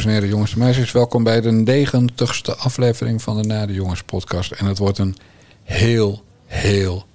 Dames 0.00 0.14
en 0.14 0.20
heren, 0.22 0.36
jongens 0.36 0.52
en 0.52 0.58
meisjes, 0.58 0.92
welkom 0.92 1.22
bij 1.22 1.40
de 1.40 1.50
negentigste 1.50 2.54
aflevering 2.54 3.22
van 3.22 3.42
de 3.42 3.48
Na 3.48 3.66
de 3.66 3.72
Jongens 3.72 4.02
podcast. 4.02 4.50
En 4.50 4.66
het 4.66 4.78
wordt 4.78 4.98
een 4.98 5.16
heel, 5.62 6.24
heel, 6.46 7.06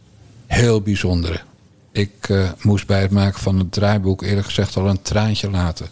heel 0.47 0.81
bijzondere. 0.81 1.39
Ik 1.91 2.29
uh, 2.29 2.52
moest 2.61 2.88
bij 2.88 3.02
het 3.02 3.11
maken 3.11 3.39
van 3.39 3.59
het 3.59 3.71
draaiboek 3.71 4.21
eerlijk 4.21 4.45
gezegd 4.45 4.75
al 4.75 4.89
een 4.89 5.02
traantje 5.02 5.49
laten. 5.49 5.88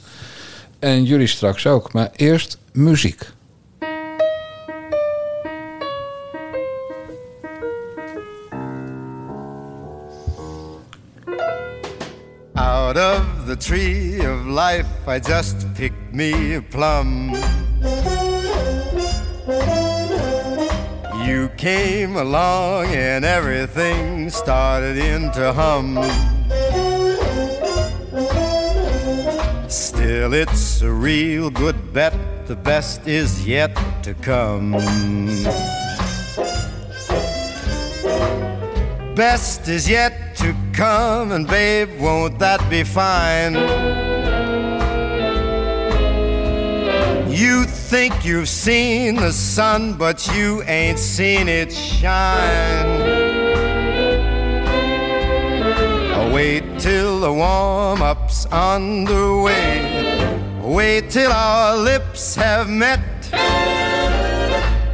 En 0.79 1.04
jullie 1.04 1.28
straks 1.28 1.68
ook, 1.68 1.93
maar 1.93 2.10
eerst 2.16 2.57
muziek. 2.71 3.32
The 13.56 13.64
tree 13.64 14.20
of 14.25 14.48
life, 14.48 15.07
I 15.07 15.20
just 15.20 15.71
picked 15.75 16.11
me 16.11 16.56
a 16.56 16.61
plum. 16.61 17.34
You 21.24 21.50
came 21.56 22.16
along 22.16 22.88
and 22.88 23.24
everything 23.24 24.32
started 24.32 24.97
into 24.97 25.54
hum. 25.54 26.00
Still, 29.70 30.33
it's 30.33 30.82
a 30.82 30.92
real 30.92 31.52
good 31.52 31.94
bet, 31.94 32.16
the 32.47 32.56
best 32.56 33.08
is 33.08 33.45
yet 33.45 33.75
to 34.02 34.16
come. 34.16 34.72
Best 39.14 39.67
is 39.67 39.88
yet 39.88 40.33
to 40.44 40.53
come, 40.73 41.31
and 41.31 41.47
babe, 41.47 41.89
won't 42.02 42.38
that 42.39 42.59
be 42.69 42.83
fine? 42.83 43.53
You 47.31 47.63
think 47.63 48.25
you've 48.25 48.49
seen 48.49 49.16
the 49.16 49.31
sun, 49.31 49.94
but 49.94 50.27
you 50.36 50.61
ain't 50.64 50.99
seen 50.99 51.47
it 51.47 51.71
shine. 51.71 52.89
Wait 56.33 56.66
till 56.77 57.21
the 57.21 57.31
warm 57.31 58.02
up's 58.02 58.45
underway. 58.47 59.80
Wait 60.61 61.09
till 61.09 61.31
our 61.31 61.77
lips 61.77 62.36
have 62.36 62.69
met. 62.69 62.99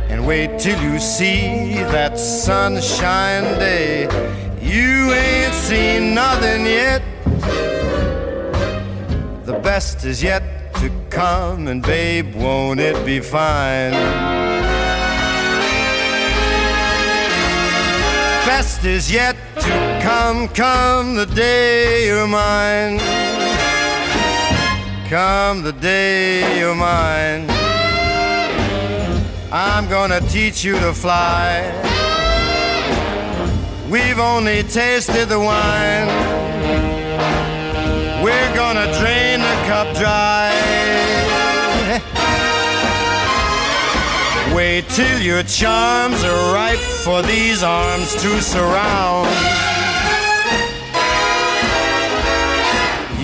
And 0.10 0.28
wait 0.28 0.60
till 0.60 0.80
you 0.80 1.00
see 1.00 1.74
that 1.96 2.20
sunshine 2.20 3.58
day. 3.58 4.49
You 4.62 5.12
ain't 5.14 5.54
seen 5.54 6.14
nothing 6.14 6.66
yet. 6.66 7.02
The 9.46 9.60
best 9.64 10.06
is 10.06 10.22
yet 10.22 10.74
to 10.76 10.92
come, 11.10 11.68
and 11.68 11.82
babe, 11.82 12.36
won't 12.36 12.80
it 12.80 13.06
be 13.06 13.20
fine? 13.20 13.94
Best 18.46 18.84
is 18.84 19.12
yet 19.12 19.36
to 19.56 20.00
come, 20.04 20.48
come 20.50 21.16
the 21.16 21.26
day 21.26 22.08
you're 22.08 22.28
mine. 22.28 23.00
Come 25.10 25.64
the 25.64 25.74
day 25.74 26.60
you're 26.60 26.76
mine. 26.76 27.48
I'm 29.52 29.90
gonna 29.90 30.22
teach 30.22 30.64
you 30.64 30.80
to 30.80 30.94
fly. 30.94 31.99
We've 33.90 34.20
only 34.20 34.62
tasted 34.62 35.30
the 35.30 35.40
wine. 35.40 36.08
We're 38.24 38.56
gonna 38.56 38.86
drain 39.00 39.40
the 39.40 39.56
cup 39.66 39.96
dry. 39.96 40.54
Wait 44.54 44.88
till 44.90 45.20
your 45.20 45.42
charms 45.42 46.24
are 46.24 46.54
ripe 46.54 46.78
for 47.04 47.24
these 47.24 47.64
arms 47.64 48.14
to 48.22 48.40
surround. 48.44 49.28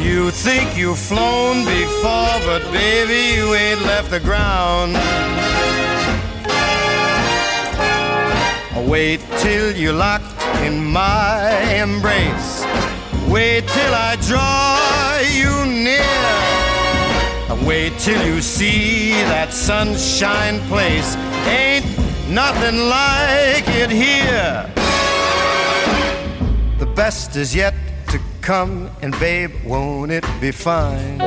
You 0.03 0.31
think 0.31 0.75
you've 0.75 0.97
flown 0.97 1.63
before, 1.65 2.39
but 2.43 2.63
baby, 2.71 3.37
you 3.37 3.53
ain't 3.53 3.81
left 3.83 4.09
the 4.09 4.19
ground. 4.19 4.95
Wait 8.89 9.19
till 9.37 9.75
you're 9.75 9.93
locked 9.93 10.34
in 10.65 10.83
my 10.83 11.49
embrace. 11.83 12.65
Wait 13.29 13.67
till 13.67 13.93
I 13.93 14.17
draw 14.29 15.19
you 15.39 15.53
near. 15.65 16.65
Wait 17.67 17.93
till 17.99 18.25
you 18.25 18.41
see 18.41 19.11
that 19.33 19.53
sunshine 19.53 20.59
place. 20.67 21.15
Ain't 21.47 21.85
nothing 22.29 22.77
like 22.89 23.67
it 23.67 23.91
here. 23.91 24.71
The 26.79 26.87
best 26.95 27.35
is 27.35 27.55
yet 27.55 27.75
to 28.09 28.19
come, 28.41 28.89
and 29.01 29.11
babe, 29.19 29.51
won't 29.65 30.11
it 30.11 30.25
be 30.41 30.51
fine? 30.51 31.17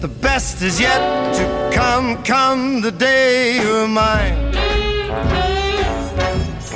The 0.00 0.12
best 0.20 0.62
is 0.62 0.78
yet 0.78 1.02
to 1.38 1.44
come, 1.74 2.22
come 2.22 2.80
the 2.82 2.92
day 2.92 3.60
you're 3.62 3.88
mine. 3.88 4.45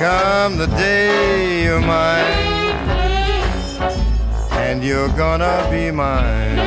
Come 0.00 0.56
the 0.56 0.66
day 0.77 1.62
you're 1.65 1.81
mine. 1.81 2.75
And 4.50 4.83
you're 4.83 5.12
gonna 5.16 5.69
be 5.69 5.93
mine. 5.93 6.61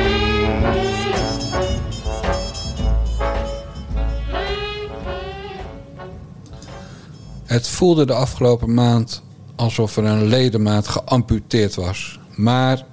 Het 7.44 7.68
voelde 7.68 8.06
de 8.06 8.12
afgelopen 8.12 8.74
maand 8.74 9.22
alsof 9.56 9.96
er 9.96 10.04
een 10.04 10.24
ledemaat 10.26 10.88
geamputeerd 10.88 11.74
was. 11.74 12.18
Maar 12.34 12.84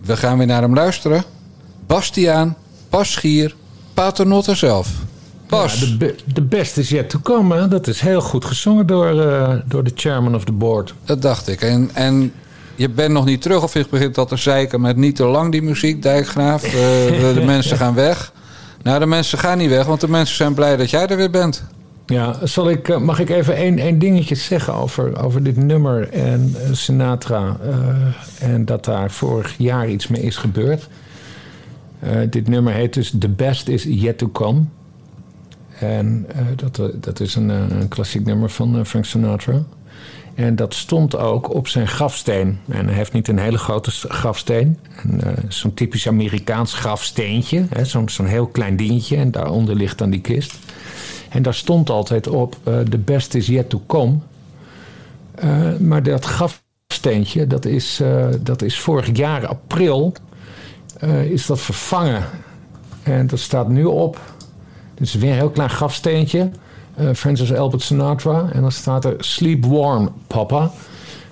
we 0.00 0.16
gaan 0.16 0.38
weer 0.38 0.46
naar 0.46 0.62
hem 0.62 0.74
luisteren. 0.74 1.24
Bastiaan, 1.86 2.56
Paschier, 2.88 3.54
Paternotte 3.94 4.54
zelf. 4.54 4.88
Bas. 5.52 5.80
Ja, 5.80 5.86
de, 5.86 5.96
be- 5.96 6.14
de 6.32 6.42
best 6.42 6.76
is 6.76 6.88
yet 6.88 7.10
to 7.10 7.18
come. 7.22 7.56
Hè? 7.56 7.68
Dat 7.68 7.86
is 7.86 8.00
heel 8.00 8.20
goed 8.20 8.44
gezongen 8.44 8.86
door, 8.86 9.20
eh, 9.20 9.54
door 9.64 9.84
de 9.84 9.92
chairman 9.94 10.34
of 10.34 10.44
the 10.44 10.52
board. 10.52 10.94
Dat 11.04 11.22
dacht 11.22 11.48
ik. 11.48 11.60
En, 11.60 11.90
en 11.94 12.32
je 12.74 12.88
bent 12.88 13.12
nog 13.12 13.24
niet 13.24 13.42
terug 13.42 13.62
of 13.62 13.74
je 13.74 13.86
begint 13.90 14.18
al 14.18 14.26
te 14.26 14.36
zeiken 14.36 14.80
met 14.80 14.96
niet 14.96 15.16
te 15.16 15.24
lang 15.24 15.52
die 15.52 15.62
muziek, 15.62 16.02
Dijkgraaf. 16.02 16.64
Eh, 16.64 16.70
de, 17.20 17.32
de 17.34 17.42
mensen 17.44 17.76
gaan 17.76 17.94
weg. 17.94 18.32
Nou, 18.82 18.98
de 18.98 19.06
mensen 19.06 19.38
gaan 19.38 19.58
niet 19.58 19.68
weg, 19.68 19.86
want 19.86 20.00
de 20.00 20.08
mensen 20.08 20.36
zijn 20.36 20.54
blij 20.54 20.76
dat 20.76 20.90
jij 20.90 21.06
er 21.06 21.16
weer 21.16 21.30
bent. 21.30 21.64
Ja, 22.06 22.38
zal 22.42 22.70
ik, 22.70 22.88
eh, 22.88 22.98
mag 22.98 23.18
ik 23.20 23.30
even 23.30 23.56
één, 23.56 23.78
één 23.78 23.98
dingetje 23.98 24.34
zeggen 24.34 24.74
over, 24.74 25.22
over 25.24 25.42
dit 25.42 25.56
nummer 25.56 26.08
en 26.08 26.56
Sinatra? 26.72 27.56
en 28.38 28.64
dat 28.64 28.84
daar 28.84 29.10
vorig 29.10 29.54
jaar 29.58 29.88
iets 29.88 30.08
mee 30.08 30.22
is 30.22 30.36
gebeurd. 30.36 30.88
Dit 32.30 32.48
nummer 32.48 32.72
heet 32.72 32.94
dus 32.94 33.12
The 33.18 33.28
Best 33.28 33.68
Is 33.68 33.82
Yet 33.88 34.18
To 34.18 34.28
Come. 34.32 34.62
En 35.82 36.26
eh, 36.28 36.46
dat, 36.56 36.78
eh, 36.78 36.86
dat 37.00 37.20
is 37.20 37.34
een, 37.34 37.50
eh, 37.50 37.80
een 37.80 37.88
klassiek 37.88 38.24
nummer 38.24 38.50
van 38.50 38.86
Frank 38.86 39.04
Sinatra. 39.04 39.62
En 40.34 40.56
dat 40.56 40.74
stond 40.74 41.16
ook 41.16 41.54
op 41.54 41.68
zijn 41.68 41.88
grafsteen. 41.88 42.58
En 42.68 42.86
hij 42.86 42.94
heeft 42.94 43.12
niet 43.12 43.28
een 43.28 43.38
hele 43.38 43.58
grote 43.58 43.90
grafsteen. 43.90 44.78
En, 45.02 45.20
eh, 45.22 45.44
Zo'n 45.48 45.74
typisch 45.74 46.08
Amerikaans 46.08 46.74
grafsteentje. 46.74 47.66
Zo'n 47.82 48.08
zo'n 48.08 48.26
heel 48.26 48.46
klein 48.46 48.76
dingetje. 48.76 49.16
En 49.16 49.30
daaronder 49.30 49.74
ligt 49.74 49.98
dan 49.98 50.10
die 50.10 50.20
kist. 50.20 50.58
En 51.28 51.42
daar 51.42 51.54
stond 51.54 51.90
altijd 51.90 52.28
op: 52.28 52.56
eh 52.64 52.80
The 52.80 52.98
best 52.98 53.34
is 53.34 53.46
yet 53.46 53.70
to 53.70 53.82
come. 53.86 54.18
Maar 55.78 56.02
dat 56.02 56.24
grafsteentje, 56.24 57.46
dat 57.46 57.64
is, 57.64 58.00
dat 58.40 58.62
is 58.62 58.78
vorig 58.78 59.16
jaar 59.16 59.46
april. 59.46 60.12
is 61.30 61.46
dat 61.46 61.60
vervangen. 61.60 62.24
En 63.02 63.26
dat 63.26 63.38
staat 63.38 63.68
nu 63.68 63.84
op. 63.84 64.18
Dit 64.94 65.06
is 65.06 65.14
weer 65.14 65.30
een 65.30 65.36
heel 65.36 65.50
klein 65.50 65.70
grafsteentje. 65.70 66.50
eh, 66.94 67.08
Francis 67.14 67.54
Albert 67.54 67.82
Sinatra. 67.82 68.48
En 68.52 68.60
dan 68.60 68.72
staat 68.72 69.04
er 69.04 69.14
Sleep 69.18 69.64
Warm, 69.64 70.12
papa. 70.26 70.70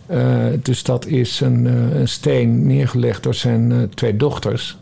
Eh, 0.07 0.19
dus 0.63 0.83
dat 0.83 1.07
is 1.07 1.41
een, 1.41 1.67
eh, 1.67 2.01
een 2.01 2.09
steen 2.09 2.67
neergelegd 2.67 3.23
door 3.23 3.35
zijn 3.35 3.91
twee 3.95 4.17
dochters. 4.17 4.79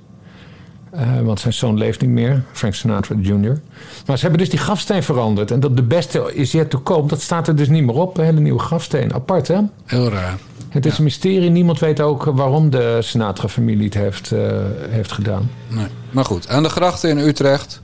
Want 1.23 1.41
zijn 1.41 1.53
zoon 1.53 1.79
leeft 1.79 2.01
niet 2.01 2.11
meer, 2.11 2.43
Frank 2.53 2.75
Sinatra 2.75 3.17
Jr. 3.21 3.61
Maar 4.07 4.17
ze 4.17 4.23
hebben 4.23 4.39
dus 4.41 4.51
die 4.51 4.59
grafsteen 4.59 5.03
veranderd. 5.03 5.51
En 5.51 5.61
dat 5.61 5.77
de 5.77 5.83
beste 5.83 6.35
is 6.35 6.53
yet 6.53 6.71
to 6.71 6.81
come, 6.83 7.09
dat 7.09 7.21
staat 7.21 7.49
er 7.49 7.57
dus 7.57 7.69
niet 7.69 7.85
meer 7.85 7.95
op. 7.95 8.19
Een 8.19 8.25
hele 8.25 8.41
nieuwe 8.41 8.59
grafsteen. 8.59 9.15
Apart, 9.15 9.49
hè? 9.49 9.59
Heel 9.85 10.09
raar. 10.09 10.39
Het 10.69 10.87
is 10.87 10.99
een 10.99 11.05
mysterie. 11.05 11.51
Niemand 11.51 11.79
weet 11.79 12.01
ook 12.01 12.25
waarom 12.25 12.71
de 12.71 12.99
Sinatra-familie 13.01 13.85
het 13.85 13.95
heeft, 13.95 14.33
heeft 14.91 15.13
gedaan. 15.13 15.51
Nee. 15.69 15.87
Maar 16.11 16.25
goed, 16.25 16.49
aan 16.49 16.63
de 16.63 16.69
grachten 16.69 17.11
in 17.11 17.19
Utrecht 17.19 17.81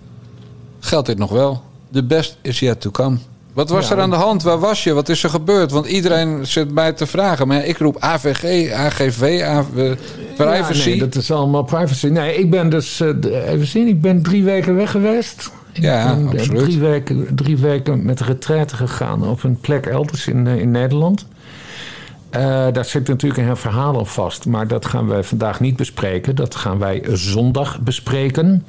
geldt 0.84 1.06
dit 1.06 1.18
nog 1.18 1.30
wel. 1.30 1.62
The 1.92 2.02
best 2.04 2.36
is 2.42 2.58
yet 2.58 2.80
to 2.80 2.90
come. 2.90 3.16
Wat 3.52 3.68
was 3.68 3.88
Ja, 3.88 3.94
er 3.94 4.00
aan 4.00 4.10
de 4.10 4.16
hand? 4.16 4.42
Waar 4.42 4.58
was 4.58 4.84
je? 4.84 4.92
Wat 4.92 5.08
is 5.08 5.22
er 5.24 5.30
gebeurd? 5.30 5.70
Want 5.70 5.86
iedereen 5.86 6.46
zit 6.46 6.72
mij 6.72 6.92
te 6.92 7.06
vragen. 7.06 7.48
Maar 7.48 7.64
ik 7.64 7.78
roep 7.78 7.96
AVG, 7.98 8.72
AGV, 8.72 9.42
AV, 9.44 9.94
privacy. 10.36 10.78
Ja, 10.78 10.84
nee, 10.88 10.98
dat 10.98 11.14
is 11.14 11.30
allemaal 11.30 11.62
privacy. 11.62 12.06
Nee, 12.06 12.36
ik 12.36 12.50
ben 12.50 12.68
dus, 12.70 13.00
eh, 13.00 13.08
even 13.52 13.66
zien, 13.66 13.88
ik 13.88 14.00
ben 14.00 14.22
drie 14.22 14.44
weken 14.44 14.76
weg 14.76 14.90
geweest. 14.90 15.50
Ik 15.72 15.82
Ja, 15.82 16.14
ben, 16.14 16.26
eh, 16.26 16.32
absoluut. 16.32 16.62
Drie 16.64 16.78
weken, 16.78 17.26
drie 17.34 17.56
weken 17.56 18.04
met 18.04 18.20
retraite 18.20 18.76
gegaan 18.76 19.28
op 19.28 19.42
een 19.42 19.60
plek 19.60 19.86
elders 19.86 20.26
in, 20.26 20.46
eh, 20.46 20.56
in 20.56 20.70
Nederland. 20.70 21.26
Eh, 22.30 22.40
daar 22.72 22.84
zit 22.84 23.08
natuurlijk 23.08 23.40
een 23.40 23.46
heel 23.46 23.56
verhaal 23.56 23.98
aan 23.98 24.06
vast. 24.06 24.46
Maar 24.46 24.68
dat 24.68 24.86
gaan 24.86 25.06
wij 25.08 25.22
vandaag 25.22 25.60
niet 25.60 25.76
bespreken. 25.76 26.36
Dat 26.36 26.54
gaan 26.54 26.78
wij 26.78 27.02
zondag 27.12 27.80
bespreken. 27.80 28.64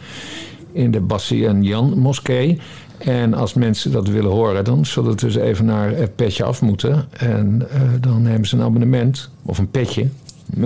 In 0.75 0.92
de 0.92 1.00
Bassie 1.01 1.48
en 1.48 1.63
Jan 1.63 1.98
moskee. 2.00 2.60
En 2.98 3.33
als 3.33 3.54
mensen 3.54 3.92
dat 3.92 4.07
willen 4.07 4.31
horen, 4.31 4.63
dan 4.63 4.86
zullen 4.86 5.19
ze 5.19 5.25
dus 5.25 5.36
even 5.36 5.66
naar 5.66 5.89
het 5.92 6.16
petje 6.16 6.44
af 6.44 6.62
moeten. 6.62 7.06
En 7.12 7.68
eh, 7.72 7.81
dan 8.00 8.22
nemen 8.22 8.48
ze 8.48 8.56
een 8.56 8.62
abonnement. 8.63 9.30
Of 9.45 9.57
een 9.57 9.72
petje. 9.72 10.07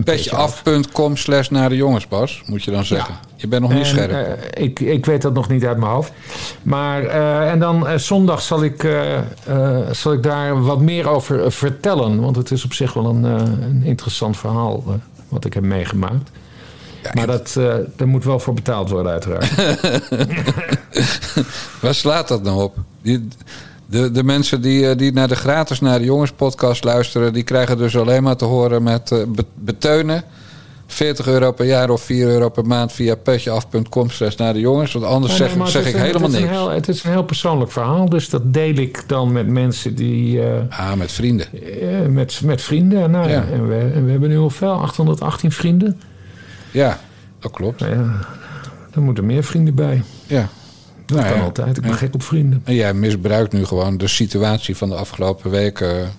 Petjeaf.com 0.03 1.15
slash 1.17 1.49
naar 1.49 1.69
de 1.69 1.75
jongens, 1.75 2.07
Bas, 2.07 2.41
moet 2.45 2.63
je 2.63 2.71
dan 2.71 2.85
zeggen. 2.85 3.15
Je 3.35 3.47
bent 3.47 3.61
nog 3.61 3.71
niet 3.71 3.79
En, 3.79 3.85
scherp. 3.85 4.11
eh, 4.11 4.63
ik, 4.63 4.79
ik 4.79 5.05
weet 5.05 5.21
dat 5.21 5.33
nog 5.33 5.49
niet 5.49 5.65
uit 5.65 5.77
mijn 5.77 5.91
hoofd. 5.91 6.11
Maar, 6.61 7.03
eh, 7.05 7.51
en 7.51 7.59
dan 7.59 7.99
zondag 7.99 8.41
zal 8.41 8.63
ik, 8.63 8.87
zal 9.91 10.13
ik 10.13 10.23
daar 10.23 10.61
wat 10.63 10.81
meer 10.81 11.09
over 11.09 11.51
vertellen. 11.51 12.21
Want 12.21 12.35
het 12.35 12.51
is 12.51 12.65
op 12.65 12.73
zich 12.73 12.93
wel 12.93 13.05
een, 13.05 13.23
een 13.23 13.81
interessant 13.83 14.37
verhaal 14.37 14.83
wat 15.29 15.45
ik 15.45 15.53
heb 15.53 15.63
meegemaakt. 15.63 16.31
Maar 17.13 17.27
dat, 17.27 17.55
eh 17.57 17.73
daar 17.95 18.07
moet 18.07 18.23
wel 18.23 18.39
voor 18.39 18.53
betaald 18.53 18.89
worden, 18.89 19.11
uiteraard. 19.11 19.55
Waar 21.81 21.95
slaat 21.95 22.27
dat 22.27 22.43
nou 22.43 22.63
op? 22.63 22.75
Die, 23.01 23.27
de, 23.85 24.11
de 24.11 24.23
mensen 24.23 24.61
die, 24.61 24.89
eh, 24.89 24.97
die 24.97 25.13
naar 25.13 25.27
de 25.27 25.35
gratis 25.35 25.79
naar 25.79 25.99
de 25.99 26.05
jongens 26.05 26.31
podcast 26.31 26.83
luisteren... 26.83 27.33
die 27.33 27.43
krijgen 27.43 27.77
dus 27.77 27.97
alleen 27.97 28.23
maar 28.23 28.35
te 28.35 28.45
horen 28.45 28.83
met 28.83 29.11
eh, 29.11 29.19
be- 29.27 29.45
beteunen. 29.55 30.23
40 30.87 31.27
euro 31.27 31.51
per 31.51 31.65
jaar 31.65 31.89
of 31.89 32.01
4 32.01 32.27
euro 32.27 32.49
per 32.49 32.65
maand 32.65 32.91
via 32.91 33.15
petjeaf.com 33.15 34.09
slash 34.09 34.35
naar 34.35 34.53
de 34.53 34.59
jongens. 34.59 34.93
Want 34.93 35.05
anders 35.05 35.37
Nee, 35.39 35.49
zeg, 35.49 35.67
zeg 35.69 35.87
ik 35.87 35.93
een- 35.93 36.01
helemaal 36.01 36.29
niks. 36.29 36.49
heel- 36.49 36.69
het 36.69 36.87
is 36.87 37.03
een 37.03 37.11
heel 37.11 37.23
persoonlijk 37.23 37.71
verhaal. 37.71 38.09
Dus 38.09 38.29
dat 38.29 38.53
deel 38.53 38.75
ik 38.75 39.03
dan 39.07 39.31
met 39.31 39.47
mensen 39.47 39.95
die... 39.95 40.41
eh, 40.41 40.47
Ah, 40.69 40.93
met 40.93 41.11
vrienden. 41.11 41.47
met, 42.09 42.41
met 42.43 42.61
vrienden. 42.61 43.11
Nou, 43.11 43.27
ja. 43.29 43.33
Ja. 43.33 43.45
En, 43.53 43.67
we, 43.67 43.91
en 43.93 44.05
we 44.05 44.11
hebben 44.11 44.29
nu 44.29 44.35
hoeveel? 44.37 44.69
818 44.71 45.51
vrienden? 45.51 46.01
Ja, 46.71 46.99
dat 47.39 47.51
klopt. 47.51 47.79
Ja, 47.79 48.19
er 48.93 49.01
moeten 49.01 49.25
meer 49.25 49.43
vrienden 49.43 49.75
bij. 49.75 50.03
Ja. 50.27 50.47
Dat 51.05 51.17
Nou 51.17 51.29
kan 51.29 51.37
ja. 51.37 51.43
altijd. 51.43 51.77
Ik 51.77 51.83
ben 51.83 51.93
gek 51.93 52.13
op 52.13 52.23
vrienden. 52.23 52.61
En 52.63 52.75
jij 52.75 52.93
misbruikt 52.93 53.53
nu 53.53 53.65
gewoon 53.65 53.97
de 53.97 54.07
situatie 54.07 54.77
van 54.77 54.89
de 54.89 54.95
afgelopen 54.95 55.51
weken 55.51 56.11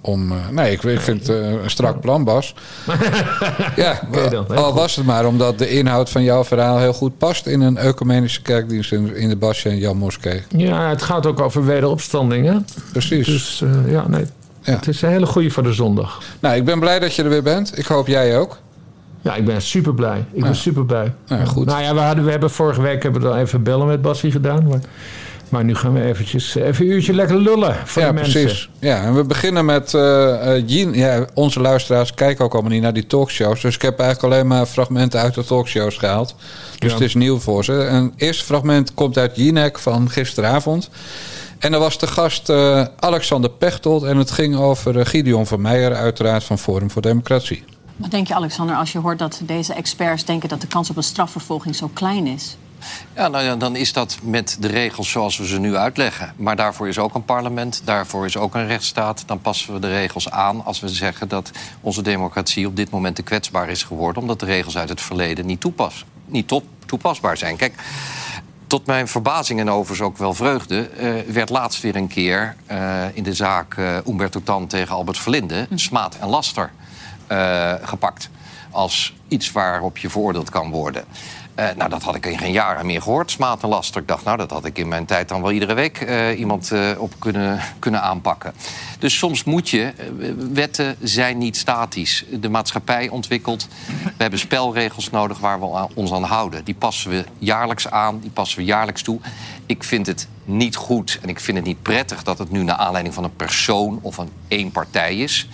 om... 0.00 0.32
eh, 0.32 0.48
nee, 0.50 0.72
ik, 0.72 0.82
ik 0.82 1.00
vind 1.00 1.26
het 1.26 1.36
eh, 1.36 1.50
een 1.62 1.70
strak 1.70 2.00
plan, 2.00 2.24
Bas. 2.24 2.54
ja, 3.76 4.00
dan, 4.30 4.48
al 4.48 4.74
was 4.74 4.96
het 4.96 5.06
maar 5.06 5.26
omdat 5.26 5.58
de 5.58 5.68
inhoud 5.68 6.10
van 6.10 6.22
jouw 6.22 6.44
verhaal 6.44 6.78
heel 6.78 6.92
goed 6.92 7.18
past... 7.18 7.46
in 7.46 7.60
een 7.60 7.76
ecumenische 7.76 8.42
kerkdienst 8.42 8.92
in, 8.92 9.16
in 9.16 9.28
de 9.28 9.36
Basje 9.36 9.68
en 9.68 9.78
Jan 9.78 9.96
Moskee. 9.96 10.42
Ja, 10.48 10.88
het 10.88 11.02
gaat 11.02 11.26
ook 11.26 11.40
over 11.40 11.64
wederopstanding. 11.64 12.46
Hè? 12.46 12.56
Precies. 12.92 13.26
Dus 13.26 13.62
eh, 13.62 13.92
ja, 13.92 14.08
nee. 14.08 14.24
Ja. 14.62 14.72
Het 14.72 14.88
is 14.88 15.02
een 15.02 15.10
hele 15.10 15.26
goede 15.26 15.50
voor 15.50 15.62
de 15.62 15.72
zondag. 15.72 16.22
Nou, 16.40 16.56
ik 16.56 16.64
ben 16.64 16.80
blij 16.80 16.98
dat 16.98 17.14
je 17.14 17.22
er 17.22 17.28
weer 17.28 17.42
bent. 17.42 17.78
Ik 17.78 17.86
hoop 17.86 18.06
jij 18.06 18.38
ook. 18.38 18.58
Ja, 19.24 19.34
ik 19.34 19.44
ben 19.44 19.62
super 19.62 19.94
blij. 19.94 20.24
Ik 20.32 20.42
ben 20.42 20.54
super 20.56 20.84
blij. 20.84 21.12
Ja, 21.26 21.44
goed. 21.44 21.66
Nou 21.66 21.82
ja, 21.82 21.94
we, 21.94 22.00
hadden, 22.00 22.24
we 22.24 22.30
hebben 22.30 22.50
vorige 22.50 22.80
week 22.82 23.02
hebben 23.02 23.22
we 23.22 23.28
dan 23.28 23.36
even 23.38 23.62
bellen 23.62 23.86
met 23.86 24.02
Bassie 24.02 24.30
gedaan. 24.30 24.66
Maar, 24.68 24.80
maar 25.48 25.64
nu 25.64 25.74
gaan 25.74 25.92
we 25.92 26.02
eventjes 26.02 26.54
even 26.54 26.84
een 26.84 26.90
uurtje 26.90 27.14
lekker 27.14 27.36
lullen 27.36 27.76
voor 27.84 28.02
ja, 28.02 28.08
de 28.08 28.14
mensen. 28.14 28.42
precies. 28.42 28.68
Ja, 28.78 29.02
en 29.02 29.14
we 29.14 29.24
beginnen 29.24 29.64
met 29.64 29.94
eh 29.94 30.56
eh, 30.56 30.62
Jean. 30.66 30.92
Ja, 30.94 31.26
onze 31.34 31.60
luisteraars 31.60 32.14
kijken 32.14 32.44
ook 32.44 32.52
allemaal 32.52 32.70
niet 32.70 32.82
naar 32.82 32.92
die 32.92 33.06
talkshows. 33.06 33.60
Dus 33.60 33.74
ik 33.74 33.82
heb 33.82 33.98
eigenlijk 33.98 34.32
alleen 34.34 34.46
maar 34.46 34.66
fragmenten 34.66 35.20
uit 35.20 35.34
de 35.34 35.44
talkshows 35.44 35.96
gehaald. 35.96 36.34
Dus 36.78 36.88
Ja. 36.90 36.94
het 36.96 37.04
is 37.04 37.14
nieuw 37.14 37.38
voor 37.38 37.64
ze. 37.64 37.82
En 37.82 38.02
het 38.04 38.12
eerste 38.16 38.44
fragment 38.44 38.94
komt 38.94 39.18
uit 39.18 39.36
Jinek 39.36 39.78
van 39.78 40.10
gisteravond. 40.10 40.90
En 41.58 41.72
er 41.72 41.78
was 41.78 41.98
de 41.98 42.06
gast 42.06 42.48
eh, 42.48 42.84
Alexander 42.98 43.50
Pechtold. 43.50 44.02
En 44.02 44.16
het 44.16 44.30
ging 44.30 44.56
over 44.56 44.98
eh, 44.98 45.06
Gideon 45.06 45.46
van 45.46 45.60
Meijer, 45.60 45.94
uiteraard 45.94 46.44
van 46.44 46.58
Forum 46.58 46.90
voor 46.90 47.02
Democratie. 47.02 47.64
Wat 47.96 48.10
denk 48.10 48.28
je, 48.28 48.34
Alexander, 48.34 48.76
als 48.76 48.92
je 48.92 48.98
hoort 48.98 49.18
dat 49.18 49.40
deze 49.42 49.74
experts 49.74 50.24
denken 50.24 50.48
dat 50.48 50.60
de 50.60 50.66
kans 50.66 50.90
op 50.90 50.96
een 50.96 51.02
strafvervolging 51.02 51.76
zo 51.76 51.90
klein 51.92 52.26
is? 52.26 52.56
Ja, 53.14 53.28
nou 53.28 53.44
ja, 53.44 53.56
dan 53.56 53.76
is 53.76 53.92
dat 53.92 54.18
met 54.22 54.56
de 54.60 54.68
regels 54.68 55.10
zoals 55.10 55.38
we 55.38 55.46
ze 55.46 55.58
nu 55.58 55.76
uitleggen. 55.76 56.32
Maar 56.36 56.56
daarvoor 56.56 56.88
is 56.88 56.98
ook 56.98 57.14
een 57.14 57.24
parlement, 57.24 57.82
daarvoor 57.84 58.24
is 58.24 58.36
ook 58.36 58.54
een 58.54 58.66
rechtsstaat. 58.66 59.22
Dan 59.26 59.40
passen 59.40 59.72
we 59.72 59.78
de 59.78 59.88
regels 59.88 60.30
aan 60.30 60.64
als 60.64 60.80
we 60.80 60.88
zeggen 60.88 61.28
dat 61.28 61.50
onze 61.80 62.02
democratie 62.02 62.66
op 62.66 62.76
dit 62.76 62.90
moment 62.90 63.16
te 63.16 63.22
kwetsbaar 63.22 63.68
is 63.68 63.82
geworden. 63.82 64.22
Omdat 64.22 64.40
de 64.40 64.46
regels 64.46 64.76
uit 64.76 64.88
het 64.88 65.00
verleden 65.00 65.46
niet, 65.46 65.60
toepas, 65.60 66.04
niet 66.26 66.48
top, 66.48 66.64
toepasbaar 66.86 67.36
zijn. 67.36 67.56
Kijk, 67.56 67.74
tot 68.66 68.86
mijn 68.86 69.08
verbazing 69.08 69.60
en 69.60 69.70
overigens 69.70 70.08
ook 70.08 70.18
wel 70.18 70.34
vreugde... 70.34 70.88
eh, 70.88 71.32
werd 71.32 71.50
laatst 71.50 71.82
weer 71.82 71.96
een 71.96 72.08
keer 72.08 72.56
eh, 72.66 73.04
in 73.12 73.22
de 73.22 73.34
zaak 73.34 73.74
eh 73.74 73.96
Umberto 74.06 74.40
Tan 74.42 74.66
tegen 74.66 74.94
Albert 74.94 75.18
Verlinde... 75.18 75.66
smaad 75.74 76.16
en 76.20 76.28
laster 76.28 76.70
eh, 77.26 77.72
gepakt 77.82 78.30
als 78.70 79.14
iets 79.28 79.52
waarop 79.52 79.98
je 79.98 80.10
veroordeeld 80.10 80.50
kan 80.50 80.70
worden. 80.70 81.04
Eh, 81.54 81.66
nou, 81.76 81.90
dat 81.90 82.02
had 82.02 82.14
ik 82.14 82.26
in 82.26 82.38
geen 82.38 82.52
jaren 82.52 82.86
meer 82.86 83.02
gehoord, 83.02 83.30
smaad 83.30 83.62
en 83.62 83.68
laster. 83.68 84.00
Ik 84.00 84.08
dacht, 84.08 84.24
nou, 84.24 84.36
dat 84.36 84.50
had 84.50 84.64
ik 84.64 84.78
in 84.78 84.88
mijn 84.88 85.04
tijd 85.04 85.28
dan 85.28 85.42
wel 85.42 85.50
iedere 85.50 85.74
week 85.74 86.00
eh, 86.00 86.38
iemand 86.38 86.72
op 86.98 87.14
kunnen, 87.18 87.60
kunnen 87.78 88.02
aanpakken. 88.02 88.54
Dus 88.98 89.18
soms 89.18 89.44
moet 89.44 89.70
je, 89.70 89.92
wetten 90.52 90.96
zijn 91.02 91.38
niet 91.38 91.56
statisch. 91.56 92.24
De 92.30 92.48
maatschappij 92.48 93.08
ontwikkelt. 93.08 93.68
We 94.04 94.22
hebben 94.22 94.38
spelregels 94.38 95.10
nodig 95.10 95.38
waar 95.38 95.60
we 95.60 95.88
ons 95.94 96.12
aan 96.12 96.22
houden. 96.22 96.64
Die 96.64 96.74
passen 96.74 97.10
we 97.10 97.24
jaarlijks 97.38 97.90
aan, 97.90 98.20
die 98.20 98.30
passen 98.30 98.58
we 98.58 98.64
jaarlijks 98.64 99.02
toe. 99.02 99.20
Ik 99.66 99.84
vind 99.84 100.06
het 100.06 100.28
niet 100.44 100.76
goed 100.76 101.18
en 101.22 101.28
ik 101.28 101.40
vind 101.40 101.56
het 101.56 101.66
niet 101.66 101.82
prettig 101.82 102.22
dat 102.22 102.38
het 102.38 102.50
nu 102.50 102.62
naar 102.62 102.76
aanleiding 102.76 103.14
van 103.14 103.24
een 103.24 103.36
persoon 103.36 103.98
of 104.02 104.16
een 104.18 104.28
één 104.48 104.70
partij 104.70 105.16
is. 105.16 105.48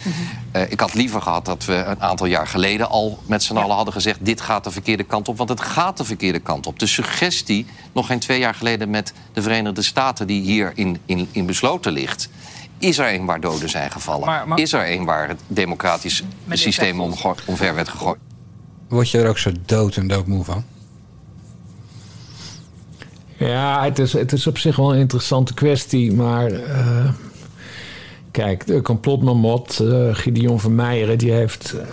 Eh, 0.52 0.70
ik 0.70 0.80
had 0.80 0.94
liever 0.94 1.22
gehad 1.22 1.44
dat 1.44 1.64
we 1.64 1.74
een 1.74 2.00
aantal 2.02 2.26
jaar 2.26 2.46
geleden 2.46 2.88
al 2.88 3.18
met 3.26 3.42
z'n 3.42 3.56
allen 3.56 3.76
hadden 3.76 3.94
gezegd: 3.94 4.18
dit 4.24 4.40
gaat 4.40 4.64
de 4.64 4.70
verkeerde 4.70 5.04
kant 5.04 5.28
op, 5.28 5.36
want 5.36 5.48
het 5.48 5.60
gaat 5.60 5.96
de 5.96 6.04
verkeerde 6.04 6.38
kant 6.38 6.66
op. 6.66 6.78
De 6.78 6.86
suggestie, 6.86 7.66
nog 7.92 8.06
geen 8.06 8.18
twee 8.18 8.38
jaar 8.38 8.54
geleden 8.54 8.90
met 8.90 9.12
de 9.32 9.42
Verenigde 9.42 9.82
Staten, 9.82 10.26
die 10.26 10.42
hier 10.42 10.72
in, 10.74 10.98
in, 11.06 11.28
in 11.32 11.46
besloten 11.46 11.92
ligt. 11.92 12.28
Is 12.78 12.98
er 12.98 13.14
een 13.14 13.24
waar 13.24 13.40
doden 13.40 13.68
zijn 13.68 13.90
gevallen? 13.90 14.26
Maar- 14.26 14.48
maar- 14.48 14.58
Is 14.58 14.72
er 14.72 14.90
een 14.90 15.04
waar 15.04 15.28
het 15.28 15.40
democratisch 15.46 16.22
systeem 16.48 17.00
omver 17.46 17.74
werd 17.74 17.88
gegooid? 17.88 18.18
Word 18.88 19.10
je 19.10 19.18
er 19.18 19.28
ook 19.28 19.38
zo 19.38 19.50
dood 19.66 19.96
en 19.96 20.06
doodmoe 20.08 20.44
van? 20.44 20.64
Ja, 23.48 23.84
het 23.84 23.98
is, 23.98 24.12
het 24.12 24.32
is 24.32 24.46
op 24.46 24.58
zich 24.58 24.76
wel 24.76 24.92
een 24.92 24.98
interessante 24.98 25.54
kwestie, 25.54 26.12
maar... 26.12 26.52
eh, 26.52 27.08
kijk, 28.30 28.66
de 28.66 28.82
complotmamot, 28.82 29.80
eh 29.80 30.08
Gideon 30.14 30.60
van 30.60 30.74
die 31.16 31.32
heeft, 31.32 31.74
eh, 31.74 31.86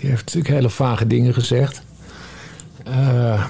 die 0.00 0.10
heeft 0.10 0.24
natuurlijk 0.24 0.54
hele 0.54 0.70
vage 0.70 1.06
dingen 1.06 1.34
gezegd. 1.34 1.82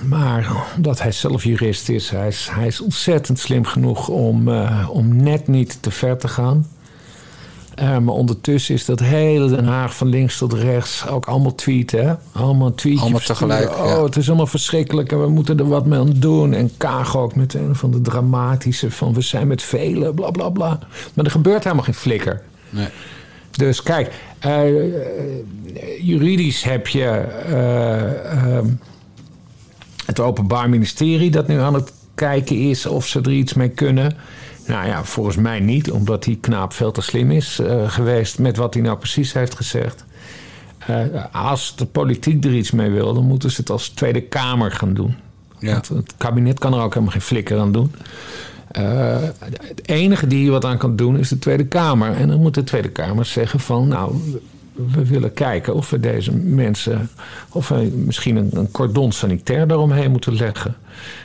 Maar 0.08 0.66
omdat 0.76 1.02
hij 1.02 1.12
zelf 1.12 1.44
jurist 1.44 1.88
is, 1.88 2.10
hij 2.10 2.28
is, 2.28 2.48
hij 2.50 2.66
is 2.66 2.80
ontzettend 2.80 3.38
slim 3.38 3.64
genoeg 3.64 4.08
om, 4.08 4.48
om 4.88 5.16
net 5.16 5.48
niet 5.48 5.78
te 5.82 5.90
ver 5.90 6.18
te 6.18 6.28
gaan. 6.28 6.66
Eh, 7.76 7.98
maar 7.98 8.14
ondertussen 8.14 8.74
is 8.74 8.84
dat 8.84 9.00
hele 9.00 9.48
Den 9.48 9.64
Haag 9.64 9.96
van 9.96 10.08
links 10.08 10.38
tot 10.38 10.52
rechts 10.52 11.06
ook 11.06 11.26
allemaal 11.26 11.54
tweeten. 11.54 12.06
Hè? 12.06 12.14
Allemaal 12.32 12.74
tweetjes. 12.74 13.02
Allemaal 13.02 13.20
tegelijk, 13.20 13.70
ja. 13.70 13.96
Oh, 13.96 14.02
het 14.02 14.16
is 14.16 14.28
allemaal 14.28 14.46
verschrikkelijk 14.46 15.12
en 15.12 15.20
we 15.20 15.28
moeten 15.28 15.58
er 15.58 15.68
wat 15.68 15.86
mee 15.86 15.98
aan 15.98 16.12
doen. 16.16 16.52
En 16.52 16.70
Kaag 16.76 17.16
ook 17.16 17.34
met 17.34 17.54
een 17.54 17.74
van 17.74 17.90
de 17.90 18.00
dramatische 18.00 18.90
van 18.90 19.14
we 19.14 19.20
zijn 19.20 19.46
met 19.46 19.62
velen, 19.62 20.14
bla 20.14 20.30
bla 20.30 20.48
bla. 20.48 20.78
Maar 21.14 21.24
er 21.24 21.30
gebeurt 21.30 21.62
helemaal 21.64 21.84
geen 21.84 21.94
flikker. 21.94 22.42
Nee. 22.70 22.88
Dus 23.56 23.82
kijk, 23.82 24.12
eh, 24.38 24.68
eh, 24.68 25.02
juridisch 26.00 26.62
heb 26.62 26.86
je 26.86 27.04
eh, 27.04 28.32
ehm, 28.32 28.66
het 30.06 30.20
Openbaar 30.20 30.68
Ministerie 30.68 31.30
dat 31.30 31.48
nu 31.48 31.58
aan 31.58 31.74
het 31.74 31.92
kijken 32.14 32.56
is 32.56 32.86
of 32.86 33.06
ze 33.06 33.20
er 33.20 33.32
iets 33.32 33.54
mee 33.54 33.68
kunnen. 33.68 34.16
Nou 34.66 34.86
ja, 34.86 35.04
volgens 35.04 35.36
mij 35.36 35.60
niet, 35.60 35.90
omdat 35.90 36.24
die 36.24 36.36
knaap 36.36 36.72
veel 36.72 36.92
te 36.92 37.00
slim 37.00 37.30
is 37.30 37.58
eh, 37.58 37.90
geweest 37.90 38.38
met 38.38 38.56
wat 38.56 38.74
hij 38.74 38.82
nou 38.82 38.98
precies 38.98 39.32
heeft 39.32 39.54
gezegd. 39.54 40.04
Eh, 40.78 40.96
als 41.32 41.76
de 41.76 41.86
politiek 41.86 42.44
er 42.44 42.54
iets 42.54 42.70
mee 42.70 42.90
wil, 42.90 43.14
dan 43.14 43.26
moeten 43.26 43.50
ze 43.50 43.60
het 43.60 43.70
als 43.70 43.88
Tweede 43.88 44.20
Kamer 44.20 44.72
gaan 44.72 44.94
doen. 44.94 45.16
Ja. 45.58 45.72
Want 45.72 45.88
het 45.88 46.14
kabinet 46.16 46.58
kan 46.58 46.74
er 46.74 46.80
ook 46.80 46.92
helemaal 46.92 47.12
geen 47.12 47.22
flikker 47.22 47.58
aan 47.58 47.72
doen. 47.72 47.92
Eh, 48.70 49.22
het 49.42 49.88
enige 49.88 50.26
die 50.26 50.38
hier 50.38 50.50
wat 50.50 50.64
aan 50.64 50.78
kan 50.78 50.96
doen 50.96 51.18
is 51.18 51.28
de 51.28 51.38
Tweede 51.38 51.66
Kamer. 51.66 52.12
En 52.12 52.28
dan 52.28 52.40
moet 52.40 52.54
de 52.54 52.64
Tweede 52.64 52.88
Kamer 52.88 53.24
zeggen 53.24 53.60
van... 53.60 53.88
nou, 53.88 54.14
we 54.92 55.06
willen 55.06 55.32
kijken 55.32 55.74
of 55.74 55.90
we 55.90 56.00
deze 56.00 56.32
mensen, 56.32 57.10
of 57.48 57.68
we 57.68 57.92
misschien 57.94 58.36
een, 58.36 58.50
een 58.52 58.70
cordon 58.70 59.12
sanitair 59.12 59.66
daaromheen 59.66 60.10
moeten 60.10 60.34
leggen. 60.34 60.76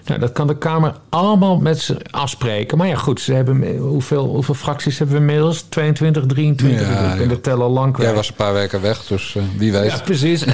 Nou, 0.05 0.19
dat 0.19 0.31
kan 0.31 0.47
de 0.47 0.57
Kamer 0.57 0.95
allemaal 1.09 1.57
met 1.57 1.79
ze 1.79 1.97
afspreken. 2.09 2.77
Maar 2.77 2.87
ja, 2.87 2.95
goed, 2.95 3.21
ze 3.21 3.33
hebben, 3.33 3.77
hoeveel, 3.77 4.25
hoeveel 4.25 4.53
fracties 4.53 4.97
hebben 4.97 5.15
we 5.15 5.21
inmiddels? 5.21 5.61
22, 5.69 6.25
23. 6.25 6.87
Ja, 6.87 7.15
de 7.15 7.41
teller 7.41 7.67
lang 7.67 7.93
kwijt. 7.93 8.07
Jij 8.07 8.17
was 8.17 8.29
een 8.29 8.35
paar 8.35 8.53
weken 8.53 8.81
weg, 8.81 9.05
dus 9.05 9.35
eh, 9.35 9.43
wie 9.57 9.71
weet. 9.71 9.91
Ja, 9.91 9.97
precies. 9.97 10.45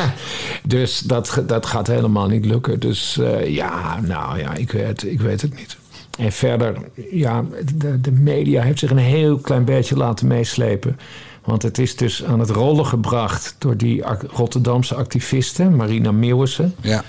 dus 0.64 0.98
dat, 0.98 1.42
dat 1.46 1.66
gaat 1.66 1.86
helemaal 1.86 2.28
niet 2.28 2.44
lukken. 2.44 2.80
Dus 2.80 3.18
eh, 3.18 3.46
ja, 3.46 4.00
nou 4.00 4.38
ja, 4.38 4.54
ik 4.54 4.72
weet, 4.72 5.04
ik 5.04 5.20
weet 5.20 5.40
het 5.40 5.56
niet. 5.56 5.76
En 6.18 6.32
verder, 6.32 6.74
ja, 7.10 7.44
de, 7.74 8.00
de 8.00 8.12
media 8.12 8.62
heeft 8.62 8.78
zich 8.78 8.90
een 8.90 8.96
heel 8.96 9.38
klein 9.38 9.64
beetje 9.64 9.96
laten 9.96 10.26
meeslepen. 10.26 10.98
Want 11.44 11.62
het 11.62 11.78
is 11.78 11.96
dus 11.96 12.24
aan 12.24 12.40
het 12.40 12.50
rollen 12.50 12.86
gebracht 12.86 13.56
door 13.58 13.76
die 13.76 14.02
Rotterdamse 14.32 14.94
activiste, 14.94 15.64
Marina 15.64 16.12
Meeuwissen. 16.12 16.74
Ja, 16.80 17.04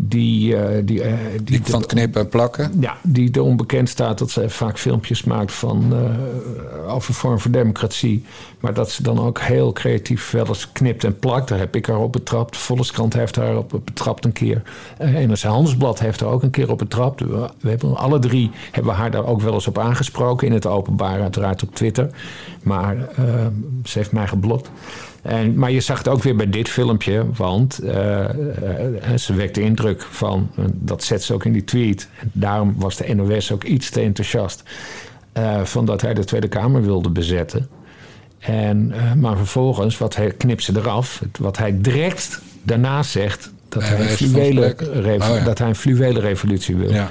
Die, 0.00 0.56
eh, 0.56 0.82
die, 0.84 1.02
eh, 1.02 1.14
die, 1.32 1.42
die 1.42 1.60
van 1.62 1.80
het 1.80 1.88
knippen 1.88 2.20
en 2.20 2.28
plakken. 2.28 2.72
ja, 2.80 2.96
die 3.02 3.32
er 3.32 3.40
onbekend 3.40 3.88
staat 3.88 4.18
dat 4.18 4.30
ze 4.30 4.48
vaak 4.50 4.78
filmpjes 4.78 5.24
maakt 5.24 5.52
van, 5.52 5.92
eh, 5.92 6.94
over 6.94 7.14
Vorm 7.14 7.38
voor 7.38 7.50
Democratie. 7.50 8.24
Maar 8.60 8.74
dat 8.74 8.90
ze 8.90 9.02
dan 9.02 9.18
ook 9.18 9.40
heel 9.40 9.72
creatief 9.72 10.30
wel 10.30 10.46
eens 10.46 10.72
knipt 10.72 11.04
en 11.04 11.18
plakt. 11.18 11.48
Daar 11.48 11.58
heb 11.58 11.76
ik 11.76 11.86
haar 11.86 11.98
op 11.98 12.12
betrapt. 12.12 12.56
Volkskrant 12.56 13.14
heeft 13.14 13.36
haar 13.36 13.56
op 13.56 13.80
betrapt 13.84 14.24
een 14.24 14.32
keer. 14.32 14.62
Uh, 15.02 15.26
NRC 15.26 15.42
Handelsblad 15.42 15.98
heeft 15.98 16.20
haar 16.20 16.30
ook 16.30 16.42
een 16.42 16.50
keer 16.50 16.70
op 16.70 16.78
betrapt. 16.78 17.20
We, 17.20 17.50
we 17.60 17.68
hebben 17.68 17.96
alle 17.96 18.18
drie 18.18 18.50
hebben 18.70 18.92
we 18.92 18.98
haar 18.98 19.10
daar 19.10 19.26
ook 19.26 19.40
wel 19.40 19.54
eens 19.54 19.66
op 19.66 19.78
aangesproken. 19.78 20.46
In 20.46 20.52
het 20.52 20.66
openbaar, 20.66 21.20
uiteraard 21.20 21.62
op 21.62 21.74
Twitter. 21.74 22.10
Maar 22.62 22.96
ze 23.84 23.98
heeft 23.98 24.12
mij 24.12 24.26
geblokt. 24.26 24.70
En, 25.26 25.54
maar 25.58 25.70
je 25.70 25.80
zag 25.80 25.98
het 25.98 26.08
ook 26.08 26.22
weer 26.22 26.36
bij 26.36 26.50
dit 26.50 26.68
filmpje, 26.68 27.24
want 27.36 27.78
eh, 27.78 28.24
ze 29.16 29.34
wekte 29.34 29.60
indruk 29.60 30.02
van, 30.02 30.50
dat 30.72 31.04
zet 31.04 31.22
ze 31.22 31.34
ook 31.34 31.44
in 31.44 31.52
die 31.52 31.64
tweet. 31.64 32.08
Daarom 32.32 32.74
was 32.76 32.96
de 32.96 33.14
NOS 33.14 33.52
ook 33.52 33.64
iets 33.64 33.90
te 33.90 34.00
enthousiast 34.00 34.62
van 35.64 35.84
dat 35.86 36.00
hij 36.00 36.14
de 36.14 36.24
Tweede 36.24 36.48
Kamer 36.48 36.82
wilde 36.82 37.10
bezetten. 37.10 37.68
En, 38.38 38.92
maar 39.20 39.36
vervolgens, 39.36 39.98
wat 39.98 40.16
hij, 40.16 40.30
knipt 40.30 40.62
ze 40.62 40.72
eraf, 40.76 41.22
wat 41.38 41.58
hij 41.58 41.80
direct 41.80 42.40
daarna 42.62 43.02
zegt, 43.02 43.50
dat, 43.68 43.82
hij, 43.82 43.98
een 44.00 44.76
revo- 45.02 45.32
Oh 45.32 45.38
ja. 45.38 45.44
dat 45.44 45.58
hij 45.58 45.68
een 45.68 45.74
fluwelen 45.74 46.22
revolutie 46.22 46.76
wil. 46.76 46.92
Ja. 46.92 47.10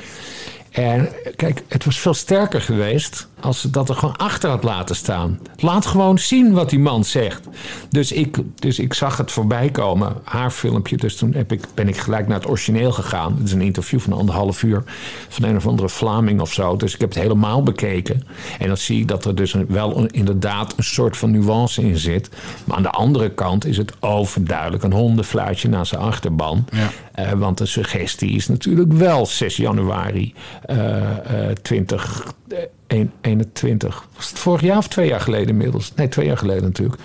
En 0.71 1.09
kijk, 1.35 1.61
het 1.67 1.85
was 1.85 1.99
veel 1.99 2.13
sterker 2.13 2.61
geweest 2.61 3.27
als 3.45 3.59
ze 3.59 3.69
dat 3.69 3.89
er 3.89 3.95
gewoon 3.95 4.17
achter 4.17 4.49
had 4.49 4.63
laten 4.63 4.95
staan. 4.95 5.39
Laat 5.57 5.85
gewoon 5.85 6.19
zien 6.19 6.53
wat 6.53 6.69
die 6.69 6.79
man 6.79 7.03
zegt. 7.03 7.47
Dus 7.89 8.11
ik, 8.11 8.37
dus 8.55 8.79
ik 8.79 8.93
zag 8.93 9.17
het 9.17 9.31
voorbij 9.31 9.69
komen, 9.69 10.13
haar 10.23 10.51
filmpje. 10.51 10.97
Dus 10.97 11.15
toen 11.15 11.33
heb 11.33 11.51
ik, 11.51 11.65
ben 11.73 11.87
ik 11.87 11.97
gelijk 11.97 12.27
naar 12.27 12.39
het 12.39 12.49
origineel 12.49 12.91
gegaan. 12.91 13.35
Het 13.37 13.47
is 13.47 13.51
een 13.51 13.61
interview 13.61 13.99
van 13.99 14.13
anderhalf 14.13 14.63
uur 14.63 14.83
van 15.29 15.43
een 15.43 15.55
of 15.55 15.67
andere 15.67 15.89
Vlaming 15.89 16.41
of 16.41 16.53
zo. 16.53 16.77
Dus 16.77 16.93
ik 16.93 16.99
heb 16.99 17.09
het 17.09 17.19
helemaal 17.21 17.63
bekeken. 17.63 18.23
En 18.59 18.67
dan 18.67 18.77
zie 18.77 18.99
ik 18.99 19.07
dat 19.07 19.25
er 19.25 19.35
dus 19.35 19.55
wel 19.67 20.05
inderdaad 20.05 20.73
een 20.77 20.83
soort 20.83 21.17
van 21.17 21.31
nuance 21.31 21.81
in 21.81 21.97
zit. 21.97 22.29
Maar 22.63 22.77
aan 22.77 22.83
de 22.83 22.89
andere 22.89 23.29
kant 23.29 23.65
is 23.65 23.77
het 23.77 23.93
overduidelijk 23.99 24.83
een 24.83 24.93
hondenfluitje 24.93 25.69
naar 25.69 25.85
zijn 25.85 26.01
achterban. 26.01 26.65
Ja. 26.71 26.89
Eh, 27.11 27.31
want 27.31 27.57
de 27.57 27.65
suggestie 27.65 28.29
is 28.29 28.47
natuurlijk 28.47 28.93
wel 28.93 29.25
6 29.25 29.57
januari 29.57 30.33
eh, 30.61 30.75
eh, 30.75 31.49
uh, 31.49 31.51
20 31.61 32.33
eh, 32.47 32.99
21. 33.21 34.07
Was 34.15 34.29
het 34.29 34.39
vorig 34.39 34.61
jaar 34.61 34.77
of 34.77 34.87
twee 34.87 35.07
jaar 35.07 35.19
geleden 35.19 35.47
inmiddels? 35.47 35.91
Nee, 35.95 36.07
twee 36.07 36.25
jaar 36.25 36.37
geleden 36.37 36.63
natuurlijk. 36.63 37.01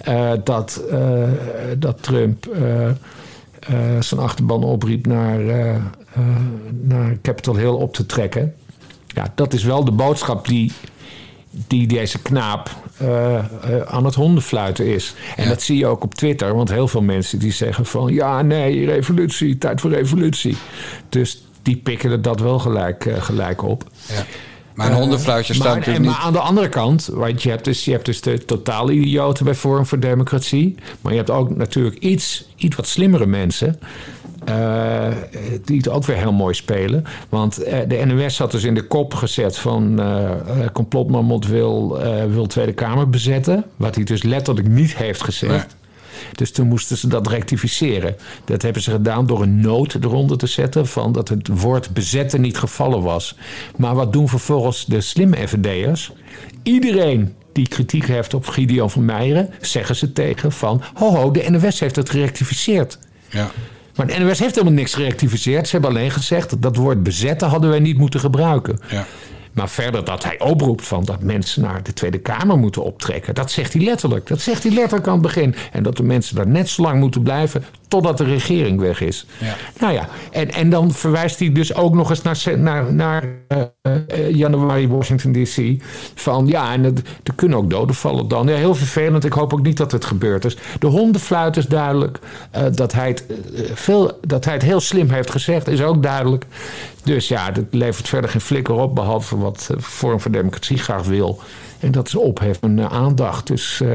Eh, 0.00 0.32
dat, 0.44 0.82
eh, 0.90 1.28
dat 1.78 2.02
Trump 2.02 2.48
zijn 4.00 4.20
achterban 4.20 4.64
opriep 4.64 5.06
naar, 5.06 5.40
naar 6.82 7.18
Capitol 7.22 7.56
Hill 7.56 7.66
op 7.68 7.94
te 7.94 8.06
trekken. 8.06 8.54
Ja, 9.06 9.32
dat 9.34 9.52
is 9.52 9.64
wel 9.64 9.84
de 9.84 9.92
boodschap 9.92 10.46
die, 10.46 10.72
die 11.50 11.86
deze 11.86 12.22
knaap 12.22 12.70
aan 13.86 14.04
het 14.04 14.14
hondenfluiten 14.14 14.86
is. 14.86 15.14
En 15.36 15.48
dat 15.48 15.62
zie 15.62 15.78
je 15.78 15.86
ook 15.86 16.04
op 16.04 16.14
Twitter, 16.14 16.54
want 16.54 16.70
heel 16.70 16.88
veel 16.88 17.02
mensen 17.02 17.38
die 17.38 17.52
zeggen 17.52 17.86
van... 17.86 18.12
ja, 18.12 18.42
nee, 18.42 18.86
revolutie, 18.86 19.58
tijd 19.58 19.80
voor 19.80 19.90
revolutie. 19.90 20.56
Dus 21.08 21.44
die 21.62 21.76
pikken 21.76 22.22
dat 22.22 22.40
wel 22.40 22.58
gelijk, 22.58 23.12
gelijk 23.18 23.62
op. 23.62 23.84
Ja. 24.08 24.24
Maar 24.80 24.90
een 24.90 24.96
hondenfluitje 24.98 25.54
staat 25.54 25.66
maar, 25.66 25.76
natuurlijk 25.76 26.04
niet... 26.04 26.14
maar 26.14 26.24
aan 26.24 26.32
de 26.32 26.38
andere 26.38 26.68
kant, 26.68 27.08
want 27.12 27.42
je 27.42 27.50
hebt 27.50 27.64
dus, 27.64 27.84
je 27.84 27.90
hebt 27.90 28.04
dus 28.04 28.20
de 28.20 28.44
totale 28.44 28.92
idioten 28.92 29.44
bij 29.44 29.54
Forum 29.54 29.86
voor 29.86 30.00
Democratie. 30.00 30.74
Maar 31.00 31.12
je 31.12 31.18
hebt 31.18 31.30
ook 31.30 31.56
natuurlijk 31.56 31.96
iets, 31.98 32.48
iets 32.56 32.76
wat 32.76 32.86
slimmere 32.86 33.26
mensen. 33.26 33.78
eh, 34.44 35.08
die 35.64 35.76
het 35.76 35.88
ook 35.88 36.04
weer 36.04 36.16
heel 36.16 36.32
mooi 36.32 36.54
spelen. 36.54 37.04
Want 37.28 37.62
eh, 37.62 37.78
de 37.88 38.04
NOS 38.04 38.38
had 38.38 38.50
dus 38.50 38.64
in 38.64 38.74
de 38.74 38.82
kop 38.86 39.14
gezet 39.14 39.58
van 39.58 40.00
eh 40.00 40.30
eh, 40.30 40.70
complotmamot 40.72 41.46
wil, 41.46 42.00
eh, 42.00 42.24
wil 42.24 42.46
Tweede 42.46 42.72
Kamer 42.72 43.10
bezetten. 43.10 43.64
Wat 43.76 43.94
hij 43.94 44.04
dus 44.04 44.22
letterlijk 44.22 44.68
niet 44.68 44.96
heeft 44.96 45.22
gezegd. 45.24 45.76
Dus 46.32 46.52
toen 46.52 46.66
moesten 46.66 46.96
ze 46.96 47.06
dat 47.08 47.26
rectificeren. 47.26 48.16
Dat 48.44 48.62
hebben 48.62 48.82
ze 48.82 48.90
gedaan 48.90 49.26
door 49.26 49.42
een 49.42 49.60
noot 49.60 49.94
eronder 49.94 50.38
te 50.38 50.46
zetten... 50.46 50.86
van 50.86 51.12
dat 51.12 51.28
het 51.28 51.48
woord 51.48 51.90
bezetten 51.90 52.40
niet 52.40 52.58
gevallen 52.58 53.02
was. 53.02 53.36
Maar 53.76 53.94
wat 53.94 54.12
doen 54.12 54.28
vervolgens 54.28 54.84
de 54.86 55.00
slimme 55.00 55.36
FVD'ers? 55.48 56.12
Iedereen 56.62 57.34
die 57.52 57.68
kritiek 57.68 58.06
heeft 58.06 58.34
op 58.34 58.46
Gideon 58.46 58.90
van 58.90 59.04
Meijeren... 59.04 59.50
zeggen 59.60 59.96
ze 59.96 60.12
tegen 60.12 60.52
van... 60.52 60.82
ho 60.94 61.14
ho, 61.14 61.30
de 61.30 61.50
NOS 61.50 61.80
heeft 61.80 61.96
het 61.96 62.10
gerectificeerd. 62.10 62.98
Ja. 63.28 63.50
Maar 63.96 64.06
de 64.06 64.18
NOS 64.18 64.38
heeft 64.38 64.54
helemaal 64.54 64.74
niks 64.74 64.94
gerectificeerd. 64.94 65.66
Ze 65.66 65.72
hebben 65.72 65.90
alleen 65.90 66.10
gezegd... 66.10 66.50
dat 66.50 66.62
dat 66.62 66.76
woord 66.76 67.02
bezetten 67.02 67.48
hadden 67.48 67.70
wij 67.70 67.80
niet 67.80 67.98
moeten 67.98 68.20
gebruiken. 68.20 68.80
Ja. 68.90 69.06
Maar 69.52 69.68
verder 69.68 70.04
dat 70.04 70.24
hij 70.24 70.40
oproept 70.40 70.86
van 70.86 71.04
dat 71.04 71.22
mensen 71.22 71.62
naar 71.62 71.82
de 71.82 71.92
Tweede 71.92 72.18
Kamer 72.18 72.58
moeten 72.58 72.84
optrekken. 72.84 73.34
Dat 73.34 73.50
zegt 73.50 73.72
hij 73.72 73.82
letterlijk. 73.82 74.26
Dat 74.26 74.40
zegt 74.40 74.62
hij 74.62 74.72
letterlijk 74.72 75.06
aan 75.06 75.12
het 75.12 75.22
begin. 75.22 75.54
En 75.72 75.82
dat 75.82 75.96
de 75.96 76.02
mensen 76.02 76.36
daar 76.36 76.46
net 76.46 76.68
zo 76.68 76.82
lang 76.82 77.00
moeten 77.00 77.22
blijven 77.22 77.64
totdat 77.90 78.18
de 78.18 78.24
regering 78.24 78.80
weg 78.80 79.00
is. 79.00 79.26
Ja. 79.38 79.54
Nou 79.80 79.92
ja, 79.92 80.08
en, 80.30 80.50
en 80.50 80.70
dan 80.70 80.92
verwijst 80.92 81.38
hij 81.38 81.52
dus 81.52 81.74
ook 81.74 81.94
nog 81.94 82.10
eens 82.10 82.22
naar, 82.22 82.58
naar, 82.58 82.92
naar 82.92 83.24
eh, 83.48 84.30
januari 84.34 84.88
Washington 84.88 85.32
DC. 85.32 85.82
Van 86.14 86.46
ja, 86.46 86.72
en 86.72 86.82
het- 86.84 87.02
er 87.22 87.34
kunnen 87.34 87.58
ook 87.58 87.70
doden 87.70 87.94
vallen 87.94 88.28
dan. 88.28 88.46
Ja, 88.48 88.54
heel 88.54 88.74
vervelend. 88.74 89.24
Ik 89.24 89.32
hoop 89.32 89.52
ook 89.52 89.62
niet 89.62 89.76
dat 89.76 89.92
het 89.92 90.04
gebeurd 90.04 90.44
is. 90.44 90.56
De 90.78 90.86
hondenfluit 90.86 91.56
is 91.56 91.66
duidelijk. 91.66 92.18
Eh, 92.50 92.62
dat, 92.74 92.92
hij 92.92 93.08
het, 93.08 93.24
veel, 93.74 94.18
dat 94.26 94.44
hij 94.44 94.54
het 94.54 94.62
heel 94.62 94.80
slim 94.80 95.10
heeft 95.10 95.30
gezegd 95.30 95.68
is 95.68 95.82
ook 95.82 96.02
duidelijk. 96.02 96.46
Dus 97.04 97.28
ja, 97.28 97.50
dat 97.50 97.64
levert 97.70 98.08
verder 98.08 98.30
geen 98.30 98.40
flikker 98.40 98.74
op. 98.74 98.94
Behalve 98.94 99.38
wat 99.38 99.70
Vorm 99.76 100.20
voor 100.20 100.30
Democratie 100.30 100.78
graag 100.78 101.02
wil. 101.04 101.40
En 101.80 101.90
dat 101.92 102.06
is 102.06 102.14
opheffen 102.14 102.78
uh, 102.78 102.86
aandacht. 102.92 103.46
Dus, 103.46 103.80
eh, 103.80 103.88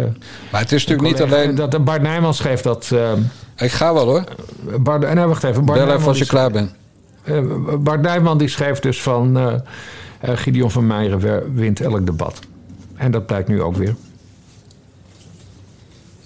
Maar 0.52 0.62
het 0.62 0.72
is 0.72 0.86
natuurlijk 0.86 1.20
niet 1.20 1.32
alleen... 1.32 1.56
Dat, 1.56 1.84
Bart 1.84 2.02
Nijman 2.02 2.34
schreef 2.34 2.62
dat... 2.62 2.92
eh, 2.92 3.12
Ik 3.58 3.72
ga 3.72 3.94
wel 3.94 4.06
hoor. 4.06 4.24
Bart, 4.80 5.14
nee, 5.14 5.26
wacht 5.26 5.44
even. 5.44 5.66
Bart 5.66 5.80
Bel 5.86 5.96
even 5.96 6.08
als 6.08 6.18
je 6.18 6.26
klaar 6.26 6.52
bent. 6.52 6.72
eh, 7.24 7.40
Bart 7.80 8.02
Nijman 8.02 8.38
die 8.38 8.48
schreef 8.48 8.80
dus 8.80 9.02
van... 9.02 9.38
eh 9.38 9.54
eh, 10.20 10.38
Gideon 10.38 10.72
van 10.72 10.88
Meijeren 10.88 11.54
wint 11.56 11.82
elk 11.82 12.06
debat. 12.06 12.40
En 12.96 13.12
dat 13.12 13.26
blijkt 13.26 13.48
nu 13.48 13.62
ook 13.62 13.76
weer. 13.76 13.96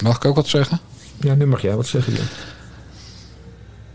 Mag 0.03 0.15
ik 0.15 0.25
ook 0.25 0.35
wat 0.35 0.47
zeggen? 0.47 0.79
Ja, 1.17 1.33
nu 1.33 1.45
mag 1.45 1.61
jij 1.61 1.75
wat 1.75 1.87
zeggen. 1.87 2.13
Jan. 2.13 2.25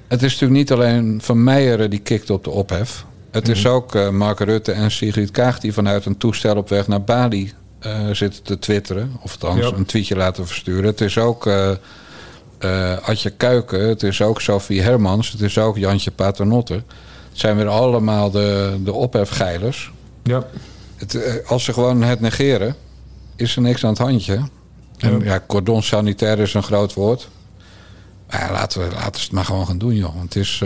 Het 0.08 0.22
is 0.22 0.32
natuurlijk 0.32 0.58
niet 0.60 0.72
alleen 0.72 1.20
Van 1.22 1.44
Meijeren 1.44 1.90
die 1.90 1.98
kikt 1.98 2.30
op 2.30 2.44
de 2.44 2.50
ophef. 2.50 3.04
Het 3.34 3.48
is 3.48 3.66
ook 3.66 3.94
eh, 3.94 4.08
Mark 4.08 4.38
Rutte 4.40 4.72
en 4.72 4.90
Sigrid 4.90 5.30
Kaag 5.30 5.58
die 5.60 5.72
vanuit 5.72 6.04
een 6.06 6.16
toestel 6.16 6.56
op 6.56 6.68
weg 6.68 6.88
naar 6.88 7.02
Bali 7.02 7.52
eh, 7.78 8.08
zitten 8.12 8.42
te 8.42 8.58
twitteren. 8.58 9.16
Of 9.22 9.32
althans 9.32 9.60
Ja. 9.60 9.76
een 9.76 9.84
tweetje 9.84 10.16
laten 10.16 10.46
versturen. 10.46 10.84
Het 10.84 11.00
is 11.00 11.18
ook 11.18 11.46
eh, 11.46 11.70
Adje 13.02 13.30
Kuiken. 13.30 13.88
Het 13.88 14.02
is 14.02 14.22
ook 14.22 14.40
Sophie 14.40 14.82
Hermans. 14.82 15.30
Het 15.30 15.40
is 15.40 15.58
ook 15.58 15.76
Jantje 15.76 16.10
Paternotte. 16.10 16.74
Het 16.74 16.82
zijn 17.32 17.56
weer 17.56 17.68
allemaal 17.68 18.30
de, 18.30 18.76
de 18.84 18.92
ophefgeilers. 18.92 19.92
Ja. 20.22 20.46
Het, 20.96 21.42
als 21.46 21.64
ze 21.64 21.72
gewoon 21.72 22.02
het 22.02 22.20
negeren, 22.20 22.74
is 23.36 23.56
er 23.56 23.62
niks 23.62 23.84
aan 23.84 23.90
het 23.90 23.98
handje. 23.98 24.40
En, 24.98 25.20
ja, 25.20 25.44
cordon 25.46 25.82
sanitair 25.82 26.38
is 26.38 26.54
een 26.54 26.62
groot 26.62 26.94
woord. 26.94 27.28
Maar 28.30 28.40
ja, 28.40 28.52
laten, 28.52 28.80
we, 28.80 28.94
laten 28.94 29.12
we 29.12 29.20
het 29.20 29.32
maar 29.32 29.44
gewoon 29.44 29.66
gaan 29.66 29.78
doen, 29.78 29.94
joh. 29.94 30.14
Want 30.14 30.34
het 30.34 30.36
is, 30.42 30.62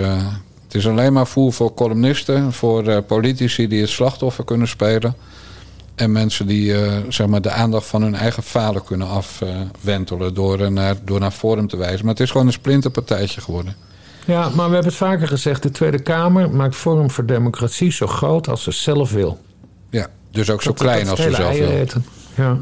het 0.68 0.76
is 0.76 0.86
alleen 0.88 1.12
maar 1.12 1.26
voer 1.26 1.52
voor 1.52 1.74
columnisten, 1.74 2.52
voor 2.52 2.86
eh, 2.88 2.98
politici 3.06 3.68
die 3.68 3.80
het 3.80 3.90
slachtoffer 3.90 4.44
kunnen 4.44 4.68
spelen. 4.68 5.14
En 5.94 6.12
mensen 6.12 6.46
die 6.46 6.74
eh, 6.84 6.92
zeg 7.08 7.26
maar 7.26 7.40
de 7.42 7.50
aandacht 7.50 7.86
van 7.86 8.02
hun 8.02 8.14
eigen 8.14 8.42
falen 8.42 8.84
kunnen 8.84 9.08
afwentelen 9.08 10.34
door, 10.34 10.72
naar, 10.72 10.94
door 11.04 11.20
naar 11.20 11.30
Forum 11.30 11.68
te 11.68 11.76
wijzen. 11.76 12.04
Maar 12.04 12.14
het 12.14 12.22
is 12.22 12.30
gewoon 12.30 12.46
een 12.46 12.52
splinterpartijtje 12.52 13.40
geworden. 13.40 13.74
ja, 14.24 14.40
maar 14.42 14.68
we 14.68 14.74
hebben 14.74 14.84
het 14.84 14.94
vaker 14.94 15.28
gezegd. 15.28 15.62
De 15.62 15.70
Tweede 15.70 15.98
Kamer 16.02 16.50
maakt 16.50 16.76
Forum 16.76 17.10
voor 17.10 17.26
Democratie 17.26 17.92
zo 17.92 18.06
groot 18.06 18.48
als 18.48 18.62
ze 18.62 18.70
zelf 18.70 19.10
wil. 19.12 19.38
Ja, 19.90 20.06
dus 20.30 20.50
ook 20.50 20.62
zo 20.62 20.68
Dat- 20.70 20.78
klein 20.78 21.00
dat 21.00 21.10
als 21.10 21.20
ze 21.20 21.34
zelf 21.34 21.58
wil. 21.58 21.86
Ja. 22.34 22.58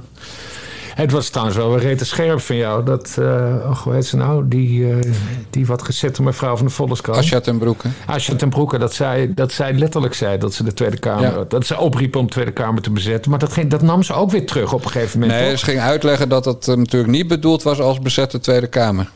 Het 0.96 1.10
was 1.12 1.28
trouwens 1.28 1.56
wel 1.56 1.70
weer 1.70 1.80
rete 1.80 2.04
scherp 2.04 2.40
van 2.40 2.56
jou. 2.56 2.84
Dat, 2.84 3.16
uh, 3.18 3.82
hoe 3.82 3.92
heet 3.92 4.06
ze 4.06 4.16
nou? 4.16 4.48
Die, 4.48 4.80
uh, 4.80 4.96
die 5.50 5.66
wat 5.66 5.82
gezette 5.82 6.22
mevrouw 6.22 6.56
van 6.56 6.66
de 6.66 6.72
Volkskrant. 6.72 7.18
Asja 7.18 7.40
ten 7.40 7.58
Broeke. 7.58 7.88
Asja 8.06 8.34
ten 8.34 8.48
Broeke, 8.48 8.78
dat 8.78 8.94
zij, 8.94 9.32
dat 9.34 9.52
zij 9.52 9.72
letterlijk 9.72 10.14
zei 10.14 10.38
dat 10.38 10.54
ze 10.54 10.64
de 10.64 10.72
Tweede 10.72 10.98
Kamer... 10.98 11.38
Ja. 11.38 11.44
Dat 11.48 11.66
ze 11.66 11.78
opriepen 11.78 12.20
om 12.20 12.26
de 12.26 12.32
Tweede 12.32 12.52
Kamer 12.52 12.82
te 12.82 12.90
bezetten. 12.90 13.30
Maar 13.30 13.40
dat, 13.40 13.52
ging, 13.52 13.70
dat 13.70 13.82
nam 13.82 14.02
ze 14.02 14.12
ook 14.12 14.30
weer 14.30 14.46
terug 14.46 14.72
op 14.72 14.84
een 14.84 14.90
gegeven 14.90 15.20
moment. 15.20 15.38
Nee, 15.40 15.56
ze 15.56 15.64
ging 15.64 15.80
uitleggen 15.80 16.28
dat 16.28 16.44
het 16.44 16.66
natuurlijk 16.66 17.12
niet 17.12 17.28
bedoeld 17.28 17.62
was 17.62 17.80
als 17.80 17.98
bezette 17.98 18.40
Tweede 18.40 18.66
Kamer. 18.66 19.10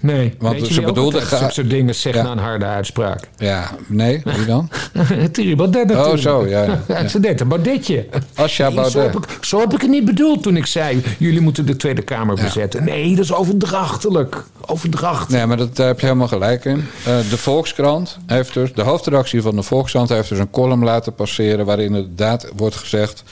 Nee, 0.00 0.34
want 0.38 0.66
ze 0.66 0.80
bedoelde 0.80 1.20
graag 1.20 1.52
soort 1.52 1.70
dingen 1.70 1.94
zeggen 1.94 2.24
ja. 2.24 2.30
een 2.30 2.38
harde 2.38 2.64
uitspraak. 2.64 3.28
Ja, 3.36 3.70
nee, 3.86 4.22
wie 4.24 4.46
dan? 4.46 4.70
Thierry 5.32 5.56
Baudet 5.56 5.86
natuurlijk. 5.86 6.14
Oh, 6.14 6.18
zo, 6.18 6.46
ja. 6.46 6.80
ja. 6.88 7.08
Ze 7.08 7.20
deed 7.20 7.40
een 7.40 7.48
Baudetje. 7.48 8.06
Asja 8.34 8.70
Baudet. 8.70 8.92
Zo 8.92 9.00
heb, 9.00 9.16
ik, 9.16 9.44
zo 9.44 9.60
heb 9.60 9.74
ik 9.74 9.80
het 9.80 9.90
niet 9.90 10.04
bedoeld 10.04 10.42
toen 10.42 10.56
ik 10.56 10.66
zei... 10.66 11.02
jullie 11.18 11.40
moeten 11.40 11.66
de 11.66 11.76
Tweede 11.76 12.02
Kamer 12.02 12.34
bezetten. 12.34 12.84
Nee, 12.84 13.14
dat 13.14 13.24
is 13.24 13.32
overdrachtelijk. 13.32 14.44
Overdrachtelijk. 14.66 15.30
Nee, 15.30 15.46
maar 15.46 15.56
dat, 15.56 15.76
daar 15.76 15.86
heb 15.86 16.00
je 16.00 16.06
helemaal 16.06 16.28
gelijk 16.28 16.64
in. 16.64 16.76
Uh, 16.76 17.04
de 17.30 17.38
Volkskrant 17.38 18.18
heeft 18.26 18.54
dus... 18.54 18.72
De 18.72 18.82
hoofdredactie 18.82 19.42
van 19.42 19.56
de 19.56 19.62
Volkskrant 19.62 20.08
heeft 20.08 20.28
dus 20.28 20.38
een 20.38 20.50
column 20.50 20.84
laten 20.84 21.14
passeren... 21.14 21.66
waarin 21.66 21.86
inderdaad 21.86 22.48
wordt 22.56 22.76
gezegd... 22.76 23.22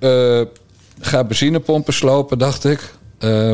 Uh, 0.00 0.40
ga 1.00 1.24
benzinepompen 1.24 1.94
slopen, 1.94 2.38
dacht 2.38 2.64
ik... 2.64 2.92
Uh, 3.20 3.52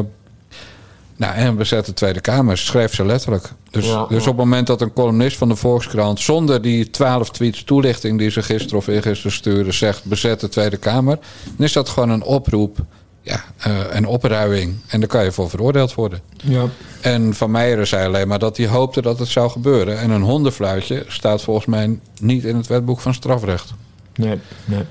nou, 1.20 1.34
en 1.34 1.56
we 1.56 1.64
zetten 1.64 1.92
de 1.92 1.98
Tweede 1.98 2.20
Kamer, 2.20 2.58
schreef 2.58 2.94
ze 2.94 3.04
letterlijk. 3.04 3.52
Dus, 3.70 3.86
ja, 3.86 4.06
dus 4.06 4.20
op 4.20 4.26
het 4.26 4.36
moment 4.36 4.66
dat 4.66 4.80
een 4.80 4.92
columnist 4.92 5.36
van 5.36 5.48
de 5.48 5.56
Volkskrant... 5.56 6.20
zonder 6.20 6.62
die 6.62 6.90
twaalf 6.90 7.30
tweets 7.30 7.64
toelichting 7.64 8.18
die 8.18 8.30
ze 8.30 8.42
gisteren 8.42 8.78
of 8.78 8.86
eergisteren 8.86 9.32
sturen... 9.32 9.74
zegt 9.74 10.04
bezet 10.04 10.40
de 10.40 10.48
Tweede 10.48 10.76
Kamer... 10.76 11.18
dan 11.56 11.66
is 11.66 11.72
dat 11.72 11.88
gewoon 11.88 12.08
een 12.08 12.22
oproep, 12.22 12.78
ja, 13.22 13.44
uh, 13.66 13.78
een 13.90 14.06
opruiing. 14.06 14.76
En 14.86 15.00
daar 15.00 15.08
kan 15.08 15.24
je 15.24 15.32
voor 15.32 15.50
veroordeeld 15.50 15.94
worden. 15.94 16.20
Ja. 16.44 16.64
En 17.00 17.34
Van 17.34 17.50
Meijeren 17.50 17.86
zei 17.86 18.06
alleen 18.06 18.28
maar 18.28 18.38
dat 18.38 18.56
hij 18.56 18.66
hoopte 18.66 19.02
dat 19.02 19.18
het 19.18 19.28
zou 19.28 19.50
gebeuren. 19.50 19.98
En 19.98 20.10
een 20.10 20.22
hondenfluitje 20.22 21.04
staat 21.08 21.42
volgens 21.42 21.66
mij 21.66 21.98
niet 22.20 22.44
in 22.44 22.56
het 22.56 22.66
wetboek 22.66 23.00
van 23.00 23.14
strafrecht. 23.14 23.72
Nee, 24.14 24.38
nee. 24.64 24.84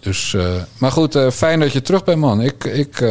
Dus, 0.00 0.32
uh, 0.32 0.54
maar 0.78 0.92
goed, 0.92 1.16
uh, 1.16 1.30
fijn 1.30 1.60
dat 1.60 1.72
je 1.72 1.82
terug 1.82 2.04
bent, 2.04 2.20
man. 2.20 2.40
Ik, 2.40 2.64
ik, 2.64 3.04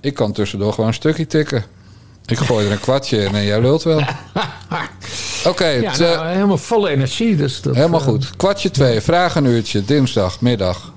ik 0.00 0.14
kan 0.14 0.32
tussendoor 0.32 0.72
gewoon 0.72 0.88
een 0.88 0.94
stukje 0.94 1.26
tikken. 1.26 1.64
Ik 2.26 2.38
gooi 2.38 2.66
er 2.66 2.72
een 2.72 2.80
kwartje 2.80 3.24
in 3.24 3.34
en 3.34 3.44
jij 3.44 3.60
lult 3.60 3.82
wel. 3.82 3.98
Oké. 4.00 5.48
Okay, 5.48 5.80
ja, 5.80 5.96
nou, 5.98 6.28
helemaal 6.28 6.58
volle 6.58 6.90
energie. 6.90 7.36
Dus 7.36 7.60
dat, 7.62 7.74
helemaal 7.74 8.00
goed. 8.00 8.36
Kwartje 8.36 8.70
twee, 8.70 9.00
vraag 9.00 9.34
een 9.34 9.44
uurtje, 9.44 9.84
dinsdag, 9.84 10.40
middag. 10.40 10.92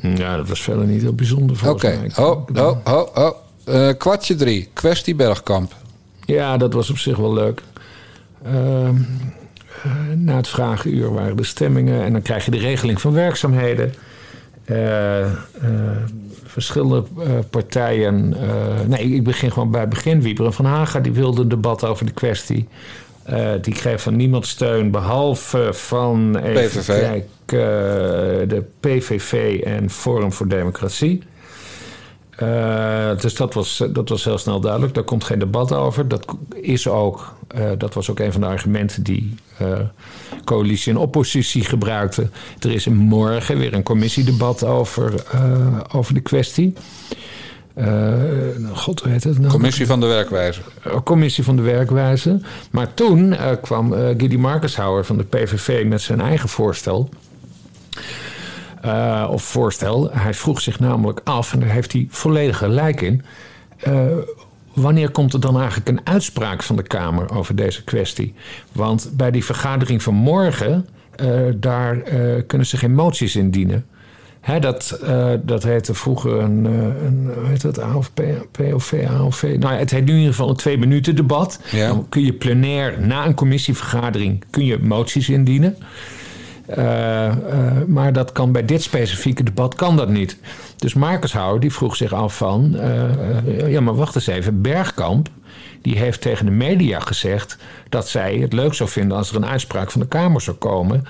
Ja, 0.00 0.36
dat 0.36 0.48
was 0.48 0.62
verder 0.62 0.86
niet 0.86 1.02
heel 1.02 1.14
bijzonder 1.14 1.56
voor 1.56 1.68
Oké, 1.68 2.06
oh, 2.16 2.46
oh, 2.54 2.76
oh, 2.84 3.16
oh. 3.16 3.30
Uh, 3.68 3.88
kwartje 3.98 4.34
drie, 4.34 4.68
kwestie 4.72 5.14
Bergkamp. 5.14 5.74
Ja, 6.24 6.56
dat 6.56 6.72
was 6.72 6.90
op 6.90 6.98
zich 6.98 7.16
wel 7.16 7.32
leuk. 7.32 7.62
Uh, 8.46 8.52
uh, 8.52 8.92
na 10.16 10.36
het 10.36 10.48
vragenuur 10.48 11.12
waren 11.12 11.36
de 11.36 11.44
stemmingen... 11.44 12.04
en 12.04 12.12
dan 12.12 12.22
krijg 12.22 12.44
je 12.44 12.50
de 12.50 12.58
regeling 12.58 13.00
van 13.00 13.12
werkzaamheden... 13.12 13.94
Uh, 14.66 15.26
verschillende 16.44 17.04
uh, 17.18 17.24
partijen. 17.50 18.34
Nee, 18.86 19.14
ik 19.14 19.24
begin 19.24 19.52
gewoon 19.52 19.70
bij 19.70 19.80
het 19.80 19.88
begin. 19.88 20.22
Wieberen 20.22 20.52
van 20.52 20.64
Haga 20.64 21.00
die 21.00 21.12
wilde 21.12 21.42
een 21.42 21.48
debat 21.48 21.84
over 21.84 22.06
de 22.06 22.12
kwestie. 22.12 22.68
Uh, 23.30 23.50
die 23.60 23.74
kreeg 23.74 24.00
van 24.00 24.16
niemand 24.16 24.46
steun 24.46 24.90
behalve 24.90 25.68
van 25.72 26.38
PVV. 26.42 27.00
Kijk, 27.00 27.26
de 28.48 28.64
PVV 28.80 29.60
en 29.64 29.90
Forum 29.90 30.32
voor 30.32 30.48
Democratie. 30.48 31.22
Dus 33.20 33.34
dat 33.34 33.54
was, 33.54 33.82
dat 33.92 34.08
was 34.08 34.24
heel 34.24 34.38
snel 34.38 34.60
duidelijk. 34.60 34.94
Daar 34.94 35.04
komt 35.04 35.24
geen 35.24 35.38
debat 35.38 35.72
over. 35.72 36.08
Dat 36.08 36.24
is 36.60 36.88
ook, 36.88 37.36
dat 37.78 37.94
was 37.94 38.10
ook 38.10 38.18
een 38.18 38.32
van 38.32 38.40
de 38.40 38.46
argumenten 38.46 39.02
die 39.02 39.34
coalitie 40.44 40.92
en 40.92 40.98
oppositie 40.98 41.64
gebruikten. 41.64 42.32
Er 42.58 42.72
is 42.72 42.86
morgen 42.86 43.58
weer 43.58 43.74
een 43.74 43.82
commissiedebat 43.82 44.64
over, 44.64 45.24
over 45.92 46.14
de 46.14 46.20
kwestie. 46.20 46.74
Uh, 47.78 48.12
God, 48.72 49.02
heet 49.02 49.24
het 49.24 49.38
nou? 49.38 49.50
Commissie 49.52 49.86
van 49.86 50.00
de 50.00 50.06
werkwijze. 50.06 50.60
Commissie 51.04 51.44
van 51.44 51.56
de 51.56 51.62
werkwijze. 51.62 52.40
Maar 52.70 52.94
toen 52.94 53.36
kwam 53.62 53.92
Gidi 53.92 54.38
Markenshouwer 54.38 55.04
van 55.04 55.16
de 55.16 55.24
PVV 55.24 55.84
met 55.86 56.00
zijn 56.00 56.20
eigen 56.20 56.48
voorstel. 56.48 57.08
Of 59.30 59.42
voorstel. 59.42 60.10
Hij 60.12 60.34
vroeg 60.34 60.60
zich 60.60 60.80
namelijk 60.80 61.20
af, 61.24 61.52
en 61.52 61.60
daar 61.60 61.68
heeft 61.68 61.92
hij 61.92 62.06
volledig 62.10 62.58
gelijk 62.58 63.00
in 63.00 63.24
wanneer 64.74 65.10
komt 65.10 65.32
er 65.32 65.40
dan 65.40 65.58
eigenlijk 65.58 65.88
een 65.88 66.00
uitspraak 66.04 66.62
van 66.62 66.76
de 66.76 66.82
Kamer 66.82 67.30
over 67.30 67.56
deze 67.56 67.84
kwestie? 67.84 68.34
Want 68.72 69.10
bij 69.12 69.30
die 69.30 69.44
vergadering 69.44 70.02
van 70.02 70.14
morgen, 70.14 70.86
uh, 71.22 71.40
daar 71.56 71.96
kunnen 72.46 72.66
ze 72.66 72.76
geen 72.76 72.94
moties 72.94 73.36
indienen. 73.36 73.86
Hè, 74.40 74.60
dat, 74.60 75.00
dat 75.42 75.62
heette 75.62 75.94
vroeger 75.94 76.40
een, 76.40 76.64
een 76.64 77.30
hoe 77.34 77.46
heet 77.46 77.60
dat, 77.60 77.80
AOP, 77.80 78.22
POV, 78.50 79.06
AOV. 79.08 79.56
Nou, 79.58 79.74
het 79.74 79.90
heet 79.90 80.04
nu 80.04 80.10
in 80.10 80.18
ieder 80.18 80.32
geval 80.32 80.48
een 80.48 80.56
twee 80.56 80.78
minuten 80.78 81.16
debat. 81.16 81.60
Ja. 81.70 81.88
Dan 81.88 82.06
kun 82.08 82.24
je 82.24 82.32
plenair 82.32 83.00
na 83.00 83.26
een 83.26 83.34
commissievergadering 83.34 84.44
kun 84.50 84.64
je 84.64 84.78
moties 84.78 85.28
indienen. 85.28 85.76
Uh, 86.68 86.76
uh, 86.76 87.32
maar 87.86 88.12
dat 88.12 88.32
kan 88.32 88.52
bij 88.52 88.64
dit 88.64 88.82
specifieke 88.82 89.42
debat 89.42 89.74
kan 89.74 89.96
dat 89.96 90.08
niet. 90.08 90.38
Dus 90.76 90.94
Markershouwer 90.94 91.60
die 91.60 91.72
vroeg 91.72 91.96
zich 91.96 92.12
af 92.12 92.36
van... 92.36 92.76
Uh, 92.76 93.70
ja, 93.70 93.80
maar 93.80 93.94
wacht 93.94 94.14
eens 94.14 94.26
even. 94.26 94.62
Bergkamp 94.62 95.28
die 95.82 95.98
heeft 95.98 96.20
tegen 96.20 96.46
de 96.46 96.52
media 96.52 97.00
gezegd... 97.00 97.58
dat 97.88 98.08
zij 98.08 98.36
het 98.36 98.52
leuk 98.52 98.74
zou 98.74 98.88
vinden 98.88 99.16
als 99.16 99.30
er 99.30 99.36
een 99.36 99.46
uitspraak 99.46 99.90
van 99.90 100.00
de 100.00 100.06
Kamer 100.06 100.40
zou 100.40 100.56
komen... 100.56 101.04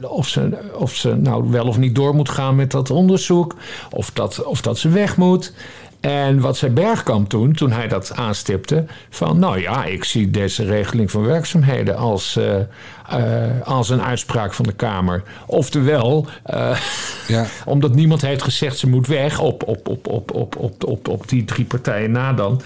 of, 0.00 0.28
ze, 0.28 0.58
of 0.74 0.94
ze 0.94 1.16
nou 1.16 1.50
wel 1.50 1.66
of 1.66 1.78
niet 1.78 1.94
door 1.94 2.14
moet 2.14 2.28
gaan 2.28 2.56
met 2.56 2.70
dat 2.70 2.90
onderzoek... 2.90 3.54
of 3.90 4.10
dat, 4.10 4.44
of 4.44 4.60
dat 4.60 4.78
ze 4.78 4.88
weg 4.88 5.16
moet... 5.16 5.52
En 6.00 6.40
wat 6.40 6.56
zei 6.56 6.72
Bergkamp 6.72 7.28
toen, 7.28 7.52
toen 7.52 7.72
hij 7.72 7.88
dat 7.88 8.12
aanstipte, 8.14 8.84
van 9.10 9.38
nou 9.38 9.60
ja, 9.60 9.84
ik 9.84 10.04
zie 10.04 10.30
deze 10.30 10.64
regeling 10.64 11.10
van 11.10 11.22
werkzaamheden 11.26 11.96
als, 11.96 12.36
uh, 12.36 12.54
uh, 12.54 13.60
als 13.64 13.90
een 13.90 14.02
uitspraak 14.02 14.52
van 14.52 14.64
de 14.64 14.72
Kamer. 14.72 15.22
Oftewel, 15.46 16.26
uh, 16.54 16.78
ja. 17.26 17.46
omdat 17.64 17.94
niemand 17.94 18.20
heeft 18.20 18.42
gezegd 18.42 18.78
ze 18.78 18.88
moet 18.88 19.06
weg 19.06 19.38
op, 19.38 19.68
op, 19.68 19.88
op, 19.88 20.08
op, 20.08 20.34
op, 20.34 20.56
op, 20.56 20.84
op, 20.84 21.08
op 21.08 21.28
die 21.28 21.44
drie 21.44 21.64
partijen 21.64 22.10
na 22.10 22.32
dan. 22.32 22.62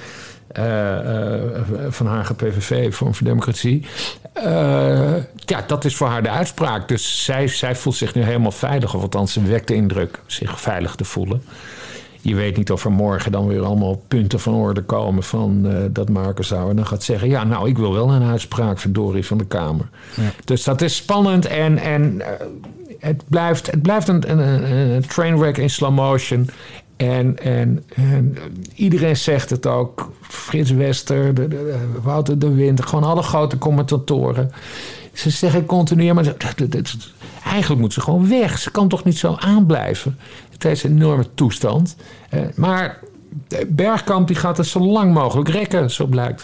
van 1.88 2.07
Hagen 2.07 2.37
PVV, 2.37 2.94
Vorm 2.94 3.14
voor 3.14 3.27
Democratie. 3.27 3.87
ja, 5.35 5.64
dat 5.66 5.85
is 5.85 5.97
voor 5.97 6.09
haar 6.09 6.23
de 6.23 6.31
uitspraak. 6.31 6.88
Dus 6.88 7.25
zij, 7.25 7.49
zij 7.49 7.77
voelt 7.77 7.97
zich 7.97 8.14
nu 8.14 8.23
helemaal 8.23 8.53
veilig. 8.53 8.94
Of 8.94 9.03
althans, 9.03 9.33
ze 9.33 9.42
wekt 9.42 9.68
de 9.68 9.75
indruk 9.75 10.20
zich 10.27 10.61
veilig 10.61 10.94
te 10.94 11.05
voelen 11.05 11.42
je 12.25 12.35
weet 12.35 12.57
niet 12.57 12.73
of 12.73 12.85
er 12.85 12.93
morgen 12.93 13.33
dan 13.33 13.47
weer 13.47 13.63
allemaal 13.63 14.03
punten 14.09 14.41
van 14.41 14.55
orde 14.55 14.83
komen 14.83 15.23
van 15.23 15.67
uh, 15.67 15.77
dat 15.91 16.09
Marcus 16.09 16.51
en 16.51 16.77
dan 16.77 16.87
gaat 16.87 17.03
zeggen: 17.03 17.29
Ja, 17.29 17.45
nou, 17.45 17.69
ik 17.69 17.79
wil 17.79 17.93
wel 17.93 18.11
een 18.11 18.23
uitspraak 18.23 18.79
verdorie 18.79 19.27
van 19.27 19.39
de 19.39 19.47
Kamer. 19.47 19.89
Ja. 20.17 20.33
Dus 20.45 20.65
dat 20.65 20.83
is 20.83 20.97
spannend 20.97 21.47
en, 21.47 21.79
en 21.79 22.15
uh, 22.15 22.27
het 22.99 23.23
blijft, 23.29 23.71
het 23.71 23.83
blijft 23.83 24.09
een, 24.09 24.31
een, 24.31 24.73
een 24.95 25.07
trainwreck 25.07 25.57
in 25.57 25.71
slow 25.71 25.95
motion. 25.95 26.49
En, 26.97 27.39
en, 27.39 27.85
en, 27.95 28.39
iedereen 28.75 29.17
zegt 29.17 29.51
het 29.51 29.67
ook. 29.67 30.13
Frits 30.21 30.71
Wester, 30.71 31.35
de, 31.35 31.49
de, 31.49 31.79
Wouter 32.03 32.39
de 32.39 32.55
Wind, 32.55 32.87
gewoon 32.87 33.05
alle 33.05 33.23
grote 33.23 33.59
commentatoren. 33.59 34.53
Ze 35.13 35.31
zeggen 35.31 35.67
continu, 35.67 36.13
maar 36.13 36.35
eigenlijk 37.45 37.81
moet 37.81 37.93
ze 37.93 38.01
gewoon 38.01 38.29
weg. 38.29 38.59
Ze 38.59 38.71
kan 38.71 38.89
toch 38.89 39.05
niet 39.05 39.19
zo 39.19 39.35
aanblijven. 39.39 40.19
Het 40.55 40.64
is 40.64 40.83
een 40.83 40.90
enorme 40.90 41.27
toestand. 41.35 41.97
Uh, 42.35 42.40
maar 42.55 42.99
Bergkamp 43.69 44.27
die 44.27 44.37
gaat 44.37 44.57
het 44.57 44.67
zo 44.67 44.81
lang 44.81 45.12
mogelijk 45.12 45.49
rekken, 45.49 45.90
zo 45.90 46.07
blijkt. 46.07 46.43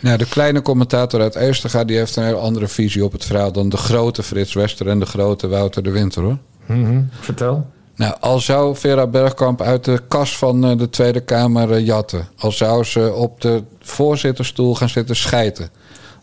Nou, 0.00 0.18
de 0.18 0.28
kleine 0.28 0.62
commentator 0.62 1.20
uit 1.20 1.34
Eerstega 1.34 1.84
die 1.84 1.96
heeft 1.96 2.16
een 2.16 2.24
heel 2.24 2.40
andere 2.40 2.68
visie 2.68 3.04
op 3.04 3.12
het 3.12 3.24
verhaal 3.24 3.52
dan 3.52 3.68
de 3.68 3.76
grote 3.76 4.22
Frits 4.22 4.54
Wester 4.54 4.88
en 4.88 4.98
de 4.98 5.06
grote 5.06 5.48
Wouter 5.48 5.82
de 5.82 5.90
Winter 5.90 6.22
hoor. 6.22 6.38
Mm 6.66 6.84
-hmm. 6.84 7.08
Vertel. 7.20 7.66
Nou, 7.96 8.14
al 8.20 8.40
zou 8.40 8.76
Vera 8.76 9.06
Bergkamp 9.06 9.62
uit 9.62 9.84
de 9.84 10.00
kas 10.08 10.36
van 10.36 10.64
eh, 10.64 10.78
de 10.78 10.90
Tweede 10.90 11.20
Kamer 11.20 11.70
uh, 11.70 11.86
jatten. 11.86 12.28
Al 12.38 12.52
zou 12.52 12.84
ze 12.84 13.12
op 13.12 13.40
de 13.40 13.62
voorzitterstoel 13.80 14.74
gaan 14.74 14.88
zitten 14.88 15.16
schijten. 15.16 15.64
Al 15.64 15.70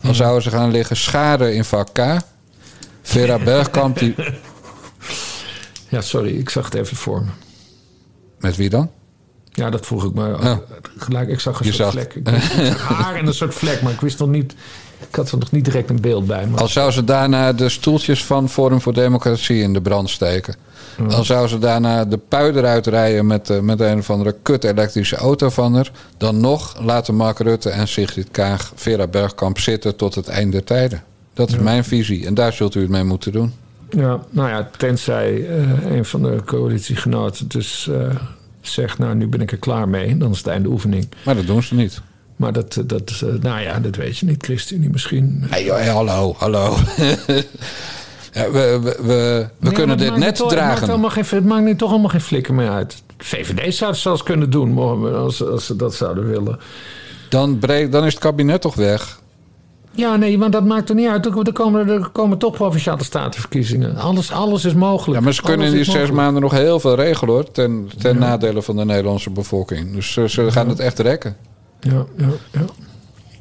-hmm. 0.00 0.14
zou 0.14 0.40
ze 0.40 0.50
gaan 0.50 0.70
liggen 0.70 0.96
scharen 0.96 1.54
in 1.54 1.64
vak 1.64 1.88
K. 1.92 2.00
Vera 3.02 3.38
Bergkamp 3.38 3.98
die 3.98 4.14
Ja, 5.96 6.02
sorry, 6.02 6.36
ik 6.38 6.50
zag 6.50 6.64
het 6.64 6.74
even 6.74 6.96
voor 6.96 7.20
me. 7.22 7.30
Met 8.38 8.56
wie 8.56 8.68
dan? 8.68 8.90
Ja, 9.52 9.70
dat 9.70 9.86
vroeg 9.86 10.04
ik 10.04 10.14
me 10.14 10.28
Ja. 10.28 10.60
gelijk. 10.96 11.28
Ik 11.28 11.40
zag 11.40 11.60
een 11.60 11.66
Je 11.66 11.72
soort 11.72 11.92
zag- 11.92 12.02
vlek. 12.02 12.14
Ik 12.14 12.28
zag 12.42 12.88
haar 12.88 13.14
en 13.14 13.26
een 13.26 13.34
soort 13.34 13.54
vlek, 13.54 13.82
maar 13.82 13.92
ik 13.92 14.00
wist 14.00 14.18
nog 14.18 14.28
niet... 14.28 14.54
Ik 15.08 15.14
had 15.14 15.30
er 15.30 15.38
nog 15.38 15.50
niet 15.50 15.64
direct 15.64 15.90
een 15.90 16.00
beeld 16.00 16.26
bij. 16.26 16.46
Maar 16.46 16.60
Al 16.60 16.68
zou 16.68 16.90
ze 16.90 17.04
daarna 17.04 17.52
de 17.52 17.68
stoeltjes 17.68 18.24
van 18.24 18.48
Forum 18.48 18.80
voor 18.80 18.92
Democratie 18.92 19.62
in 19.62 19.72
de 19.72 19.80
brand 19.80 20.10
steken. 20.10 20.54
Al 21.08 21.24
zou 21.24 21.48
ze 21.48 21.58
daarna 21.58 22.04
de 22.04 22.18
puider 22.18 22.64
uitrijden 22.64 23.26
met, 23.26 23.50
eh, 23.50 23.58
met 23.60 23.80
een 23.80 23.98
of 23.98 24.10
andere 24.10 24.34
kut 24.42 24.64
elektrische 24.64 25.16
auto 25.16 25.48
van 25.50 25.74
haar. 25.74 25.90
Dan 26.16 26.40
nog 26.40 26.80
laten 26.82 27.14
Mark 27.14 27.38
Rutte 27.38 27.70
en 27.70 27.88
Sigrid 27.88 28.28
Kaag 28.30 28.72
Vera 28.74 29.06
Bergkamp 29.06 29.58
zitten 29.58 29.96
tot 29.96 30.14
het 30.14 30.28
eind 30.28 30.52
der 30.52 30.64
tijden. 30.64 31.02
Dat 31.34 31.48
is 31.48 31.58
mijn 31.58 31.84
visie 31.84 32.26
en 32.26 32.34
daar 32.34 32.52
zult 32.52 32.74
u 32.74 32.80
het 32.80 32.90
mee 32.90 33.04
moeten 33.04 33.32
doen. 33.32 33.52
Ja, 33.96 34.20
nou 34.30 34.48
ja, 34.48 34.70
tenzij 34.76 35.46
eh, 35.48 35.90
een 35.96 36.04
van 36.04 36.22
de 36.22 36.40
coalitiegenoten 36.44 37.48
dus 37.48 37.88
eh, 37.88 38.14
zegt... 38.60 38.98
nou, 38.98 39.14
nu 39.14 39.26
ben 39.26 39.40
ik 39.40 39.52
er 39.52 39.58
klaar 39.58 39.88
mee, 39.88 40.16
dan 40.16 40.30
is 40.30 40.38
het 40.38 40.46
einde 40.46 40.68
oefening. 40.68 41.08
Maar 41.24 41.34
dat 41.34 41.46
doen 41.46 41.62
ze 41.62 41.74
niet. 41.74 42.00
Maar 42.36 42.52
dat, 42.52 42.82
dat 42.86 43.22
eh, 43.24 43.42
nou 43.42 43.60
ja, 43.60 43.80
dat 43.80 43.96
weet 43.96 44.18
je 44.18 44.26
niet, 44.26 44.44
ChristenUnie 44.44 44.90
misschien. 44.90 45.44
Hey, 45.48 45.64
joh, 45.64 45.76
hey, 45.76 45.88
hallo, 45.88 46.34
hallo. 46.38 46.76
ja, 48.32 48.50
we 48.50 48.78
we, 48.82 48.98
we, 49.02 49.48
Nee, 49.58 49.72
kunnen 49.72 49.98
dit 49.98 50.16
net 50.16 50.34
toch- 50.36 50.50
Het 50.50 50.58
maakt, 50.60 50.78
dragen. 50.84 51.10
geen, 51.10 51.26
het 51.38 51.44
maakt 51.44 51.64
nu 51.64 51.76
toch 51.76 51.90
allemaal 51.90 52.10
geen 52.10 52.20
flikker 52.20 52.54
meer 52.54 52.70
uit. 52.70 53.02
De 53.16 53.24
VVD 53.24 53.74
zou 53.74 53.90
het 53.90 54.00
zelfs 54.00 54.22
kunnen 54.22 54.50
doen 54.50 54.78
als, 55.14 55.44
als 55.44 55.66
ze 55.66 55.76
dat 55.76 55.94
zouden 55.94 56.26
willen. 56.28 56.58
Dan, 57.28 57.58
breekt, 57.58 57.92
dan 57.92 58.04
is 58.06 58.12
het 58.12 58.22
kabinet 58.22 58.60
toch 58.60 58.74
weg. 58.74 59.20
Ja, 59.96 60.16
nee, 60.16 60.38
maar 60.38 60.50
dat 60.50 60.64
maakt 60.64 60.88
er 60.88 60.94
niet 60.94 61.08
uit. 61.08 61.26
Er 61.26 61.52
komen, 61.52 61.88
er 61.88 62.08
komen 62.08 62.38
toch 62.38 62.52
provinciale 62.54 63.04
statenverkiezingen. 63.04 63.96
Alles, 63.96 64.32
alles 64.32 64.64
is 64.64 64.74
mogelijk. 64.74 65.18
Ja, 65.18 65.24
maar 65.24 65.34
ze 65.34 65.42
kunnen 65.42 65.66
in 65.66 65.72
die 65.72 65.84
zes 65.84 65.94
mogelijk. 65.94 66.16
maanden 66.16 66.42
nog 66.42 66.52
heel 66.52 66.80
veel 66.80 66.94
regelen 66.94 67.34
hoor. 67.34 67.50
Ten, 67.50 67.90
ten 67.98 68.18
nadele 68.18 68.62
van 68.62 68.76
de 68.76 68.84
Nederlandse 68.84 69.30
bevolking. 69.30 69.94
Dus 69.94 70.12
ze, 70.12 70.28
ze 70.28 70.50
gaan 70.50 70.68
het 70.68 70.78
echt 70.80 70.98
rekken. 70.98 71.36
Ja, 71.80 72.04
ja, 72.16 72.26
ja. 72.52 72.64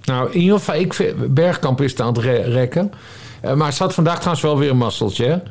Nou, 0.05 0.31
in 0.31 0.39
ieder 0.39 0.57
geval, 0.57 0.75
ik 0.75 0.93
vind, 0.93 1.33
Bergkamp 1.33 1.81
is 1.81 1.91
het 1.91 2.01
aan 2.01 2.07
het 2.07 2.17
re- 2.17 2.41
rekken. 2.43 2.91
Eh, 3.41 3.53
maar 3.53 3.73
ze 3.73 3.83
had 3.83 3.93
vandaag 3.93 4.15
trouwens 4.15 4.41
wel 4.45 4.57
weer 4.57 4.69
een 4.69 4.77
masseltje. 4.77 5.43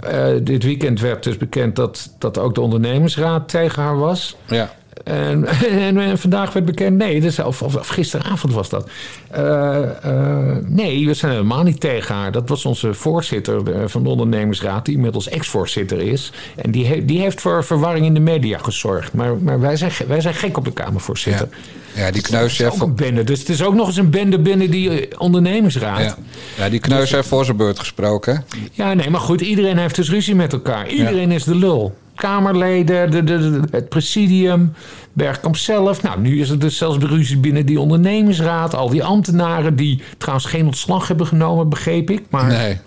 Eh, 0.00 0.26
dit 0.42 0.62
weekend 0.62 1.00
werd 1.00 1.22
dus 1.22 1.36
bekend 1.36 1.76
dat, 1.76 2.10
dat 2.18 2.38
ook 2.38 2.54
de 2.54 2.60
ondernemingsraad 2.60 3.48
tegen 3.48 3.82
haar 3.82 3.98
was. 3.98 4.36
Ja. 4.46 4.74
En, 5.04 5.46
en, 5.86 5.98
en 5.98 6.18
vandaag 6.18 6.52
werd 6.52 6.64
bekend, 6.66 6.96
nee, 6.96 7.20
dus, 7.20 7.38
of, 7.38 7.62
of, 7.62 7.76
of 7.76 7.88
gisteravond 7.88 8.52
was 8.52 8.68
dat. 8.68 8.88
Eh, 9.30 9.76
eh, 10.04 10.56
nee, 10.66 11.06
we 11.06 11.14
zijn 11.14 11.32
helemaal 11.32 11.62
niet 11.62 11.80
tegen 11.80 12.14
haar. 12.14 12.32
Dat 12.32 12.48
was 12.48 12.64
onze 12.64 12.94
voorzitter 12.94 13.70
eh, 13.72 13.82
van 13.86 14.02
de 14.02 14.08
ondernemingsraad, 14.08 14.84
die 14.84 14.94
inmiddels 14.94 15.28
ex-voorzitter 15.28 15.98
is. 16.00 16.32
En 16.56 16.70
die, 16.70 16.86
he- 16.86 17.04
die 17.04 17.20
heeft 17.20 17.40
voor 17.40 17.64
verwarring 17.64 18.06
in 18.06 18.14
de 18.14 18.20
media 18.20 18.58
gezorgd. 18.58 19.12
Maar, 19.12 19.36
maar 19.36 19.60
wij, 19.60 19.76
zijn, 19.76 19.92
wij 20.08 20.20
zijn 20.20 20.34
gek 20.34 20.56
op 20.56 20.64
de 20.64 20.72
Kamervoorzitter. 20.72 21.48
Ja, 21.94 22.04
ja 22.04 22.10
die 22.10 22.22
is 22.22 22.28
kneus 22.28 22.62
ook 22.62 22.80
een 22.80 22.94
bende. 22.94 23.24
Dus 23.24 23.38
het 23.38 23.48
is 23.48 23.62
ook 23.62 23.74
nog 23.74 23.86
eens 23.86 23.96
een 23.96 24.10
bende 24.10 24.38
binnen 24.38 24.70
die 24.70 25.18
ondernemingsraad. 25.18 26.00
ja. 26.00 26.16
Ja, 26.56 26.68
die 26.68 26.80
kneus 26.80 27.10
heeft 27.10 27.28
voor 27.28 27.44
zijn 27.44 27.56
beurt 27.56 27.78
gesproken. 27.78 28.44
Ja, 28.72 28.94
nee, 28.94 29.10
maar 29.10 29.20
goed, 29.20 29.40
iedereen 29.40 29.78
heeft 29.78 29.94
dus 29.96 30.10
ruzie 30.10 30.34
met 30.34 30.52
elkaar. 30.52 30.88
Iedereen 30.88 31.30
is 31.32 31.44
de 31.44 31.54
lul. 31.54 31.94
Kamerleden, 32.16 33.10
de, 33.10 33.24
de, 33.24 33.60
het 33.70 33.88
presidium, 33.88 34.72
Bergkamp 35.12 35.56
zelf. 35.56 36.02
Nou, 36.02 36.20
nu 36.20 36.40
is 36.40 36.50
er 36.50 36.58
dus 36.58 36.76
zelfs 36.76 36.98
ruzie 36.98 37.38
binnen 37.38 37.66
die 37.66 37.80
ondernemingsraad. 37.80 38.74
Al 38.74 38.88
die 38.88 39.04
ambtenaren 39.04 39.76
die 39.76 40.02
trouwens 40.18 40.46
geen 40.46 40.66
ontslag 40.66 41.08
hebben 41.08 41.26
genomen, 41.26 41.68
begreep 41.68 42.10
ik. 42.10 42.22
Maar, 42.30 42.46
Nee, 42.46 42.78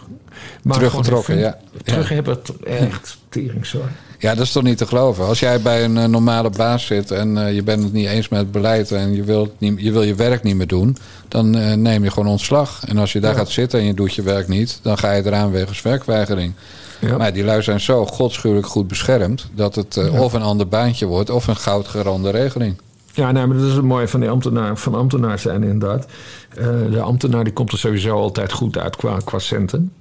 maar 0.64 0.78
teruggetrokken, 0.78 1.38
ja. 1.38 1.58
Terug 1.84 2.10
hebben 2.10 2.34
het 2.34 2.64
echt 2.64 3.18
teringzooi. 3.30 3.90
Ja, 4.20 4.36
dat 4.36 4.46
is 4.46 4.52
toch 4.52 4.64
niet 4.64 4.78
te 4.78 4.88
geloven. 4.88 5.26
Als 5.26 5.40
jij 5.40 5.62
bij 5.62 5.84
een 5.84 5.98
eh, 5.98 6.06
normale 6.06 6.50
baas 6.50 6.86
zit 6.86 7.12
en 7.12 7.38
eh, 7.38 7.54
je 7.56 7.64
bent 7.64 7.84
het 7.84 7.94
niet 7.94 8.08
eens 8.08 8.30
met 8.30 8.40
het 8.40 8.52
beleid 8.52 8.92
en 8.92 9.16
je 9.16 9.24
wil, 9.24 9.44
het 9.44 9.60
niet, 9.60 9.82
je, 9.82 9.92
wil 9.92 10.04
je 10.04 10.16
werk 10.16 10.44
niet 10.44 10.56
meer 10.56 10.68
doen, 10.68 10.98
dan 11.28 11.56
eh, 11.56 11.74
neem 11.74 12.04
je 12.04 12.12
gewoon 12.12 12.30
ontslag. 12.30 12.84
En 12.88 12.98
als 12.98 13.14
je 13.14 13.20
daar 13.20 13.36
gaat 13.36 13.50
zitten 13.50 13.80
en 13.80 13.86
je 13.86 13.94
doet 13.94 14.14
je 14.14 14.22
werk 14.22 14.48
niet, 14.48 14.80
dan 14.82 14.98
ga 14.98 15.12
je 15.12 15.26
eraan 15.26 15.52
wegens 15.52 15.82
werkweigering. 15.82 16.54
Ja. 17.00 17.18
Maar 17.18 17.34
die 17.34 17.44
lui 17.44 17.62
zijn 17.62 17.80
zo 17.80 18.06
godschuwelijk 18.06 18.68
goed 18.68 18.88
beschermd 18.88 19.48
dat 19.54 19.76
het 19.76 19.98
eh, 19.98 20.22
of 20.22 20.34
een 20.34 20.42
ander 20.42 20.68
baantje 20.68 21.06
wordt 21.06 21.30
of 21.30 21.48
een 21.48 21.56
goudgerande 21.56 22.30
regeling. 22.30 22.76
Ja, 23.14 23.32
nee, 23.32 23.46
maar 23.46 23.58
dat 23.58 23.66
is 23.66 23.74
het 23.74 23.84
mooie 23.84 24.08
van, 24.08 24.20
die 24.20 24.30
ambtenaar, 24.30 24.78
van 24.78 24.96
ambtenaar 24.96 25.40
zijn 25.40 25.64
inderdaad. 25.64 26.08
Eh, 26.56 26.66
de 26.92 27.02
ambtenaar 27.02 27.44
die 27.44 27.54
komt 27.54 27.72
er 27.72 27.78
sowieso 27.78 28.16
altijd 28.16 28.52
goed 28.52 28.78
uit 28.78 28.96
qua, 28.96 29.18
qua 29.24 29.40
centen. 29.40 29.94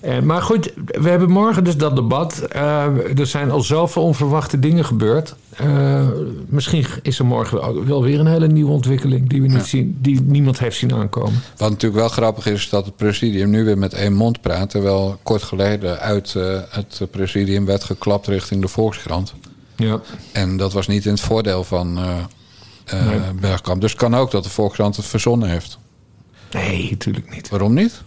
Eh, 0.00 0.20
maar 0.20 0.42
goed, 0.42 0.72
we 0.84 1.08
hebben 1.08 1.30
morgen 1.30 1.64
dus 1.64 1.76
dat 1.76 1.96
debat. 1.96 2.38
Eh, 2.38 3.18
er 3.18 3.26
zijn 3.26 3.50
al 3.50 3.60
zoveel 3.60 4.02
onverwachte 4.02 4.58
dingen 4.58 4.84
gebeurd. 4.84 5.34
Eh, 5.56 6.06
misschien 6.48 6.86
is 7.02 7.18
er 7.18 7.24
morgen 7.26 7.86
wel- 7.86 8.02
weer 8.02 8.20
een 8.20 8.26
hele 8.26 8.46
nieuwe 8.46 8.70
ontwikkeling... 8.70 9.28
die, 9.28 9.42
we 9.42 9.48
niet 9.48 9.64
zien, 9.66 9.98
die 10.00 10.20
niemand 10.22 10.58
heeft 10.58 10.76
zien 10.76 10.94
aankomen. 10.94 11.40
Wat 11.56 11.70
natuurlijk 11.70 12.00
wel 12.00 12.08
grappig 12.08 12.46
is, 12.46 12.68
dat 12.68 12.84
het 12.84 12.96
presidium 12.96 13.50
nu 13.50 13.64
weer 13.64 13.78
met 13.78 13.92
één 13.94 14.12
mond 14.14 14.40
praat. 14.40 14.70
Terwijl 14.70 15.18
kort 15.22 15.42
geleden 15.42 15.98
uit 16.00 16.32
het 16.70 17.00
presidium 17.10 17.64
werd 17.64 17.84
geklapt 17.84 18.26
richting 18.26 18.62
de 18.62 18.68
Volkskrant. 18.68 19.34
Ja. 19.76 20.00
En 20.32 20.56
dat 20.56 20.72
was 20.72 20.86
niet 20.86 21.04
in 21.04 21.10
het 21.12 21.20
voordeel 21.20 21.64
van 21.64 21.92
Nee. 21.94 23.20
Bergkamp. 23.40 23.80
Dus 23.80 23.90
het 23.90 24.00
kan 24.00 24.14
ook 24.16 24.30
dat 24.30 24.44
de 24.44 24.50
Volkskrant 24.50 24.96
het 24.96 25.06
verzonnen 25.06 25.48
heeft. 25.48 25.78
Nee, 26.52 26.88
natuurlijk 26.90 27.34
niet. 27.34 27.48
Waarom 27.48 27.74
niet? 27.74 28.02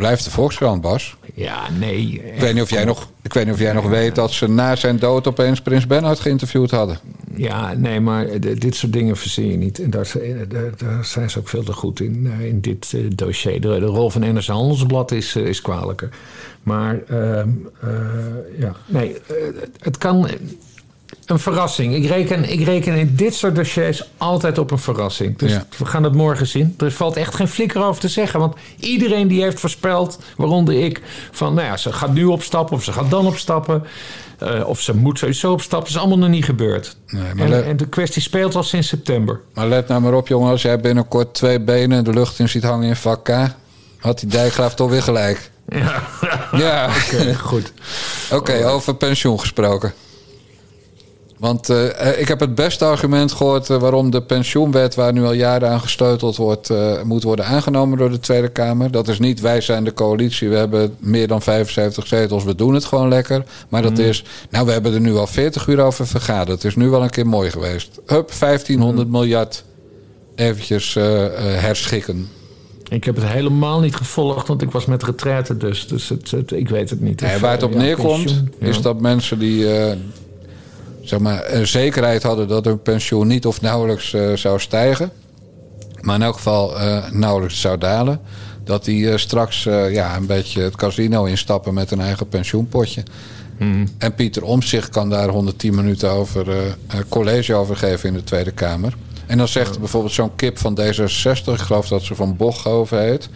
Blijft 0.00 0.24
de 0.24 0.30
Volkskrant, 0.30 0.80
Bas. 0.80 1.16
Ja, 1.34 1.70
nee. 1.78 2.22
Ik 2.34 2.40
weet 2.40 2.54
niet 2.54 2.62
of 2.62 2.70
jij 2.70 2.84
nog, 2.84 3.08
ik 3.22 3.32
weet 3.32 3.44
niet 3.44 3.54
of 3.54 3.60
jij 3.60 3.72
nog 3.72 3.88
weet 3.88 4.14
dat 4.14 4.30
ze 4.30 4.48
na 4.48 4.76
zijn 4.76 4.98
dood 4.98 5.26
opeens 5.26 5.60
Prins 5.62 5.86
Bernhard 5.86 6.20
geïnterviewd 6.20 6.70
hadden. 6.70 6.98
Ja, 7.36 7.72
nee, 7.74 8.00
maar 8.00 8.26
dit 8.40 8.74
soort 8.74 8.92
dingen 8.92 9.16
verzin 9.16 9.50
je 9.50 9.56
niet. 9.56 9.78
En 9.78 9.90
daar, 9.90 10.06
zijn- 10.06 10.48
daar, 10.76 11.04
zijn 11.04 11.30
ze 11.30 11.38
ook 11.38 11.48
veel 11.48 11.62
te 11.62 11.72
goed 11.72 12.00
in, 12.00 12.32
eh, 12.38 12.46
in 12.46 12.60
dit 12.60 12.92
eh, 12.94 13.00
dossier. 13.14 13.60
De, 13.60 13.68
de 13.68 13.86
rol 13.86 14.10
van 14.10 14.20
NRC 14.20 14.46
Handelsblad 14.46 15.10
is, 15.12 15.36
eh, 15.36 15.44
is 15.46 15.60
kwalijker. 15.60 16.08
Maar 16.62 16.98
ehm, 17.08 17.48
eh, 17.80 17.90
ja, 18.58 18.76
nee, 18.86 19.14
eh, 19.14 19.34
het 19.80 19.98
kan 19.98 20.28
een 21.26 21.38
verrassing. 21.38 21.94
Ik 21.94 22.06
reken, 22.06 22.50
ik 22.52 22.64
reken 22.64 22.94
in 22.94 23.12
dit 23.16 23.34
soort 23.34 23.54
dossiers 23.54 24.04
altijd 24.16 24.58
op 24.58 24.70
een 24.70 24.78
verrassing. 24.78 25.38
Dus 25.38 25.52
Ja. 25.52 25.66
we 25.78 25.84
gaan 25.84 26.02
het 26.02 26.14
morgen 26.14 26.46
zien. 26.46 26.74
Er 26.78 26.92
valt 26.92 27.16
echt 27.16 27.34
geen 27.34 27.48
flikker 27.48 27.82
over 27.84 28.00
te 28.00 28.08
zeggen. 28.08 28.40
Want 28.40 28.54
iedereen 28.78 29.28
die 29.28 29.42
heeft 29.42 29.60
voorspeld, 29.60 30.18
waaronder 30.36 30.84
ik... 30.84 31.02
van 31.30 31.54
nou 31.54 31.66
ja, 31.66 31.76
ze 31.76 31.92
gaat 31.92 32.12
nu 32.12 32.24
opstappen 32.24 32.76
of 32.76 32.84
ze 32.84 32.92
gaat 32.92 33.10
dan 33.10 33.26
opstappen... 33.26 33.82
eh, 34.38 34.68
of 34.68 34.80
ze 34.80 34.96
moet 34.96 35.18
sowieso 35.18 35.52
opstappen. 35.52 35.86
Dat 35.88 35.96
is 35.96 36.00
allemaal 36.00 36.18
nog 36.18 36.28
niet 36.36 36.44
gebeurd. 36.44 36.96
Nee, 37.06 37.34
maar 37.34 37.52
en, 37.52 37.76
de 37.76 37.88
kwestie 37.88 38.22
speelt 38.22 38.54
al 38.54 38.62
sinds 38.62 38.88
september. 38.88 39.40
Maar 39.54 39.66
let 39.68 39.88
nou 39.88 40.00
maar 40.00 40.14
op, 40.14 40.28
jongen. 40.28 40.50
Als 40.50 40.62
jij 40.62 40.80
binnenkort 40.80 41.34
twee 41.34 41.60
benen 41.60 42.04
de 42.04 42.12
lucht 42.12 42.38
in 42.38 42.48
ziet 42.48 42.62
hangen 42.62 42.88
in 42.88 42.96
vak 42.96 43.24
K... 43.24 43.30
had 43.98 44.18
die 44.20 44.28
dijkgraaf 44.28 44.74
toch 44.74 44.90
weer 44.90 45.02
gelijk. 45.02 45.50
Ja, 45.68 46.02
Ja, 46.52 46.90
goed. 47.50 47.72
Oké, 48.32 48.66
over 48.66 48.94
pensioen 48.94 49.40
gesproken. 49.40 49.92
Want 51.40 51.68
eh, 51.68 52.08
eh, 52.08 52.20
ik 52.20 52.28
heb 52.28 52.40
het 52.40 52.54
beste 52.54 52.84
argument 52.84 53.32
gehoord 53.32 53.70
eh, 53.70 53.76
waarom 53.76 54.10
de 54.10 54.22
pensioenwet, 54.22 54.94
waar 54.94 55.12
nu 55.12 55.24
al 55.24 55.32
jaren 55.32 55.68
aan 55.68 55.80
gesteuteld 55.80 56.36
wordt, 56.36 56.72
moet 57.04 57.22
worden 57.22 57.44
aangenomen 57.44 57.98
door 57.98 58.10
de 58.10 58.18
Tweede 58.18 58.48
Kamer. 58.48 58.90
Dat 58.90 59.08
is 59.08 59.18
niet 59.18 59.40
wij 59.40 59.60
zijn 59.60 59.84
de 59.84 59.92
coalitie, 59.92 60.48
we 60.48 60.56
hebben 60.56 60.94
meer 60.98 61.28
dan 61.28 61.42
75 61.42 62.06
zetels, 62.06 62.44
we 62.44 62.54
doen 62.54 62.74
het 62.74 62.84
gewoon 62.84 63.08
lekker. 63.08 63.44
Maar 63.68 63.82
dat 63.82 63.98
is, 63.98 64.24
nou 64.50 64.66
we 64.66 64.72
hebben 64.72 64.94
er 64.94 65.00
nu 65.00 65.16
al 65.16 65.26
40 65.26 65.66
uur 65.66 65.80
over 65.80 66.06
vergaderd. 66.06 66.48
Het 66.62 66.64
is 66.64 66.76
nu 66.76 66.88
wel 66.88 67.02
een 67.02 67.10
keer 67.10 67.26
mooi 67.26 67.50
geweest. 67.50 68.00
Hup, 68.06 68.30
1500 68.38 69.08
miljard 69.08 69.64
eventjes 70.34 70.94
herschikken. 71.40 72.28
Ik 72.88 73.04
heb 73.04 73.14
het 73.16 73.24
helemaal 73.24 73.80
niet 73.80 73.96
gevolgd, 73.96 74.48
want 74.48 74.62
ik 74.62 74.70
was 74.70 74.86
met 74.86 75.02
retraite 75.02 75.56
dus. 75.56 75.86
Dus 75.86 76.08
het, 76.08 76.30
het- 76.30 76.52
ik 76.52 76.68
weet 76.68 76.90
het 76.90 77.00
niet. 77.00 77.22
Of, 77.22 77.40
waar 77.40 77.52
het 77.52 77.62
op 77.62 77.72
ja, 77.72 77.78
neerkomt, 77.78 78.42
ja. 78.58 78.66
is 78.66 78.82
dat 78.82 79.00
mensen 79.00 79.38
die 79.38 79.66
zeg 81.02 81.18
maar, 81.18 81.52
een 81.52 81.66
zekerheid 81.66 82.22
hadden 82.22 82.48
dat 82.48 82.64
hun 82.64 82.82
pensioen 82.82 83.26
niet 83.26 83.46
of 83.46 83.60
nauwelijks 83.60 84.12
eh, 84.12 84.32
zou 84.32 84.60
stijgen, 84.60 85.10
maar 86.00 86.14
in 86.14 86.22
elk 86.22 86.34
geval 86.34 86.78
eh, 86.78 87.10
nauwelijks 87.10 87.60
zou 87.60 87.78
dalen, 87.78 88.20
dat 88.64 88.84
die 88.84 89.10
eh, 89.10 89.16
straks 89.16 89.62
ja, 89.90 90.16
een 90.16 90.26
beetje 90.26 90.62
het 90.62 90.76
casino 90.76 91.24
instappen 91.24 91.74
met 91.74 91.90
een 91.90 92.00
eigen 92.00 92.28
pensioenpotje. 92.28 93.02
Mhm. 93.58 93.86
En 93.98 94.14
Pieter 94.14 94.44
Omtzigt 94.44 94.88
kan 94.88 95.10
daar 95.10 95.28
110 95.28 95.74
minuten 95.74 96.10
over 96.10 96.46
college 97.08 97.54
over 97.54 97.76
geven 97.76 98.08
in 98.08 98.14
de 98.14 98.24
Tweede 98.24 98.50
Kamer. 98.50 98.94
En 99.26 99.38
dan 99.38 99.48
zegt 99.48 99.78
bijvoorbeeld 99.78 100.12
zo'n 100.12 100.34
kip 100.36 100.58
van 100.58 100.78
D66, 100.80 101.52
ik 101.52 101.58
geloof 101.58 101.88
dat 101.88 102.02
ze 102.02 102.14
van 102.14 102.36
Bochhoven 102.36 103.02
heet. 103.02 103.28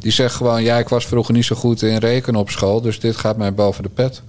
Die 0.00 0.12
zegt 0.12 0.34
gewoon, 0.34 0.62
ja, 0.62 0.78
ik 0.78 0.88
was 0.88 1.06
vroeger 1.06 1.34
niet 1.34 1.44
zo 1.44 1.56
goed 1.56 1.82
in 1.82 1.96
rekenen 1.96 2.40
op 2.40 2.50
school, 2.50 2.80
dus 2.80 3.00
dit 3.00 3.16
gaat 3.16 3.36
mij 3.36 3.54
boven 3.54 3.82
de 3.82 3.88
pet. 3.88 4.22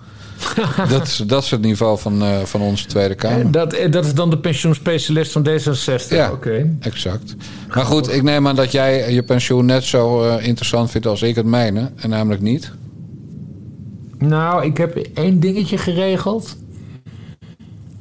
dat, 0.90 1.08
is, 1.08 1.18
dat 1.18 1.44
is 1.44 1.52
het 1.52 1.62
niveau 1.62 2.00
van, 2.00 2.22
eh, 2.24 2.40
van 2.44 2.62
onze 2.62 2.86
Tweede 2.86 3.16
Kamer. 3.16 3.40
En 3.40 3.52
dat, 3.52 3.74
eh, 3.74 3.92
dat 3.92 4.06
is 4.06 4.14
dan 4.14 4.30
de 4.30 4.38
pensioenspecialist 4.38 5.32
van 5.32 5.48
D66. 5.48 6.08
Ja, 6.10 6.32
Oké. 6.32 6.76
exact. 6.80 7.36
Maar 7.76 7.86
goed, 7.86 8.14
ik 8.14 8.24
neem 8.24 8.48
aan 8.48 8.56
dat 8.56 8.72
jij 8.72 9.14
je 9.14 9.24
pensioen 9.24 9.66
net 9.66 9.84
zo 9.84 10.24
eh, 10.24 10.48
interessant 10.48 10.92
vindt 10.92 11.08
als 11.08 11.22
ik 11.22 11.36
het 11.36 11.46
mijne. 11.46 11.92
En 11.96 12.10
namelijk 12.10 12.42
niet. 12.42 12.72
Nou, 14.18 14.66
ik 14.66 14.78
heb 14.78 14.96
één 15.14 15.40
dingetje 15.40 15.78
geregeld. 15.78 16.58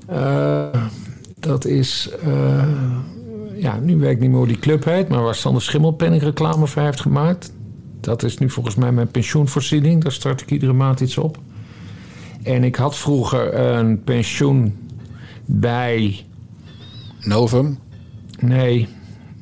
Eh, 0.06 0.66
dat 1.40 1.64
is... 1.64 2.10
eh, 2.24 2.62
ja, 3.54 3.78
nu 3.82 3.96
weet 3.96 4.10
ik 4.10 4.20
niet 4.20 4.28
meer 4.28 4.38
hoe 4.38 4.46
die 4.46 4.58
club 4.58 4.84
heet... 4.84 5.08
maar 5.08 5.22
waar 5.22 5.34
Sander 5.34 5.62
Schimmelpenning 5.62 6.22
reclame 6.22 6.66
voor 6.66 6.82
heeft 6.82 7.00
gemaakt. 7.00 7.52
Dat 8.00 8.22
is 8.22 8.38
nu 8.38 8.50
volgens 8.50 8.74
mij 8.74 8.92
mijn 8.92 9.08
pensioenvoorziening. 9.08 10.02
Daar 10.02 10.12
start 10.12 10.40
ik 10.40 10.50
iedere 10.50 10.72
maand 10.72 11.00
iets 11.00 11.18
op. 11.18 11.38
En 12.48 12.64
ik 12.64 12.76
had 12.76 12.96
vroeger 12.96 13.54
een 13.54 14.02
pensioen 14.04 14.88
bij... 15.44 16.24
Novum. 17.20 17.78
Nee, 18.38 18.88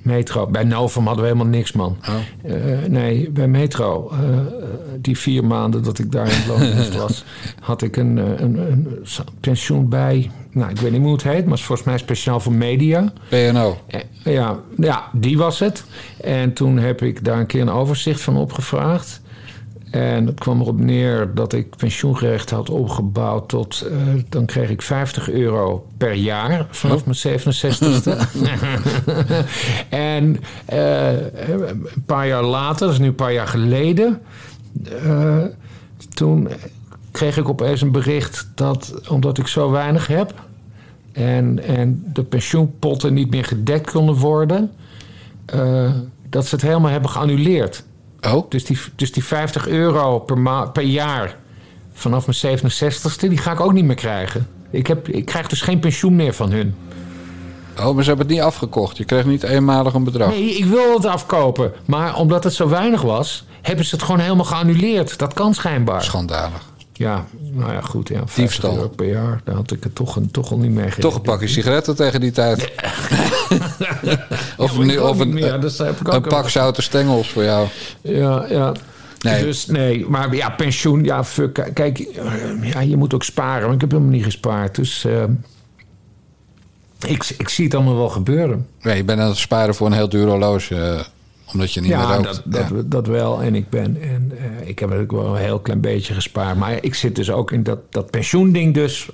Metro. 0.03 0.47
Bij 0.47 0.65
Novum 0.65 1.07
hadden 1.07 1.25
we 1.25 1.31
helemaal 1.31 1.53
niks, 1.53 1.73
man. 1.73 1.97
Oh. 2.09 2.53
Eh, 2.53 2.89
nee, 2.89 3.31
bij 3.31 3.49
Metro. 3.49 4.11
eh, 4.11 4.19
die 5.01 5.19
vier 5.19 5.45
maanden 5.45 5.83
dat 5.83 5.99
ik 5.99 6.13
daar 6.13 6.27
in 6.27 6.35
het 6.35 6.47
loondienst 6.47 6.97
was... 7.07 7.25
had 7.61 7.83
ik 7.83 7.97
een, 7.97 8.19
eh, 8.19 8.41
een, 8.41 8.59
een 8.59 8.99
pensioen 9.41 9.89
bij... 9.89 10.31
Nou, 10.51 10.71
ik 10.71 10.79
weet 10.79 10.93
niet 10.93 11.03
hoe 11.03 11.13
het 11.13 11.23
heet, 11.23 11.43
maar 11.43 11.51
het 11.51 11.59
is 11.59 11.65
volgens 11.65 11.87
mij 11.87 11.99
speciaal 11.99 12.41
voor 12.41 12.53
media. 12.53 13.13
PNO. 13.29 13.79
Ja, 14.25 14.59
ja, 14.77 15.11
die 15.13 15.39
was 15.39 15.59
het. 15.59 15.85
En 16.21 16.53
toen 16.53 16.79
heb 16.79 17.03
ik 17.03 17.25
daar 17.25 17.39
een 17.39 17.47
keer 17.47 17.61
een 17.61 17.71
overzicht 17.71 18.21
van 18.21 18.37
opgevraagd. 18.37 19.21
En 19.91 20.27
het 20.27 20.41
kwam 20.41 20.61
erop 20.61 20.79
neer 20.79 21.35
dat 21.35 21.53
ik 21.53 21.77
pensioengerecht 21.77 22.51
had 22.51 22.71
opgebouwd 22.71 23.49
tot... 23.49 23.81
eh, 23.81 23.97
dan 24.29 24.47
kreeg 24.47 24.71
ik 24.71 24.83
50 24.83 25.31
euro 25.31 25.87
per 25.97 26.13
jaar 26.13 26.67
vanaf 26.71 27.05
mijn 27.05 27.41
67ste. 27.41 28.17
en 29.89 30.41
eh, 30.65 31.13
een 31.69 31.87
paar 32.07 32.27
jaar 32.27 32.45
later, 32.45 32.87
dat 32.87 32.95
is 32.95 33.01
nu 33.01 33.07
een 33.07 33.15
paar 33.15 33.33
jaar 33.33 33.47
geleden... 33.47 34.21
eh, 35.05 35.45
toen 36.15 36.49
kreeg 37.11 37.37
ik 37.37 37.49
opeens 37.49 37.81
een 37.81 37.93
bericht 37.93 38.49
dat 38.55 38.95
omdat 39.09 39.39
ik 39.39 39.47
zo 39.47 39.71
weinig 39.71 40.07
heb... 40.07 40.35
en, 41.13 41.65
en 41.65 42.05
de 42.13 42.25
pensioenpotten 42.25 43.15
niet 43.15 43.31
meer 43.31 43.45
gedekt 43.45 43.91
konden 43.91 44.15
worden... 44.15 44.71
dat 46.29 46.47
ze 46.47 46.55
het 46.55 46.65
helemaal 46.65 46.91
hebben 46.91 47.11
geannuleerd. 47.11 47.85
Oh, 48.35 48.51
Dus 48.51 48.65
die, 48.65 48.79
dus 48.97 49.13
die 49.13 49.25
50 49.25 49.69
euro 49.69 50.19
per, 50.19 50.39
ma- 50.39 50.67
per 50.67 50.83
jaar 50.83 51.37
vanaf 51.93 52.27
mijn 52.27 52.59
67ste, 52.59 53.29
die 53.29 53.39
ga 53.39 53.53
ik 53.53 53.61
ook 53.61 53.73
niet 53.73 53.85
meer 53.85 53.95
krijgen. 53.97 54.49
Ik, 54.71 54.87
heb, 54.87 55.09
ik 55.09 55.25
krijg 55.25 55.47
dus 55.49 55.61
geen 55.61 55.79
pensioen 55.79 56.17
meer 56.17 56.33
van 56.35 56.51
hun. 56.51 56.75
oh, 57.79 57.95
maar 57.95 58.03
ze 58.03 58.09
hebben 58.09 58.27
het 58.27 58.35
niet 58.37 58.45
afgekocht. 58.45 58.97
Je 58.97 59.05
kreeg 59.05 59.25
niet 59.25 59.43
eenmalig 59.43 59.95
een 59.95 60.05
bedrag. 60.05 60.29
Nee, 60.29 60.57
ik 60.57 60.65
wil 60.65 60.95
het 60.95 61.05
afkopen. 61.07 61.73
Maar 61.85 62.17
omdat 62.17 62.45
het 62.45 62.53
zo 62.55 62.69
weinig 62.69 63.03
was, 63.03 63.45
hebben 63.63 63.85
ze 63.85 63.95
het 63.95 64.05
gewoon 64.05 64.21
helemaal 64.21 64.45
geannuleerd. 64.45 65.19
Dat 65.19 65.33
kan 65.35 65.55
schijnbaar. 65.55 66.03
Schandalig. 66.05 66.63
Ja, 66.99 67.25
nou 67.53 67.73
ja, 67.73 67.81
goed. 67.81 68.09
Ja, 68.09 68.15
50 68.17 68.35
Diefstal. 68.35 68.75
euro 68.75 68.89
per 68.89 69.09
jaar, 69.09 69.41
daar 69.45 69.55
had 69.55 69.71
ik 69.73 69.83
het 69.85 69.95
toch, 69.95 70.17
een- 70.17 70.31
toch 70.31 70.51
al 70.51 70.59
niet 70.59 70.71
mee 70.71 70.89
Toch 70.99 71.15
een 71.15 71.21
pakje 71.21 71.49
sigaretten 71.49 71.97
tegen 71.97 72.21
die 72.21 72.31
tijd. 72.31 72.61
of 74.57 74.77
Ja, 74.77 74.83
nu, 74.83 74.99
of 74.99 75.19
een, 75.19 75.33
meer, 75.35 75.61
dus 75.61 75.79
een 75.79 76.23
pak 76.29 76.49
zoute 76.49 76.83
stengels 76.83 77.29
voor 77.31 77.45
jou. 77.45 77.67
Ja, 78.01 78.47
ja. 78.49 78.73
Nee. 79.21 79.45
Dus 79.45 79.67
nee, 79.67 80.07
maar 80.09 80.35
ja, 80.35 80.51
pensioen, 80.51 81.05
ja, 81.05 81.25
fuck. 81.25 81.71
Kijk, 81.75 81.99
eh, 81.99 82.73
ja, 82.73 82.81
je 82.81 82.97
moet 82.97 83.15
ook 83.15 83.23
sparen. 83.25 83.65
Maar 83.67 83.75
ik 83.75 83.81
heb 83.81 83.91
helemaal 83.91 84.13
niet 84.13 84.25
gespaard. 84.25 84.75
Dus 84.75 85.05
eh, 85.05 85.23
ik, 87.07 87.35
ik 87.39 87.49
zie 87.49 87.65
het 87.65 87.75
allemaal 87.75 87.97
wel 87.97 88.09
gebeuren. 88.09 88.67
Nee, 88.83 88.97
je 88.97 89.05
bent 89.05 89.21
aan 89.21 89.29
het 89.29 89.37
sparen 89.37 89.75
voor 89.75 89.87
een 89.87 89.93
heel 89.93 90.09
duur 90.09 90.27
horloge. 90.27 91.05
Omdat 91.53 91.73
je 91.73 91.81
niet 91.81 91.91
meer 91.91 91.99
Ja, 91.99 92.15
rookt. 92.15 92.25
dat, 92.25 92.43
dat, 92.45 92.69
Ja. 92.69 92.83
dat 92.87 93.07
wel. 93.07 93.43
En 93.43 93.55
ik 93.55 93.71
ben, 93.71 94.03
en 94.03 94.33
eh, 94.39 94.69
ik 94.69 94.79
heb 94.79 94.89
natuurlijk 94.89 95.19
wel 95.19 95.37
een 95.37 95.43
heel 95.43 95.59
klein 95.61 95.81
beetje 95.81 96.15
gespaard. 96.15 96.57
Maar 96.59 96.79
ik 96.81 96.95
zit 96.95 97.17
dus 97.17 97.31
ook 97.31 97.51
in 97.53 97.63
dat, 97.63 97.79
dat 97.91 98.11
pensioending 98.11 98.75
dus, 98.75 99.09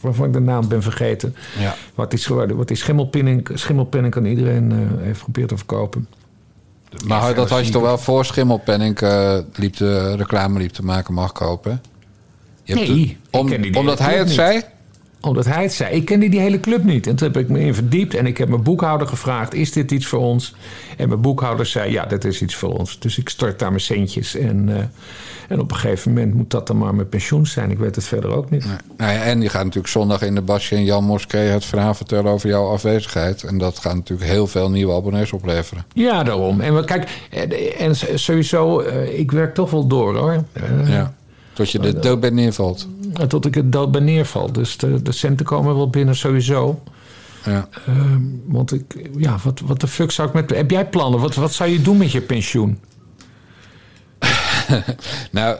waarvan 0.00 0.26
ik 0.26 0.32
de 0.32 0.40
naam 0.40 0.68
ben 0.68 0.82
vergeten. 0.82 1.34
Ja. 1.58 1.74
Wat 1.94 2.12
is 2.12 2.26
geworden? 2.26 2.56
Wat 2.56 2.68
die 2.68 2.76
schimmelpinning, 2.76 3.48
schimmelpinning 3.54 4.12
kan 4.14 4.24
iedereen 4.24 4.72
eh, 4.72 4.78
heeft 5.04 5.18
geprobeerd 5.18 5.48
te 5.48 5.56
verkopen. 5.56 6.08
Maar 7.06 7.34
dat 7.34 7.50
had 7.50 7.66
je 7.66 7.72
toch 7.72 7.82
wel 7.82 7.98
voor 7.98 8.24
Schimmelpenning 8.24 8.98
eh, 9.00 9.38
liep 9.54 9.76
de 9.76 10.16
reclame 10.16 10.58
liep 10.58 10.70
te 10.72 10.84
maken 10.84 11.14
mag 11.14 11.32
kopen? 11.32 11.82
Je 12.64 12.74
hebt 12.74 12.88
Nee, 12.88 12.96
de- 13.04 13.10
ik 13.10 13.18
om- 13.30 13.62
die 13.62 13.76
omdat 13.76 13.98
hij 13.98 14.16
het 14.16 14.26
niet. 14.26 14.34
zei? 14.34 14.62
Omdat 15.22 15.44
hij 15.44 15.62
het 15.62 15.72
zei. 15.72 15.94
Ik 15.94 16.04
kende 16.04 16.28
die 16.28 16.40
hele 16.40 16.60
club 16.60 16.84
niet. 16.84 17.06
En 17.06 17.16
toen 17.16 17.32
heb 17.32 17.42
ik 17.42 17.48
me 17.48 17.60
in 17.60 17.74
verdiept. 17.74 18.14
En 18.14 18.26
ik 18.26 18.38
heb 18.38 18.48
mijn 18.48 18.62
boekhouder 18.62 19.06
gevraagd: 19.06 19.54
is 19.54 19.72
dit 19.72 19.90
iets 19.90 20.06
voor 20.06 20.20
ons? 20.20 20.54
En 20.96 21.08
mijn 21.08 21.20
boekhouder 21.20 21.66
zei: 21.66 21.92
ja, 21.92 22.04
dit 22.06 22.24
is 22.24 22.42
iets 22.42 22.54
voor 22.54 22.78
ons. 22.78 22.98
Dus 22.98 23.18
ik 23.18 23.28
stort 23.28 23.58
daar 23.58 23.68
mijn 23.68 23.80
centjes. 23.80 24.36
En, 24.36 24.68
eh, 24.68 24.82
en 25.48 25.60
op 25.60 25.70
een 25.70 25.76
gegeven 25.76 26.12
moment 26.12 26.34
moet 26.34 26.50
dat 26.50 26.66
dan 26.66 26.78
maar 26.78 26.94
mijn 26.94 27.08
pensioen 27.08 27.46
zijn. 27.46 27.70
Ik 27.70 27.78
weet 27.78 27.94
het 27.94 28.04
verder 28.04 28.36
ook 28.36 28.50
niet. 28.50 28.64
Nee. 28.64 28.76
Nou 28.96 29.12
ja, 29.12 29.22
en 29.22 29.40
die 29.40 29.48
gaat 29.48 29.64
natuurlijk 29.64 29.92
zondag 29.92 30.22
in 30.22 30.34
de 30.34 30.42
Basje 30.42 30.74
en 30.76 30.84
Jan 30.84 31.04
Moskee 31.04 31.48
het 31.48 31.64
verhaal 31.64 31.94
vertellen 31.94 32.30
over 32.30 32.48
jouw 32.48 32.66
afwezigheid. 32.68 33.42
En 33.42 33.58
dat 33.58 33.78
gaat 33.78 33.94
natuurlijk 33.94 34.30
heel 34.30 34.46
veel 34.46 34.70
nieuwe 34.70 34.92
abonnees 34.94 35.32
opleveren. 35.32 35.84
Ja, 35.92 36.22
daarom. 36.22 36.60
En 36.60 36.74
we- 36.74 36.84
kijk, 36.84 37.08
en, 37.30 37.50
en 37.78 38.18
sowieso, 38.18 38.80
eh, 38.80 39.18
ik 39.18 39.30
werk 39.32 39.54
toch 39.54 39.70
wel 39.70 39.86
door 39.86 40.16
hoor. 40.16 40.44
Eh, 40.52 40.88
Ja. 40.88 41.14
Tot 41.52 41.70
je 41.70 41.78
de 41.78 41.98
dood 41.98 42.20
bent 42.20 42.34
neervalt. 42.34 42.88
Tot 43.28 43.46
ik 43.46 43.54
het 43.54 43.72
dood 43.72 43.90
bij 43.92 44.00
neerval. 44.00 44.52
Dus 44.52 44.76
de, 44.76 45.02
de 45.02 45.12
centen 45.12 45.46
komen 45.46 45.76
wel 45.76 45.90
binnen 45.90 46.16
sowieso. 46.16 46.82
Ja. 47.44 47.68
Ehm, 47.86 48.22
want 48.46 48.72
ik, 48.72 49.08
ja, 49.16 49.38
wat, 49.42 49.60
wat 49.60 49.80
de 49.80 49.86
fuck 49.86 50.10
zou 50.10 50.28
ik 50.28 50.34
met. 50.34 50.50
Heb 50.50 50.70
jij 50.70 50.88
plannen? 50.88 51.20
Wat, 51.20 51.34
wat 51.34 51.52
zou 51.52 51.70
je 51.70 51.82
doen 51.82 51.96
met 51.96 52.12
je 52.12 52.20
pensioen? 52.20 52.78
Nou, 55.30 55.58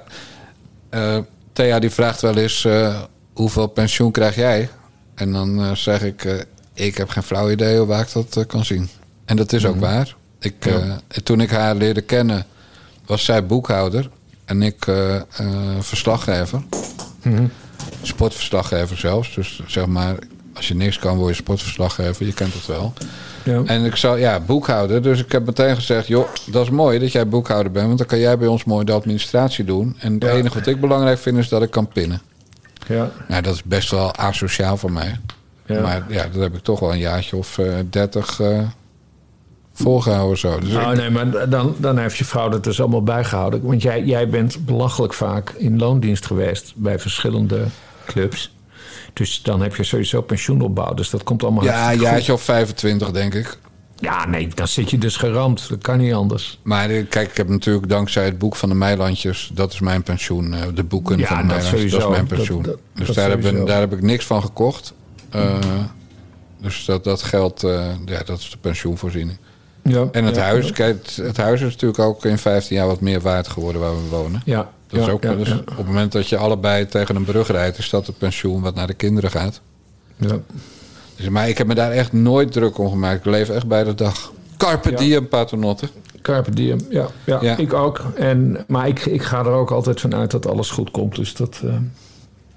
eh, 0.88 1.19
Thea 1.53 1.79
die 1.79 1.91
vraagt 1.91 2.21
wel 2.21 2.37
eens 2.37 2.65
eh, 2.65 3.01
hoeveel 3.33 3.67
pensioen 3.67 4.11
krijg 4.11 4.35
jij? 4.35 4.69
En 5.15 5.33
dan 5.33 5.62
eh, 5.62 5.75
zeg 5.75 6.03
ik, 6.03 6.25
eh, 6.25 6.35
ik 6.75 6.97
heb 6.97 7.09
geen 7.09 7.23
flauw 7.23 7.51
idee 7.51 7.79
hoe 7.79 7.87
waar 7.87 8.01
ik 8.01 8.12
dat 8.12 8.37
eh, 8.37 8.47
kan 8.47 8.65
zien. 8.65 8.88
En 9.25 9.37
dat 9.37 9.53
is 9.53 9.67
ook 9.67 9.81
waar. 9.81 10.15
Ik, 10.41 10.67
eh, 10.67 10.97
toen 11.23 11.41
ik 11.41 11.51
haar 11.51 11.75
leerde 11.75 12.01
kennen, 12.01 12.47
was 13.07 13.25
zij 13.25 13.47
boekhouder 13.47 14.11
en 14.45 14.62
ik 14.62 14.87
eh, 14.87 15.21
verslaggever. 17.23 17.51
Sportverslaggever 18.03 18.97
zelfs. 18.99 19.35
Dus 19.35 19.61
zeg 19.67 19.87
maar, 19.87 20.15
als 20.55 20.69
je 20.69 20.75
niks 20.75 20.99
kan, 20.99 21.17
word 21.17 21.29
je 21.29 21.43
sportverslaggever. 21.43 22.27
Je 22.27 22.33
kent 22.33 22.55
het 22.55 22.67
wel. 22.67 22.93
Ja. 23.45 23.63
En 23.67 23.85
ik 23.85 23.97
zou, 23.97 24.19
ja, 24.21 24.41
boekhouder. 24.41 25.03
Dus 25.03 25.21
ik 25.21 25.33
heb 25.33 25.47
meteen 25.47 25.75
gezegd, 25.75 26.07
joh, 26.07 26.27
dat 26.47 26.63
is 26.63 26.71
mooi 26.71 26.99
dat 26.99 27.13
jij 27.13 27.29
boekhouder 27.29 27.73
bent. 27.73 27.87
Want 27.87 27.99
dan 27.99 28.07
kan 28.07 28.19
jij 28.19 28.39
bij 28.39 28.49
ons 28.49 28.65
mooi 28.65 28.85
de 28.85 28.93
administratie 28.93 29.65
doen. 29.65 29.97
En 29.99 30.13
het 30.15 30.23
Ja. 30.23 30.31
enige 30.31 30.55
wat 30.59 30.67
ik 30.67 30.81
belangrijk 30.81 31.19
vind 31.19 31.39
is 31.39 31.49
dat 31.49 31.63
ik 31.63 31.71
kan 31.71 31.89
pinnen. 31.89 32.21
ja. 32.89 33.11
Nou, 33.29 33.43
dat 33.43 33.55
is 33.55 33.63
best 33.63 33.91
wel 33.91 34.17
asociaal 34.17 34.77
voor 34.77 34.93
mij. 34.93 35.19
Ja. 35.67 35.81
Maar 35.81 36.05
ja, 36.09 36.23
dat 36.33 36.43
heb 36.43 36.55
ik 36.55 36.63
toch 36.63 36.81
wel 36.81 36.93
een 36.93 36.99
jaartje 36.99 37.37
of 37.37 37.59
eh, 37.59 37.75
dertig 37.91 38.41
eh 38.41 38.59
volgehouden 39.73 40.39
zo. 40.39 40.59
Dus 40.59 40.75
Oh 40.75 40.91
ik- 40.93 40.97
nee, 40.97 41.11
maar 41.11 41.49
dan, 41.49 41.75
dan 41.79 41.99
heeft 41.99 42.17
je 42.17 42.25
vrouw 42.25 42.49
dat 42.49 42.65
dus 42.65 42.81
allemaal 42.81 43.03
bijgehouden. 43.03 43.63
Want 43.63 43.83
jij, 43.83 44.03
jij 44.05 44.29
bent 44.29 44.65
belachelijk 44.67 45.15
vaak 45.15 45.51
in 45.51 45.79
loondienst 45.79 46.27
geweest 46.27 46.73
bij 46.77 46.99
verschillende 46.99 47.65
clubs. 48.07 48.55
Dus 49.13 49.43
dan 49.43 49.63
heb 49.63 49.77
je 49.77 49.85
sowieso 49.85 50.21
pensioenopbouw. 50.23 50.95
Dus 50.95 51.11
dat 51.11 51.23
komt 51.23 51.43
allemaal 51.43 51.65
ja, 51.65 51.95
jaartje 51.95 52.33
of 52.33 52.43
25 52.43 53.11
denk 53.11 53.35
ik. 53.35 53.59
Ja, 53.99 54.27
nee, 54.29 54.49
dan 54.55 54.69
zit 54.69 54.91
je 54.91 54.99
dus 54.99 55.17
geramd. 55.17 55.69
Dat 55.69 55.79
kan 55.83 55.99
niet 55.99 56.13
anders. 56.15 56.59
Maar 56.63 56.91
eh, 56.91 57.05
kijk, 57.09 57.31
ik 57.31 57.37
heb 57.37 57.49
natuurlijk 57.49 57.89
dankzij 57.89 58.25
het 58.25 58.39
boek 58.39 58.57
van 58.57 58.69
de 58.69 58.75
Meilandjes... 58.75 59.51
dat 59.55 59.73
is 59.73 59.81
mijn 59.81 60.03
pensioen. 60.03 60.55
eh, 60.55 60.61
de 60.75 60.85
boeken 60.85 61.19
Ja, 61.19 61.27
van 61.27 61.37
de 61.37 61.43
Meilandjes, 61.45 61.73
dat 61.73 61.83
is 61.85 61.91
sowieso. 61.91 62.11
mijn 62.11 62.27
pensioen. 62.27 62.63
dat- 62.63 62.79
dus 62.95 63.07
dat 63.07 63.17
daar, 63.17 63.29
heb 63.31 63.39
ik, 63.39 63.45
sowieso. 63.45 63.67
daar 63.67 63.81
heb 63.81 63.93
ik 63.93 64.03
niks 64.03 64.25
van 64.27 64.43
gekocht. 64.43 64.93
Eh, 65.31 65.55
dus 66.61 66.85
dat, 66.85 67.05
dat 67.05 67.23
geld, 67.23 67.61
ja, 68.05 68.23
dat 68.25 68.39
is 68.39 68.51
de 68.51 68.59
pensioenvoorziening. 68.61 69.39
Ja, 69.83 70.09
En 70.12 70.25
het 70.25 70.35
ja, 70.37 70.42
huis, 70.42 70.73
kijk, 70.73 71.07
het, 71.16 71.37
huis 71.37 71.61
is 71.61 71.73
natuurlijk 71.73 71.99
ook 71.99 72.25
in 72.25 72.38
15 72.38 72.77
jaar 72.77 72.87
wat 72.87 73.01
meer 73.01 73.21
waard 73.21 73.49
geworden 73.49 73.81
waar 73.81 73.95
we 73.95 74.09
wonen. 74.11 74.42
Ja, 74.45 74.71
Dat 74.88 75.01
is 75.01 75.09
ook, 75.09 75.23
dus. 75.23 75.53
Op 75.53 75.77
het 75.77 75.87
moment 75.87 76.12
dat 76.12 76.29
je 76.29 76.37
allebei 76.37 76.87
tegen 76.87 77.16
een 77.16 77.25
brug 77.25 77.49
rijdt, 77.51 77.79
is 77.79 77.90
dat 77.90 78.07
het 78.07 78.18
pensioen 78.18 78.62
wat 78.62 78.75
naar 78.75 78.87
de 78.87 78.95
kinderen 78.95 79.31
gaat. 79.31 79.61
ja. 80.16 80.38
Dus, 81.16 81.29
maar 81.29 81.49
ik 81.49 81.59
heb 81.59 81.66
me 81.66 81.75
daar 81.75 81.90
echt 81.90 82.12
nooit 82.12 82.53
druk 82.53 82.79
om 82.79 82.88
gemaakt. 82.90 83.18
Ik 83.18 83.25
leef 83.33 83.49
echt 83.49 83.66
bij 83.66 83.85
de 83.85 83.95
dag. 83.95 84.33
Carpe 84.57 84.95
diem, 84.95 85.29
paternotte. 85.29 85.88
Carpe 86.23 86.51
diem, 86.51 86.79
ja, 86.90 87.07
ja, 87.25 87.57
ik 87.57 87.73
ook. 87.73 88.01
En, 88.16 88.64
maar 88.68 88.88
ik, 88.88 89.07
ik 89.07 89.23
ga 89.23 89.38
er 89.38 89.51
ook 89.51 89.71
altijd 89.71 90.01
van 90.01 90.14
uit 90.14 90.31
dat 90.31 90.47
alles 90.47 90.71
goed 90.71 90.90
komt. 90.90 91.16
Dus 91.16 91.35
dat... 91.35 91.61
eh, 91.64 91.75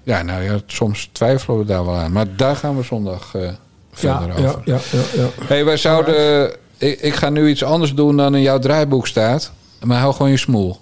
Ja, 0.02 0.22
nou 0.22 0.42
ja, 0.42 0.58
soms 0.66 1.08
twijfelen 1.12 1.58
we 1.58 1.64
daar 1.64 1.84
wel 1.84 1.94
aan. 1.96 2.12
Maar 2.12 2.26
daar 2.36 2.56
gaan 2.56 2.76
we 2.76 2.82
zondag 2.82 3.34
eh, 3.34 3.48
verder 3.92 4.30
over. 4.32 4.42
ja, 4.64 4.78
ja, 4.92 5.00
ja. 5.14 5.28
hey, 5.44 5.64
wij 5.64 5.76
zouden... 5.76 6.50
Ik, 6.78 7.00
ik 7.00 7.14
ga 7.14 7.30
nu 7.30 7.48
iets 7.48 7.62
anders 7.62 7.94
doen 7.94 8.16
dan 8.16 8.34
in 8.34 8.42
jouw 8.42 8.58
draaiboek 8.58 9.06
staat. 9.06 9.52
Maar 9.84 10.00
hou 10.00 10.12
gewoon 10.12 10.30
je 10.30 10.36
smoel. 10.36 10.76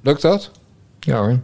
Lukt 0.00 0.22
dat? 0.22 0.50
Ja 1.00 1.18
hoor. 1.18 1.38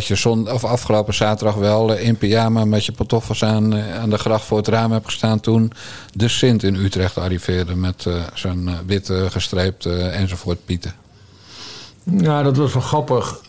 Dat 0.00 0.08
je 0.08 0.14
zon, 0.14 0.50
of 0.50 0.64
afgelopen 0.64 1.14
zaterdag 1.14 1.54
wel 1.54 1.94
eh, 1.94 2.06
in 2.06 2.16
pyjama 2.16 2.64
met 2.64 2.84
je 2.84 2.92
pantoffels 2.92 3.44
aan, 3.44 3.74
eh, 3.74 3.98
aan 3.98 4.10
de 4.10 4.18
gracht 4.18 4.44
voor 4.44 4.56
het 4.56 4.68
raam 4.68 4.92
hebt 4.92 5.04
gestaan 5.04 5.40
toen 5.40 5.72
de 6.14 6.28
Sint 6.28 6.62
in 6.62 6.74
Utrecht 6.74 7.18
arriveerde 7.18 7.74
met 7.74 8.06
eh, 8.06 8.14
zijn 8.34 8.68
witte 8.86 9.26
gestreepte 9.30 9.96
enzovoort 9.98 10.64
pieten. 10.64 10.92
Ja, 12.04 12.42
dat 12.42 12.56
was 12.56 12.72
wel 12.72 12.82
grappig. 12.82 13.40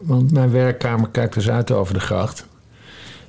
want 0.00 0.32
mijn 0.32 0.50
werkkamer 0.50 1.08
kijkt 1.08 1.34
dus 1.34 1.50
uit 1.50 1.70
over 1.70 1.94
de 1.94 2.00
gracht. 2.00 2.46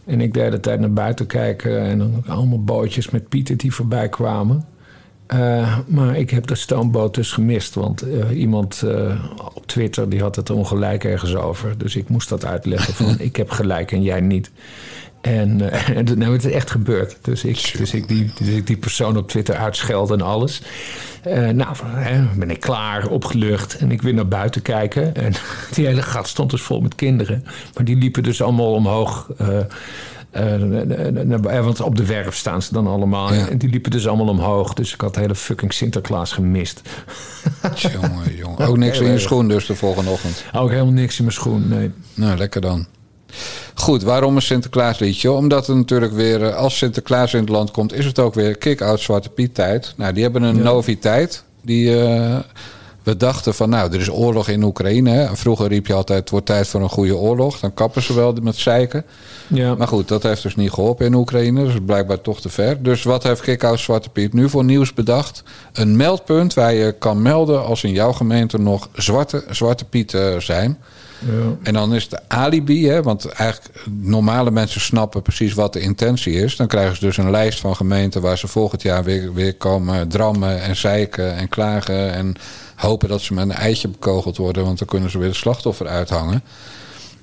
En 0.06 0.22
ik 0.22 0.34
de 0.34 0.40
hele 0.40 0.60
tijd 0.60 0.80
naar 0.80 0.94
buiten 0.94 1.26
kijken. 1.26 1.82
En 1.82 1.98
dan 1.98 2.24
allemaal 2.28 2.64
bootjes 2.64 3.10
met 3.10 3.30
pieten 3.30 3.58
die 3.58 3.74
voorbij 3.74 4.10
kwamen. 4.10 4.66
Eh, 5.30 5.78
maar 5.88 6.18
ik 6.18 6.30
heb 6.30 6.48
de 6.48 6.56
stoomboot 6.56 7.16
dus 7.16 7.32
gemist. 7.32 7.76
Want 7.76 8.02
eh, 8.02 8.40
iemand 8.40 8.82
eh, 8.82 9.24
op 9.54 9.68
Twitter 9.68 10.10
die 10.10 10.22
had 10.22 10.36
het 10.36 10.50
ongelijk 10.50 11.04
ergens 11.04 11.36
over. 11.36 11.78
Dus 11.78 11.96
ik 11.96 12.10
moest 12.10 12.30
dat 12.30 12.46
uitleggen 12.46 12.94
van 12.94 13.20
ik 13.30 13.36
heb 13.36 13.50
gelijk 13.50 13.92
en 13.92 14.02
jij 14.02 14.22
niet. 14.22 14.52
En, 15.22 15.56
nou, 16.16 16.34
het 16.34 16.46
is 16.46 16.52
echt 16.52 16.72
gebeurd. 16.72 17.18
Dus 17.22 17.44
ik, 17.44 17.74
dus 17.78 17.94
ik, 17.94 18.08
die, 18.08 18.32
dus 18.38 18.48
ik 18.48 18.68
die 18.68 18.78
persoon 18.78 19.18
op 19.18 19.28
Twitter 19.28 19.56
uitscheld 19.56 20.12
en 20.12 20.22
alles. 20.22 20.62
Nou, 21.54 21.76
hè, 21.86 22.26
ben 22.38 22.50
ik 22.50 22.60
klaar, 22.60 23.08
opgelucht. 23.08 23.78
En 23.78 23.92
ik 23.92 24.02
weer 24.02 24.14
naar 24.14 24.28
buiten 24.28 24.62
kijken. 24.62 25.16
En 25.16 25.34
die 25.74 25.86
hele 25.86 26.02
gat 26.02 26.28
stond 26.28 26.50
dus 26.50 26.62
vol 26.62 26.82
met 26.82 26.96
kinderen. 26.96 27.44
Maar 27.76 27.86
die 27.86 27.98
liepen 27.98 28.24
dus 28.24 28.42
allemaal 28.42 28.74
omhoog. 28.74 29.30
Eh, 30.32 30.54
eh, 31.08 31.14
naar- 31.26 31.64
want 31.64 31.82
op 31.82 31.96
de 31.96 32.06
werf 32.06 32.36
staan 32.36 32.62
ze 32.62 32.74
dan 32.74 32.88
allemaal. 32.88 33.34
Ja. 33.34 33.48
En 33.48 33.58
die 33.58 33.70
liepen 33.70 33.92
dus 33.92 34.08
allemaal 34.08 34.28
omhoog. 34.28 34.74
Dus 34.74 34.94
ik 34.94 35.02
had 35.02 35.14
de 35.14 35.20
hele 35.20 35.36
fucking 35.36 35.74
Sinterklaas 35.74 36.32
gemist. 36.32 36.82
jongen, 37.92 38.36
jongen. 38.36 38.68
Ook 38.68 38.78
niks 38.78 39.00
in 39.00 39.12
je 39.12 39.20
schoen 39.20 39.48
dus 39.48 39.66
de 39.66 39.76
volgende 39.76 40.10
ochtend. 40.10 40.44
Ook 40.54 40.70
helemaal 40.70 40.94
niks 40.94 41.18
in 41.18 41.24
mijn 41.24 41.36
schoen, 41.36 41.68
nee. 41.68 41.92
Nou, 42.14 42.38
lekker 42.38 42.62
dan. 42.62 42.86
Goed, 43.74 44.04
waarom 44.04 44.36
een 44.36 44.42
Sinterklaasliedje? 44.42 45.32
Omdat 45.32 45.68
er 45.68 45.76
natuurlijk 45.76 46.14
weer, 46.14 46.44
eh, 46.44 46.56
als 46.56 46.78
Sinterklaas 46.78 47.34
in 47.34 47.40
het 47.40 47.50
land 47.50 47.72
komt, 47.72 47.94
is 47.94 48.06
het 48.06 48.20
ook 48.20 48.34
weer 48.34 48.58
kick-out 48.58 49.00
Zwarte 49.00 49.30
Piet 49.30 49.56
tijd. 49.56 49.94
Nou, 49.98 50.14
die 50.14 50.24
hebben 50.24 50.42
een 50.44 50.56
Ja. 50.56 50.62
noviteit. 50.64 51.44
Die, 51.62 52.02
eh, 52.04 52.38
we 53.10 53.18
dachten 53.18 53.54
van, 53.54 53.70
nou, 53.70 53.94
er 53.94 54.00
is 54.00 54.10
oorlog 54.10 54.48
in 54.48 54.64
Oekraïne. 54.64 55.30
Vroeger 55.34 55.68
riep 55.68 55.88
je 55.88 55.94
altijd, 55.94 56.20
het 56.20 56.30
wordt 56.30 56.46
tijd 56.46 56.68
voor 56.68 56.82
een 56.82 56.90
goede 56.90 57.16
oorlog. 57.16 57.60
Dan 57.60 57.74
kappen 57.74 58.02
ze 58.02 58.14
wel 58.14 58.34
met 58.42 58.56
zeiken. 58.56 59.06
Ja. 59.48 59.76
Maar 59.76 59.88
goed, 59.88 60.08
dat 60.08 60.24
heeft 60.24 60.44
dus 60.44 60.56
niet 60.56 60.72
geholpen 60.72 61.06
in 61.06 61.14
Oekraïne. 61.14 61.64
Dus 61.64 61.74
blijkbaar 61.86 62.22
toch 62.22 62.42
te 62.42 62.50
ver. 62.50 62.84
Dus 62.84 63.04
wat 63.04 63.24
heeft 63.24 63.42
Kickhouse 63.42 63.84
Zwarte 63.84 64.10
Piet 64.10 64.34
nu 64.34 64.50
voor 64.50 64.64
nieuws 64.64 64.94
bedacht? 64.94 65.44
Een 65.74 65.96
meldpunt 65.96 66.54
waar 66.54 66.74
je 66.74 66.92
kan 66.92 67.22
melden 67.22 67.66
als 67.66 67.84
in 67.84 67.92
jouw 67.92 68.12
gemeente 68.12 68.60
nog 68.60 68.90
zwarte, 68.94 69.44
zwarte 69.50 69.86
Pieten 69.86 70.42
zijn. 70.42 70.78
Ja. 71.20 71.56
En 71.64 71.74
dan 71.74 71.96
is 71.96 72.10
de 72.10 72.20
alibi, 72.28 72.88
hè, 72.88 73.02
want 73.02 73.26
eigenlijk 73.26 73.84
normale 73.90 74.52
mensen 74.52 74.82
snappen 74.82 75.22
precies 75.22 75.54
wat 75.54 75.74
de 75.74 75.80
intentie 75.80 76.34
is. 76.34 76.56
Dan 76.56 76.68
krijgen 76.68 76.96
ze 76.96 77.06
dus 77.06 77.18
een 77.18 77.32
lijst 77.32 77.60
van 77.60 77.76
gemeenten 77.76 78.22
waar 78.22 78.38
ze 78.38 78.48
volgend 78.48 78.82
jaar 78.82 79.04
weer, 79.04 79.34
weer 79.34 79.56
komen 79.56 80.08
drammen 80.08 80.62
en 80.62 80.76
zeiken 80.76 81.36
en 81.36 81.50
klagen. 81.50 82.14
En 82.14 82.36
hopen 82.76 83.10
dat 83.10 83.22
ze 83.22 83.34
met 83.34 83.44
een 83.44 83.52
eitje 83.52 83.88
bekogeld 83.88 84.38
worden, 84.38 84.64
want 84.64 84.78
dan 84.78 84.88
kunnen 84.88 85.10
ze 85.10 85.18
weer 85.18 85.30
de 85.30 85.36
slachtoffer 85.36 85.88
uithangen. 85.88 86.44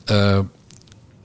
Eh, 0.04 0.38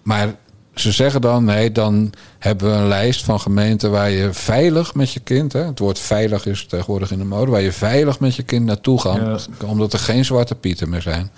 maar 0.04 0.36
ze 0.76 0.92
zeggen 0.92 1.22
dan, 1.22 1.44
nee, 1.44 1.72
dan 1.72 2.14
hebben 2.40 2.72
we 2.72 2.78
een 2.78 2.88
lijst 2.88 3.24
van 3.24 3.40
gemeenten 3.40 3.92
waar 3.92 4.10
je 4.10 4.34
veilig 4.34 4.96
met 4.96 5.12
je 5.12 5.20
kind, 5.20 5.54
hè, 5.54 5.66
het 5.66 5.80
woord 5.80 6.00
veilig 6.00 6.46
is 6.46 6.66
tegenwoordig 6.66 7.12
in 7.12 7.18
de 7.18 7.26
mode, 7.26 7.52
waar 7.52 7.62
je 7.62 7.72
veilig 7.72 8.20
met 8.20 8.36
je 8.36 8.44
kind 8.44 8.66
naartoe 8.66 9.02
gaat, 9.02 9.50
omdat 9.66 9.94
er 9.94 10.00
geen 10.00 10.26
zwarte 10.26 10.56
pieten 10.56 10.90
meer 10.90 11.02
zijn. 11.02 11.32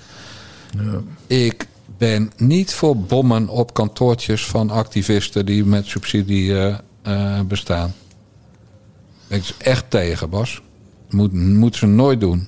Ik 1.28 1.68
ben 1.98 2.32
niet 2.38 2.74
voor 2.74 2.98
bommen 2.98 3.48
op 3.48 3.74
kantoortjes 3.74 4.46
van 4.46 4.70
activisten 4.70 5.46
die 5.46 5.66
met 5.66 5.86
subsidie 5.86 6.58
eh, 6.60 6.76
eh, 7.02 7.40
bestaan. 7.46 7.94
Ben 9.28 9.38
ik 9.38 9.44
dus 9.48 9.58
echt 9.58 9.86
tegen, 9.90 10.30
Bas. 10.30 10.62
Moet, 11.10 11.34
moet 11.34 11.76
ze 11.76 11.86
nooit 11.86 12.20
doen. 12.20 12.48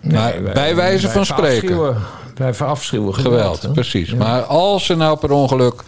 maar 0.00 0.42
wij- 0.42 0.52
bij 0.54 0.76
wijze 0.76 1.04
wij 1.06 1.14
van 1.14 1.26
spreken. 1.26 1.96
Wij 2.34 2.54
verafschuwen 2.54 3.14
geweld. 3.14 3.56
Geweld, 3.58 3.74
precies. 3.74 4.10
Ja. 4.10 4.16
Maar 4.16 4.42
als 4.42 4.88
er 4.88 4.96
nou 4.96 5.18
per 5.18 5.30
ongeluk 5.30 5.82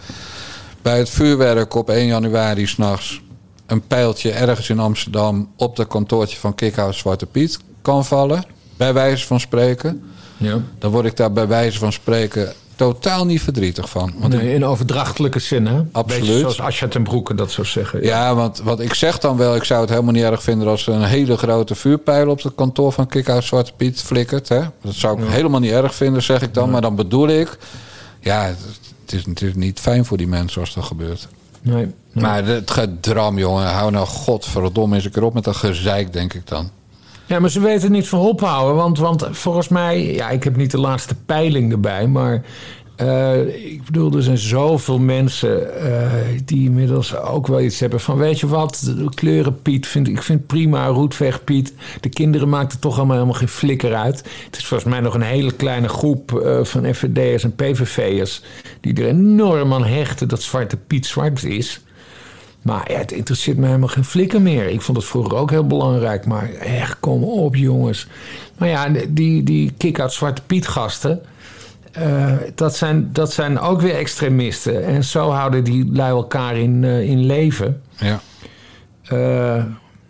bij 0.81 0.97
het 0.97 1.09
vuurwerk 1.09 1.75
op 1.75 1.89
1 1.89 2.05
januari 2.05 2.67
s'nachts 2.67 3.21
een 3.65 3.81
pijltje 3.87 4.31
ergens 4.31 4.69
in 4.69 4.79
Amsterdam 4.79 5.49
op 5.55 5.75
de 5.75 5.85
kantoortje 5.87 6.37
van 6.37 6.55
Kickhouse 6.55 6.99
Zwarte 6.99 7.25
Piet 7.25 7.59
kan 7.81 8.05
vallen, 8.05 8.43
bij 8.77 8.93
wijze 8.93 9.25
van 9.27 9.39
spreken, 9.39 10.03
Ja. 10.37 10.59
dan 10.79 10.91
word 10.91 11.05
ik 11.05 11.15
daar 11.15 11.31
bij 11.31 11.47
wijze 11.47 11.79
van 11.79 11.93
spreken 11.93 12.53
totaal 12.75 13.25
niet 13.25 13.41
verdrietig 13.41 13.89
van. 13.89 14.13
Want 14.17 14.33
Nee, 14.33 14.53
in 14.53 14.65
overdrachtelijke 14.65 15.39
zin, 15.39 15.65
hè? 15.65 15.81
Absoluut. 15.91 16.25
Beetje 16.25 16.39
zoals 16.39 16.59
Asja 16.59 16.87
ten 16.87 17.03
Broeke 17.03 17.35
dat 17.35 17.51
zou 17.51 17.67
zeggen. 17.67 18.03
Ja, 18.03 18.35
want 18.35 18.61
wat 18.63 18.79
ik 18.79 18.93
zeg 18.93 19.19
dan 19.19 19.37
wel, 19.37 19.55
ik 19.55 19.63
zou 19.63 19.81
het 19.81 19.89
helemaal 19.89 20.13
niet 20.13 20.23
erg 20.23 20.43
vinden 20.43 20.67
als 20.67 20.87
er 20.87 20.93
een 20.93 21.03
hele 21.03 21.37
grote 21.37 21.75
vuurpijl 21.75 22.29
op 22.29 22.43
het 22.43 22.55
kantoor 22.55 22.91
van 22.91 23.07
Kickhouse 23.07 23.47
Zwarte 23.47 23.71
Piet 23.77 24.01
flikkert. 24.01 24.49
Hè? 24.49 24.61
Dat 24.81 24.93
zou 24.93 25.21
ik 25.21 25.29
helemaal 25.29 25.59
niet 25.59 25.71
erg 25.71 25.95
vinden, 25.95 26.23
zeg 26.23 26.41
ik 26.41 26.53
dan. 26.53 26.69
Maar 26.69 26.81
dan 26.81 26.95
bedoel 26.95 27.27
ik, 27.27 27.57
ja, 28.19 28.43
het 28.43 28.57
het 29.07 29.15
is 29.15 29.25
natuurlijk 29.25 29.59
niet 29.59 29.79
fijn 29.79 30.05
voor 30.05 30.17
die 30.17 30.27
mensen 30.27 30.61
als 30.61 30.73
dat 30.73 30.83
gebeurt. 30.83 31.27
Nee. 31.61 31.75
nee. 31.75 32.23
Maar 32.23 32.45
het 32.45 32.71
gedram, 32.71 33.37
jongen, 33.37 33.65
hou 33.65 33.91
nou 33.91 34.07
godverdomme 34.07 34.95
eens 34.95 35.05
een 35.05 35.11
keer 35.11 35.23
op 35.23 35.33
met 35.33 35.43
dat 35.43 35.55
gezeik, 35.55 36.13
denk 36.13 36.33
ik 36.33 36.47
dan. 36.47 36.69
Ja, 37.27 37.39
maar 37.39 37.49
ze 37.49 37.59
weten 37.59 37.91
niet 37.91 38.07
van 38.07 38.19
ophouden. 38.19 38.75
Want, 38.75 38.97
want 38.99 39.27
volgens 39.31 39.67
mij, 39.67 40.13
ja, 40.13 40.29
ik 40.29 40.43
heb 40.43 40.55
niet 40.55 40.71
de 40.71 40.79
laatste 40.79 41.15
peiling 41.25 41.71
erbij, 41.71 42.07
maar 42.07 42.43
eh, 42.97 43.71
ik 43.71 43.83
bedoel, 43.85 44.13
er 44.13 44.23
zijn 44.23 44.37
zoveel 44.37 44.99
mensen 44.99 45.81
eh, 45.81 46.11
die 46.45 46.63
inmiddels 46.63 47.15
ook 47.15 47.47
wel 47.47 47.61
iets 47.61 47.79
hebben 47.79 47.99
van, 47.99 48.17
weet 48.17 48.39
je 48.39 48.47
wat, 48.47 48.93
kleuren 49.13 49.61
Piet, 49.61 49.87
vind, 49.87 50.07
ik 50.07 50.21
vind 50.21 50.47
prima, 50.47 50.87
roetweg 50.87 51.43
Piet. 51.43 51.73
De 52.01 52.09
kinderen 52.09 52.49
maken 52.49 52.69
er 52.69 52.79
toch 52.79 52.97
allemaal 52.97 53.15
helemaal 53.15 53.39
geen 53.39 53.47
flikker 53.47 53.95
uit. 53.95 54.17
Het 54.45 54.57
is 54.57 54.65
volgens 54.65 54.89
mij 54.89 54.99
nog 54.99 55.13
een 55.13 55.21
hele 55.21 55.51
kleine 55.51 55.87
groep 55.87 56.39
eh, 56.39 56.63
van 56.63 56.93
FVD'ers 56.93 57.43
en 57.43 57.55
PVV'ers 57.55 58.41
die 58.81 58.93
er 58.93 59.07
enorm 59.07 59.73
aan 59.73 59.85
hechten 59.85 60.27
dat 60.27 60.41
Zwarte 60.41 60.77
Piet 60.77 61.05
zwart 61.05 61.43
is. 61.43 61.81
Maar 62.67 62.91
ja, 62.91 62.97
het 62.97 63.11
interesseert 63.11 63.57
me 63.57 63.65
helemaal 63.65 63.87
geen 63.87 64.03
flikker 64.05 64.41
meer. 64.41 64.67
Ik 64.69 64.81
vond 64.81 64.97
het 64.97 65.05
vroeger 65.07 65.35
ook 65.35 65.49
heel 65.49 65.67
belangrijk. 65.67 66.25
Maar 66.25 66.49
echt, 66.53 66.99
kom 66.99 67.23
op 67.23 67.55
jongens. 67.55 68.07
Maar 68.57 68.67
ja, 68.69 68.87
die, 69.09 69.43
die 69.43 69.73
kick-out 69.77 70.13
Zwarte 70.13 70.41
Piet 70.47 70.67
gasten... 70.67 71.21
eh, 71.91 72.33
dat, 72.55 72.75
zijn, 72.75 73.09
dat 73.13 73.33
zijn 73.33 73.59
ook 73.59 73.81
weer 73.81 73.95
extremisten. 73.95 74.85
En 74.85 75.03
zo 75.03 75.29
houden 75.29 75.63
die 75.63 75.89
lui 75.93 76.09
elkaar 76.11 76.57
in, 76.57 76.83
eh, 76.83 77.09
in 77.09 77.25
leven. 77.25 77.81
Ja. 77.95 78.19
Eh, 79.03 79.63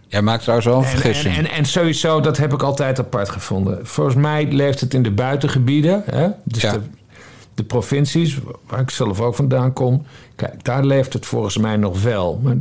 Jij 0.08 0.22
maakt 0.22 0.42
trouwens 0.42 0.68
wel 0.68 0.78
een 0.78 0.84
en, 0.84 0.90
vergissing. 0.90 1.36
en, 1.38 1.46
en, 1.46 1.52
en 1.52 1.66
sowieso, 1.66 2.20
dat 2.22 2.38
heb 2.38 2.54
ik 2.54 2.62
altijd 2.64 3.00
apart 3.00 3.30
gevonden. 3.30 3.80
Volgens 3.84 4.16
mij 4.16 4.48
leeft 4.52 4.80
het 4.80 4.94
in 4.94 5.04
de 5.04 5.12
buitengebieden. 5.12 6.04
Hè? 6.12 6.28
Dus 6.44 6.62
Ja. 6.62 6.72
de, 6.72 6.80
de 7.58 7.64
provincies, 7.64 8.38
waar 8.68 8.80
ik 8.80 8.90
zelf 8.90 9.22
ook 9.22 9.36
vandaan 9.36 9.74
kom. 9.74 10.06
Kijk, 10.36 10.64
daar 10.64 10.84
leeft 10.86 11.14
het 11.14 11.26
volgens 11.26 11.58
mij 11.58 11.78
nog 11.78 12.02
wel. 12.02 12.42
Eh, 12.46 12.52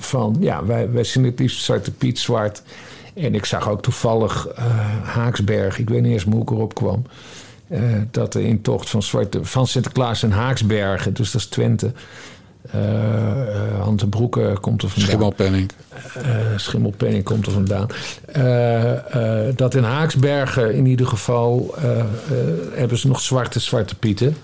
van, 0.00 0.36
ja, 0.40 0.64
wij, 0.64 0.90
wij 0.90 1.04
zien 1.04 1.24
het 1.24 1.38
liefst 1.38 1.64
Zwarte 1.64 1.90
Piet 1.92 2.18
zwart. 2.18 2.62
En 3.14 3.34
ik 3.34 3.44
zag 3.44 3.68
ook 3.68 3.82
toevallig 3.82 4.46
eh, 4.46 4.64
Haaksberg. 5.02 5.78
Ik 5.78 5.88
weet 5.88 6.02
niet 6.02 6.12
eens 6.12 6.22
hoe 6.24 6.42
ik 6.42 6.50
erop 6.50 6.74
kwam. 6.74 7.02
eh, 7.68 7.80
dat 8.10 8.32
de 8.32 8.42
intocht 8.42 8.90
van, 8.90 9.02
Zwarte, 9.02 9.44
van 9.44 9.66
Sinterklaas 9.66 10.22
en 10.22 10.30
Haaksbergen, 10.32 11.14
dus 11.14 11.30
dat 11.30 11.40
is 11.40 11.46
Twente. 11.46 11.92
Hand 13.78 14.02
en 14.02 14.08
Broeke 14.08 14.56
komt 14.60 14.82
er 14.82 14.88
vandaan. 14.88 15.08
Schimmelpenning. 15.08 15.70
Eh, 16.14 16.36
Schimmelpenning 16.56 17.24
komt 17.24 17.46
er 17.46 17.52
vandaan. 17.52 17.88
Eh, 18.32 19.56
dat 19.56 19.74
in 19.74 19.82
Haaksbergen 19.82 20.74
in 20.74 20.86
ieder 20.86 21.06
geval 21.06 21.74
hebben 22.74 22.98
ze 22.98 23.08
nog 23.08 23.20
zwarte 23.20 23.60
Zwarte 23.60 23.94
Pieten. 23.94 24.36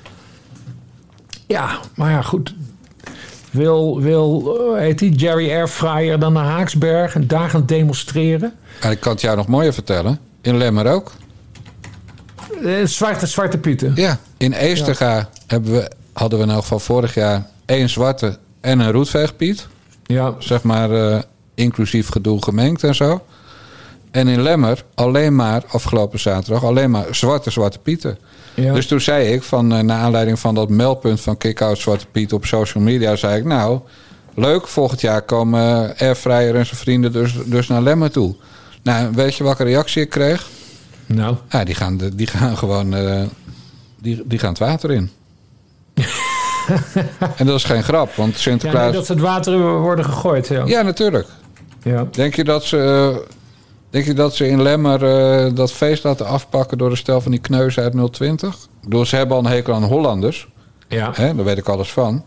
Ja, 1.47 1.79
maar 1.95 2.11
ja, 2.11 2.23
goed. 2.23 2.55
Wil, 3.51 4.01
wil 4.01 4.55
heet 4.75 4.99
die, 4.99 5.13
Jerry 5.13 5.51
Airfryer 5.51 6.19
dan 6.19 6.33
naar 6.33 6.45
Haaksberg 6.45 7.15
en 7.15 7.27
daar 7.27 7.51
gaan 7.51 7.67
demonstreren? 7.67 8.55
En 8.81 8.91
ik 8.91 9.01
kan 9.01 9.13
het 9.13 9.21
jou 9.21 9.37
nog 9.37 9.47
mooier 9.47 9.73
vertellen. 9.73 10.19
In 10.41 10.57
Lemmer 10.57 10.87
ook. 10.87 11.13
Zwarte 12.85 13.27
Zwarte 13.27 13.59
Pieten. 13.59 13.93
Ja, 13.95 14.19
in 14.37 14.53
Eesterga 14.53 15.29
hebben 15.47 15.73
we, 15.73 15.91
hadden 16.13 16.39
we 16.39 16.45
in 16.45 16.51
elk 16.51 16.63
geval 16.63 16.79
vorig 16.79 17.15
jaar 17.15 17.47
één 17.69 17.89
zwarte 17.89 18.39
en 18.61 18.79
een 18.81 18.93
roetveegpiet. 18.93 19.67
Ja, 20.07 20.35
Zeg 20.39 20.63
maar 20.63 20.91
eh, 20.91 21.19
inclusief 21.55 22.09
gedoe 22.09 22.43
gemengd 22.43 22.85
en 22.85 22.95
zo. 22.95 23.25
En 24.11 24.29
in 24.29 24.43
Lemmer 24.43 24.85
alleen 24.95 25.35
maar, 25.37 25.63
afgelopen 25.69 26.19
zaterdag, 26.21 26.65
alleen 26.65 26.91
maar 26.91 27.07
zwarte 27.11 27.51
Zwarte 27.51 27.79
Pieten. 27.79 28.19
ja. 28.55 28.73
Dus 28.75 28.87
toen 28.87 29.01
zei 29.01 29.33
ik, 29.33 29.43
van, 29.43 29.73
eh, 29.73 29.81
naar 29.81 29.99
aanleiding 30.01 30.39
van 30.39 30.55
dat 30.55 30.69
meldpunt 30.69 31.21
van 31.21 31.37
Kick-Out 31.37 31.79
Zwarte 31.79 32.07
Piet 32.07 32.33
op 32.33 32.45
social 32.47 32.85
media, 32.85 33.17
zei 33.17 33.39
ik, 33.39 33.45
nou, 33.45 33.81
leuk, 34.35 34.67
volgend 34.69 35.01
jaar 35.01 35.23
komen 35.23 35.95
Airfryer 35.99 36.55
en 36.57 36.67
zijn 36.67 36.79
vrienden 36.81 37.13
dus, 37.13 37.35
dus 37.45 37.69
naar 37.69 37.83
Lemmer 37.83 38.11
toe. 38.11 38.35
Nou, 38.83 39.11
weet 39.15 39.35
je 39.35 39.45
welke 39.45 39.65
reactie 39.65 40.03
ik 40.03 40.11
kreeg? 40.11 40.49
nou, 41.07 41.37
Ja, 41.51 41.65
die 41.65 41.75
gaan, 41.75 41.97
de- 41.97 42.15
die 42.15 42.27
gaan 42.27 42.57
gewoon, 42.59 42.95
eh, 42.95 43.23
die, 44.01 44.23
die 44.27 44.39
gaan 44.39 44.49
het 44.51 44.59
water 44.59 44.91
in. 44.91 45.11
En 47.37 47.47
dat 47.47 47.55
is 47.57 47.65
geen 47.65 47.83
grap, 47.83 48.15
want 48.15 48.33
Ja, 48.33 48.39
Sinterklaas... 48.39 48.85
nee, 48.85 48.93
dat 48.93 49.07
ze 49.07 49.13
het 49.13 49.21
water 49.23 49.79
worden 49.81 50.05
gegooid. 50.05 50.49
Ja. 50.49 50.67
Ja, 50.67 50.83
natuurlijk. 50.83 51.27
Ja. 51.83 52.07
Denk 52.11 52.35
je 52.35 52.45
dat 52.45 52.65
ze, 52.65 52.79
eh, 53.15 53.27
denk 53.91 54.05
je 54.05 54.15
dat 54.15 54.35
ze 54.35 54.49
in 54.49 54.63
Lemmer 54.63 55.05
eh, 55.05 55.55
dat 55.55 55.73
feest 55.73 56.05
laten 56.05 56.27
afpakken 56.27 56.79
door 56.79 56.91
de 56.91 56.97
stel 56.97 57.21
van 57.21 57.31
die 57.31 57.41
kneuzen 57.41 57.83
uit 57.83 58.13
020? 58.13 58.55
Ik 58.55 58.89
bedoel, 58.89 59.05
ze 59.05 59.17
hebben 59.17 59.37
al 59.37 59.45
een 59.45 59.51
hekel 59.51 59.75
aan 59.75 59.85
Hollanders. 59.85 60.49
Ja. 60.89 61.11
Hè, 61.15 61.35
daar 61.35 61.45
weet 61.45 61.59
ik 61.59 61.69
alles 61.69 61.93
van. 61.93 62.25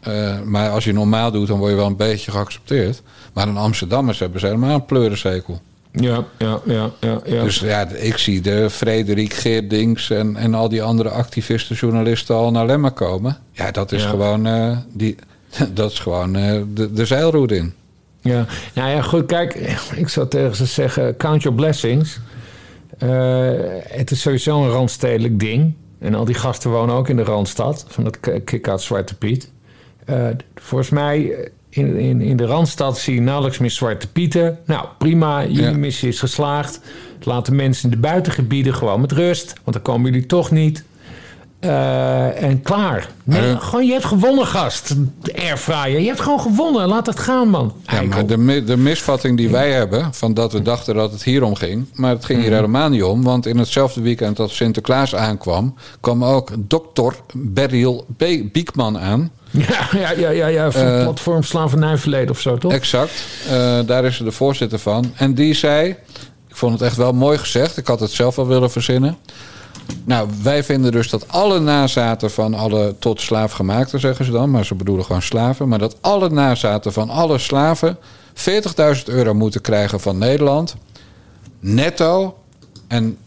Eh, 0.00 0.40
maar 0.40 0.70
als 0.70 0.84
je 0.84 0.92
normaal 0.92 1.30
doet, 1.30 1.46
dan 1.46 1.58
word 1.58 1.70
je 1.70 1.76
wel 1.76 1.86
een 1.86 1.96
beetje 1.96 2.30
geaccepteerd. 2.30 3.02
Maar 3.32 3.48
in 3.48 3.56
Amsterdammers 3.56 4.18
hebben 4.18 4.40
ze 4.40 4.46
helemaal 4.46 4.74
een 4.74 4.84
pleurensekel. 4.84 5.60
Ja, 6.00 6.24
ja, 6.38 6.60
ja, 6.64 6.90
ja, 7.00 7.20
ja. 7.24 7.42
Dus 7.42 7.58
ja, 7.58 7.88
ik 7.88 8.16
zie 8.16 8.40
de 8.40 8.70
Frederik 8.70 9.32
Geerdings 9.34 10.10
en, 10.10 10.36
en 10.36 10.54
al 10.54 10.68
die 10.68 10.82
andere 10.82 11.08
activisten, 11.08 11.76
journalisten 11.76 12.34
al 12.34 12.50
naar 12.50 12.66
Lemmer 12.66 12.90
komen. 12.90 13.36
Ja, 13.52 13.70
dat 13.70 13.92
is 13.92 14.02
Ja. 14.02 14.08
gewoon, 14.08 14.46
eh, 14.46 14.78
die, 14.92 15.16
dat 15.74 15.90
is 15.92 15.98
gewoon 15.98 16.36
eh, 16.36 16.60
de, 16.74 16.92
de 16.92 17.04
zeilroute 17.06 17.56
in. 17.56 17.74
Ja, 18.20 18.46
nou 18.74 18.90
ja, 18.90 19.02
goed, 19.02 19.26
kijk, 19.26 19.54
ik 19.96 20.08
zou 20.08 20.28
tegen 20.28 20.56
ze 20.56 20.64
zeggen, 20.66 21.16
count 21.16 21.42
your 21.42 21.56
blessings. 21.58 22.18
Eh, 22.98 23.50
het 23.88 24.10
is 24.10 24.20
sowieso 24.20 24.62
een 24.62 24.70
randstedelijk 24.70 25.40
ding. 25.40 25.74
En 25.98 26.14
al 26.14 26.24
die 26.24 26.34
gasten 26.34 26.70
wonen 26.70 26.94
ook 26.94 27.08
in 27.08 27.16
de 27.16 27.22
Randstad, 27.24 27.84
van 27.88 28.04
dat 28.04 28.18
kick-out 28.44 28.82
Zwarte 28.82 29.14
Piet. 29.14 29.50
Volgens 30.54 30.90
mij, 30.90 31.48
in, 31.74 31.96
in, 31.96 32.20
in 32.20 32.36
de 32.36 32.46
Randstad 32.46 32.98
zie 32.98 33.14
je 33.14 33.20
nauwelijks 33.20 33.58
meer 33.58 33.70
Zwarte 33.70 34.08
Pieten. 34.08 34.58
Nou, 34.66 34.86
prima, 34.98 35.42
jullie 35.42 35.62
Ja. 35.62 35.72
missie 35.72 36.08
is 36.08 36.18
geslaagd. 36.18 36.80
Laat 37.22 37.46
de 37.46 37.54
mensen 37.54 37.84
in 37.84 37.90
de 37.90 37.96
buitengebieden 38.08 38.74
gewoon 38.74 39.00
met 39.00 39.12
rust, 39.12 39.52
want 39.64 39.76
dan 39.76 39.82
komen 39.82 40.10
jullie 40.12 40.26
toch 40.26 40.50
niet. 40.50 40.84
Eh, 41.60 42.42
en 42.42 42.62
klaar. 42.62 43.08
Nee, 43.24 43.40
Eh. 43.52 43.60
gewoon, 43.60 43.86
je 43.86 43.92
hebt 43.92 44.04
gewonnen, 44.04 44.46
gast. 44.46 44.94
Airfryer. 45.34 46.00
Je 46.00 46.06
hebt 46.06 46.20
gewoon 46.20 46.40
gewonnen. 46.40 46.88
Laat 46.88 47.06
het 47.06 47.20
gaan, 47.20 47.48
man. 47.48 47.72
Ja, 47.86 47.92
Eikel. 47.92 48.08
maar 48.16 48.26
de, 48.26 48.64
de 48.64 48.76
misvatting 48.76 49.36
die 49.36 49.48
wij 49.48 49.72
hebben, 49.72 50.14
van 50.14 50.34
dat 50.34 50.52
we 50.52 50.62
dachten 50.62 50.94
dat 50.94 51.12
het 51.12 51.24
hier 51.24 51.42
om 51.42 51.54
ging, 51.54 51.86
maar 51.94 52.10
het 52.10 52.24
ging 52.24 52.38
hier 52.38 52.48
Mhm. 52.48 52.56
helemaal 52.56 52.88
niet 52.88 53.02
om. 53.02 53.22
Want 53.22 53.46
in 53.46 53.58
hetzelfde 53.58 54.00
weekend 54.00 54.36
dat 54.36 54.50
Sinterklaas 54.50 55.14
aankwam, 55.14 55.74
kwam 56.00 56.24
ook 56.24 56.50
dokter 56.58 57.14
Beryl 57.34 58.06
B. 58.16 58.24
Biekman 58.52 58.98
aan. 58.98 59.30
Ja, 59.54 59.88
ja, 59.92 60.10
ja, 60.10 60.30
ja, 60.30 60.46
ja 60.46 60.70
van 60.70 60.82
Eh, 60.82 61.02
platform 61.02 61.42
Slavernijverleden 61.42 62.30
of 62.30 62.40
zo, 62.40 62.58
toch? 62.58 62.72
Exact. 62.72 63.24
Eh, 63.48 63.78
daar 63.86 64.04
is 64.04 64.16
ze 64.16 64.24
de 64.24 64.32
voorzitter 64.32 64.78
van. 64.78 65.12
En 65.16 65.34
die 65.34 65.54
zei, 65.54 65.88
ik 66.48 66.56
vond 66.56 66.72
het 66.72 66.82
echt 66.82 66.96
wel 66.96 67.12
mooi 67.12 67.38
gezegd, 67.38 67.76
ik 67.76 67.86
had 67.86 68.00
het 68.00 68.10
zelf 68.10 68.36
wel 68.36 68.46
willen 68.46 68.70
verzinnen. 68.70 69.16
Nou, 70.04 70.28
wij 70.42 70.64
vinden 70.64 70.92
dus 70.92 71.08
dat 71.08 71.28
alle 71.28 71.60
nazaten 71.60 72.30
van 72.30 72.54
alle 72.54 72.94
tot 72.98 73.20
slaafgemaakten, 73.20 74.00
zeggen 74.00 74.24
ze 74.24 74.30
dan, 74.30 74.50
maar 74.50 74.64
ze 74.64 74.74
bedoelen 74.74 75.04
gewoon 75.04 75.22
slaven, 75.22 75.68
maar 75.68 75.78
dat 75.78 75.96
alle 76.00 76.30
nazaten 76.30 76.92
van 76.92 77.10
alle 77.10 77.38
slaven 77.38 77.98
40.000 78.34 79.04
euro 79.04 79.34
moeten 79.34 79.60
krijgen 79.60 80.00
van 80.00 80.18
Nederland, 80.18 80.76
netto. 81.60 82.38
En 82.88 83.18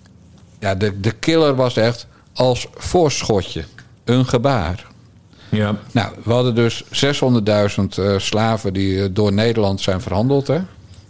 ja, 0.60 0.76
de, 0.76 1.00
de 1.00 1.12
killer 1.12 1.56
was 1.56 1.78
echt 1.78 2.08
als 2.34 2.68
voorschotje, 2.76 3.64
een 4.04 4.26
gebaar. 4.26 4.87
Ja. 5.58 5.76
Nou, 5.92 6.14
we 6.24 6.34
hadden 6.34 6.56
dus 6.56 6.84
600.000 6.84 6.90
eh, 7.96 8.18
slaven 8.18 8.74
die 8.74 9.04
eh, 9.04 9.10
door 9.12 9.34
Nederland 9.34 9.82
zijn 9.82 10.02
verhandeld. 10.02 10.48
Hè? 10.48 10.60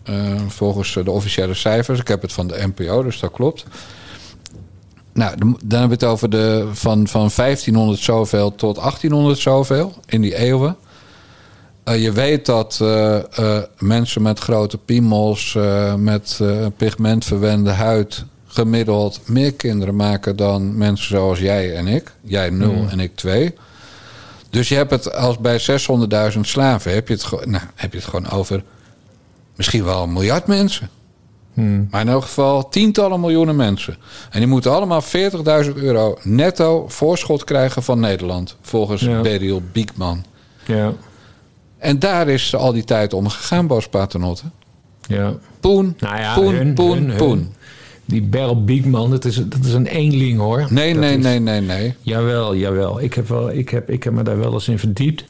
Eh, 0.03 0.41
volgens 0.47 0.93
de 0.93 1.11
officiële 1.11 1.53
cijfers. 1.53 1.99
Ik 1.99 2.07
heb 2.07 2.21
het 2.21 2.33
van 2.33 2.47
de 2.47 2.67
NPO, 2.75 3.03
dus 3.03 3.19
dat 3.19 3.31
klopt. 3.31 3.65
Nou, 5.13 5.37
dan 5.37 5.79
hebben 5.79 5.87
we 5.87 5.93
het 5.93 6.03
over 6.03 6.29
de, 6.29 6.67
van, 6.71 7.07
van 7.07 7.29
1500 7.35 7.99
zoveel 7.99 8.55
tot 8.55 8.75
1800 8.75 9.39
zoveel 9.39 9.93
in 10.05 10.21
die 10.21 10.35
eeuwen. 10.35 10.75
Je 11.83 12.11
weet 12.11 12.45
dat 12.45 12.83
mensen 13.77 14.21
met 14.21 14.39
grote 14.39 14.77
piemels, 14.77 15.57
met 15.97 16.39
pigmentverwende 16.77 17.69
huid, 17.69 18.25
gemiddeld 18.47 19.19
meer 19.25 19.53
kinderen 19.53 19.95
maken 19.95 20.35
dan 20.35 20.77
mensen 20.77 21.07
zoals 21.07 21.39
jij 21.39 21.75
en 21.75 21.87
ik. 21.87 22.11
Jij 22.21 22.49
nul 22.49 22.85
en 22.89 22.99
ik 22.99 23.15
twee. 23.15 23.53
Dus 24.49 24.69
je 24.69 24.75
hebt 24.75 24.91
het 24.91 25.13
als 25.13 25.37
bij 25.37 25.59
600.000 26.33 26.39
slaven 26.41 26.93
heb 26.93 27.07
je, 27.07 27.13
het, 27.13 27.45
nou, 27.45 27.63
heb 27.75 27.91
je 27.91 27.97
het 27.97 28.07
gewoon 28.07 28.29
over 28.29 28.63
misschien 29.55 29.83
wel 29.83 30.03
een 30.03 30.13
miljard 30.13 30.47
mensen. 30.47 30.89
Maar 31.89 32.01
in 32.01 32.09
elk 32.09 32.21
geval 32.21 32.69
tientallen 32.69 33.19
miljoenen 33.19 33.55
mensen. 33.55 33.97
En 34.29 34.39
die 34.39 34.47
moeten 34.47 34.71
allemaal 34.71 35.03
40.000 35.03 35.73
euro 35.75 36.17
netto 36.23 36.87
voorschot 36.87 37.43
krijgen 37.43 37.83
van 37.83 37.99
Nederland. 37.99 38.55
Volgens 38.61 39.01
Ja. 39.01 39.21
Beryl 39.21 39.61
Biekman. 39.71 40.25
Ja. 40.65 40.93
En 41.77 41.99
daar 41.99 42.27
is 42.27 42.55
al 42.55 42.71
die 42.71 42.83
tijd 42.83 43.13
om 43.13 43.29
gegaan, 43.29 43.67
Bas 43.67 43.87
Paternotte. 43.87 44.43
Ja. 45.07 45.33
Poen, 45.59 45.95
Nou 45.99 46.17
ja, 46.17 46.33
poen, 46.33 46.53
hun, 46.55 46.73
poen, 46.73 46.97
hun, 46.97 47.09
hun. 47.09 47.53
Die 48.07 48.21
Beryl 48.21 48.63
Biekman, 48.63 49.09
dat 49.11 49.25
is, 49.25 49.35
dat 49.35 49.65
is 49.65 49.73
een 49.73 49.85
eenling 49.87 50.39
hoor. 50.39 50.67
Nee, 50.69 50.93
Dat 50.93 51.01
nee, 51.01 51.17
is- 51.17 51.23
nee, 51.23 51.39
nee, 51.39 51.61
nee. 51.61 51.93
Jawel, 52.01 52.55
jawel. 52.55 53.01
Ik 53.01 53.13
heb, 53.13 53.27
wel, 53.27 53.51
ik, 53.51 53.69
heb, 53.69 53.89
ik 53.89 54.03
heb 54.03 54.13
me 54.13 54.23
daar 54.23 54.37
wel 54.39 54.53
eens 54.53 54.67
in 54.67 54.79
verdiept. 54.79 55.25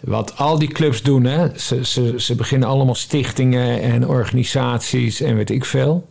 Wat 0.00 0.36
al 0.36 0.58
die 0.58 0.68
clubs 0.68 1.02
doen, 1.02 1.24
hè? 1.24 1.58
Ze, 1.58 1.84
ze, 1.84 2.14
ze 2.16 2.34
beginnen 2.34 2.68
allemaal 2.68 2.94
stichtingen 2.94 3.80
en 3.82 4.08
organisaties 4.08 5.20
en 5.20 5.36
weet 5.36 5.50
ik 5.50 5.64
veel. 5.64 6.06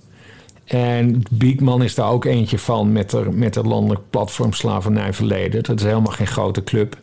En 0.66 1.24
Biekman 1.32 1.84
is 1.84 1.96
daar 1.96 2.10
ook 2.10 2.26
eentje 2.26 2.58
van 2.60 2.92
met 2.92 3.10
de, 3.10 3.28
met 3.32 3.56
het 3.56 3.66
landelijk 3.66 4.02
platform 4.10 4.54
Slavernij 4.54 5.14
Verleden. 5.14 5.64
Dat 5.64 5.80
is 5.80 5.86
helemaal 5.86 6.12
geen 6.12 6.28
grote 6.28 6.64
club. 6.64 6.98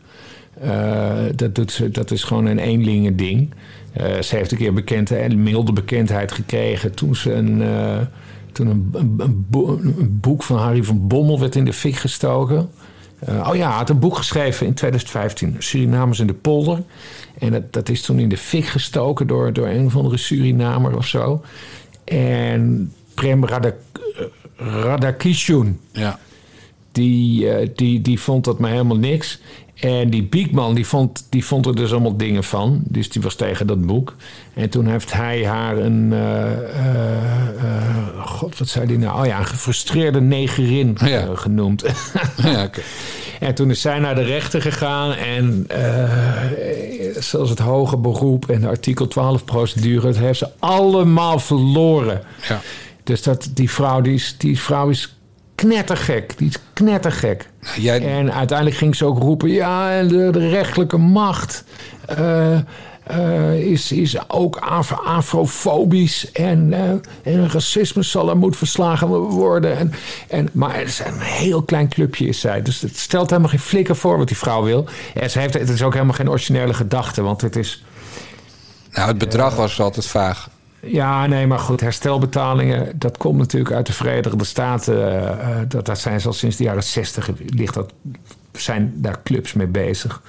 Eh, 0.60 1.12
dat, 1.34 1.54
doet 1.54 1.72
ze, 1.72 1.90
dat 1.90 2.10
is 2.10 2.22
gewoon 2.24 2.46
een 2.46 2.58
eenlingen 2.58 3.16
ding. 3.16 3.50
Eh, 3.92 4.20
ze 4.22 4.36
heeft 4.36 4.52
een 4.52 4.58
keer 4.58 4.72
bekend, 4.72 5.34
milde 5.36 5.72
bekendheid 5.72 6.32
gekregen 6.32 6.94
toen 6.94 7.16
ze 7.16 7.32
een, 7.32 7.62
eh, 7.62 7.98
toen 8.56 8.66
een, 8.66 8.90
een, 8.92 9.14
een 9.18 9.46
bo- 9.48 9.78
een 9.82 10.18
boek 10.20 10.42
van 10.42 10.58
Harry 10.58 10.84
van 10.84 11.06
Bommel 11.06 11.40
werd 11.40 11.56
in 11.56 11.64
de 11.64 11.72
fik 11.72 11.96
gestoken. 11.96 12.70
Eh, 13.18 13.48
oh 13.50 13.56
ja, 13.56 13.68
hij 13.68 13.76
had 13.76 13.90
een 13.90 13.98
boek 13.98 14.16
geschreven 14.16 14.66
in 14.66 14.74
2015, 14.74 15.56
Surinamers 15.58 16.18
in 16.20 16.26
de 16.26 16.34
polder. 16.34 16.82
En 17.38 17.52
dat, 17.52 17.72
dat 17.72 17.88
is 17.88 18.02
toen 18.02 18.18
in 18.18 18.28
de 18.28 18.36
fik 18.36 18.64
gestoken 18.64 19.26
door, 19.26 19.52
door 19.52 19.66
een 19.66 19.86
of 19.86 19.96
andere 19.96 20.16
Surinamer 20.16 20.96
of 20.96 21.06
zo. 21.06 21.42
En 22.04 22.92
Prem 23.14 23.44
Radak, 23.46 23.74
Radakishun, 24.56 25.80
Ja. 25.92 26.18
die, 26.92 27.50
eh, 27.50 27.68
die, 27.74 28.00
die 28.00 28.20
vond 28.20 28.44
dat 28.44 28.58
maar 28.58 28.70
helemaal 28.70 28.96
niks. 28.96 29.40
En 29.80 30.10
die 30.10 30.22
Biekman, 30.24 30.74
die 30.74 30.86
vond, 30.86 31.26
die 31.30 31.44
vond 31.44 31.66
er 31.66 31.74
dus 31.74 31.92
allemaal 31.92 32.16
dingen 32.16 32.44
van. 32.44 32.80
Dus 32.84 33.08
die 33.10 33.22
was 33.22 33.34
tegen 33.34 33.66
dat 33.66 33.86
boek. 33.86 34.14
En 34.54 34.68
toen 34.70 34.86
heeft 34.86 35.12
hij 35.12 35.46
haar 35.46 35.78
een... 35.78 36.12
eh, 36.12 36.52
eh, 36.52 37.48
eh, 37.58 38.26
God, 38.26 38.58
wat 38.58 38.68
zei 38.68 38.86
hij 38.86 38.96
nou? 38.96 39.20
Oh 39.20 39.26
ja, 39.26 39.38
een 39.38 39.46
gefrustreerde 39.46 40.20
negerin 40.20 40.96
Ja. 41.04 41.28
genoemd. 41.34 41.82
ja 42.42 42.64
oké. 42.64 42.80
En 43.40 43.54
toen 43.54 43.70
is 43.70 43.80
zij 43.80 43.98
naar 43.98 44.14
de 44.14 44.22
rechter 44.22 44.62
gegaan 44.62 45.12
en 45.12 45.66
zoals 47.18 47.50
het 47.50 47.58
hoge 47.58 47.96
beroep 47.96 48.48
en 48.50 48.60
de 48.60 48.68
artikel 48.68 49.08
12 49.08 49.44
procedure, 49.44 50.00
dat 50.06 50.16
heeft 50.16 50.38
ze 50.38 50.48
allemaal 50.58 51.38
verloren. 51.38 52.22
Ja. 52.48 52.60
Dus 53.04 53.22
dat, 53.22 53.48
die, 53.54 53.70
vrouw, 53.70 54.00
die, 54.00 54.14
is, 54.14 54.34
die 54.38 54.60
vrouw 54.60 54.88
is 54.88 55.15
knettergek. 55.56 56.38
Die 56.38 56.48
is 56.48 56.56
knettergek. 56.72 57.48
Jij, 57.76 58.06
En 58.06 58.32
uiteindelijk 58.32 58.78
ging 58.78 58.96
ze 58.96 59.04
ook 59.04 59.18
roepen: 59.18 59.50
ja, 59.50 59.90
en 59.92 60.08
de, 60.08 60.30
de 60.32 60.48
rechtelijke 60.48 60.96
macht 60.96 61.64
eh, 62.06 62.58
eh, 63.06 63.60
is, 63.60 63.92
is 63.92 64.30
ook 64.30 64.56
af- 64.56 64.92
afrofobisch. 65.04 66.32
En, 66.32 66.72
eh, 66.72 67.34
en 67.34 67.50
racisme 67.50 68.02
zal 68.02 68.28
er 68.28 68.36
moet 68.36 68.56
verslagen 68.56 69.08
worden. 69.18 69.76
En, 69.76 69.92
en, 70.28 70.48
maar 70.52 70.76
het 70.78 70.88
is 70.88 70.98
een 70.98 71.20
heel 71.20 71.62
klein 71.62 71.88
clubje, 71.88 72.26
is 72.26 72.40
zij. 72.40 72.62
Dus 72.62 72.80
het 72.80 72.98
stelt 72.98 73.30
helemaal 73.30 73.50
geen 73.50 73.60
flikker 73.60 73.96
voor 73.96 74.18
wat 74.18 74.28
die 74.28 74.36
vrouw 74.36 74.62
wil. 74.62 74.86
En 75.14 75.30
ze 75.30 75.38
heeft, 75.38 75.54
het 75.54 75.68
is 75.68 75.82
ook 75.82 75.92
helemaal 75.92 76.14
geen 76.14 76.30
originele 76.30 76.74
gedachte, 76.74 77.22
want 77.22 77.40
het 77.40 77.56
is. 77.56 77.84
nou, 78.92 79.08
het 79.08 79.18
bedrag 79.18 79.56
was 79.56 79.80
altijd 79.80 80.06
vaag. 80.06 80.48
Ja, 80.80 81.26
nee, 81.26 81.46
maar 81.46 81.58
goed, 81.58 81.80
herstelbetalingen, 81.80 82.92
dat 82.94 83.16
komt 83.16 83.38
natuurlijk 83.38 83.74
uit 83.74 83.86
de 83.86 83.92
Verenigde 83.92 84.44
Staten. 84.44 85.20
eh, 85.40 85.56
dat, 85.68 85.86
daar 85.86 85.96
zijn 85.96 86.20
ze 86.20 86.26
al 86.26 86.32
sinds 86.32 86.56
de 86.56 86.64
jaren 86.64 86.84
zestig, 86.84 87.30
ligt 87.46 87.74
dat, 87.74 87.92
zijn 88.52 88.92
daar 88.94 89.22
clubs 89.22 89.52
mee 89.52 89.66
bezig. 89.66 90.22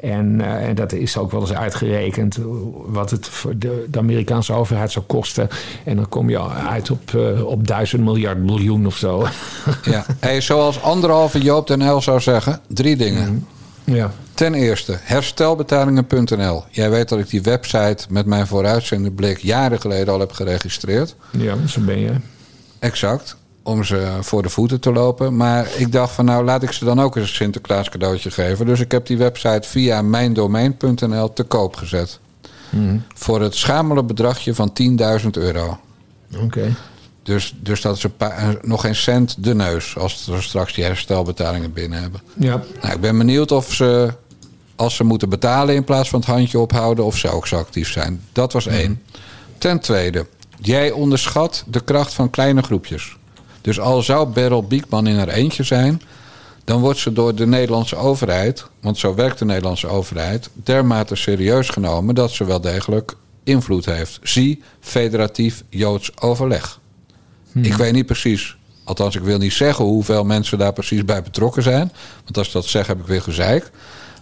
En, 0.00 0.40
eh, 0.40 0.68
en 0.68 0.74
dat 0.74 0.92
is 0.92 1.16
ook 1.16 1.30
wel 1.30 1.40
eens 1.40 1.52
uitgerekend 1.52 2.38
wat 2.86 3.10
het 3.10 3.28
voor 3.28 3.58
de, 3.58 3.86
de 3.90 3.98
Amerikaanse 3.98 4.52
overheid 4.52 4.92
zou 4.92 5.04
kosten. 5.04 5.48
En 5.84 5.96
dan 5.96 6.08
kom 6.08 6.30
je 6.30 6.48
uit 6.48 6.90
op, 6.90 7.14
op 7.44 7.66
duizend 7.66 8.02
miljard 8.02 8.38
miljoen 8.38 8.86
of 8.86 8.96
zo. 8.96 9.26
Ja. 9.84 10.06
Hey, 10.18 10.40
zoals 10.40 10.82
anderhalve 10.82 11.40
Joop 11.40 11.66
den 11.66 11.80
Uyl 11.80 12.00
zou 12.00 12.20
zeggen, 12.20 12.60
drie 12.66 12.96
dingen. 12.96 13.46
Ja. 13.94 14.12
Ten 14.34 14.54
eerste, 14.54 14.98
herstelbetalingen.nl. 15.00 16.64
Jij 16.70 16.90
weet 16.90 17.08
dat 17.08 17.18
ik 17.18 17.30
die 17.30 17.42
website 17.42 18.06
met 18.08 18.26
mijn 18.26 18.46
vooruitziende 18.46 19.10
blik 19.10 19.38
jaren 19.38 19.80
geleden 19.80 20.14
al 20.14 20.20
heb 20.20 20.32
geregistreerd. 20.32 21.14
ja, 21.30 21.66
zo 21.66 21.80
ben 21.80 21.98
je. 21.98 22.12
Exact. 22.78 23.36
om 23.62 23.84
ze 23.84 24.08
voor 24.20 24.42
de 24.42 24.48
voeten 24.48 24.80
te 24.80 24.92
lopen. 24.92 25.36
Maar 25.36 25.68
ik 25.76 25.92
dacht 25.92 26.12
van 26.12 26.24
nou 26.24 26.44
laat 26.44 26.62
ik 26.62 26.72
ze 26.72 26.84
dan 26.84 27.00
ook 27.00 27.16
eens 27.16 27.28
een 27.28 27.34
Sinterklaas 27.34 27.88
cadeautje 27.88 28.30
geven. 28.30 28.66
Dus 28.66 28.80
ik 28.80 28.92
heb 28.92 29.06
die 29.06 29.18
website 29.18 29.68
via 29.68 30.02
mijndomein.nl 30.02 31.32
te 31.32 31.42
koop 31.42 31.76
gezet. 31.76 32.18
Voor 33.14 33.40
het 33.40 33.54
schamele 33.54 34.04
bedragje 34.04 34.54
van 34.54 34.72
10.000 35.22 35.28
euro. 35.30 35.78
Oké. 36.36 36.74
Dus, 37.22 37.54
dus 37.60 37.80
dat 37.80 37.96
is 37.96 38.02
een 38.02 38.16
paar, 38.16 38.38
eh, 38.38 38.48
nog 38.62 38.80
geen 38.80 38.96
cent 38.96 39.44
de 39.44 39.54
neus 39.54 39.96
als 39.96 40.26
we 40.26 40.40
straks 40.40 40.74
die 40.74 40.84
herstelbetalingen 40.84 41.72
binnen 41.72 42.00
hebben. 42.00 42.20
Ja. 42.36 42.62
Nou, 42.82 42.94
ik 42.94 43.00
ben 43.00 43.18
benieuwd 43.18 43.52
of 43.52 43.74
ze, 43.74 44.14
als 44.76 44.94
ze 44.94 45.04
moeten 45.04 45.28
betalen 45.28 45.74
in 45.74 45.84
plaats 45.84 46.08
van 46.08 46.20
het 46.20 46.28
handje 46.28 46.58
ophouden, 46.58 47.04
of 47.04 47.16
ze 47.16 47.28
ook 47.28 47.46
zo 47.46 47.56
actief 47.56 47.90
zijn. 47.90 48.24
Dat 48.32 48.52
was 48.52 48.66
één. 48.66 49.02
Ten 49.58 49.80
tweede, 49.80 50.26
jij 50.60 50.90
onderschat 50.90 51.64
de 51.66 51.80
kracht 51.80 52.14
van 52.14 52.30
kleine 52.30 52.62
groepjes. 52.62 53.16
Dus 53.60 53.80
al 53.80 54.02
zou 54.02 54.28
Beryl 54.28 54.64
Biekman 54.64 55.06
in 55.06 55.18
haar 55.18 55.28
eentje 55.28 55.62
zijn, 55.62 56.02
dan 56.64 56.80
wordt 56.80 56.98
ze 56.98 57.12
door 57.12 57.34
de 57.34 57.46
Nederlandse 57.46 57.96
overheid, 57.96 58.66
want 58.80 58.98
zo 58.98 59.14
werkt 59.14 59.38
de 59.38 59.44
Nederlandse 59.44 59.88
overheid, 59.88 60.50
dermate 60.52 61.16
serieus 61.16 61.68
genomen 61.68 62.14
dat 62.14 62.30
ze 62.30 62.44
wel 62.44 62.60
degelijk 62.60 63.14
invloed 63.44 63.84
heeft. 63.84 64.18
Zie 64.22 64.62
federatief 64.80 65.64
Joods 65.68 66.20
overleg. 66.20 66.79
Ik 67.54 67.74
weet 67.74 67.92
niet 67.92 68.06
precies, 68.06 68.56
althans 68.84 69.16
ik 69.16 69.22
wil 69.22 69.38
niet 69.38 69.52
zeggen 69.52 69.84
hoeveel 69.84 70.24
mensen 70.24 70.58
daar 70.58 70.72
precies 70.72 71.04
bij 71.04 71.22
betrokken 71.22 71.62
zijn. 71.62 71.92
Want 72.24 72.38
als 72.38 72.46
ik 72.46 72.52
dat 72.52 72.64
zeg 72.66 72.86
heb 72.86 72.98
ik 73.00 73.06
weer 73.06 73.22
gezeik. 73.22 73.70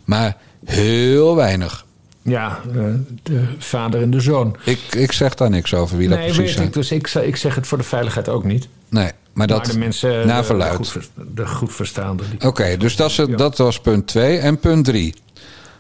Maar 0.05 0.37
heel 0.65 1.37
weinig. 1.37 1.87
Ja, 2.23 2.61
eh, 2.77 2.83
de 3.23 3.45
vader 3.59 4.03
en 4.03 4.11
de 4.11 4.21
zoon. 4.21 4.57
Ik, 4.65 4.79
ik 4.91 5.13
zeg 5.13 5.35
daar 5.35 5.51
niks 5.51 5.75
over 5.75 5.97
wie 5.97 6.09
dat 6.09 6.19
nee, 6.19 6.27
precies 6.27 6.45
weet 6.45 6.55
zijn. 6.55 6.67
ik. 6.67 6.73
Dus 6.73 6.91
ik, 6.91 7.07
zeg- 7.07 7.23
ik 7.25 7.37
zeg 7.37 7.55
het 7.55 7.67
voor 7.67 7.79
de 7.79 7.85
veiligheid 7.85 8.29
ook 8.29 8.45
niet. 8.45 8.69
Nee, 8.89 9.11
maar 9.33 9.47
dat 9.47 9.57
maar 9.65 9.73
de 9.73 9.79
mensen, 9.79 10.27
na 10.27 10.39
de, 10.39 10.45
verluid. 10.45 10.71
de 10.71 10.77
goed, 10.77 10.89
vers- 10.91 11.11
de 11.35 11.47
goed 11.47 11.75
verstaande. 11.75 12.23
Oké, 12.45 12.77
dus 12.77 12.97
dat, 12.97 13.11
is 13.11 13.17
Ja. 13.17 13.27
dat 13.27 13.59
was 13.59 13.81
punt 13.81 14.07
2. 14.07 14.39
En 14.39 14.59
punt 14.59 14.85
3. 14.85 15.15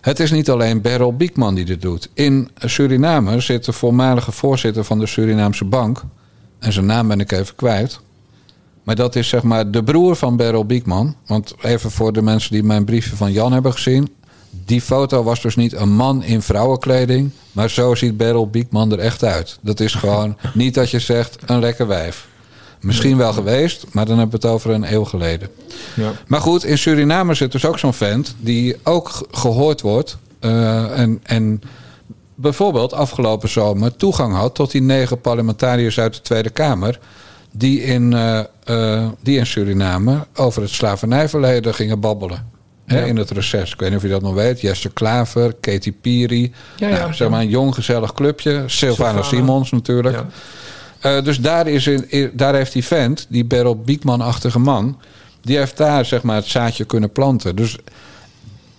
Het 0.01 0.20
is 0.20 0.30
niet 0.30 0.51
alleen 0.51 0.80
Beryl 0.82 1.16
Biekman 1.16 1.55
die 1.55 1.64
dit 1.64 1.82
doet. 1.82 2.09
In 2.14 2.51
Suriname 2.59 3.40
zit 3.40 3.64
de 3.64 3.72
voormalige 3.72 4.32
voorzitter 4.32 4.84
van 4.84 4.99
de 4.99 5.07
Surinaamse 5.07 5.64
bank. 5.64 6.03
En 6.59 6.72
zijn 6.72 6.86
naam 6.86 7.09
ben 7.09 7.20
ik 7.20 7.32
even 7.32 7.54
kwijt. 7.54 8.00
Maar 8.82 8.94
dat 8.96 9.16
is 9.16 9.28
zeg 9.28 9.42
maar 9.42 9.70
de 9.70 9.82
broer 9.84 10.16
van 10.16 10.36
Beryl 10.36 10.64
Biekman. 10.66 11.16
Want 11.26 11.54
even 11.62 11.90
voor 11.90 12.12
de 12.12 12.22
mensen 12.22 12.52
die 12.52 12.62
mijn 12.62 12.84
briefje 12.84 13.16
van 13.16 13.32
Jan 13.32 13.52
hebben 13.52 13.72
gezien. 13.72 14.14
Die 14.64 14.80
foto 14.80 15.22
was 15.22 15.40
dus 15.42 15.56
niet 15.56 15.72
een 15.72 15.92
man 15.92 16.22
in 16.22 16.42
vrouwenkleding. 16.42 17.30
Maar 17.52 17.70
zo 17.70 17.94
ziet 17.94 18.16
Beryl 18.16 18.48
Biekman 18.50 18.92
er 18.92 18.98
echt 18.98 19.24
uit. 19.24 19.59
Dat 19.61 19.80
is 19.80 19.94
gewoon 19.94 20.36
niet 20.54 20.74
dat 20.74 20.90
je 20.90 20.98
zegt 20.98 21.36
een 21.46 21.59
lekker 21.61 21.86
wijf. 21.86 22.26
Misschien 22.80 23.16
wel 23.16 23.32
geweest, 23.32 23.84
maar 23.92 24.06
dan 24.06 24.18
hebben 24.18 24.40
we 24.40 24.46
het 24.46 24.54
over 24.56 24.70
een 24.70 24.92
eeuw 24.92 25.04
geleden. 25.04 25.48
ja. 25.96 26.12
Maar 26.26 26.40
goed, 26.40 26.64
in 26.64 26.78
Suriname 26.78 27.34
zit 27.34 27.52
dus 27.52 27.64
ook 27.64 27.78
zo'n 27.78 27.92
vent 27.94 28.34
die 28.40 28.76
ook 28.84 29.09
ge- 29.09 29.26
gehoord 29.30 29.80
wordt. 29.80 30.16
eh, 30.40 30.98
en, 30.98 31.20
en 31.22 31.61
bijvoorbeeld 32.41 32.93
afgelopen 32.93 33.49
zomer 33.49 33.97
toegang 33.97 34.34
had 34.34 34.55
tot 34.55 34.70
die 34.70 34.82
negen 34.82 35.20
parlementariërs 35.20 36.01
uit 36.01 36.14
de 36.14 36.20
Tweede 36.20 36.51
Kamer. 36.51 36.99
Die 37.53 37.82
in, 37.82 38.12
eh, 38.12 38.39
eh, 38.64 39.07
die 39.22 39.39
in 39.39 39.47
Suriname 39.47 40.26
over 40.34 40.62
het 40.62 40.70
slavernijverleden 40.70 41.74
gingen 41.74 42.01
babbelen. 42.01 42.57
Hè, 42.86 43.07
in 43.07 43.16
het 43.16 43.30
reces. 43.30 43.72
Ik 43.72 43.80
weet 43.80 43.89
niet 43.89 43.99
of 43.99 44.05
je 44.05 44.11
dat 44.11 44.22
nog 44.22 44.34
weet. 44.34 44.61
Jesse 44.61 44.91
Klaver, 44.91 45.55
Katy 45.61 45.93
Piri. 45.93 46.53
Ja, 46.76 46.89
ja. 46.89 46.99
Nou, 46.99 47.14
zeg 47.14 47.28
maar 47.28 47.41
een 47.41 47.49
jong 47.49 47.74
gezellig 47.74 48.12
clubje. 48.12 48.62
Sylvana. 48.66 49.22
Simons 49.22 49.70
natuurlijk. 49.70 50.18
Eh, 51.01 51.22
dus 51.22 51.41
daar, 51.41 51.66
is 51.66 51.86
in, 51.86 52.11
in- 52.11 52.30
daar 52.34 52.55
heeft 52.55 52.72
die 52.72 52.84
vent, 52.84 53.26
die 53.28 53.45
Beryl 53.45 53.76
Biekman-achtige 53.80 54.59
man... 54.59 54.99
die 55.43 55.57
heeft 55.57 55.76
daar 55.76 56.05
zeg 56.05 56.22
maar, 56.22 56.36
het 56.36 56.47
zaadje 56.47 56.84
kunnen 56.84 57.12
planten. 57.12 57.57
Dus 57.57 57.76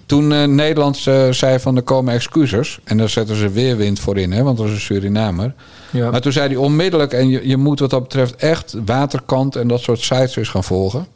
toen 0.09 0.33
eh, 0.33 0.43
Nederland 0.43 1.07
eh, 1.07 1.29
zei 1.31 1.59
van 1.59 1.75
er 1.75 1.81
komen 1.81 2.13
excuses... 2.13 2.79
en 2.83 2.97
daar 2.97 3.09
zetten 3.09 3.35
ze 3.35 3.49
weer 3.49 3.77
wind 3.77 3.99
voor 3.99 4.17
in, 4.17 4.31
hè, 4.31 4.43
want 4.43 4.57
dat 4.57 4.65
is 4.67 4.71
een 4.73 4.79
Surinamer... 4.79 5.53
Ja. 5.91 6.11
maar 6.11 6.21
toen 6.21 6.31
zei 6.31 6.47
hij 6.47 6.55
onmiddellijk... 6.55 7.13
en 7.13 7.29
je, 7.29 7.47
je 7.47 7.57
moet 7.57 7.79
wat 7.79 7.89
dat 7.89 8.01
betreft 8.01 8.35
echt 8.35 8.75
Waterkant 8.85 9.55
en 9.55 9.67
dat 9.67 9.79
soort 9.81 9.99
sites 9.99 10.35
eens 10.35 10.49
gaan 10.49 10.63
volgen... 10.63 11.07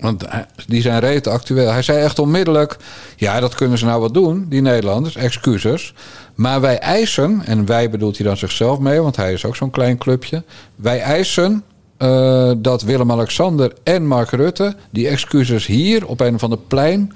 Want 0.00 0.24
hij- 0.28 0.46
die 0.66 0.82
zijn 0.82 1.00
reet 1.00 1.26
actueel. 1.26 1.70
Hij 1.70 1.82
zei 1.82 1.98
echt 1.98 2.18
onmiddellijk: 2.18 2.76
ja, 3.16 3.40
dat 3.40 3.54
kunnen 3.54 3.78
ze 3.78 3.84
nou 3.84 4.00
wel 4.00 4.12
doen, 4.12 4.46
die 4.48 4.60
Nederlanders, 4.60 5.16
excuses. 5.16 5.94
Maar 6.34 6.60
wij 6.60 6.78
eisen, 6.78 7.42
en 7.44 7.66
wij 7.66 7.90
bedoelt 7.90 8.16
hij 8.16 8.26
dan 8.26 8.36
zichzelf 8.36 8.78
mee, 8.78 9.00
want 9.00 9.16
hij 9.16 9.32
is 9.32 9.44
ook 9.44 9.56
zo'n 9.56 9.70
klein 9.70 9.98
clubje. 9.98 10.42
Wij 10.76 11.00
eisen 11.00 11.62
eh, 11.96 12.50
dat 12.58 12.82
Willem-Alexander 12.82 13.72
en 13.82 14.06
Mark 14.06 14.30
Rutte 14.30 14.74
die 14.90 15.08
excuses 15.08 15.66
hier 15.66 16.06
op 16.06 16.20
een 16.20 16.34
of 16.34 16.42
ander 16.42 16.58
plein 16.68 17.12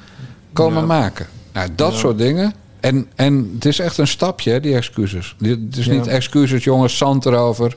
komen 0.56 0.80
Ja. 0.80 0.86
maken. 0.86 1.26
Nou, 1.52 1.68
dat 1.76 1.94
soort 1.94 2.18
dingen. 2.18 2.52
En, 2.80 3.06
en 3.14 3.50
het 3.54 3.64
is 3.64 3.78
echt 3.78 3.98
een 3.98 4.06
stapje, 4.06 4.50
hè, 4.50 4.60
die 4.60 4.74
excuses. 4.74 5.34
Het 5.38 5.76
is 5.76 5.84
Ja. 5.86 5.92
niet 5.92 6.06
excuses, 6.06 6.64
jongens, 6.64 6.96
zand 6.96 7.26
erover. 7.26 7.76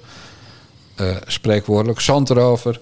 Eh, 0.96 1.06
spreekwoordelijk, 1.28 2.00
zand 2.00 2.30
erover. 2.30 2.80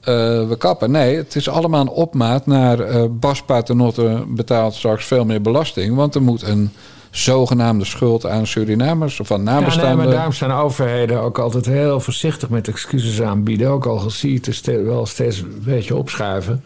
Eh, 0.00 0.14
we 0.48 0.54
kappen. 0.58 0.90
Nee, 0.90 1.16
het 1.16 1.36
is 1.36 1.48
allemaal 1.48 1.80
een 1.80 1.88
opmaat 1.88 2.46
naar 2.46 2.80
eh 2.80 3.04
Bas 3.10 3.42
Paternotte 3.42 4.24
betaalt 4.28 4.74
straks 4.74 5.04
veel 5.04 5.24
meer 5.24 5.40
belasting. 5.42 5.94
Want 5.96 6.14
er 6.14 6.22
moet 6.22 6.42
een 6.42 6.70
zogenaamde 7.10 7.84
schuld 7.84 8.26
aan 8.26 8.46
Surinamers 8.46 9.20
of 9.20 9.26
van 9.26 9.38
Ja, 9.44 9.44
nee, 9.44 9.54
nabestaanden. 9.54 9.96
maar 9.96 10.14
daarom 10.14 10.32
zijn 10.32 10.50
overheden 10.50 11.20
ook 11.20 11.38
altijd 11.38 11.66
heel 11.66 12.00
voorzichtig 12.00 12.48
met 12.48 12.68
excuses 12.68 13.22
aanbieden. 13.22 13.68
Ook 13.68 13.86
al 13.86 14.10
zie 14.10 14.32
je 14.32 14.40
het 14.42 14.84
wel 14.84 15.06
steeds 15.06 15.38
een 15.38 15.62
beetje 15.64 15.96
opschuiven. 15.96 16.64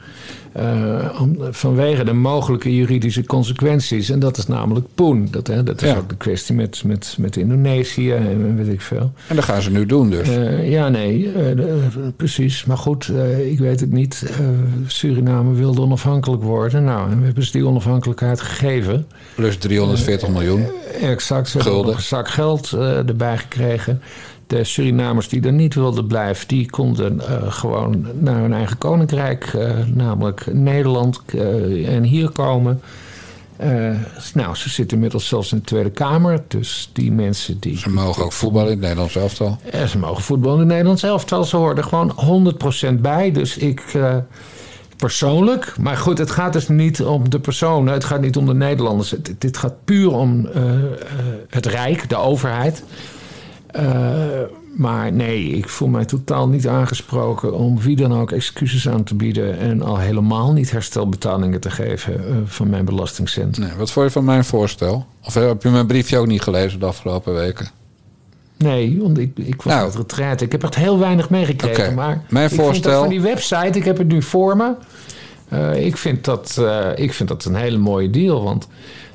Om, 1.21 1.37
vanwege 1.51 2.05
de 2.05 2.13
mogelijke 2.13 2.75
juridische 2.75 3.25
consequenties. 3.27 4.11
En 4.11 4.19
dat 4.19 4.37
is 4.37 4.47
namelijk 4.47 4.87
poen. 4.95 5.29
Dat, 5.31 5.47
hè, 5.47 5.63
dat 5.63 5.83
is 5.83 5.89
Ja. 5.91 5.97
ook 5.97 6.09
de 6.09 6.17
kwestie 6.17 6.55
met, 6.55 6.83
met, 6.85 7.15
met 7.19 7.37
Indonesië 7.37 8.13
en 8.13 8.57
weet 8.57 8.69
ik 8.69 8.81
veel. 8.81 9.13
En 9.29 9.37
dat 9.37 9.45
gaan 9.45 9.63
ze 9.63 9.71
nu 9.71 9.87
doen 9.87 10.11
dus. 10.11 10.29
Eh, 10.29 10.71
ja, 10.71 10.89
nee, 10.89 11.33
eh, 11.33 11.63
precies. 12.17 12.65
Maar 12.65 12.79
goed, 12.79 13.13
ik 13.47 13.59
weet 13.59 13.81
het 13.81 13.91
niet. 13.93 14.31
Suriname 14.87 15.55
wilde 15.55 15.81
onafhankelijk 15.81 16.43
worden. 16.43 16.85
Nou, 16.85 17.11
en 17.11 17.19
we 17.19 17.25
hebben 17.25 17.45
ze 17.45 17.53
die 17.53 17.67
onafhankelijkheid 17.67 18.41
gegeven. 18.41 19.07
Plus 19.35 19.57
340 19.57 20.29
miljoen. 20.29 20.67
Exact, 21.01 21.49
ze 21.49 21.57
hebben 21.57 21.73
Gulden. 21.73 21.91
nog 21.91 22.01
een 22.01 22.07
zak 22.07 22.29
geld 22.29 22.73
erbij 23.07 23.39
gekregen. 23.39 24.01
De 24.47 24.65
Surinamers 24.65 25.29
die 25.29 25.43
er 25.43 25.53
niet 25.53 25.75
wilden 25.75 26.07
blijven, 26.07 26.49
die 26.49 26.71
konden 26.71 27.21
eh, 27.21 27.53
gewoon 27.53 28.07
naar 28.19 28.41
hun 28.41 28.53
eigen 28.53 28.79
koninkrijk, 28.79 29.45
eh, 29.45 29.71
namelijk 29.87 30.47
Nederland, 30.53 31.21
eh, 31.27 31.95
en 31.95 32.03
hier 32.03 32.31
komen. 32.31 32.81
Nou, 34.35 34.55
ze 34.55 34.69
zitten 34.71 34.97
inmiddels 34.97 35.29
zelfs 35.29 35.53
in 35.53 35.59
de 35.59 35.65
Tweede 35.65 35.91
Kamer. 35.91 36.43
Dus 36.49 36.91
die 36.93 37.13
mensen 37.13 37.61
die. 37.61 37.79
Ze 37.79 37.91
mogen 37.91 38.25
ook 38.25 38.33
voetballen 38.33 38.67
in 38.67 38.73
het 38.73 38.81
Nederlands 38.81 39.17
elftal. 39.17 39.59
Ze 39.89 39.99
mogen 39.99 40.23
voetballen 40.23 40.55
in 40.55 40.61
het 40.61 40.69
Nederlands 40.71 41.03
elftal. 41.03 41.45
Ze 41.45 41.57
horen 41.57 41.77
er 41.77 41.85
gewoon 41.85 42.13
100% 42.17 43.01
bij. 43.03 43.33
Dus 43.33 43.57
ik 43.57 43.83
persoonlijk. 44.97 45.75
Maar 45.81 45.97
goed, 45.97 46.19
het 46.19 46.31
gaat 46.31 46.53
dus 46.53 46.69
niet 46.69 47.03
om 47.03 47.31
de 47.31 47.39
personen. 47.41 47.93
Het 47.93 48.05
gaat 48.05 48.21
niet 48.21 48.37
om 48.37 48.47
de 48.47 48.55
Nederlanders. 48.55 49.11
Het- 49.11 49.35
dit 49.39 49.57
gaat 49.57 49.75
puur 49.85 50.13
om 50.13 50.49
het 51.49 51.67
Rijk, 51.67 52.09
de 52.09 52.17
overheid. 52.17 52.83
Eh, 53.75 54.43
maar 54.77 55.13
nee, 55.13 55.45
ik 55.49 55.69
voel 55.69 55.89
mij 55.89 56.05
totaal 56.05 56.49
niet 56.49 56.69
aangesproken 56.69 57.53
om 57.55 57.81
wie 57.81 57.97
dan 57.97 58.15
ook 58.15 58.33
excuses 58.33 58.89
aan 58.89 59.05
te 59.05 59.15
bieden. 59.15 59.59
En 59.59 59.83
al 59.83 59.99
helemaal 59.99 60.53
niet 60.53 60.71
herstelbetalingen 60.71 61.61
te 61.61 61.71
geven 61.71 62.15
eh, 62.29 62.37
van 62.45 62.71
mijn 62.71 62.85
belastingcent. 62.85 63.59
Nee, 63.59 63.71
wat 63.79 63.91
vond 63.91 64.07
je 64.07 64.13
van 64.13 64.25
mijn 64.25 64.45
voorstel? 64.45 65.07
Of 65.25 65.35
heb 65.35 65.63
je 65.63 65.69
mijn 65.69 65.87
briefje 65.87 66.19
ook 66.19 66.27
niet 66.27 66.41
gelezen 66.43 66.81
de 66.81 66.87
afgelopen 66.87 67.35
weken? 67.35 67.69
Nee, 68.57 68.99
want 69.03 69.19
ik, 69.19 69.39
ik 69.39 69.63
was 69.63 69.75
Nou. 69.75 69.93
retraite. 69.97 70.45
Ik 70.45 70.53
heb 70.53 70.63
echt 70.63 70.75
heel 70.75 70.99
weinig 70.99 71.31
meegekregen. 71.31 71.95
Maar 71.95 72.25
mijn 72.29 72.45
ik 72.45 72.51
vind 72.51 72.63
voorstel- 72.67 72.91
dat 72.91 73.01
van 73.01 73.09
die 73.09 73.21
website, 73.21 73.79
ik 73.79 73.85
heb 73.85 73.99
het 73.99 74.09
nu 74.09 74.23
voor 74.23 74.57
me. 74.57 74.73
Eh, 75.49 75.87
ik, 75.87 75.97
vind 75.97 76.25
dat, 76.25 76.57
eh, 76.61 76.89
ik 76.95 77.13
vind 77.13 77.29
dat 77.29 77.45
een 77.45 77.55
hele 77.55 77.79
mooie 77.79 78.11
deal. 78.11 78.43
Want 78.43 78.69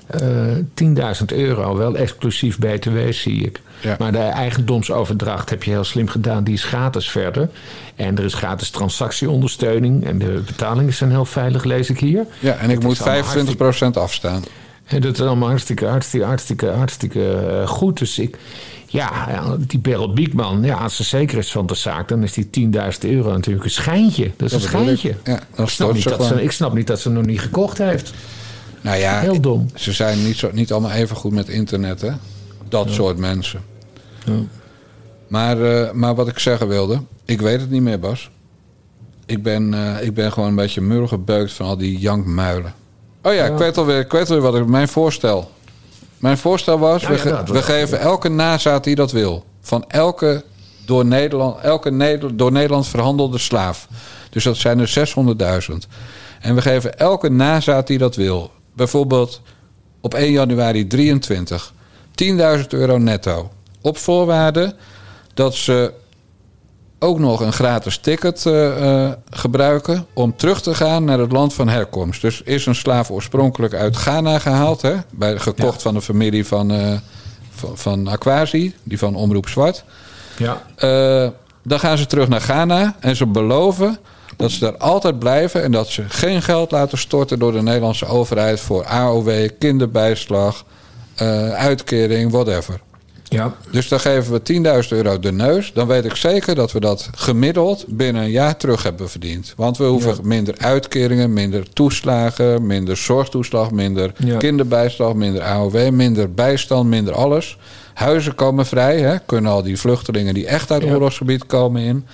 eh 0.10 1.20
10.000 1.20 1.26
euro, 1.26 1.78
wel 1.78 1.96
exclusief 1.96 2.58
BTW 2.58 2.98
zie 3.12 3.46
ik. 3.46 3.62
Ja. 3.82 3.96
Maar 4.00 4.12
de 4.12 4.18
eigendomsoverdracht 4.18 5.50
heb 5.50 5.64
je 5.64 5.72
heel 5.72 5.84
slim 5.84 6.08
gedaan. 6.08 6.44
Die 6.44 6.54
is 6.54 6.64
gratis 6.64 7.10
verder. 7.10 7.50
En 7.96 8.18
er 8.18 8.24
is 8.24 8.34
gratis 8.34 8.70
transactieondersteuning. 8.70 10.06
En 10.06 10.18
de 10.20 10.42
betalingen 10.46 10.94
zijn 10.94 11.10
heel 11.10 11.26
veilig, 11.26 11.64
lees 11.64 11.90
ik 11.90 12.00
hier. 12.00 12.26
Ja, 12.40 12.56
en 12.56 12.70
ik 12.70 12.84
moet 12.84 12.92
is 12.92 13.02
allemaal 13.02 13.56
25% 13.56 13.94
afstaan. 13.94 14.44
en 14.86 15.02
dat 15.02 15.14
is 15.14 15.22
allemaal 15.22 15.50
hartstikke, 15.50 15.86
hartstikke, 15.86 16.26
hartstikke, 16.26 16.68
hartstikke 16.68 17.34
eh, 17.34 17.68
goed. 17.68 18.00
Dus 18.00 18.20
ik, 18.20 18.38
ja, 18.88 19.28
die 19.60 19.80
Beryl 19.80 20.14
Biekman, 20.14 20.64
ja, 20.64 20.76
als 20.76 20.96
ze 20.96 21.04
zeker 21.04 21.38
is 21.38 21.52
van 21.52 21.66
de 21.66 21.76
zaak, 21.76 22.08
dan 22.08 22.24
is 22.24 22.34
die 22.34 22.70
10.000 22.72 22.80
euro 23.00 23.32
natuurlijk 23.32 23.66
een 23.66 23.72
schijntje. 23.72 24.32
Dat 24.38 24.52
is 24.52 24.64
een 24.64 24.72
bedoel 24.72 24.90
ik. 24.90 24.98
schijntje. 24.98 25.16
Ja, 25.24 25.64
ik, 25.64 25.70
snap 25.70 25.94
niet 25.94 26.04
dat 26.04 26.24
ze, 26.24 26.44
ik 26.44 26.52
snap 26.52 26.74
niet 26.74 26.88
dat 26.88 27.00
ze 27.00 27.10
nog 27.10 27.26
niet 27.26 27.42
gekocht 27.42 27.78
heeft. 27.78 28.14
Nou 28.82 28.98
ja, 28.98 29.20
Heel 29.20 29.42
dom. 29.42 29.70
ze 29.76 29.92
zijn 29.92 30.24
niet, 30.24 30.38
zo, 30.38 30.50
niet 30.54 30.72
allemaal 30.72 30.92
even 30.92 31.16
goed 31.16 31.32
met 31.32 31.48
internet, 31.50 32.02
hè? 32.02 32.12
Dat 32.70 32.90
soort 32.92 33.18
mensen. 33.18 33.62
Ja. 34.26 34.34
Maar, 35.28 35.62
eh, 35.62 35.92
maar 35.92 36.16
wat 36.16 36.28
ik 36.28 36.40
zeggen 36.40 36.68
wilde, 36.68 37.02
ik 37.26 37.42
weet 37.42 37.60
het 37.62 37.70
niet 37.70 37.82
meer, 37.82 38.00
Bas. 38.00 38.30
Ik 39.26 39.44
ben, 39.44 39.74
eh, 39.74 40.06
ik 40.06 40.14
ben 40.14 40.32
gewoon 40.32 40.50
een 40.50 40.56
beetje 40.56 40.82
murgebeukt 40.82 41.54
van 41.54 41.66
al 41.66 41.78
die 41.78 41.98
jankmuilen. 42.00 42.74
Oh 43.24 43.34
ja, 43.34 43.46
Ja. 43.46 43.52
Ik, 43.52 43.58
weet 43.58 43.78
alweer, 43.78 44.00
ik 44.00 44.12
weet 44.12 44.30
alweer 44.30 44.52
wat 44.52 44.56
ik... 44.62 44.68
Mijn 44.68 44.88
voorstel. 44.88 45.52
Mijn 46.18 46.38
voorstel 46.38 46.80
was... 46.80 47.08
We, 47.08 47.18
ge- 47.18 47.44
we 47.46 47.62
geven 47.62 48.00
elke 48.00 48.30
nazaat 48.30 48.84
die 48.84 48.96
dat 48.96 49.12
wil. 49.12 49.46
Van 49.62 49.84
elke 49.88 50.44
door 50.86 51.06
Nederland, 51.06 51.60
elke 51.62 51.92
Neder- 51.92 52.38
door 52.38 52.52
Nederland 52.52 52.88
verhandelde 52.88 53.38
slaaf. 53.38 53.88
Dus 54.30 54.44
dat 54.44 54.58
zijn 54.58 54.80
er 54.80 54.88
600.000. 55.70 55.88
En 56.40 56.56
we 56.56 56.62
geven 56.62 56.98
elke 57.00 57.30
nazaat 57.30 57.88
die 57.88 57.98
dat 57.98 58.16
wil. 58.16 58.52
Bijvoorbeeld 58.74 59.42
op 60.02 60.14
1 60.14 60.32
januari 60.32 60.88
23. 60.88 61.74
10.000 62.24 62.68
euro 62.70 62.98
netto. 62.98 63.52
Op 63.82 63.98
voorwaarde 63.98 64.76
dat 65.34 65.56
ze 65.56 65.94
ook 67.00 67.20
nog 67.20 67.40
een 67.40 67.54
gratis 67.54 67.98
ticket 67.98 68.46
eh, 68.46 69.04
eh, 69.06 69.12
gebruiken 69.30 70.06
om 70.14 70.36
terug 70.36 70.62
te 70.62 70.76
gaan 70.76 71.04
naar 71.04 71.20
het 71.20 71.32
land 71.32 71.54
van 71.54 71.68
herkomst. 71.70 72.22
Dus 72.22 72.42
is 72.42 72.66
een 72.66 72.76
slaaf 72.76 73.12
oorspronkelijk 73.12 73.74
uit 73.74 73.96
Ghana 73.96 74.40
gehaald, 74.40 74.82
hè? 74.82 74.96
Bij, 75.10 75.40
gekocht 75.40 75.82
van 75.82 75.94
de 75.94 76.02
familie 76.02 76.46
van, 76.46 76.72
eh, 76.72 76.94
van, 77.50 77.78
van 77.78 78.08
Aquasi, 78.08 78.76
die 78.84 78.98
van 78.98 79.16
Omroep 79.16 79.48
Zwart. 79.48 79.84
Ja. 80.38 80.62
Dan 81.64 81.80
gaan 81.80 81.98
ze 81.98 82.06
terug 82.06 82.28
naar 82.28 82.42
Ghana 82.42 82.96
en 83.00 83.16
ze 83.16 83.26
beloven 83.26 83.98
dat 84.40 84.52
ze 84.52 84.60
daar 84.60 84.78
altijd 84.78 85.20
blijven 85.20 85.64
en 85.64 85.72
dat 85.72 85.88
ze 85.88 86.04
geen 86.08 86.42
geld 86.42 86.72
laten 86.72 86.98
storten 86.98 87.40
door 87.40 87.52
de 87.52 87.62
Nederlandse 87.62 88.06
overheid 88.06 88.60
voor 88.60 88.86
AOW, 88.86 89.48
kinderbijslag, 89.60 90.66
eh, 91.16 91.50
uitkering, 91.50 92.32
whatever. 92.32 92.80
Ja. 93.24 93.54
Dus 93.72 93.88
dan 93.88 94.00
geven 94.00 94.32
we 94.34 94.42
10.000 94.42 94.92
euro 94.92 95.20
de 95.20 95.32
neus. 95.32 95.72
Dan 95.74 95.88
weet 95.88 96.06
ik 96.06 96.16
zeker 96.16 96.56
dat 96.56 96.72
we 96.72 96.80
dat 96.80 97.10
gemiddeld 97.16 97.86
binnen 97.88 98.24
een 98.24 98.30
jaar 98.32 98.58
terug 98.58 98.84
hebben 98.84 99.10
verdiend. 99.10 99.54
Want 99.56 99.78
we 99.78 99.84
hoeven 99.84 100.18
minder 100.24 100.54
uitkeringen, 100.58 101.34
minder 101.34 101.74
toeslagen, 101.74 102.66
minder 102.68 102.98
zorgtoeslag, 102.98 103.72
minder 103.72 104.12
Ja. 104.18 104.38
kinderbijslag, 104.38 105.14
minder 105.14 105.42
AOW, 105.42 105.90
minder 105.90 106.34
bijstand, 106.34 106.90
minder 106.90 107.14
alles. 107.14 107.58
Huizen 107.94 108.36
komen 108.36 108.66
vrij, 108.66 109.00
hè? 109.00 109.16
kunnen 109.26 109.52
al 109.52 109.64
die 109.64 109.80
vluchtelingen 109.80 110.34
die 110.34 110.48
echt 110.48 110.72
uit 110.72 110.84
Ja. 110.84 110.94
oorlogsgebied 110.94 111.46
komen 111.46 111.82
in. 111.82 112.06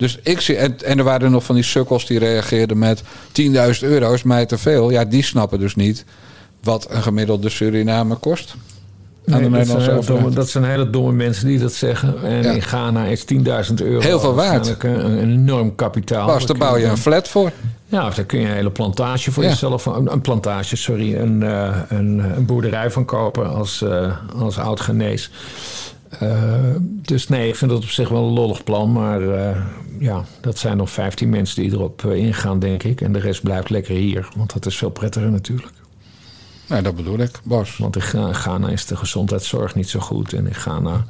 Dus 0.00 0.18
ik 0.22 0.40
zie, 0.40 0.56
en, 0.56 0.76
en 0.84 0.98
er 0.98 1.04
waren 1.04 1.30
nog 1.30 1.44
van 1.44 1.54
die 1.54 1.64
sukkels 1.64 2.06
die 2.06 2.18
reageerden 2.18 2.78
met 2.78 3.02
10.000 3.02 3.06
euro 3.80 4.12
is 4.12 4.22
mij 4.22 4.46
te 4.46 4.58
veel. 4.58 4.90
Ja, 4.90 5.04
die 5.04 5.22
snappen 5.22 5.58
dus 5.58 5.74
niet 5.74 6.04
wat 6.62 6.86
een 6.90 7.02
gemiddelde 7.02 7.48
Suriname 7.48 8.14
kost. 8.14 8.54
Aan 9.26 9.42
de 9.42 9.50
dat, 9.50 9.66
zijn 9.82 10.00
domme, 10.06 10.30
dat 10.30 10.48
zijn 10.48 10.64
hele 10.64 10.90
domme 10.90 11.12
mensen 11.12 11.46
die 11.46 11.58
dat 11.58 11.72
zeggen. 11.72 12.22
En 12.22 12.42
Ja. 12.42 12.52
in 12.52 12.62
Ghana 12.62 13.04
is 13.04 13.24
10.000 13.34 13.74
euro 13.74 14.00
Heel 14.00 14.20
veel 14.20 14.34
waard. 14.34 14.76
Een, 14.84 15.06
een 15.06 15.18
enorm 15.18 15.74
kapitaal. 15.74 16.26
Bas, 16.26 16.46
daar 16.46 16.56
bouw 16.58 16.76
je 16.76 16.86
een 16.86 16.96
flat 16.96 17.28
voor. 17.28 17.50
Ja, 17.86 18.06
of 18.06 18.14
daar 18.14 18.24
kun 18.24 18.40
je 18.40 18.46
een 18.46 18.52
hele 18.54 18.70
plantage 18.70 19.32
voor 19.32 19.42
Ja. 19.42 19.48
jezelf... 19.48 19.86
Een, 19.86 20.12
een 20.12 20.20
plantage, 20.20 20.76
sorry. 20.76 21.14
Een, 21.14 21.42
eh, 21.42 21.76
een, 21.88 22.18
een 22.36 22.46
boerderij 22.46 22.90
van 22.90 23.04
kopen 23.04 23.54
als, 23.54 23.82
eh 23.82 24.16
als 24.36 24.58
oud 24.58 24.80
Genees. 24.80 25.30
Eh, 25.32 25.99
dus 27.02 27.28
nee, 27.28 27.48
ik 27.48 27.54
vind 27.56 27.70
dat 27.70 27.82
op 27.82 27.88
zich 27.88 28.08
wel 28.08 28.26
een 28.26 28.32
lollig 28.32 28.64
plan. 28.64 28.92
Maar 28.92 29.28
eh, 29.28 29.56
ja, 29.98 30.24
dat 30.40 30.58
zijn 30.58 30.76
nog 30.76 30.90
15 30.90 31.28
mensen 31.30 31.62
die 31.62 31.72
erop 31.72 32.04
eh, 32.04 32.14
ingaan, 32.14 32.58
denk 32.58 32.82
ik. 32.82 33.00
En 33.00 33.12
de 33.12 33.18
rest 33.18 33.42
blijft 33.42 33.70
lekker 33.70 33.94
hier. 33.94 34.28
Want 34.36 34.52
dat 34.52 34.66
is 34.66 34.76
veel 34.76 34.90
prettiger 34.90 35.30
natuurlijk. 35.30 35.72
Nee, 36.68 36.82
dat 36.82 36.96
bedoel 36.96 37.18
ik, 37.18 37.40
Bas. 37.42 37.76
Want 37.76 37.96
in 37.96 38.02
Ghana 38.34 38.68
is 38.68 38.86
de 38.86 38.96
gezondheidszorg 38.96 39.74
niet 39.74 39.88
zo 39.88 40.00
goed. 40.00 40.32
En 40.32 40.46
in 40.46 40.54
Ghana 40.54 41.06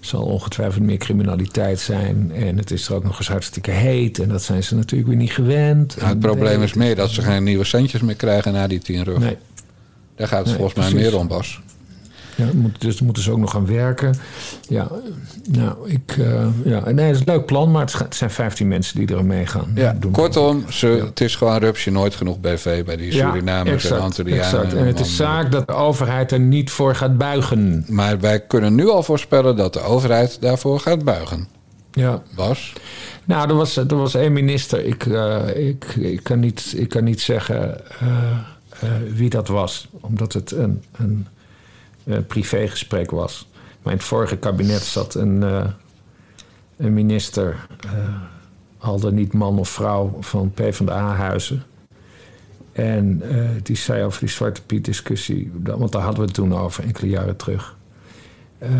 zal 0.00 0.22
ongetwijfeld 0.22 0.84
meer 0.84 0.96
criminaliteit 0.96 1.80
zijn. 1.80 2.32
En 2.34 2.56
het 2.58 2.70
is 2.70 2.88
er 2.88 2.94
ook 2.94 3.04
nog 3.04 3.18
eens 3.18 3.28
hartstikke 3.28 3.70
heet. 3.70 4.18
En 4.18 4.28
dat 4.28 4.42
zijn 4.42 4.62
ze 4.62 4.74
natuurlijk 4.74 5.08
weer 5.08 5.18
niet 5.18 5.32
gewend. 5.32 5.96
Nou, 5.96 6.08
het 6.08 6.20
probleem 6.20 6.56
eh, 6.58 6.62
is 6.62 6.74
meer 6.74 6.96
dat 6.96 7.10
ze 7.10 7.22
geen 7.22 7.44
nieuwe 7.44 7.64
centjes 7.64 8.00
meer 8.00 8.16
krijgen 8.16 8.52
na 8.52 8.66
die 8.66 8.78
tien 8.78 9.04
rug. 9.04 9.18
Nee, 9.18 9.36
Daar 10.14 10.28
gaat 10.28 10.38
het 10.38 10.46
Nee, 10.46 10.56
volgens 10.56 10.76
mij 10.76 10.88
precies. 10.88 11.10
meer 11.10 11.20
om, 11.20 11.28
Bas. 11.28 11.60
Ja, 12.38 12.48
moet, 12.54 12.80
dus 12.80 13.00
moeten 13.00 13.22
ze 13.22 13.30
ook 13.30 13.38
nog 13.38 13.50
gaan 13.50 13.66
werken. 13.66 14.14
Ja, 14.68 14.88
nou, 15.50 15.90
ik... 15.90 16.16
eh, 16.18 16.46
ja, 16.64 16.90
nee, 16.90 17.06
het 17.06 17.14
is 17.14 17.20
een 17.20 17.32
leuk 17.32 17.46
plan, 17.46 17.70
maar 17.70 17.90
het, 17.98 18.14
zijn 18.14 18.30
15 18.30 18.68
mensen 18.68 19.06
die 19.06 19.16
er 19.16 19.24
mee 19.24 19.46
gaan. 19.46 19.72
Ja, 19.74 19.96
doen. 20.00 20.12
kortom, 20.12 20.64
ze, 20.70 20.86
het 20.86 21.20
is 21.20 21.36
gewoon 21.36 21.58
rupsje 21.58 21.90
nooit 21.90 22.14
genoeg 22.14 22.40
BV 22.40 22.84
bij 22.84 22.96
die 22.96 23.14
Ja, 23.14 23.28
Surinamers 23.28 23.90
en 23.90 24.00
Antillianen. 24.00 24.44
exact. 24.44 24.74
En 24.74 24.86
het 24.86 25.00
is 25.00 25.16
zaak 25.16 25.52
dat 25.52 25.66
de 25.66 25.72
overheid 25.72 26.32
er 26.32 26.40
niet 26.40 26.70
voor 26.70 26.94
gaat 26.94 27.18
buigen. 27.18 27.84
Maar 27.88 28.20
wij 28.20 28.40
kunnen 28.40 28.74
nu 28.74 28.88
al 28.88 29.02
voorspellen 29.02 29.56
dat 29.56 29.72
de 29.72 29.80
overheid 29.80 30.40
daarvoor 30.40 30.80
gaat 30.80 31.04
buigen. 31.04 31.48
Ja. 31.92 32.22
Bas? 32.36 32.72
Nou, 33.24 33.48
er 33.48 33.54
was, 33.54 33.76
er 33.76 33.96
was 33.96 34.14
één 34.14 34.32
minister. 34.32 34.84
Ik, 34.84 35.06
eh, 35.06 35.68
ik, 35.68 35.84
ik, 35.84 36.22
kan, 36.22 36.40
niet, 36.40 36.72
ik 36.76 36.88
kan 36.88 37.04
niet 37.04 37.20
zeggen 37.20 37.80
eh, 38.00 38.90
wie 39.14 39.30
dat 39.30 39.48
was, 39.48 39.88
omdat 40.00 40.32
het 40.32 40.50
een, 40.50 40.82
een 40.96 41.26
privégesprek 42.26 43.10
was. 43.10 43.48
Maar 43.82 43.92
in 43.92 43.98
het 43.98 44.08
vorige 44.08 44.36
kabinet 44.36 44.82
zat 44.82 45.14
een, 45.14 45.42
eh, 45.42 45.66
een 46.76 46.94
minister, 46.94 47.66
eh, 47.80 48.22
al 48.78 49.00
dan 49.00 49.14
niet 49.14 49.32
man 49.32 49.58
of 49.58 49.68
vrouw 49.68 50.16
van 50.20 50.50
PvdA-huizen. 50.50 51.62
En 52.72 53.22
eh, 53.22 53.48
die 53.62 53.76
zei 53.76 54.04
over 54.04 54.20
die 54.20 54.28
Zwarte 54.28 54.62
Piet-discussie, 54.62 55.52
want 55.62 55.92
daar 55.92 56.02
hadden 56.02 56.20
we 56.20 56.26
het 56.26 56.34
toen 56.34 56.58
over 56.58 56.84
enkele 56.84 57.08
jaren 57.08 57.36
terug. 57.36 57.76
Eh, 58.58 58.70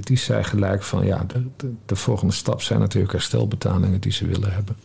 die 0.00 0.16
zei 0.16 0.44
gelijk 0.44 0.82
van 0.82 1.06
ja, 1.06 1.24
de, 1.26 1.42
de, 1.56 1.72
de 1.86 1.96
volgende 1.96 2.32
stap 2.32 2.62
zijn 2.62 2.80
natuurlijk 2.80 3.12
herstelbetalingen 3.12 4.00
die 4.00 4.12
ze 4.12 4.26
willen 4.26 4.52
hebben. 4.52 4.76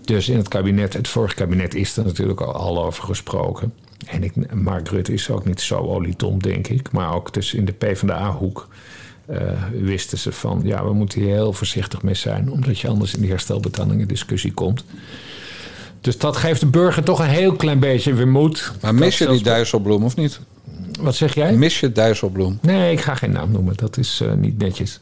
Dus 0.00 0.28
in 0.28 0.36
het 0.36 0.48
kabinet, 0.48 0.92
het 0.92 1.08
vorige 1.08 1.34
kabinet 1.34 1.74
is 1.74 1.96
er 1.96 2.04
natuurlijk 2.04 2.40
al 2.40 2.84
over 2.84 3.04
gesproken. 3.04 3.72
En 4.06 4.22
ik, 4.22 4.54
Mark 4.54 4.88
Rutte 4.88 5.12
is 5.12 5.30
ook 5.30 5.44
niet 5.44 5.60
zo 5.60 5.76
olietom, 5.76 6.42
denk 6.42 6.68
ik. 6.68 6.90
Maar 6.90 7.14
ook 7.14 7.34
dus 7.34 7.54
in 7.54 7.64
de 7.64 7.72
PvdA-hoek 7.72 8.68
eh, 9.26 9.38
wisten 9.72 10.18
ze 10.18 10.32
van... 10.32 10.60
ja, 10.64 10.84
we 10.84 10.92
moeten 10.92 11.20
hier 11.20 11.34
heel 11.34 11.52
voorzichtig 11.52 12.02
mee 12.02 12.14
zijn... 12.14 12.50
omdat 12.50 12.78
je 12.78 12.88
anders 12.88 13.14
in 13.14 13.20
die 13.20 13.30
herstelbetalingen 13.30 14.08
discussie 14.08 14.52
komt. 14.52 14.84
Dus 16.00 16.18
dat 16.18 16.36
geeft 16.36 16.60
de 16.60 16.66
burger 16.66 17.02
toch 17.02 17.18
een 17.18 17.26
heel 17.26 17.52
klein 17.52 17.78
beetje 17.78 18.14
weer 18.14 18.28
moed. 18.28 18.72
Maar 18.80 18.94
mis 18.94 19.18
je 19.18 19.28
die 19.28 19.42
Dijsselbloem 19.42 20.04
of 20.04 20.16
niet? 20.16 20.40
Wat 21.00 21.14
zeg 21.14 21.34
jij? 21.34 21.56
Mis 21.56 21.80
je 21.80 21.92
Dijsselbloem? 21.92 22.58
Nee, 22.62 22.92
ik 22.92 23.00
ga 23.00 23.14
geen 23.14 23.32
naam 23.32 23.50
noemen. 23.50 23.76
Dat 23.76 23.96
is 23.96 24.20
eh, 24.20 24.32
niet 24.32 24.58
netjes. 24.58 25.00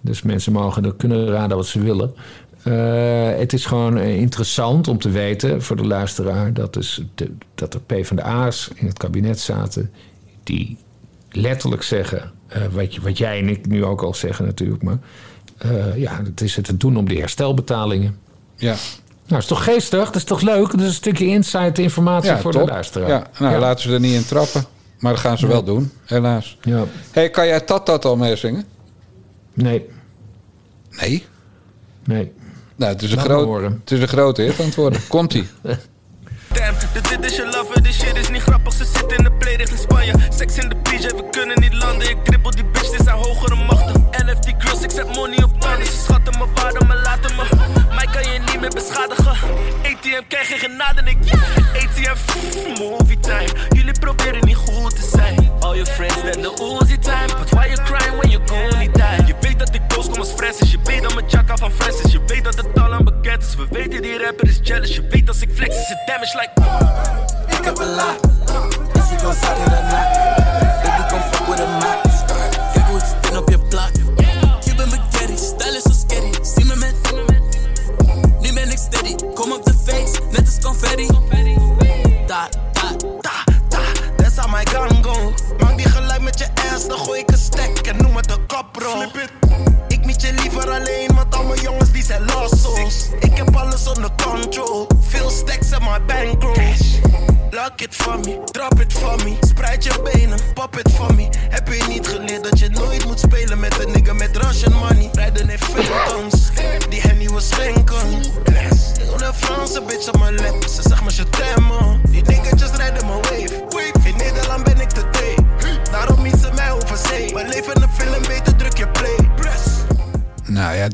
Dus 0.00 0.22
mensen 0.22 0.52
mogen 0.52 0.84
er 0.84 0.94
kunnen 0.94 1.26
raden 1.26 1.56
wat 1.56 1.66
ze 1.66 1.80
willen. 1.80 2.14
Eh, 2.62 3.38
het 3.38 3.52
is 3.52 3.64
gewoon 3.64 3.98
eh, 3.98 4.16
interessant 4.16 4.88
om 4.88 4.98
te 4.98 5.10
weten 5.10 5.62
voor 5.62 5.76
de 5.76 5.86
luisteraar 5.86 6.52
dat, 6.52 6.74
dus 6.74 7.02
de, 7.14 7.32
dat 7.54 7.74
er 7.74 7.80
PvdA's 7.80 8.70
in 8.74 8.86
het 8.86 8.98
kabinet 8.98 9.40
zaten 9.40 9.90
die 10.42 10.76
letterlijk 11.30 11.82
zeggen, 11.82 12.32
eh, 12.48 12.62
wat, 12.72 12.94
je, 12.94 13.00
wat 13.00 13.18
jij 13.18 13.38
en 13.38 13.48
ik 13.48 13.66
nu 13.66 13.84
ook 13.84 14.02
al 14.02 14.14
zeggen 14.14 14.44
natuurlijk, 14.44 14.82
maar 14.82 14.98
ja, 15.96 16.22
het 16.24 16.40
is 16.40 16.56
het 16.56 16.64
te 16.64 16.76
doen 16.76 16.96
om 16.96 17.08
die 17.08 17.18
herstelbetalingen. 17.18 18.18
Ja, 18.56 18.74
Nou, 19.26 19.40
is 19.40 19.46
toch 19.46 19.64
geestig? 19.64 20.04
Dat 20.04 20.16
is 20.16 20.24
toch 20.24 20.40
leuk? 20.40 20.70
Dat 20.70 20.80
is 20.80 20.86
een 20.86 20.92
stukje 20.92 21.26
insight 21.26 21.78
informatie 21.78 22.30
ja 22.30 22.38
voor 22.38 22.52
top. 22.52 22.66
de 22.66 22.72
luisteraar. 22.72 23.08
Ja, 23.08 23.26
nou, 23.38 23.52
ja. 23.52 23.58
laten 23.58 23.82
ze 23.82 23.94
er 23.94 24.00
niet 24.00 24.14
in 24.14 24.24
trappen. 24.24 24.64
Maar 24.98 25.12
dat 25.12 25.20
gaan 25.20 25.38
ze 25.38 25.46
wel 25.46 25.64
doen, 25.64 25.92
helaas. 26.04 26.58
Ja. 26.62 26.84
hey, 27.10 27.30
kan 27.30 27.46
jij 27.46 27.60
Tat 27.60 27.86
Tat 27.86 28.04
al 28.04 28.16
meezingen? 28.16 28.64
Nee, 29.54 29.86
Nee. 30.90 31.26
nee. 32.04 32.32
Nou, 32.80 32.92
het 32.92 33.02
is, 33.02 33.12
een 33.12 33.18
groot, 33.18 33.44
horen. 33.44 33.80
het 33.80 33.90
is 33.90 34.00
een 34.00 34.08
grote 34.08 34.42
hit 34.42 34.60
aan 34.60 34.66
het 34.66 34.74
worden. 34.74 35.00
Komt-ie. 35.14 35.48
Damn, 35.62 36.76
dit, 36.92 37.08
dit 37.08 37.24
is 37.24 37.36
je 37.36 37.48
lover, 37.52 37.82
die 37.82 37.92
shit 37.92 38.16
is 38.16 38.30
niet 38.30 38.42
grappig. 38.42 38.72
Ze 38.72 38.84
zit 38.84 39.12
in 39.16 39.24
de 39.24 39.32
play 39.32 39.54
richting 39.54 39.80
Spanje. 39.80 40.12
Seks 40.28 40.56
in 40.56 40.68
de 40.68 40.76
PJ, 40.76 41.06
we 41.06 41.24
kunnen 41.30 41.60
niet 41.60 41.74
landen. 41.74 42.10
Ik 42.10 42.24
dribbel 42.24 42.50
die 42.50 42.64
bitch, 42.64 42.90
dit 42.90 43.00
zijn 43.04 43.16
hogere 43.16 43.54
machten. 43.54 44.06
NFT 44.10 44.54
girls, 44.58 44.82
ik 44.82 44.90
zet 44.90 45.16
money 45.16 45.42
op 45.42 45.60
tanden. 45.60 45.86
Ze 45.86 45.92
schatten 45.92 46.38
me 46.38 46.46
waarde, 46.54 46.84
maar 46.84 47.00
laten 47.02 47.36
me. 47.36 47.44
Mij 47.94 48.06
kan 48.12 48.32
je 48.32 48.38
niet 48.38 48.60
meer 48.60 48.70
beschadigen. 48.74 49.36
ATM 49.82 50.22
krijg 50.28 50.48
je 50.48 50.58
genade, 50.58 51.02
ik. 51.04 51.18
ATM, 51.82 52.16
movie 52.82 53.18
time. 53.18 53.50
Jullie 53.70 53.98
proberen 54.00 54.44
niet 54.44 54.56
goed 54.56 54.96
te 54.96 55.08
zijn. 55.16 55.50
All 55.60 55.74
your 55.74 55.86
friends 55.86 56.14
stand 56.14 56.42
the 56.42 56.78
Uzi 56.82 56.98
time. 56.98 57.38
But 57.38 57.50
why 57.50 57.66
you 57.66 57.78
crying 57.84 58.16
when 58.20 58.30
you 58.30 58.42
gonna 58.46 58.78
die? 58.78 59.26
Je 59.26 59.34
weet 59.40 59.58
dat 59.58 59.74
ik 59.74 59.80
boos 59.88 60.08
kom 60.08 60.18
als 60.18 60.32
Francis. 60.32 60.70
Je 60.70 60.78
weet 60.84 61.02
dat 61.02 61.14
mijn 61.14 61.26
jacka 61.28 61.56
van 61.56 61.70
Francis. 61.70 61.99
We 63.60 63.66
weten 63.70 64.02
die 64.02 64.18
rapper 64.18 64.48
is 64.48 64.58
jealous. 64.62 64.94
Je 64.94 65.02
weet 65.10 65.28
als 65.28 65.42
ik 65.42 65.48
flex 65.54 65.76
is 65.76 65.88
het 65.88 66.06
damage 66.06 66.38
like. 66.38 66.50
Ik 67.58 67.64
heb 67.64 67.78
een 67.78 67.94
laag. 67.94 68.16
Is 68.92 69.10
je 69.10 69.18
gon 69.18 69.32
zakken 69.32 69.70
daarna? 69.70 70.49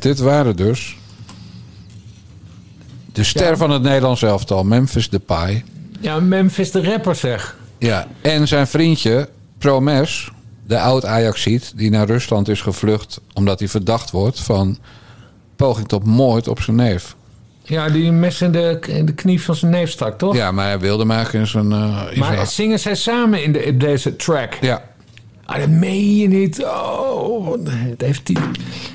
Dit 0.06 0.18
waren 0.18 0.56
dus... 0.56 0.96
De 3.12 3.24
ster 3.24 3.56
van 3.56 3.70
het 3.70 3.82
Nederlands 3.82 4.22
elftal, 4.22 4.64
Memphis 4.64 5.10
Depay. 5.10 5.64
Ja, 6.00 6.20
Memphis 6.20 6.70
de 6.70 6.82
rapper 6.82 7.14
zeg. 7.14 7.56
Ja, 7.78 8.06
en 8.20 8.48
zijn 8.48 8.66
vriendje 8.66 9.28
Promes, 9.58 10.30
de 10.66 10.78
oud-Ajaxiet... 10.78 11.72
die 11.76 11.90
naar 11.90 12.06
Rusland 12.06 12.48
is 12.48 12.60
gevlucht 12.60 13.20
omdat 13.32 13.58
hij 13.58 13.68
verdacht 13.68 14.10
wordt... 14.10 14.40
van 14.40 14.78
poging 15.56 15.88
tot 15.88 16.04
moord 16.04 16.48
op 16.48 16.60
zijn 16.60 16.76
neef. 16.76 17.16
Ja, 17.62 17.88
die 17.88 18.12
mes 18.12 18.40
in 18.40 18.52
de, 18.52 18.78
in 18.88 19.06
de 19.06 19.14
knie 19.14 19.42
van 19.42 19.54
zijn 19.54 19.70
neef 19.70 19.90
stak, 19.90 20.18
toch? 20.18 20.34
Ja, 20.36 20.52
maar 20.52 20.66
hij 20.66 20.78
wilde 20.78 21.04
maken 21.04 21.40
in 21.40 21.46
zijn... 21.46 21.72
eh, 21.72 22.16
Maar 22.16 22.46
zingen 22.46 22.78
zij 22.78 22.94
samen 22.94 23.42
in, 23.42 23.52
de, 23.52 23.64
in 23.64 23.78
deze 23.78 24.16
track? 24.16 24.54
Ja, 24.60 24.82
Ah, 25.46 25.58
dat 25.58 25.68
meen 25.68 26.16
je 26.16 26.28
niet. 26.28 26.64
Oh, 26.64 27.58
heeft, 27.96 28.26
die, 28.26 28.38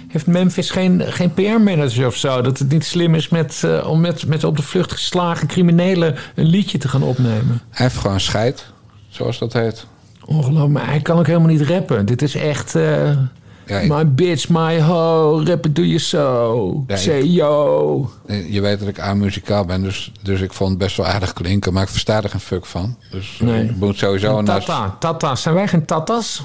heeft 0.07 0.27
Memphis 0.27 0.69
geen, 0.69 1.01
geen 1.05 1.33
PR-manager 1.33 2.07
of 2.07 2.15
zo? 2.15 2.41
Dat 2.41 2.59
het 2.59 2.69
niet 2.69 2.85
slim 2.85 3.15
is 3.15 3.29
met, 3.29 3.61
eh, 3.63 3.87
om 3.89 3.99
met, 3.99 4.25
met 4.25 4.43
op 4.43 4.55
de 4.57 4.63
vlucht 4.63 4.91
geslagen 4.91 5.47
criminelen 5.47 6.15
een 6.35 6.45
liedje 6.45 6.77
te 6.77 6.87
gaan 6.87 7.03
opnemen. 7.03 7.61
hij 7.69 7.85
heeft 7.85 7.97
gewoon 7.97 8.19
scheid, 8.19 8.65
zoals 9.09 9.39
dat 9.39 9.53
heet. 9.53 9.85
Ongelooflijk, 10.25 10.73
maar 10.73 10.87
hij 10.87 11.01
kan 11.01 11.19
ook 11.19 11.27
helemaal 11.27 11.47
niet 11.47 11.61
rappen. 11.61 12.05
Dit 12.05 12.21
is 12.21 12.35
echt... 12.35 12.75
eh, 12.75 13.17
Ja, 13.65 13.79
ik- 13.79 13.89
my 13.91 14.07
bitch, 14.07 14.49
my 14.49 14.79
ho, 14.81 15.41
rappen 15.45 15.73
doe 15.73 15.89
je 15.89 15.97
zo. 15.99 16.83
Ja, 16.87 16.95
Say 16.97 17.19
ik- 17.19 17.25
yo. 17.31 18.09
Je 18.49 18.61
weet 18.61 18.79
dat 18.79 18.87
ik 18.87 18.99
amuzikaal 18.99 19.65
ben, 19.65 19.81
dus, 19.81 20.11
dus 20.21 20.41
ik 20.41 20.53
vond 20.53 20.69
het 20.69 20.79
best 20.79 20.97
wel 20.97 21.05
aardig 21.05 21.33
klinken. 21.33 21.73
Maar 21.73 21.83
ik 21.83 21.89
versta 21.89 22.23
er 22.23 22.29
geen 22.29 22.39
fuck 22.39 22.65
van. 22.65 22.97
Dus 23.11 23.37
eh, 23.41 23.47
Nee. 23.47 23.63
ik 23.63 23.75
moet 23.75 23.97
sowieso 23.97 24.41
naar... 24.41 24.59
Tata, 24.63 24.95
tata. 24.99 25.35
Zijn 25.35 25.55
wij 25.55 25.67
geen 25.67 25.85
tatas? 25.85 26.41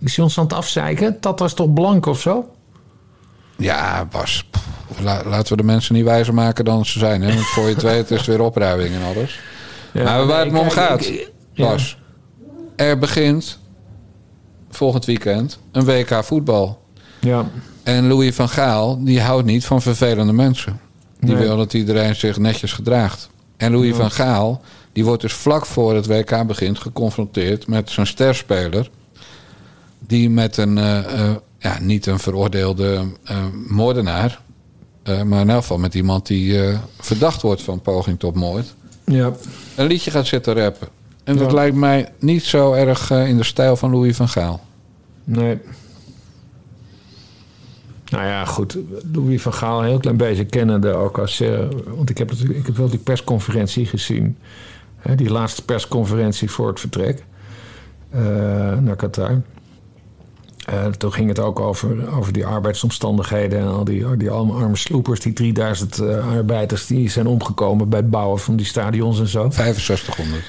Is 0.00 0.16
hij 0.16 0.24
ons 0.24 0.38
aan 0.38 0.44
het 0.44 0.52
afzeiken? 0.52 1.20
Tata 1.20 1.44
is 1.44 1.54
toch 1.54 1.72
blank 1.72 2.06
of 2.06 2.20
zo? 2.20 2.48
Ja, 3.56 4.08
Bas, 4.10 4.44
pff, 4.50 5.00
la- 5.02 5.22
laten 5.24 5.50
we 5.56 5.56
de 5.56 5.66
mensen 5.68 5.94
niet 5.94 6.04
wijzer 6.04 6.34
maken 6.34 6.64
dan 6.64 6.84
ze 6.86 6.98
zijn. 6.98 7.22
Hè? 7.22 7.34
Want 7.34 7.46
voor 7.46 7.68
je 7.68 7.74
het 7.74 7.82
weet 7.82 8.10
is 8.10 8.16
het 8.18 8.26
weer 8.26 8.40
opruiming 8.40 8.94
en 8.94 9.02
alles. 9.14 9.38
Ja, 9.92 10.02
maar 10.04 10.26
waar 10.26 10.40
het 10.44 10.52
me 10.52 10.58
om 10.58 10.68
kijk, 10.68 10.72
gaat, 10.88 11.04
ik- 11.06 11.30
ja. 11.52 11.66
Bas. 11.66 11.98
Er 12.76 12.98
begint 12.98 13.58
volgend 14.76 15.04
weekend 15.04 15.58
een 15.72 15.84
WK 15.84 16.24
voetbal. 16.24 16.80
Ja. 17.20 17.50
En 17.82 18.06
Louis 18.08 18.34
van 18.34 18.48
Gaal, 18.48 19.04
die 19.04 19.20
houdt 19.20 19.44
niet 19.46 19.64
van 19.64 19.82
vervelende 19.82 20.32
mensen. 20.32 20.80
Die 21.20 21.34
Nee. 21.34 21.42
wil 21.46 21.56
dat 21.56 21.74
iedereen 21.74 22.16
zich 22.16 22.38
netjes 22.38 22.72
gedraagt. 22.72 23.30
En 23.56 23.72
Louis 23.72 23.94
van 23.96 24.10
Gaal, 24.10 24.60
die 24.92 25.04
wordt 25.04 25.22
dus 25.22 25.32
vlak 25.32 25.66
voor 25.66 25.94
het 25.94 26.06
WK 26.06 26.46
begint 26.46 26.78
geconfronteerd 26.78 27.66
met 27.66 27.90
zo'n 27.90 28.06
sterspeler. 28.06 28.90
Die 29.98 30.30
met 30.30 30.56
een, 30.56 30.78
eh, 30.78 30.98
eh, 31.28 31.34
ja, 31.58 31.78
niet 31.80 32.06
een 32.06 32.18
veroordeelde 32.18 33.04
eh, 33.24 33.36
moordenaar, 33.68 34.40
maar 35.04 35.40
in 35.40 35.50
elk 35.50 35.60
geval 35.60 35.78
met 35.78 35.94
iemand 35.94 36.26
die 36.26 36.60
verdacht 37.00 37.42
wordt 37.42 37.62
van 37.62 37.80
poging 37.80 38.18
tot 38.18 38.34
moord, 38.34 38.74
Ja. 39.04 39.32
een 39.74 39.86
liedje 39.86 40.10
gaat 40.10 40.26
zitten 40.26 40.54
rappen. 40.54 40.88
En 41.24 41.36
dat 41.36 41.48
Ja. 41.50 41.54
lijkt 41.54 41.76
mij 41.76 42.08
niet 42.18 42.42
zo 42.42 42.72
erg 42.72 43.10
eh, 43.10 43.28
in 43.28 43.36
de 43.36 43.42
stijl 43.44 43.76
van 43.76 43.90
Louis 43.90 44.16
van 44.16 44.28
Gaal. 44.28 44.60
Nee. 45.24 45.58
Nou 48.10 48.24
ja, 48.24 48.44
goed. 48.44 48.78
Louis 49.12 49.42
van 49.42 49.54
Gaal 49.54 49.78
een 49.80 49.86
heel 49.88 49.98
klein 49.98 50.16
beetje 50.16 50.44
kennende 50.44 50.92
ook 50.94 51.18
als... 51.18 51.40
eh, 51.40 51.58
want 51.86 52.10
ik 52.10 52.18
heb, 52.18 52.30
natuurlijk, 52.30 52.58
ik 52.58 52.66
heb 52.66 52.76
wel 52.76 52.88
die 52.90 52.98
persconferentie 52.98 53.86
gezien. 53.86 54.36
Hè, 54.96 55.14
die 55.14 55.30
laatste 55.30 55.64
persconferentie 55.64 56.50
voor 56.50 56.68
het 56.68 56.80
vertrek 56.80 57.24
eh, 58.10 58.20
naar 58.78 58.96
Qatar. 58.96 59.40
Toen 60.98 61.12
ging 61.12 61.28
het 61.28 61.38
ook 61.38 61.60
over, 61.60 62.16
over 62.16 62.32
die 62.32 62.46
arbeidsomstandigheden 62.46 63.60
en 63.60 63.66
al 63.66 63.84
die, 63.84 64.16
die 64.16 64.30
allemaal 64.30 64.56
arme 64.56 64.76
sloepers. 64.76 65.20
Die 65.20 65.32
3000 65.32 65.98
eh, 65.98 66.28
arbeiders 66.36 66.86
die 66.86 67.10
zijn 67.10 67.26
omgekomen 67.26 67.88
bij 67.88 67.98
het 67.98 68.10
bouwen 68.10 68.38
van 68.40 68.56
die 68.56 68.66
stadions 68.66 69.20
en 69.20 69.26
zo. 69.26 69.50
6500. 69.50 70.42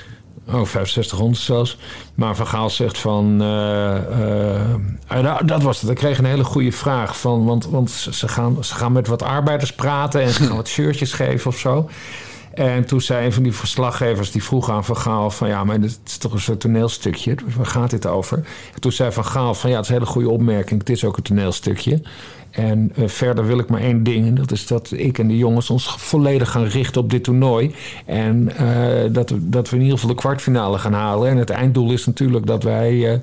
Oh, 0.48 0.54
6500 0.54 1.38
zelfs. 1.38 1.78
Maar 2.16 2.36
Van 2.36 2.48
Gaal 2.48 2.70
zegt 2.70 2.98
van... 2.98 3.38
nou, 3.38 5.46
dat 5.46 5.62
was 5.62 5.82
het. 5.82 5.90
Ik 5.90 5.96
kreeg 5.96 6.18
een 6.18 6.26
hele 6.26 6.44
goede 6.44 6.72
vraag. 6.72 7.20
Van, 7.20 7.46
want 7.46 7.66
want 7.66 7.92
ze, 7.92 8.28
gaan, 8.28 8.64
ze 8.64 8.76
gaan 8.76 8.92
met 8.92 9.08
wat 9.08 9.22
arbeiders 9.22 9.74
praten... 9.74 10.22
en 10.22 10.30
ze 10.30 10.44
gaan 10.44 10.56
wat 10.56 10.68
shirtjes 10.68 11.14
geven 11.14 11.52
of 11.52 11.58
zo. 11.58 11.90
En 12.54 12.86
toen 12.86 13.02
zei 13.02 13.26
een 13.26 13.34
van 13.34 13.44
die 13.44 13.54
verslaggevers... 13.54 14.32
die 14.32 14.44
vroeg 14.44 14.70
aan 14.70 14.86
Van 14.86 14.98
Gaal 14.98 15.32
van... 15.32 15.48
ja, 15.48 15.64
maar 15.64 15.82
dit 15.82 16.00
is 16.06 16.18
toch 16.18 16.34
een 16.34 16.40
soort 16.40 16.60
toneelstukje? 16.60 17.36
Waar 17.56 17.66
gaat 17.66 17.90
dit 17.90 18.06
over? 18.06 18.38
En 18.74 18.82
toen 18.82 18.92
zei 18.92 19.12
Van 19.12 19.26
Gaal 19.26 19.54
van... 19.54 19.70
ja, 19.70 19.76
het 19.76 19.86
is 19.86 19.92
een 19.92 19.98
hele 19.98 20.12
goede 20.12 20.30
opmerking. 20.30 20.80
Het 20.80 20.90
is 20.90 21.06
ook 21.06 21.18
een 21.18 21.24
toneelstukje. 21.24 22.02
En 22.54 22.92
eh, 22.96 23.08
verder 23.08 23.46
wil 23.46 23.60
ik 23.60 23.70
maar 23.70 23.82
één 23.82 24.04
ding. 24.04 24.28
En 24.28 24.36
dat 24.36 24.52
is 24.52 24.68
dat 24.68 24.92
ik 24.92 25.20
en 25.20 25.28
de 25.28 25.38
jongens 25.38 25.70
ons 25.70 25.96
volledig 25.98 26.52
gaan 26.52 26.66
richten 26.66 27.02
op 27.02 27.10
dit 27.10 27.24
toernooi. 27.24 27.76
En 28.06 28.58
eh, 28.58 29.14
dat, 29.14 29.30
we, 29.30 29.50
dat 29.50 29.70
we 29.70 29.76
in 29.76 29.82
ieder 29.82 29.98
geval 29.98 30.16
de 30.16 30.22
kwartfinale 30.22 30.78
gaan 30.78 30.94
halen. 30.94 31.30
En 31.30 31.38
het 31.38 31.50
einddoel 31.50 31.92
is 31.92 32.06
natuurlijk 32.06 32.46
dat 32.46 32.64
wij 32.64 33.12
eh, 33.12 33.20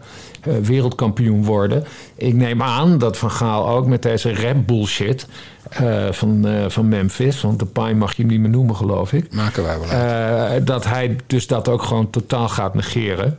wereldkampioen 0.62 1.44
worden. 1.44 1.84
Ik 2.14 2.34
neem 2.34 2.62
aan 2.62 2.98
dat 2.98 3.18
Van 3.18 3.30
Gaal 3.30 3.68
ook 3.68 3.86
met 3.86 4.02
deze 4.02 4.34
rap 4.34 4.66
bullshit 4.66 5.26
van, 6.10 6.46
van 6.68 6.88
Memphis... 6.88 7.40
want 7.40 7.58
de 7.58 7.66
Pai 7.66 7.94
mag 7.94 8.16
je 8.16 8.22
hem 8.22 8.30
niet 8.30 8.40
meer 8.40 8.50
noemen, 8.50 8.76
geloof 8.76 9.12
ik... 9.12 9.34
Maken 9.34 9.62
wij 9.62 9.78
wel 9.78 9.88
uit. 9.88 10.66
dat 10.66 10.84
hij 10.84 11.16
dus 11.26 11.46
dat 11.46 11.68
ook 11.68 11.82
gewoon 11.82 12.10
totaal 12.10 12.48
gaat 12.48 12.74
negeren. 12.74 13.38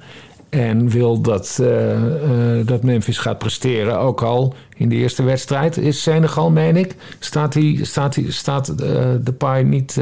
En 0.51 0.89
wil 0.89 1.21
dat, 1.21 1.57
eh, 1.61 1.91
eh, 1.93 2.67
dat 2.67 2.83
Memphis 2.83 3.17
gaat 3.17 3.37
presteren. 3.37 3.99
Ook 3.99 4.21
al 4.21 4.53
in 4.75 4.89
de 4.89 4.95
eerste 4.95 5.23
wedstrijd 5.23 5.77
is 5.77 6.01
Senegal, 6.01 6.49
meen 6.49 6.77
ik. 6.77 6.95
Staat, 7.19 7.53
die, 7.53 7.85
staat, 7.85 8.13
die, 8.13 8.31
staat 8.31 8.69
eh, 8.69 8.75
de 9.23 9.33
paai 9.37 9.63
niet. 9.63 9.99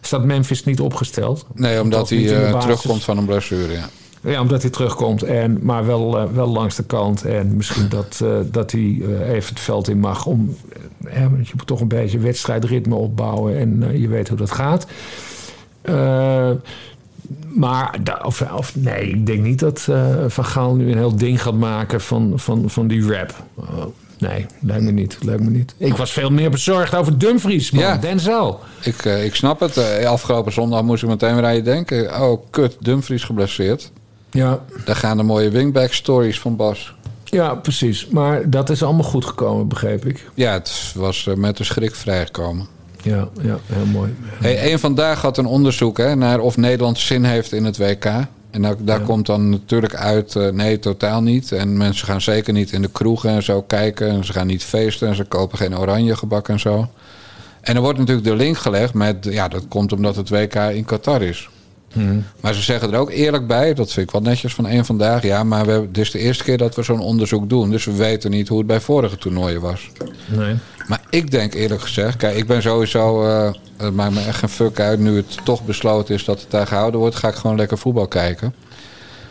staat 0.00 0.24
Memphis 0.24 0.64
niet 0.64 0.80
opgesteld? 0.80 1.46
Nee, 1.54 1.80
omdat 1.80 2.10
hij 2.10 2.52
terugkomt 2.60 3.04
van 3.04 3.18
een 3.18 3.24
blessure, 3.24 3.72
ja. 3.72 3.88
Ja, 4.20 4.40
omdat 4.40 4.62
hij 4.62 4.70
terugkomt. 4.70 5.22
En, 5.22 5.58
maar 5.62 5.86
wel, 5.86 6.32
wel 6.32 6.48
langs 6.48 6.76
de 6.76 6.84
kant. 6.84 7.24
En 7.24 7.56
misschien 7.56 7.88
dat, 7.98 8.24
dat 8.50 8.70
hij 8.72 9.02
even 9.28 9.48
het 9.48 9.60
veld 9.60 9.88
in 9.88 9.98
mag. 9.98 10.26
Om, 10.26 10.56
hè, 11.06 11.30
want 11.30 11.48
je 11.48 11.54
moet 11.56 11.66
toch 11.66 11.80
een 11.80 11.88
beetje 11.88 12.18
wedstrijdritme 12.18 12.94
opbouwen. 12.94 13.58
En 13.58 14.00
je 14.00 14.08
weet 14.08 14.28
hoe 14.28 14.38
dat 14.38 14.50
gaat. 14.50 14.86
Maar, 17.48 17.98
of, 18.24 18.40
of 18.52 18.76
nee, 18.76 19.08
ik 19.08 19.26
denk 19.26 19.42
niet 19.42 19.58
dat 19.58 19.86
eh, 19.90 20.14
Van 20.26 20.44
Gaal 20.44 20.74
nu 20.74 20.90
een 20.90 20.96
heel 20.98 21.16
ding 21.16 21.42
gaat 21.42 21.54
maken 21.54 22.00
van, 22.00 22.32
van, 22.36 22.70
van 22.70 22.86
die 22.86 23.12
rap. 23.12 23.34
Oh, 23.54 23.84
nee, 24.18 24.46
lijkt 24.60 24.84
me 24.84 24.90
niet. 24.90 25.18
Lijkt 25.22 25.42
me 25.42 25.50
niet. 25.50 25.74
Ik 25.76 25.96
was 25.96 26.12
veel 26.12 26.30
meer 26.30 26.50
bezorgd 26.50 26.94
over 26.94 27.18
Dumfries, 27.18 27.70
man. 27.70 27.82
Ja. 27.82 27.96
Denzel. 27.96 28.60
Ik, 28.82 29.04
eh, 29.04 29.24
ik 29.24 29.34
snap 29.34 29.60
het. 29.60 29.76
Eh, 29.76 30.10
afgelopen 30.10 30.52
zondag 30.52 30.82
moest 30.82 31.02
ik 31.02 31.08
meteen 31.08 31.34
weer 31.34 31.44
aan 31.44 31.54
je 31.54 31.62
denken. 31.62 32.22
Oh, 32.22 32.42
kut, 32.50 32.76
Dumfries 32.80 33.24
geblesseerd. 33.24 33.90
Ja. 34.30 34.60
Daar 34.84 34.96
gaan 34.96 35.16
de 35.16 35.22
mooie 35.22 35.50
wingback 35.50 35.92
stories 35.92 36.40
van 36.40 36.56
Bas. 36.56 36.94
ja, 37.24 37.54
precies. 37.54 38.06
Maar 38.06 38.50
dat 38.50 38.70
is 38.70 38.82
allemaal 38.82 39.04
goed 39.04 39.24
gekomen, 39.24 39.68
begreep 39.68 40.06
ik. 40.06 40.30
Ja, 40.34 40.52
het 40.52 40.92
was 40.94 41.28
met 41.36 41.56
de 41.56 41.64
schrik 41.64 41.94
vrijgekomen. 41.94 42.66
Ja, 43.02 43.28
ja 43.40 43.58
heel 43.66 43.86
mooi. 43.86 44.14
Hey, 44.40 44.72
een 44.72 44.78
vandaag 44.78 45.20
had 45.20 45.38
een 45.38 45.46
onderzoek 45.46 45.98
hè, 45.98 46.14
naar 46.16 46.40
of 46.40 46.56
Nederland 46.56 46.98
zin 46.98 47.24
heeft 47.24 47.52
in 47.52 47.64
het 47.64 47.76
WK. 47.78 48.04
En 48.50 48.62
daar, 48.62 48.74
daar 48.78 49.00
komt 49.00 49.26
dan 49.26 49.50
natuurlijk 49.50 49.94
uit, 49.94 50.36
eh, 50.36 50.48
nee, 50.48 50.78
totaal 50.78 51.22
niet. 51.22 51.52
En 51.52 51.76
mensen 51.76 52.06
gaan 52.06 52.20
zeker 52.20 52.52
niet 52.52 52.72
in 52.72 52.82
de 52.82 52.90
kroegen 52.90 53.30
en 53.30 53.42
zo 53.42 53.62
kijken. 53.62 54.08
En 54.08 54.24
ze 54.24 54.32
gaan 54.32 54.46
niet 54.46 54.64
feesten 54.64 55.08
en 55.08 55.14
ze 55.14 55.24
kopen 55.24 55.58
geen 55.58 55.78
oranje 55.78 56.16
gebak 56.16 56.48
en 56.48 56.60
zo. 56.60 56.88
En 57.60 57.74
er 57.74 57.80
wordt 57.80 57.98
natuurlijk 57.98 58.26
de 58.26 58.36
link 58.36 58.58
gelegd 58.58 58.94
met, 58.94 59.16
ja, 59.30 59.48
dat 59.48 59.68
komt 59.68 59.92
omdat 59.92 60.16
het 60.16 60.28
WK 60.28 60.54
in 60.54 60.84
Qatar 60.84 61.22
is. 61.22 61.48
Maar 62.40 62.54
ze 62.54 62.62
zeggen 62.62 62.92
er 62.92 62.98
ook 62.98 63.10
eerlijk 63.10 63.46
bij, 63.46 63.74
dat 63.74 63.92
vind 63.92 64.06
ik 64.06 64.12
wel 64.12 64.22
netjes 64.22 64.54
van 64.54 64.66
één 64.66 64.84
vandaag. 64.84 65.22
Ja, 65.22 65.44
maar 65.44 65.66
we, 65.66 65.88
dit 65.92 66.04
is 66.04 66.10
de 66.10 66.18
eerste 66.18 66.44
keer 66.44 66.58
dat 66.58 66.74
we 66.74 66.82
zo'n 66.82 67.00
onderzoek 67.00 67.48
doen. 67.48 67.70
Dus 67.70 67.84
we 67.84 67.96
weten 67.96 68.30
niet 68.30 68.48
hoe 68.48 68.58
het 68.58 68.66
bij 68.66 68.80
vorige 68.80 69.18
toernooien 69.18 69.60
was. 69.60 69.90
Nee. 70.26 70.54
Maar 70.86 71.00
ik 71.10 71.30
denk 71.30 71.54
eerlijk 71.54 71.80
gezegd, 71.80 72.16
kijk, 72.16 72.36
ik 72.36 72.46
ben 72.46 72.62
sowieso. 72.62 73.24
eh, 73.24 73.52
het 73.76 73.94
maakt 73.94 74.14
me 74.14 74.20
echt 74.20 74.38
geen 74.38 74.48
fuck 74.48 74.80
uit. 74.80 74.98
Nu 74.98 75.16
het 75.16 75.44
toch 75.44 75.64
besloten 75.64 76.14
is 76.14 76.24
dat 76.24 76.40
het 76.40 76.50
daar 76.50 76.66
gehouden 76.66 77.00
wordt, 77.00 77.16
ga 77.16 77.28
ik 77.28 77.34
gewoon 77.34 77.56
lekker 77.56 77.78
voetbal 77.78 78.06
kijken. 78.06 78.54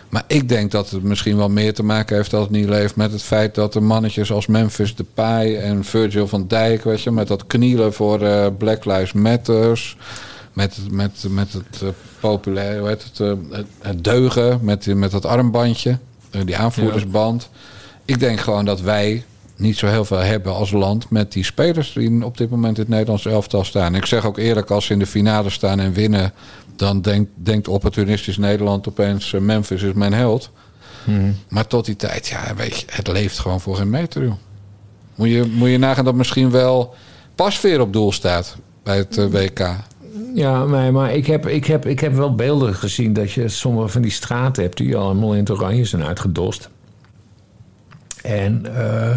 Maar 0.10 0.24
ik 0.28 0.50
denk 0.50 0.72
dat 0.72 0.90
het 0.90 1.04
misschien 1.04 1.38
wel 1.38 1.50
meer 1.50 1.74
te 1.74 1.84
maken 1.84 2.16
heeft 2.16 2.32
dat 2.32 2.42
het 2.42 2.50
niet 2.50 2.70
leeft 2.70 2.96
met 2.96 3.12
het 3.12 3.22
feit 3.22 3.56
dat 3.56 3.76
er 3.76 3.84
mannetjes 3.84 4.32
als 4.32 4.48
Memphis 4.48 4.96
Depay 4.96 5.58
en 5.58 5.84
Virgil 5.84 6.28
van 6.28 6.48
Dijk, 6.48 6.84
weet 6.84 7.02
je, 7.02 7.12
met 7.12 7.28
dat 7.28 7.48
knielen 7.48 7.94
voor 7.94 8.22
eh, 8.22 8.48
Black 8.58 8.86
Lives 8.86 9.14
Matters. 9.14 9.98
met, 10.54 10.78
met, 10.90 11.26
met 11.30 11.54
het 11.54 11.82
uh, 11.84 11.90
populair, 12.20 12.80
hoe 12.80 12.88
heet 12.88 13.04
het, 13.04 13.20
uh, 13.20 13.32
het, 13.80 14.04
deugen, 14.04 14.60
met, 14.62 14.96
met 14.96 15.12
dat 15.12 15.26
armbandje, 15.26 15.98
die 16.46 16.58
aanvoerdersband. 16.58 17.50
Ik 18.06 18.20
denk 18.20 18.40
gewoon 18.40 18.66
dat 18.66 18.82
wij 18.82 19.24
niet 19.62 19.78
zo 19.78 19.88
heel 19.88 20.06
veel 20.06 20.18
hebben 20.18 20.54
als 20.54 20.72
land 20.72 21.10
met 21.10 21.32
die 21.32 21.44
spelers 21.44 21.94
die 21.94 22.26
op 22.26 22.38
dit 22.38 22.50
moment 22.50 22.76
in 22.76 22.82
het 22.82 22.92
Nederlands 22.92 23.26
elftal 23.26 23.64
staan. 23.64 23.96
Ik 23.96 24.06
zeg 24.06 24.26
ook 24.26 24.38
eerlijk, 24.38 24.70
als 24.70 24.86
ze 24.86 24.94
in 24.94 25.00
de 25.00 25.06
finale 25.06 25.50
staan 25.50 25.80
en 25.80 25.94
winnen, 25.94 26.34
dan 26.76 27.02
denkt, 27.02 27.32
denkt 27.34 27.68
opportunistisch 27.68 28.38
Nederland 28.38 28.88
opeens: 28.88 29.32
Memphis 29.40 29.82
is 29.82 29.94
mijn 29.94 30.14
held. 30.14 30.52
Hmm. 31.04 31.36
Maar 31.50 31.68
tot 31.68 31.86
die 31.86 31.96
tijd, 31.96 32.28
ja, 32.28 32.56
weet 32.56 32.80
je, 32.80 32.86
het 32.90 33.08
leeft 33.08 33.40
gewoon 33.40 33.62
voor 33.62 33.76
geen 33.76 33.90
meter, 33.90 34.24
joh. 34.24 34.34
Moet 35.16 35.30
je, 35.30 35.52
moet 35.56 35.70
je 35.70 35.78
nagaan 35.78 36.06
dat 36.06 36.16
misschien 36.16 36.52
wel 36.52 36.96
Pasveer 37.36 37.82
op 37.82 37.94
doel 37.94 38.12
staat 38.12 38.58
bij 38.84 38.98
het 38.98 39.18
uh, 39.18 39.26
WK. 39.26 39.76
Ja, 40.36 40.66
maar, 40.66 40.92
maar 40.92 41.14
ik, 41.14 41.26
heb, 41.26 41.48
ik, 41.48 41.66
heb, 41.66 41.86
ik 41.86 42.00
heb 42.00 42.14
wel 42.14 42.36
beelden 42.36 42.76
gezien 42.76 43.14
dat 43.14 43.32
je 43.32 43.48
sommige 43.48 43.88
van 43.88 44.02
die 44.02 44.12
straten 44.12 44.64
hebt 44.64 44.78
die 44.78 44.98
allemaal 44.98 45.34
in 45.34 45.40
het 45.40 45.50
oranje 45.50 45.86
zijn 45.86 46.04
uitgedost. 46.04 46.70
En 48.22 48.66
uh, 48.66 49.16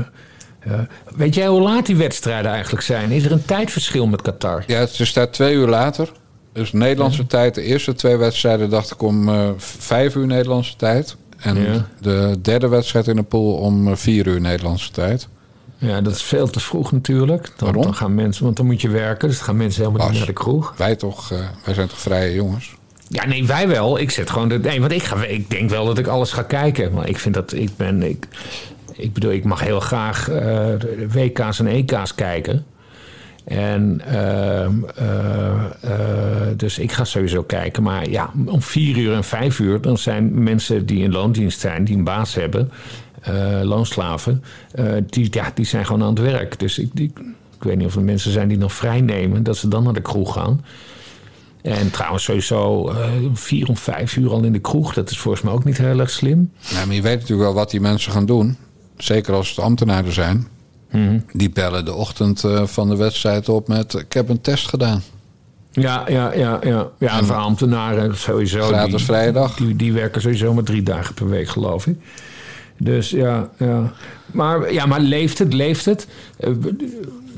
uh, 0.68 0.74
weet 1.16 1.34
jij 1.34 1.46
hoe 1.46 1.60
laat 1.60 1.86
die 1.86 1.96
wedstrijden 1.96 2.50
eigenlijk 2.50 2.82
zijn? 2.82 3.10
Is 3.10 3.24
er 3.24 3.32
een 3.32 3.44
tijdverschil 3.44 4.06
met 4.06 4.22
Qatar? 4.22 4.64
Ja, 4.66 4.78
het 4.78 4.90
staat 4.92 5.32
twee 5.32 5.54
uur 5.54 5.68
later. 5.68 6.12
Dus 6.52 6.72
Nederlandse 6.72 7.20
ja. 7.20 7.28
tijd, 7.28 7.54
de 7.54 7.62
eerste 7.62 7.94
twee 7.94 8.16
wedstrijden 8.16 8.70
dacht 8.70 8.90
ik 8.90 9.02
om 9.02 9.28
uh, 9.28 9.48
vijf 9.56 10.14
uur 10.14 10.26
Nederlandse 10.26 10.76
tijd. 10.76 11.16
En 11.38 11.56
ja. 11.56 11.86
de 12.00 12.38
derde 12.42 12.68
wedstrijd 12.68 13.08
in 13.08 13.16
de 13.16 13.22
pool 13.22 13.54
om 13.54 13.96
vier 13.96 14.26
uur 14.26 14.40
Nederlandse 14.40 14.90
tijd. 14.90 15.28
Ja, 15.78 16.00
dat 16.00 16.14
is 16.14 16.22
veel 16.22 16.50
te 16.50 16.60
vroeg 16.60 16.92
natuurlijk. 16.92 17.42
Dan, 17.42 17.66
Waarom? 17.66 17.82
Dan 17.82 17.94
gaan 17.94 18.14
mensen, 18.14 18.44
want 18.44 18.56
dan 18.56 18.66
moet 18.66 18.80
je 18.80 18.88
werken. 18.88 19.28
Dus 19.28 19.36
dan 19.36 19.46
gaan 19.46 19.56
mensen 19.56 19.82
helemaal 19.82 20.06
Bas, 20.06 20.16
niet 20.16 20.18
naar 20.18 20.34
de 20.34 20.42
kroeg. 20.42 20.74
Wij 20.76 20.96
toch, 20.96 21.32
uh, 21.32 21.38
wij 21.64 21.74
zijn 21.74 21.88
toch 21.88 21.98
vrije 21.98 22.34
jongens? 22.34 22.74
Ja, 23.08 23.26
nee, 23.26 23.46
wij 23.46 23.68
wel. 23.68 23.98
Ik 23.98 24.10
zet 24.10 24.30
gewoon 24.30 24.48
de. 24.48 24.58
Nee, 24.58 24.80
want 24.80 24.92
ik, 24.92 25.02
ga, 25.02 25.24
ik 25.24 25.50
denk 25.50 25.70
wel 25.70 25.84
dat 25.84 25.98
ik 25.98 26.06
alles 26.06 26.32
ga 26.32 26.42
kijken. 26.42 26.92
Maar 26.92 27.08
ik 27.08 27.18
vind 27.18 27.34
dat 27.34 27.52
ik 27.52 27.76
ben. 27.76 28.02
Ik, 28.02 28.28
ik 28.96 29.12
bedoel, 29.12 29.30
ik 29.30 29.44
mag 29.44 29.60
heel 29.60 29.80
graag 29.80 30.24
de 30.24 31.06
WK's 31.12 31.58
en 31.58 31.66
EK's 31.66 32.14
kijken. 32.14 32.64
En 33.44 34.00
uh, 34.12 34.68
dus 36.56 36.78
ik 36.78 36.92
ga 36.92 37.04
sowieso 37.04 37.42
kijken. 37.42 37.82
Maar 37.82 38.10
ja, 38.10 38.30
om 38.46 38.62
vier 38.62 38.96
uur 38.96 39.12
en 39.12 39.24
vijf 39.24 39.58
uur, 39.58 39.80
dan 39.80 39.98
zijn 39.98 40.42
mensen 40.42 40.86
die 40.86 41.02
in 41.02 41.12
loondienst 41.12 41.60
zijn, 41.60 41.84
die 41.84 41.96
een 41.96 42.04
baas 42.04 42.34
hebben, 42.34 42.70
loonslaven, 43.62 44.44
die, 45.06 45.28
ja, 45.30 45.50
die 45.54 45.66
zijn 45.66 45.86
gewoon 45.86 46.02
aan 46.02 46.08
het 46.08 46.18
werk. 46.18 46.58
Dus 46.58 46.78
ik, 46.78 46.90
ik 46.94 47.12
weet 47.58 47.76
niet 47.76 47.86
of 47.86 47.96
er 47.96 48.02
mensen 48.02 48.32
zijn 48.32 48.48
die 48.48 48.58
nog 48.58 48.72
vrij 48.72 49.00
nemen, 49.00 49.42
dat 49.42 49.56
ze 49.56 49.68
dan 49.68 49.82
naar 49.82 49.92
de 49.92 50.02
kroeg 50.02 50.32
gaan. 50.32 50.64
En 51.62 51.90
trouwens, 51.90 52.24
sowieso 52.24 52.90
uh, 52.90 52.96
vier 53.32 53.68
of 53.68 53.80
vijf 53.80 54.16
uur 54.16 54.30
al 54.30 54.42
in 54.42 54.52
de 54.52 54.58
kroeg, 54.58 54.94
dat 54.94 55.10
is 55.10 55.18
volgens 55.18 55.42
mij 55.42 55.52
ook 55.52 55.64
niet 55.64 55.78
heel 55.78 56.00
erg 56.00 56.10
slim. 56.10 56.52
Ja, 56.58 56.84
maar 56.84 56.94
je 56.94 57.02
weet 57.02 57.20
natuurlijk 57.20 57.48
wel 57.48 57.54
wat 57.54 57.70
die 57.70 57.80
mensen 57.80 58.12
gaan 58.12 58.26
doen. 58.26 58.56
Zeker 58.96 59.34
als 59.34 59.48
het 59.48 59.58
ambtenaren 59.58 60.12
zijn. 60.12 60.46
Mm-hmm. 60.90 61.24
Die 61.32 61.50
bellen 61.50 61.84
de 61.84 61.94
ochtend 61.94 62.42
uh, 62.44 62.66
van 62.66 62.88
de 62.88 62.96
wedstrijd 62.96 63.48
op 63.48 63.68
met: 63.68 63.94
Ik 63.94 64.12
heb 64.12 64.28
een 64.28 64.40
test 64.40 64.68
gedaan. 64.68 65.02
Ja, 65.70 66.04
ja, 66.08 66.32
ja, 66.32 66.58
ja. 66.62 66.88
ja 66.98 67.18
en 67.18 67.24
voor 67.24 67.36
ambtenaren 67.36 68.16
sowieso. 68.16 68.62
Gratis 68.62 68.94
die, 68.94 69.04
vrije 69.04 69.32
dag. 69.32 69.56
Die, 69.56 69.76
die 69.76 69.92
werken 69.92 70.20
sowieso 70.20 70.54
maar 70.54 70.62
drie 70.62 70.82
dagen 70.82 71.14
per 71.14 71.28
week, 71.28 71.48
geloof 71.48 71.86
ik. 71.86 71.96
Dus 72.78 73.10
ja, 73.10 73.48
ja. 73.58 73.92
Maar, 74.26 74.72
ja, 74.72 74.86
maar 74.86 75.00
leeft 75.00 75.38
het, 75.38 75.52
leeft 75.52 75.84
het? 75.84 76.06
Uh, 76.40 76.54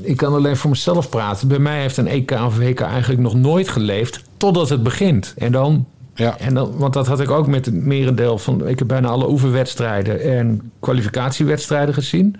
ik 0.01 0.17
kan 0.17 0.33
alleen 0.33 0.57
voor 0.57 0.69
mezelf 0.69 1.09
praten. 1.09 1.47
Bij 1.47 1.59
mij 1.59 1.81
heeft 1.81 1.97
een 1.97 2.07
EK 2.07 2.31
of 2.31 2.57
WK 2.57 2.79
eigenlijk 2.79 3.21
nog 3.21 3.35
nooit 3.35 3.69
geleefd 3.69 4.21
totdat 4.37 4.69
het 4.69 4.83
begint. 4.83 5.33
En 5.37 5.51
dan, 5.51 5.87
ja. 6.17 6.37
en 6.37 6.53
dan 6.53 6.77
want 6.77 6.93
dat 6.93 7.07
had 7.07 7.19
ik 7.19 7.31
ook 7.31 7.47
met 7.47 7.65
het 7.65 7.75
merendeel 7.75 8.37
van... 8.37 8.67
Ik 8.67 8.79
heb 8.79 8.87
bijna 8.87 9.07
alle 9.07 9.29
oefenwedstrijden 9.29 10.21
en 10.21 10.71
kwalificatiewedstrijden 10.79 11.93
gezien. 11.93 12.35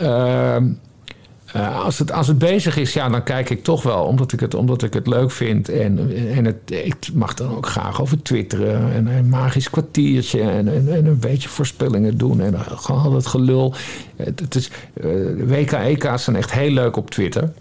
Uh, 0.00 0.56
uh, 1.56 1.84
als, 1.84 1.98
het, 1.98 2.12
als 2.12 2.26
het 2.26 2.38
bezig 2.38 2.76
is, 2.76 2.92
ja, 2.92 3.08
dan 3.08 3.22
kijk 3.22 3.50
ik 3.50 3.62
toch 3.62 3.82
wel, 3.82 4.04
omdat 4.04 4.32
ik 4.32 4.40
het, 4.40 4.54
omdat 4.54 4.82
ik 4.82 4.94
het 4.94 5.06
leuk 5.06 5.30
vind. 5.30 5.68
En, 5.68 6.16
en 6.34 6.44
het, 6.44 6.56
ik 6.66 6.94
mag 7.14 7.34
dan 7.34 7.56
ook 7.56 7.66
graag 7.66 8.00
over 8.00 8.22
twitteren. 8.22 8.92
En 8.92 9.06
een 9.06 9.28
magisch 9.28 9.70
kwartiertje. 9.70 10.40
En, 10.40 10.68
en, 10.68 10.94
en 10.94 11.06
een 11.06 11.18
beetje 11.18 11.48
voorspellingen 11.48 12.18
doen. 12.18 12.40
En 12.40 12.54
gewoon 12.60 13.02
al 13.02 13.14
het 13.14 13.26
gelul. 13.26 13.74
Het, 14.16 14.54
is, 14.54 14.70
uh, 15.04 15.42
WK, 15.46 15.72
EK's 15.72 16.24
zijn 16.24 16.36
echt 16.36 16.52
heel 16.52 16.70
leuk 16.70 16.96
op 16.96 17.10
Twitter. 17.10 17.52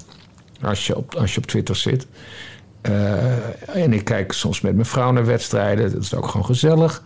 Als 0.61 0.87
je 0.87 0.97
op, 0.97 1.15
als 1.15 1.33
je 1.33 1.37
op 1.37 1.45
Twitter 1.45 1.75
zit. 1.75 2.07
Uh, 2.89 3.83
en 3.83 3.93
ik 3.93 4.03
kijk 4.03 4.31
soms 4.31 4.61
met 4.61 4.73
mijn 4.73 4.85
vrouw 4.85 5.11
naar 5.11 5.25
wedstrijden. 5.25 5.91
Dat 5.91 6.01
is 6.01 6.15
ook 6.15 6.27
gewoon 6.27 6.45
gezellig. 6.45 7.01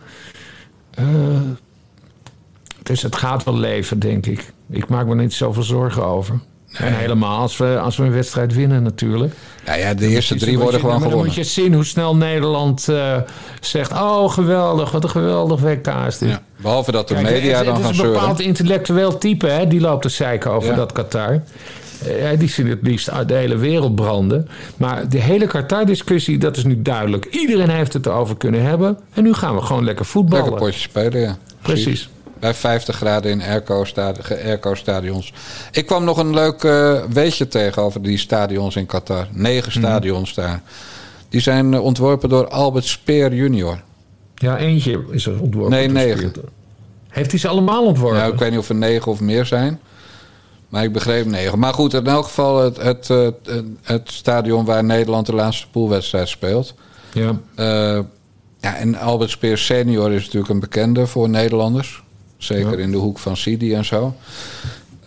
dus 2.82 3.02
het 3.02 3.16
gaat 3.16 3.44
wel 3.44 3.56
leven, 3.56 3.98
denk 3.98 4.26
ik. 4.26 4.52
Ik 4.70 4.88
maak 4.88 5.06
me 5.06 5.14
niet 5.14 5.32
zoveel 5.32 5.62
zorgen 5.62 6.04
over. 6.04 6.40
Nee. 6.78 6.88
En 6.88 6.96
helemaal 6.98 7.40
als 7.40 7.56
we, 7.56 7.78
als 7.78 7.96
we 7.96 8.04
een 8.04 8.12
wedstrijd 8.12 8.54
winnen 8.54 8.82
natuurlijk. 8.82 9.34
Ja, 9.64 9.74
ja 9.74 9.94
de 9.94 10.06
eerste 10.06 10.34
drie 10.34 10.56
worden 10.58 10.74
je, 10.74 10.80
gewoon 10.80 10.94
dan 11.00 11.02
gewonnen. 11.02 11.26
moet 11.26 11.36
je 11.36 11.44
zien 11.44 11.74
hoe 11.74 11.84
snel 11.84 12.16
Nederland 12.16 12.86
uh, 12.90 13.16
zegt... 13.60 13.92
oh, 13.92 14.32
geweldig, 14.32 14.90
wat 14.90 15.04
een 15.04 15.10
geweldig 15.10 15.60
WK 15.60 15.86
is 16.06 16.18
dit. 16.18 16.28
Ja, 16.28 16.42
behalve 16.56 16.92
dat 16.92 17.08
de 17.08 17.14
Kijk, 17.14 17.26
media 17.26 17.56
het, 17.56 17.64
dan 17.64 17.74
het 17.74 17.82
gaan 17.82 17.92
is 17.92 17.98
een 17.98 18.04
zeuren. 18.04 18.20
bepaald 18.20 18.40
intellectueel 18.40 19.18
type, 19.18 19.46
hè, 19.46 19.66
die 19.66 19.80
loopt 19.80 20.02
te 20.02 20.08
zeiken 20.08 20.50
over 20.50 20.70
Ja. 20.70 20.76
dat 20.76 20.92
Qatar. 20.92 21.42
Uh, 22.06 22.38
die 22.38 22.48
zien 22.48 22.68
het 22.68 22.78
liefst 22.82 23.10
uit 23.10 23.28
de 23.28 23.34
hele 23.34 23.56
wereld 23.56 23.94
branden. 23.94 24.48
Maar 24.76 25.08
de 25.08 25.18
hele 25.18 25.46
Qatar-discussie, 25.46 26.38
dat 26.38 26.56
is 26.56 26.64
nu 26.64 26.82
duidelijk. 26.82 27.24
Iedereen 27.24 27.70
heeft 27.70 27.92
het 27.92 28.06
erover 28.06 28.36
kunnen 28.36 28.62
hebben. 28.62 28.98
En 29.12 29.22
nu 29.22 29.32
gaan 29.32 29.54
we 29.54 29.60
gewoon 29.60 29.84
lekker 29.84 30.04
voetballen. 30.04 30.44
Lekker 30.44 30.62
potje 30.62 30.80
spelen, 30.80 31.20
ja. 31.20 31.36
Precies. 31.62 32.10
Bij 32.38 32.54
50 32.54 32.96
graden 32.96 33.30
in 33.30 33.42
airco-stadions. 34.44 35.32
Ik 35.72 35.86
kwam 35.86 36.04
nog 36.04 36.18
een 36.18 36.34
leuk 36.34 36.62
uh, 36.62 37.02
weetje 37.12 37.48
tegen 37.48 37.82
over 37.82 38.02
die 38.02 38.18
stadions 38.18 38.76
in 38.76 38.86
Qatar. 38.86 39.28
Negen 39.30 39.72
stadions 39.72 40.36
mm. 40.36 40.42
daar. 40.42 40.62
Die 41.28 41.40
zijn 41.40 41.72
uh, 41.72 41.84
ontworpen 41.84 42.28
door 42.28 42.48
Albert 42.48 42.84
Speer 42.84 43.34
junior. 43.34 43.80
Ja, 44.34 44.58
eentje 44.58 45.04
is 45.10 45.26
er 45.26 45.40
ontworpen. 45.40 45.70
Nee, 45.70 45.88
negen. 45.88 46.32
Heeft 47.08 47.30
hij 47.30 47.40
ze 47.40 47.48
allemaal 47.48 47.86
ontworpen? 47.86 48.18
Nou, 48.18 48.32
ik 48.32 48.38
weet 48.38 48.50
niet 48.50 48.58
of 48.58 48.68
er 48.68 48.74
negen 48.74 49.12
of 49.12 49.20
meer 49.20 49.46
zijn. 49.46 49.80
Maar 50.70 50.84
ik 50.84 50.92
begreep 50.92 51.26
negen. 51.26 51.58
Maar 51.58 51.74
goed, 51.74 51.94
in 51.94 52.06
elk 52.06 52.24
geval 52.24 52.64
het, 52.64 52.76
het, 52.76 53.08
het, 53.08 53.34
het 53.82 54.10
stadion 54.12 54.64
waar 54.64 54.84
Nederland 54.84 55.26
de 55.26 55.34
laatste 55.34 55.68
poolwedstrijd 55.70 56.28
speelt. 56.28 56.74
Ja. 57.12 57.40
Uh, 57.56 58.04
ja, 58.60 58.76
en 58.76 58.96
Albert 58.96 59.30
Speer 59.30 59.58
senior 59.58 60.12
is 60.12 60.24
natuurlijk 60.24 60.52
een 60.52 60.60
bekende 60.60 61.06
voor 61.06 61.28
Nederlanders. 61.28 62.02
Zeker 62.36 62.78
ja. 62.78 62.84
in 62.84 62.90
de 62.90 62.96
hoek 62.96 63.18
van 63.18 63.36
Sidi 63.36 63.74
en 63.74 63.84
zo. 63.84 64.14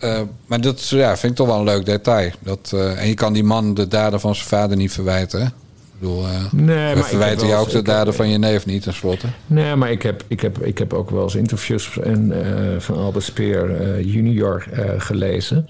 Uh, 0.00 0.20
maar 0.46 0.60
dat 0.60 0.88
ja, 0.88 1.16
vind 1.16 1.32
ik 1.32 1.38
toch 1.38 1.46
wel 1.46 1.58
een 1.58 1.64
leuk 1.64 1.86
detail. 1.86 2.30
Dat, 2.38 2.70
uh, 2.74 3.00
en 3.00 3.08
je 3.08 3.14
kan 3.14 3.32
die 3.32 3.44
man 3.44 3.74
de 3.74 3.88
daden 3.88 4.20
van 4.20 4.34
zijn 4.34 4.48
vader 4.48 4.76
niet 4.76 4.92
verwijten. 4.92 5.52
Ik 5.94 6.00
bedoel, 6.00 6.22
uh, 6.22 6.52
nee, 6.52 6.94
we 6.94 7.02
verwijten 7.02 7.46
jou 7.46 7.62
ook 7.62 7.70
de 7.70 7.82
daden 7.82 8.06
heb, 8.06 8.14
van 8.14 8.28
je 8.28 8.38
neef 8.38 8.66
niet, 8.66 8.82
tenslotte. 8.82 9.26
Nee, 9.46 9.76
maar 9.76 9.90
ik 9.90 10.02
heb, 10.02 10.24
ik 10.28 10.40
heb, 10.40 10.58
ik 10.58 10.78
heb 10.78 10.92
ook 10.92 11.10
wel 11.10 11.22
eens 11.22 11.34
interviews 11.34 11.98
en, 11.98 12.32
van 12.78 12.96
Albert 12.96 13.24
Speer 13.24 14.00
junior 14.00 14.66
gelezen. 14.98 15.68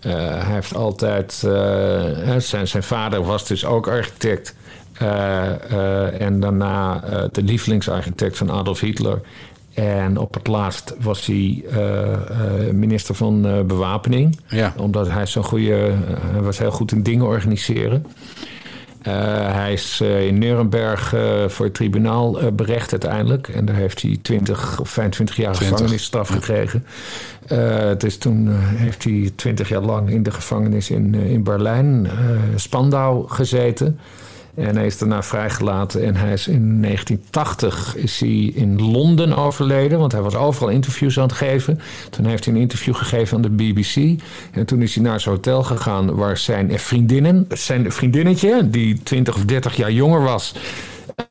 hij 0.00 0.54
heeft 0.54 0.74
altijd... 0.74 1.32
zijn, 2.38 2.68
zijn 2.68 2.82
vader 2.82 3.24
was 3.24 3.46
dus 3.46 3.64
ook 3.64 3.88
architect. 3.88 4.54
en 6.18 6.40
daarna 6.40 7.04
de 7.32 7.42
lievelingsarchitect 7.42 8.36
van 8.36 8.50
Adolf 8.50 8.80
Hitler. 8.80 9.20
En 9.74 10.18
op 10.18 10.34
het 10.34 10.46
laatst 10.46 10.94
was 11.00 11.26
hij 11.26 11.64
uh, 11.72 11.76
uh, 11.76 12.72
minister 12.72 13.14
van 13.14 13.46
uh, 13.46 13.60
Bewapening. 13.60 14.38
Ja. 14.46 14.74
Omdat 14.76 15.10
hij 15.10 15.26
zo'n 15.26 15.44
goede. 15.44 15.92
hij 16.20 16.40
was 16.40 16.58
heel 16.58 16.70
goed 16.70 16.92
in 16.92 17.02
dingen 17.02 17.26
organiseren. 17.26 18.06
Hij 19.02 19.72
is 19.72 20.00
in 20.00 20.38
Nuremberg 20.38 21.14
voor 21.46 21.64
het 21.64 21.74
tribunaal 21.74 22.52
berecht 22.52 22.90
uiteindelijk. 22.90 23.48
En 23.48 23.64
daar 23.64 23.76
heeft 23.76 24.02
hij 24.02 24.18
20 24.22 24.80
of 24.80 24.88
25 24.88 25.36
jaar 25.36 25.52
20. 25.52 25.76
gevangenisstraf 25.78 26.28
ja. 26.28 26.34
gekregen. 26.34 26.86
dus 27.98 28.18
toen 28.18 28.48
heeft 28.54 29.04
hij 29.04 29.30
20 29.36 29.68
jaar 29.68 29.82
lang 29.82 30.10
in 30.10 30.22
de 30.22 30.30
gevangenis 30.30 30.90
in, 30.90 31.14
in 31.14 31.42
Berlijn, 31.42 32.10
Spandau, 32.56 33.28
gezeten. 33.28 33.98
En 34.54 34.76
hij 34.76 34.86
is 34.86 34.98
daarna 34.98 35.22
vrijgelaten. 35.22 36.04
En 36.04 36.16
hij 36.16 36.32
is 36.32 36.48
in 36.48 36.82
1980 36.82 37.96
is 37.96 38.20
hij 38.20 38.44
in 38.54 38.82
Londen 38.82 39.36
overleden. 39.36 39.98
Want 39.98 40.12
hij 40.12 40.20
was 40.20 40.34
overal 40.34 40.68
interviews 40.68 41.18
aan 41.18 41.26
het 41.26 41.32
geven. 41.32 41.80
Toen 42.10 42.24
heeft 42.24 42.44
hij 42.44 42.54
een 42.54 42.60
interview 42.60 42.94
gegeven 42.94 43.36
aan 43.36 43.42
de 43.42 43.50
BBC. 43.50 44.20
En 44.52 44.66
toen 44.66 44.82
is 44.82 44.94
hij 44.94 45.04
naar 45.04 45.20
zijn 45.20 45.34
hotel 45.34 45.62
gegaan 45.62 46.14
waar 46.14 46.36
zijn 46.36 46.78
vriendinnen... 46.78 47.46
zijn 47.48 47.92
vriendinnetje, 47.92 48.70
die 48.70 49.02
20 49.02 49.34
of 49.34 49.44
30 49.44 49.76
jaar 49.76 49.92
jonger 49.92 50.22
was... 50.22 50.54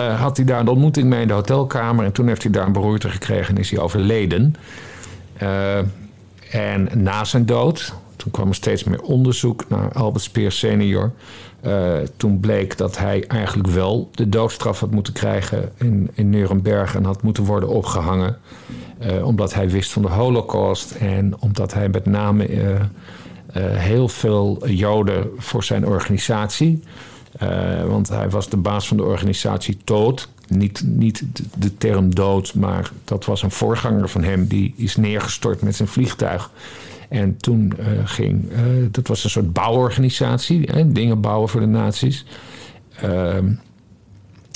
Uh, 0.01 0.21
had 0.21 0.37
hij 0.37 0.45
daar 0.45 0.59
een 0.59 0.67
ontmoeting 0.67 1.09
mee 1.09 1.21
in 1.21 1.27
de 1.27 1.33
hotelkamer. 1.33 2.05
En 2.05 2.11
toen 2.11 2.27
heeft 2.27 2.43
hij 2.43 2.51
daar 2.51 2.65
een 2.65 2.71
beroerte 2.71 3.09
gekregen 3.09 3.55
en 3.55 3.61
is 3.61 3.71
hij 3.71 3.79
overleden. 3.79 4.55
Uh, 5.41 5.77
en 6.51 6.89
na 6.95 7.23
zijn 7.23 7.45
dood 7.45 7.93
toen 8.21 8.31
kwam 8.31 8.47
er 8.47 8.55
steeds 8.55 8.83
meer 8.83 9.01
onderzoek 9.01 9.65
naar 9.69 9.91
Albert 9.93 10.23
Speer 10.23 10.51
senior. 10.51 11.11
Eh, 11.61 11.97
toen 12.17 12.39
bleek 12.39 12.77
dat 12.77 12.97
hij 12.97 13.27
eigenlijk 13.27 13.69
wel 13.69 14.09
de 14.11 14.29
doodstraf 14.29 14.79
had 14.79 14.91
moeten 14.91 15.13
krijgen 15.13 15.71
in, 15.77 16.09
in 16.13 16.29
Nuremberg 16.29 16.95
en 16.95 17.03
had 17.03 17.21
moeten 17.21 17.43
worden 17.43 17.69
opgehangen. 17.69 18.37
Eh, 18.97 19.25
omdat 19.25 19.53
hij 19.53 19.69
wist 19.69 19.91
van 19.91 20.01
de 20.01 20.07
Holocaust 20.07 20.91
en 20.91 21.35
omdat 21.39 21.73
hij 21.73 21.89
met 21.89 22.05
name 22.05 22.45
eh, 22.45 22.81
heel 23.63 24.07
veel 24.07 24.67
Joden 24.67 25.29
voor 25.37 25.63
zijn 25.63 25.87
organisatie. 25.87 26.83
want 27.87 28.09
hij 28.09 28.29
was 28.29 28.49
de 28.49 28.57
baas 28.57 28.87
van 28.87 28.97
de 28.97 29.03
organisatie 29.03 29.77
Dood. 29.83 30.29
Niet, 30.47 30.83
niet 30.85 31.23
de 31.57 31.77
term 31.77 32.15
dood, 32.15 32.53
maar 32.53 32.91
dat 33.03 33.25
was 33.25 33.43
een 33.43 33.51
voorganger 33.51 34.09
van 34.09 34.23
hem. 34.23 34.47
Die 34.47 34.73
is 34.77 34.95
neergestort 34.95 35.61
met 35.61 35.75
zijn 35.75 35.87
vliegtuig. 35.87 36.49
En 37.11 37.37
toen 37.37 37.73
eh, 37.77 37.85
ging, 38.03 38.51
eh, 38.51 38.61
dat 38.91 39.07
was 39.07 39.23
een 39.23 39.29
soort 39.29 39.53
bouworganisatie, 39.53 40.85
dingen 40.85 41.21
bouwen 41.21 41.49
voor 41.49 41.59
de 41.59 41.67
nazi's. 41.67 42.25
Ehm, 43.01 43.51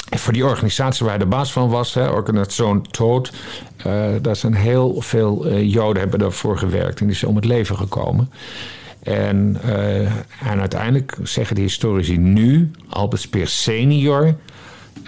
en 0.10 0.20
voor 0.20 0.34
die 0.34 0.45
organisatie 0.45 1.06
waar 1.06 1.16
hij 1.16 1.24
de 1.24 1.30
baas 1.30 1.51
van 1.51 1.70
was, 1.70 1.93
hè, 1.93 2.10
Organisatie 2.10 2.82
Tood, 2.91 3.34
eh 3.78 4.10
daar 4.22 4.36
zijn 4.36 4.53
heel 4.53 5.01
veel 5.01 5.58
Joden 5.60 6.01
hebben 6.01 6.20
daarvoor 6.20 6.58
gewerkt 6.58 6.99
en 6.99 7.08
die 7.08 7.16
zijn 7.16 7.30
om 7.32 7.36
het 7.36 7.45
leven 7.45 7.78
gekomen. 7.78 8.30
En, 9.03 9.58
en 10.43 10.60
uiteindelijk 10.60 11.18
zeggen 11.24 11.56
de 11.56 11.62
historici 11.62 12.18
nu, 12.18 12.72
Albert 12.89 13.22
Speer 13.22 13.47
senior 13.47 14.36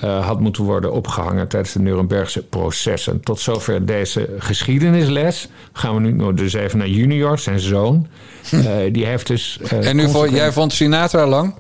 eh, 0.02 0.26
had 0.26 0.40
moeten 0.40 0.64
worden 0.64 0.94
opgehangen 0.94 1.48
tijdens 1.48 1.74
de 1.74 1.80
Nurembergse 1.80 2.44
processen. 2.44 3.20
Tot 3.24 3.40
zover 3.40 3.86
deze 3.86 4.30
geschiedenisles. 4.40 5.48
Gaan 5.74 5.94
we 5.96 6.00
nu 6.02 6.12
nog 6.12 6.34
dus 6.34 6.54
even 6.54 6.78
naar 6.78 6.88
junior, 6.88 7.40
zijn 7.40 7.60
zoon. 7.60 8.08
Eh, 8.52 8.62
die 8.92 9.06
heeft 9.06 9.28
dus. 9.28 9.60
eh, 9.64 9.72
En 9.88 9.96
nu 9.96 10.02
vond, 10.02 10.14
consequent- 10.14 10.32
jij 10.38 10.52
vond 10.52 10.74
Sinatra 10.74 11.28
lang? 11.28 11.54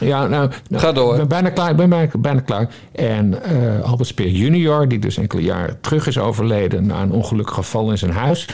ja, 0.00 0.26
nou, 0.26 0.50
nou, 0.68 0.82
Ga 0.82 0.92
door. 0.92 1.12
Ik 1.12 1.18
ben 1.18 1.28
bijna 1.28 1.50
klaar. 1.50 1.74
Ben 1.74 1.88
bijna, 1.88 2.10
bijna 2.18 2.40
klaar. 2.40 2.68
En 2.92 3.42
Albert 3.82 4.08
Speer 4.08 4.28
junior, 4.28 4.88
die 4.88 4.98
dus 4.98 5.16
enkele 5.16 5.42
jaren 5.42 5.78
terug 5.80 6.06
is 6.06 6.18
overleden... 6.18 6.86
na 6.86 7.02
een 7.02 7.12
ongelukkig 7.12 7.54
geval 7.54 7.90
in 7.90 7.98
zijn 7.98 8.12
huis... 8.12 8.48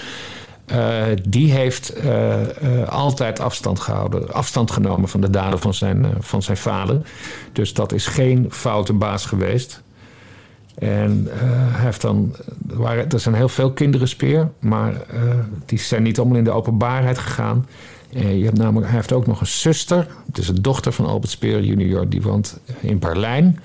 eh, 0.69 1.05
die 1.29 1.53
heeft 1.53 1.93
eh, 1.93 2.81
eh, 2.81 2.89
altijd 2.89 3.41
afstand 3.41 3.81
gehouden, 3.81 4.33
afstand 4.33 4.71
genomen 4.71 5.09
van 5.09 5.21
de 5.21 5.31
daden 5.31 5.59
van 5.59 5.75
zijn, 5.75 6.07
van 6.19 6.43
zijn 6.43 6.57
vader. 6.57 7.01
Dus 7.53 7.75
dat 7.75 7.93
is 7.93 8.07
geen 8.07 8.47
foute 8.51 8.93
baas 8.93 9.27
geweest. 9.27 9.83
En 10.79 11.29
hij 11.31 11.85
heeft 11.85 12.01
dan, 12.01 12.37
waren, 12.63 13.11
er 13.11 13.21
zijn 13.21 13.35
heel 13.35 13.49
veel 13.49 13.73
kinderen 13.73 14.09
speer, 14.09 14.51
maar 14.59 14.95
die 15.67 15.79
zijn 15.79 16.03
niet 16.03 16.19
allemaal 16.19 16.39
in 16.39 16.45
de 16.45 16.51
openbaarheid 16.51 17.19
gegaan. 17.19 17.67
Je 18.11 18.45
hebt 18.45 18.59
namelijk, 18.59 18.87
hij 18.87 18.97
heeft 18.97 19.13
ook 19.13 19.27
nog 19.27 19.41
een 19.41 19.47
zuster, 19.47 20.07
het 20.27 20.39
is 20.39 20.49
een 20.49 20.63
dochter 20.63 20.93
van 20.93 21.07
Albert 21.07 21.31
Speer 21.31 21.63
junior, 21.63 22.09
die 22.09 22.23
woont 22.23 22.61
in 22.81 22.99
Berlijn. 22.99 23.61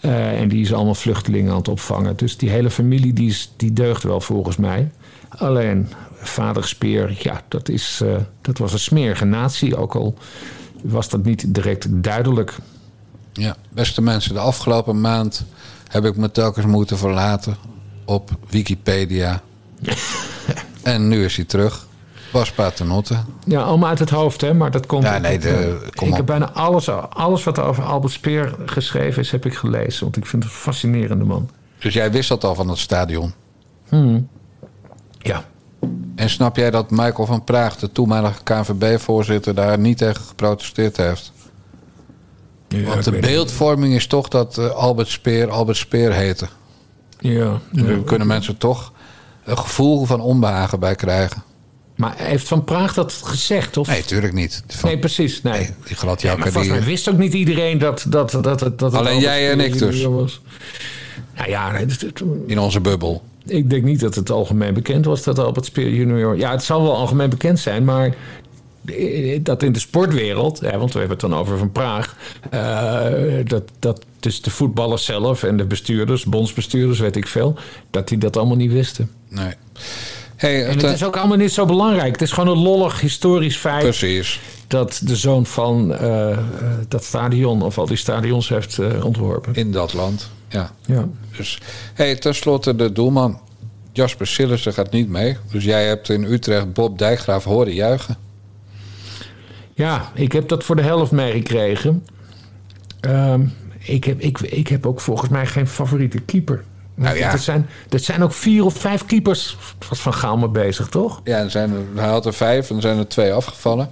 En 0.00 0.48
die 0.48 0.60
is 0.60 0.72
allemaal 0.72 0.94
vluchtelingen 0.94 1.50
aan 1.50 1.58
het 1.58 1.68
opvangen. 1.68 2.16
Dus 2.16 2.36
die 2.36 2.50
hele 2.50 2.70
familie 2.70 3.12
die, 3.12 3.28
is, 3.28 3.52
die 3.56 3.72
deugt 3.72 4.02
wel 4.02 4.20
volgens 4.20 4.56
mij. 4.56 4.90
Alleen 5.28 5.88
vader 6.20 6.64
Speer, 6.68 7.16
ja, 7.18 7.42
dat, 7.48 7.68
is, 7.68 8.00
eh, 8.04 8.16
dat 8.40 8.58
was 8.58 8.72
een 8.72 8.78
smerige 8.78 9.24
natie. 9.24 9.76
Ook 9.76 9.94
al 9.94 10.14
was 10.82 11.08
dat 11.08 11.24
niet 11.24 11.54
direct 11.54 11.86
duidelijk. 12.02 12.56
Ja, 13.32 13.56
beste 13.70 14.02
mensen, 14.02 14.34
de 14.34 14.40
afgelopen 14.40 15.00
maand 15.00 15.44
heb 15.88 16.04
ik 16.04 16.16
me 16.16 16.30
telkens 16.30 16.66
moeten 16.66 16.98
verlaten 16.98 17.56
op 18.04 18.30
Wikipedia. 18.48 19.40
en 20.82 21.08
nu 21.08 21.24
is 21.24 21.36
hij 21.36 21.44
terug. 21.44 21.86
Bas 22.32 22.52
Paternotte. 22.52 23.16
Ja, 23.44 23.62
allemaal 23.62 23.88
uit 23.88 23.98
het 23.98 24.10
hoofd, 24.10 24.40
hè? 24.40 24.54
Maar 24.54 24.70
dat 24.70 24.86
komt. 24.86 25.02
Ja, 25.02 25.18
nee, 25.18 25.38
de- 25.38 25.88
kom 25.94 26.06
ik 26.06 26.12
op. 26.12 26.16
heb 26.16 26.26
bijna 26.26 26.50
alles, 26.50 26.88
alles 26.88 27.44
wat 27.44 27.58
er 27.58 27.64
over 27.64 27.84
Albert 27.84 28.12
Speer 28.12 28.54
geschreven 28.66 29.22
is, 29.22 29.30
heb 29.30 29.46
ik 29.46 29.54
gelezen. 29.54 30.02
Want 30.02 30.16
ik 30.16 30.26
vind 30.26 30.42
het 30.42 30.52
een 30.52 30.58
fascinerende 30.58 31.24
man. 31.24 31.50
Dus 31.78 31.94
jij 31.94 32.12
wist 32.12 32.28
dat 32.28 32.44
al 32.44 32.54
van 32.54 32.68
het 32.68 32.78
stadion. 32.78 33.32
Ja. 35.18 35.44
En 36.18 36.30
snap 36.30 36.56
jij 36.56 36.70
dat 36.70 36.90
Michael 36.90 37.26
van 37.26 37.44
Praag, 37.44 37.76
de 37.76 37.92
toenmalige 37.92 38.42
KNVB-voorzitter, 38.42 39.54
daar 39.54 39.78
niet 39.78 39.98
tegen 39.98 40.24
geprotesteerd 40.24 40.96
heeft? 40.96 41.32
Want 42.68 43.04
de 43.04 43.18
beeldvorming 43.18 43.94
is 43.94 44.06
toch 44.06 44.28
dat 44.28 44.58
eh, 44.58 44.70
Albert 44.70 45.08
Speer 45.08 45.50
Albert 45.50 45.76
Speer 45.76 46.12
heette. 46.12 46.46
Ja. 47.18 47.60
Daar 47.72 47.98
kunnen 47.98 48.26
mensen 48.26 48.56
toch 48.56 48.92
een 49.44 49.58
gevoel 49.58 50.04
van 50.04 50.20
onbehagen 50.20 50.80
bij 50.80 50.94
krijgen. 50.94 51.42
Maar 51.96 52.14
heeft 52.16 52.48
Van 52.48 52.64
Praag 52.64 52.94
dat 52.94 53.12
gezegd? 53.12 53.76
Of? 53.76 53.88
Nee, 53.88 54.04
tuurlijk 54.04 54.32
niet. 54.32 54.62
Van, 54.66 54.88
Nee, 54.88 54.98
precies. 54.98 55.42
Nee. 55.42 55.60
die 55.60 55.66
Ja, 55.84 55.94
gladjakker 55.94 56.40
maar 56.40 56.52
volgens 56.52 56.72
mij 56.72 56.82
die... 56.82 56.88
wist 56.88 57.08
ook 57.08 57.18
niet 57.18 57.34
iedereen 57.34 57.78
dat, 57.78 58.06
dat, 58.08 58.30
dat, 58.30 58.44
dat, 58.44 58.58
dat 58.58 58.80
het 58.80 58.94
Alleen 58.94 59.20
jij 59.20 59.50
en 59.50 59.60
ik 59.60 59.78
dus. 59.78 60.02
Was. 60.02 60.40
Nou 61.36 61.50
ja, 61.50 61.72
nee, 61.72 61.86
In 62.46 62.58
onze 62.58 62.80
bubbel. 62.80 63.22
Ik 63.50 63.70
denk 63.70 63.84
niet 63.84 64.00
dat 64.00 64.14
het 64.14 64.30
algemeen 64.30 64.74
bekend 64.74 65.04
was 65.04 65.22
dat 65.22 65.38
Albert 65.38 65.66
Speer 65.66 65.90
junior... 65.90 66.36
Ja, 66.36 66.50
het 66.50 66.62
zal 66.62 66.82
wel 66.82 66.96
algemeen 66.96 67.30
bekend 67.30 67.58
zijn, 67.58 67.84
maar 67.84 68.16
dat 69.40 69.62
in 69.62 69.72
de 69.72 69.78
sportwereld... 69.78 70.60
Hè, 70.60 70.78
want 70.78 70.92
we 70.92 70.98
hebben 70.98 71.18
het 71.18 71.28
dan 71.30 71.38
over 71.38 71.58
Van 71.58 71.72
Praag... 71.72 72.16
eh, 72.50 73.44
dat, 73.44 73.62
dat 73.78 74.04
dus 74.20 74.42
de 74.42 74.50
voetballers 74.50 75.04
zelf 75.04 75.42
en 75.42 75.56
de 75.56 75.64
bestuurders, 75.64 76.24
bondsbestuurders, 76.24 76.98
weet 76.98 77.16
ik 77.16 77.26
veel... 77.26 77.54
dat 77.90 78.08
die 78.08 78.18
dat 78.18 78.36
allemaal 78.36 78.56
niet 78.56 78.72
wisten. 78.72 79.10
Nee. 79.28 79.52
Hey, 80.38 80.64
En 80.64 80.70
het, 80.70 80.82
het 80.82 80.94
is 80.94 81.04
ook 81.04 81.16
allemaal 81.16 81.36
niet 81.36 81.52
zo 81.52 81.66
belangrijk. 81.66 82.12
Het 82.12 82.22
is 82.22 82.32
gewoon 82.32 82.56
een 82.56 82.62
lollig 82.62 83.00
historisch 83.00 83.56
feit... 83.56 83.82
Precies. 83.82 84.40
dat 84.66 85.00
de 85.04 85.16
zoon 85.16 85.46
van 85.46 85.94
eh, 85.94 86.30
eh, 86.30 86.38
dat 86.88 87.04
stadion 87.04 87.62
of 87.62 87.78
al 87.78 87.86
die 87.86 87.96
stadions 87.96 88.48
heeft 88.48 88.78
eh, 88.78 89.04
ontworpen. 89.04 89.54
In 89.54 89.72
dat 89.72 89.92
land. 89.92 90.30
Ja. 90.48 90.70
Ja. 90.86 91.08
Dus, 91.36 91.58
hey, 91.94 92.16
tenslotte 92.16 92.76
de 92.76 92.92
doelman. 92.92 93.40
Jasper 93.92 94.26
Sillissen 94.26 94.72
gaat 94.72 94.90
niet 94.90 95.08
mee. 95.08 95.36
Dus 95.50 95.64
jij 95.64 95.86
hebt 95.86 96.08
in 96.08 96.24
Utrecht 96.24 96.72
Bob 96.72 96.98
Dijkgraaf 96.98 97.44
horen 97.44 97.74
juichen. 97.74 98.16
ja, 99.74 100.10
ik 100.14 100.32
heb 100.32 100.48
dat 100.48 100.64
voor 100.64 100.76
de 100.76 100.82
helft 100.82 101.12
meegekregen. 101.12 102.06
Ehm, 103.00 103.46
ik, 103.78 104.04
heb, 104.04 104.20
ik, 104.20 104.40
ik 104.40 104.68
heb 104.68 104.86
ook 104.86 105.00
volgens 105.00 105.30
mij 105.30 105.46
geen 105.46 105.66
favoriete 105.66 106.18
keeper. 106.20 106.64
Nou 106.98 107.16
ja. 107.16 107.32
Er 107.32 107.38
zijn, 107.38 107.68
er 107.90 107.98
zijn 107.98 108.22
ook 108.22 108.32
vier 108.32 108.64
of 108.64 108.74
vijf 108.76 109.06
keepers 109.06 109.56
Van 109.80 110.14
Gaal 110.14 110.36
mee 110.36 110.48
bezig, 110.48 110.88
toch? 110.88 111.20
Ja, 111.24 111.38
er 111.38 111.50
zijn 111.50 111.88
hij 111.94 112.08
had 112.08 112.26
er 112.26 112.32
vijf 112.34 112.70
en 112.70 112.76
er 112.76 112.82
zijn 112.82 112.98
er 112.98 113.08
twee 113.08 113.32
afgevallen. 113.32 113.90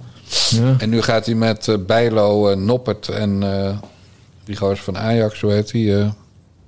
Ja. 0.49 0.75
En 0.77 0.89
nu 0.89 1.01
gaat 1.01 1.25
hij 1.25 1.35
met 1.35 1.67
eh, 1.67 1.75
Bijlo, 1.85 2.49
eh, 2.49 2.57
Noppert 2.57 3.07
en 3.09 3.43
eh, 3.43 3.77
die 4.43 4.55
gozer 4.57 4.83
van 4.83 4.97
Ajax, 4.97 5.41
hoe 5.41 5.51
heet 5.51 5.71
eh, 5.71 6.09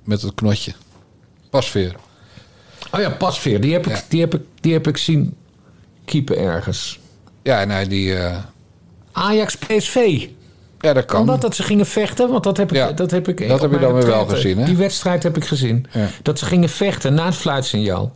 met 0.04 0.22
het 0.22 0.34
knotje. 0.34 0.72
Pasveer. 1.50 1.94
Oh 2.92 3.00
ja, 3.00 3.10
Pasveer. 3.10 3.60
Die 3.60 3.72
heb 3.72 3.86
ik, 3.86 3.92
Ja. 3.96 4.02
die 4.08 4.20
heb 4.20 4.34
ik, 4.34 4.42
die 4.60 4.72
heb 4.72 4.86
ik 4.86 4.96
zien 4.96 5.36
keeper 6.04 6.38
ergens. 6.38 6.98
Ja, 7.42 7.64
nee, 7.64 7.86
die... 7.86 8.14
Ajax 9.12 9.56
PSV. 9.56 10.26
Ja, 10.80 10.92
dat 10.92 11.04
kan. 11.04 11.20
Omdat 11.20 11.40
dat 11.40 11.54
ze 11.54 11.62
gingen 11.62 11.86
vechten, 11.86 12.30
want 12.30 12.44
dat 12.44 12.56
heb 12.56 12.70
ik. 12.70 12.76
Ja, 12.76 12.92
dat 12.92 13.10
heb, 13.10 13.28
ik 13.28 13.48
dat 13.48 13.60
heb 13.60 13.70
je 13.72 13.78
dan 13.78 13.92
weer 13.94 14.06
wel 14.06 14.26
gezien, 14.26 14.58
hè? 14.58 14.64
Die 14.64 14.76
wedstrijd 14.76 15.22
heb 15.22 15.36
ik 15.36 15.44
gezien. 15.44 15.86
Ja. 15.92 16.06
Dat 16.22 16.38
ze 16.38 16.44
gingen 16.44 16.68
vechten 16.68 17.14
na 17.14 17.24
het 17.24 17.34
fluitsignaal. 17.34 18.14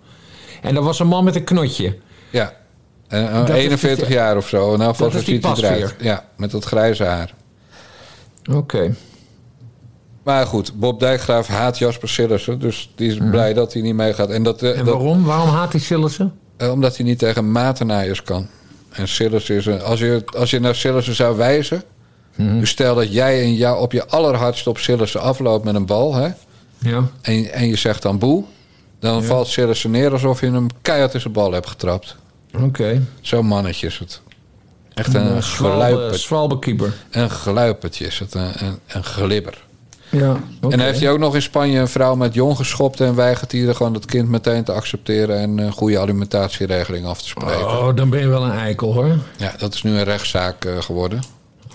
En 0.62 0.76
er 0.76 0.82
was 0.82 0.98
een 0.98 1.06
man 1.06 1.24
met 1.24 1.36
een 1.36 1.44
knotje. 1.44 1.96
Ja. 2.30 2.52
En, 3.08 3.28
eh, 3.28 3.34
Dat 3.38 3.48
is 3.48 3.54
41 3.54 4.06
die- 4.06 4.16
jaar 4.16 4.36
of 4.36 4.48
zo. 4.48 4.70
Geval 4.70 4.92
Dat 5.10 5.14
is 5.14 5.24
die. 5.24 5.40
Pasveer. 5.40 5.94
Ja, 5.98 6.24
met 6.36 6.50
dat 6.50 6.64
grijze 6.64 7.04
haar. 7.04 7.34
Oké. 8.52 8.94
Maar 10.22 10.46
goed, 10.46 10.74
Bob 10.78 11.00
Dijkgraaf 11.00 11.46
haat 11.46 11.78
Jasper 11.78 12.08
Sillissen. 12.08 12.58
Dus 12.58 12.92
die 12.96 13.10
is 13.10 13.16
blij 13.30 13.52
dat 13.54 13.72
hij 13.72 13.82
niet 13.82 13.94
meegaat. 13.94 14.30
En 14.30 14.42
dat, 14.42 14.62
eh, 14.62 14.70
Mhm. 14.70 14.78
En 14.78 14.84
dat, 14.84 14.94
waarom? 14.94 15.24
Waarom 15.24 15.48
haat 15.48 15.72
hij 15.72 15.80
Sillissen? 15.80 16.32
eh, 16.56 16.70
omdat 16.70 16.96
hij 16.96 17.06
niet 17.06 17.18
tegen 17.18 17.52
matenaaiers 17.52 18.22
kan. 18.22 18.46
En 18.90 19.08
Sillissen 19.08 19.56
is 19.56 19.66
een... 19.66 19.82
Als 19.82 19.98
je, 20.00 20.22
als 20.36 20.50
je 20.50 20.60
naar 20.60 20.74
Sillissen 20.74 21.14
zou 21.14 21.36
wijzen... 21.36 21.82
Mhm. 22.34 22.58
Dus 22.58 22.70
stel 22.70 22.94
dat 22.94 23.12
jij 23.12 23.42
en 23.42 23.54
jou 23.54 23.80
op 23.80 23.92
je 23.92 24.06
allerhardst 24.06 24.66
op 24.66 24.78
Sillissen 24.78 25.20
afloopt 25.20 25.64
met 25.64 25.74
een 25.74 25.86
bal... 25.86 26.14
Hè, 26.14 26.28
Ja. 26.78 27.02
en, 27.22 27.52
en 27.52 27.66
je 27.68 27.76
zegt 27.76 28.02
dan 28.02 28.18
boe... 28.18 28.44
dan 29.00 29.22
valt 29.24 29.46
Sillissen 29.48 29.90
neer 29.90 30.12
alsof 30.12 30.40
je 30.40 30.50
hem 30.50 30.66
keihard 30.82 31.14
in 31.14 31.20
zijn 31.20 31.32
bal 31.32 31.52
hebt 31.52 31.68
getrapt. 31.68 32.16
Oké. 32.62 33.02
Zo'n 33.20 33.46
mannetje 33.46 33.86
is 33.86 33.98
het. 33.98 34.20
Echt 34.94 35.14
een, 35.14 35.36
Een 35.36 36.14
zwalbekeeper. 36.18 36.92
een 37.10 37.30
geluipertje 37.30 38.06
is 38.06 38.18
het. 38.18 38.34
Een, 38.34 38.52
een, 38.64 38.78
een 38.86 39.04
glibber. 39.04 39.62
Ja. 40.10 40.36
En 40.68 40.80
heeft 40.80 41.00
hij 41.00 41.10
ook 41.10 41.18
nog 41.18 41.34
in 41.34 41.42
Spanje 41.42 41.78
een 41.78 41.88
vrouw 41.88 42.14
met 42.14 42.34
jong 42.34 42.56
geschopt... 42.56 43.00
en 43.00 43.14
weigert 43.14 43.52
hij 43.52 43.66
er 43.66 43.74
gewoon 43.74 43.94
het 43.94 44.04
kind 44.04 44.28
meteen 44.28 44.64
te 44.64 44.72
accepteren... 44.72 45.38
en 45.38 45.58
een 45.58 45.72
goede 45.72 45.98
alimentatieregeling 45.98 47.06
af 47.06 47.22
te 47.22 47.28
spreken. 47.28 47.66
Oh, 47.66 47.96
dan 47.96 48.10
ben 48.10 48.20
je 48.20 48.26
wel 48.28 48.44
een 48.44 48.58
eikel 48.58 48.92
hoor. 48.92 49.18
Ja, 49.36 49.54
dat 49.58 49.74
is 49.74 49.82
nu 49.82 49.90
een 49.96 50.04
rechtszaak 50.04 50.64
eh, 50.64 50.82
geworden. 50.82 51.22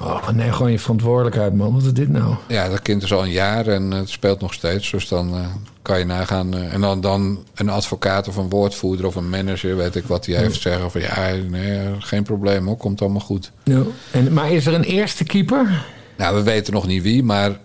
Oh, 0.01 0.29
nee, 0.29 0.51
gewoon 0.51 0.71
je 0.71 0.79
verantwoordelijkheid, 0.79 1.55
man. 1.55 1.73
Wat 1.73 1.83
is 1.83 1.93
dit 1.93 2.09
nou? 2.09 2.35
Ja, 2.47 2.69
dat 2.69 2.81
kind 2.81 3.03
is 3.03 3.13
al 3.13 3.23
een 3.23 3.31
jaar 3.31 3.67
en 3.67 3.93
eh, 3.93 3.99
het 3.99 4.09
speelt 4.09 4.41
nog 4.41 4.53
steeds. 4.53 4.91
Dus 4.91 5.07
dan 5.07 5.33
eh, 5.33 5.45
kan 5.81 5.99
je 5.99 6.05
nagaan. 6.05 6.55
eh, 6.55 6.73
en 6.73 6.81
dan, 6.81 7.01
dan 7.01 7.43
een 7.55 7.69
advocaat 7.69 8.27
of 8.27 8.35
een 8.35 8.49
woordvoerder 8.49 9.05
of 9.05 9.15
een 9.15 9.29
manager, 9.29 9.77
weet 9.77 9.95
ik 9.95 10.05
wat 10.05 10.23
die 10.23 10.35
heeft 10.35 10.61
zeggen. 10.61 10.91
Van 10.91 11.01
ja, 11.01 11.33
nee, 11.49 11.79
geen 11.99 12.23
probleem 12.23 12.67
hoor, 12.67 12.77
komt 12.77 13.01
allemaal 13.01 13.19
goed. 13.21 13.51
Ja. 13.63 13.81
En, 14.11 14.33
maar 14.33 14.51
is 14.51 14.65
er 14.65 14.73
een 14.73 14.83
eerste 14.83 15.23
keeper? 15.23 15.85
Nou, 16.17 16.35
we 16.35 16.43
weten 16.43 16.73
nog 16.73 16.87
niet 16.87 17.03
wie, 17.03 17.23
maar 17.23 17.59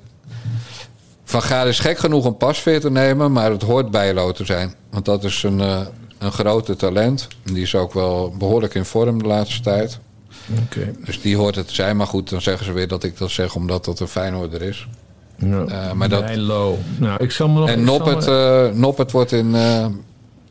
Van 1.24 1.42
Gaal 1.42 1.66
is 1.66 1.78
gek 1.78 1.98
genoeg 1.98 2.24
een 2.24 2.36
pasveer 2.36 2.80
te 2.80 2.90
nemen, 2.90 3.32
maar 3.32 3.50
het 3.50 3.62
hoort 3.62 3.90
Bijlo 3.90 4.32
te 4.32 4.44
zijn. 4.44 4.74
Want 4.90 5.04
dat 5.04 5.24
is 5.24 5.42
een, 5.42 5.58
een 6.18 6.32
grote 6.32 6.76
talent. 6.76 7.28
En 7.44 7.54
die 7.54 7.62
is 7.62 7.74
ook 7.74 7.92
wel 7.92 8.34
behoorlijk 8.38 8.74
in 8.74 8.84
vorm 8.84 9.18
de 9.18 9.28
laatste 9.28 9.60
tijd. 9.60 9.98
Oké. 10.64 10.92
Dus 11.04 11.20
die 11.20 11.36
hoort 11.36 11.54
het 11.54 11.68
te 11.68 11.74
zijn. 11.74 11.96
Maar 11.96 12.06
goed, 12.06 12.30
dan 12.30 12.40
zeggen 12.42 12.64
ze 12.64 12.72
weer 12.72 12.88
dat 12.88 13.04
ik 13.04 13.18
dat 13.18 13.30
zeg 13.30 13.54
omdat 13.54 13.84
dat 13.84 14.00
een 14.00 14.08
Feyenoorder 14.08 14.62
is. 14.62 14.86
Ja. 15.38 15.64
Eh, 15.64 15.92
maar 15.92 16.08
dat, 16.08 16.24
Bijlo. 16.24 16.78
Nou, 16.98 17.22
ik 17.24 17.30
zal 17.30 17.48
me 17.48 17.58
nog... 17.60 17.68
en 17.68 17.84
Noppert, 17.84 18.26
me- 18.26 18.70
eh, 18.96 19.10
wordt 19.12 19.32
in, 19.32 19.54
eh, 19.54 19.84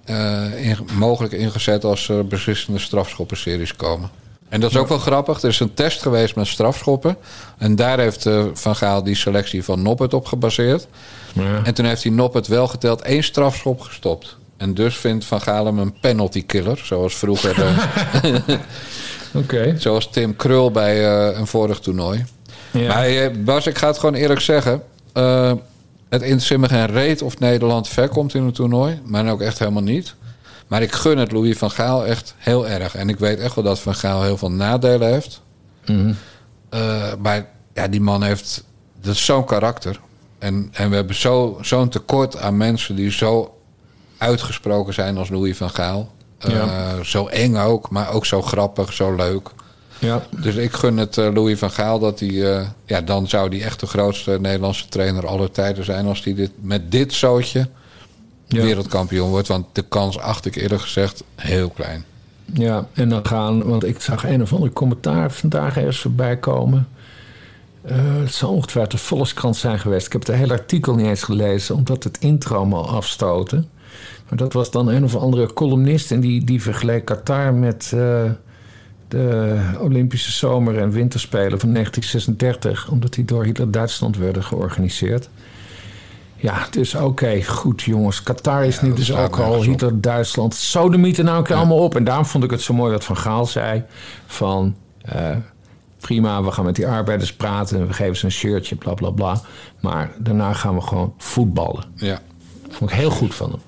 eh, 0.04 0.66
in- 0.70 0.78
mogelijk 0.94 1.34
ingezet 1.34 1.84
als 1.84 2.10
er 2.10 2.28
beslissende 2.28 2.80
strafschoppenseries 2.80 3.76
komen. 3.76 4.10
En 4.50 4.60
dat 4.60 4.72
is 4.72 4.78
ook 4.78 4.88
wel 4.88 4.98
grappig. 4.98 5.42
Er 5.42 5.50
is 5.50 5.60
een 5.60 5.74
test 5.74 6.02
geweest 6.02 6.36
met 6.36 6.48
strafschoppen. 6.48 7.18
En 7.58 7.76
daar 7.76 8.00
heeft 8.00 8.26
eh, 8.26 8.46
Van 8.54 8.76
Gaal 8.76 9.04
die 9.04 9.16
selectie 9.16 9.64
van 9.64 9.82
Noppert 9.82 10.14
op 10.14 10.26
gebaseerd. 10.26 10.88
Ja. 11.34 11.64
En 11.64 11.74
toen 11.74 11.86
heeft 11.86 12.04
hij 12.04 12.12
Noppert 12.12 12.48
wel 12.48 12.68
geteld 12.68 13.02
één 13.02 13.24
strafschop 13.24 13.82
gestopt. 13.82 14.38
En 14.58 14.74
dus 14.74 14.98
vindt 14.98 15.26
Van 15.26 15.42
Gaal 15.42 15.66
hem 15.66 15.80
een 15.80 16.00
penalty 16.00 16.46
killer. 16.46 16.82
Zoals 16.84 17.16
vroeger, 17.16 17.56
Oké. 19.34 19.76
zoals 19.78 20.10
Tim 20.10 20.36
Krul 20.36 20.72
bij 20.72 21.06
eh, 21.30 21.38
een 21.40 21.48
vorig 21.48 21.80
toernooi. 21.80 22.26
Ja. 22.72 22.88
Maar 22.88 23.06
eh, 23.06 23.30
Bas, 23.44 23.68
ik 23.68 23.78
ga 23.78 23.88
het 23.88 23.98
gewoon 24.00 24.16
eerlijk 24.16 24.40
zeggen. 24.40 24.84
Eh, 25.14 25.52
het 26.10 26.22
interesseert 26.22 26.60
me 26.60 26.68
geen 26.70 26.86
reet 26.86 27.22
of 27.22 27.40
Nederland 27.40 27.88
ver 27.88 28.10
komt 28.10 28.34
in 28.34 28.46
het 28.46 28.56
toernooi. 28.56 29.02
Maar 29.06 29.32
ook 29.32 29.42
echt 29.42 29.60
helemaal 29.60 29.84
niet. 29.84 30.16
Maar 30.68 30.82
ik 30.82 30.92
gun 30.92 31.18
het 31.18 31.32
Louis 31.32 31.58
van 31.58 31.72
Gaal 31.72 32.06
echt 32.06 32.36
heel 32.38 32.68
erg. 32.68 32.96
En 32.96 33.10
ik 33.10 33.20
weet 33.20 33.40
echt 33.40 33.56
wel 33.56 33.64
dat 33.64 33.80
Van 33.80 33.96
Gaal 33.96 34.24
heel 34.24 34.38
veel 34.38 34.52
nadelen 34.52 35.12
heeft. 35.12 35.42
Mhm. 35.86 36.14
Maar 37.20 37.46
ja, 37.74 37.88
die 37.88 38.02
man 38.02 38.24
heeft... 38.24 38.64
Dat 39.02 39.16
zo'n 39.16 39.46
karakter. 39.46 40.00
En, 40.40 40.70
en 40.74 40.90
we 40.90 40.96
hebben 40.96 41.16
zo- 41.16 41.58
zo'n 41.62 41.90
tekort 41.90 42.38
aan 42.38 42.58
mensen 42.58 42.96
die 42.96 43.12
zo 43.12 43.58
uitgesproken 44.18 44.94
zijn 44.94 45.18
als 45.18 45.30
Louis 45.30 45.58
van 45.58 45.70
Gaal. 45.70 46.12
Eh, 46.44 46.52
Ja. 46.54 47.04
Zo 47.04 47.28
eng 47.28 47.56
ook, 47.56 47.90
maar 47.90 48.14
ook 48.14 48.26
zo 48.26 48.42
grappig, 48.42 48.94
zo 48.94 49.16
leuk. 49.16 49.50
Ja. 50.00 50.24
Dus 50.30 50.56
ik 50.56 50.72
gun 50.74 50.98
het 50.98 51.18
eh, 51.18 51.34
Louis 51.34 51.60
van 51.60 51.72
Gaal 51.72 52.00
dat 52.00 52.20
hij... 52.20 52.58
eh, 52.58 52.68
ja, 52.86 53.02
dan 53.02 53.28
zou 53.28 53.50
hij 53.50 53.62
echt 53.66 53.80
de 53.80 53.86
grootste 53.86 54.38
Nederlandse 54.42 54.88
trainer 54.90 55.28
aller 55.28 55.52
tijden 55.52 55.86
zijn... 55.86 56.06
als 56.06 56.24
hij 56.24 56.34
dit, 56.36 56.52
met 56.62 56.92
dit 56.92 57.14
zootje 57.14 57.68
Ja. 58.48 58.62
wereldkampioen 58.62 59.30
wordt. 59.30 59.48
Want 59.48 59.66
de 59.72 59.82
kans 59.82 60.20
acht 60.20 60.46
ik 60.46 60.56
eerlijk 60.56 60.82
gezegd 60.82 61.24
heel 61.36 61.70
klein. 61.70 62.06
Ja, 62.54 62.88
en 62.94 63.10
dan 63.10 63.26
gaan, 63.26 63.64
want 63.64 63.84
ik 63.84 64.02
zag 64.02 64.24
een 64.26 64.42
of 64.42 64.54
ander 64.54 64.70
commentaar 64.72 65.32
vandaag 65.32 65.78
ergens 65.78 66.00
voorbij 66.00 66.38
komen. 66.38 66.88
Het 67.88 68.34
zal 68.34 68.50
ongetwijfeld 68.54 68.92
de 69.00 69.06
Volkskrant 69.06 69.56
zijn 69.56 69.80
geweest. 69.80 70.06
Ik 70.06 70.12
heb 70.12 70.26
het 70.28 70.36
hele 70.36 70.54
artikel 70.54 70.96
niet 70.96 71.06
eens 71.08 71.24
gelezen, 71.24 71.76
omdat 71.76 72.04
het 72.04 72.18
intro 72.20 72.66
me 72.66 72.76
al 72.76 72.90
afstoten. 72.90 73.70
Maar 74.34 74.42
dat 74.42 74.54
was 74.54 74.72
dan 74.72 74.88
een 74.88 75.04
of 75.04 75.16
andere 75.16 75.54
columnist 75.54 76.12
en 76.12 76.20
die, 76.20 76.44
die 76.44 76.62
vergeleek 76.62 77.06
Qatar 77.06 77.54
met 77.54 77.92
eh, 77.96 78.24
de 79.08 79.60
Olympische 79.80 80.32
Zomer- 80.32 80.78
en 80.78 80.92
Winterspelen 80.92 81.60
van 81.60 81.74
1936, 81.74 82.90
omdat 82.90 83.14
die 83.14 83.26
door 83.26 83.44
Hitler-Duitsland 83.44 84.18
werden 84.18 84.44
georganiseerd. 84.44 85.30
Ja, 86.36 86.68
dus 86.72 86.96
oké, 86.96 87.44
goed 87.44 87.82
jongens. 87.82 88.24
Qatar 88.24 88.66
is 88.66 88.82
nu 88.82 88.94
dus 88.94 89.16
ook 89.16 89.40
al. 89.40 89.62
Hitler, 89.62 90.02
Duitsland. 90.02 90.56
Sodemieten 90.56 91.26
nou 91.26 91.38
een 91.38 91.44
keer 91.44 91.56
allemaal 91.56 91.84
op. 91.84 91.96
En 91.96 92.04
daarom 92.04 92.26
vond 92.26 92.44
ik 92.44 92.52
het 92.52 92.62
zo 92.62 92.74
mooi 92.74 92.92
wat 92.92 93.04
Van 93.04 93.18
Gaal 93.18 93.46
zei. 93.46 93.84
Van 94.26 94.76
eh, 95.02 95.38
prima, 96.00 96.44
we 96.44 96.52
gaan 96.52 96.66
met 96.66 96.76
die 96.76 96.88
arbeiders 96.88 97.34
praten. 97.34 97.80
En 97.80 97.88
we 97.88 97.94
geven 97.94 98.16
ze 98.16 98.26
een 98.26 98.32
shirtje, 98.32 98.76
bla 98.76 98.94
bla 98.94 99.10
bla. 99.10 99.42
Maar 99.80 100.12
daarna 100.20 100.54
gaan 100.54 100.76
we 100.76 100.82
gewoon 100.82 101.14
voetballen. 101.18 101.84
Ja, 101.96 102.22
vond 102.70 102.90
ik 102.92 102.96
heel 102.96 103.12
goed 103.12 103.36
van 103.36 103.50
hem. 103.50 103.60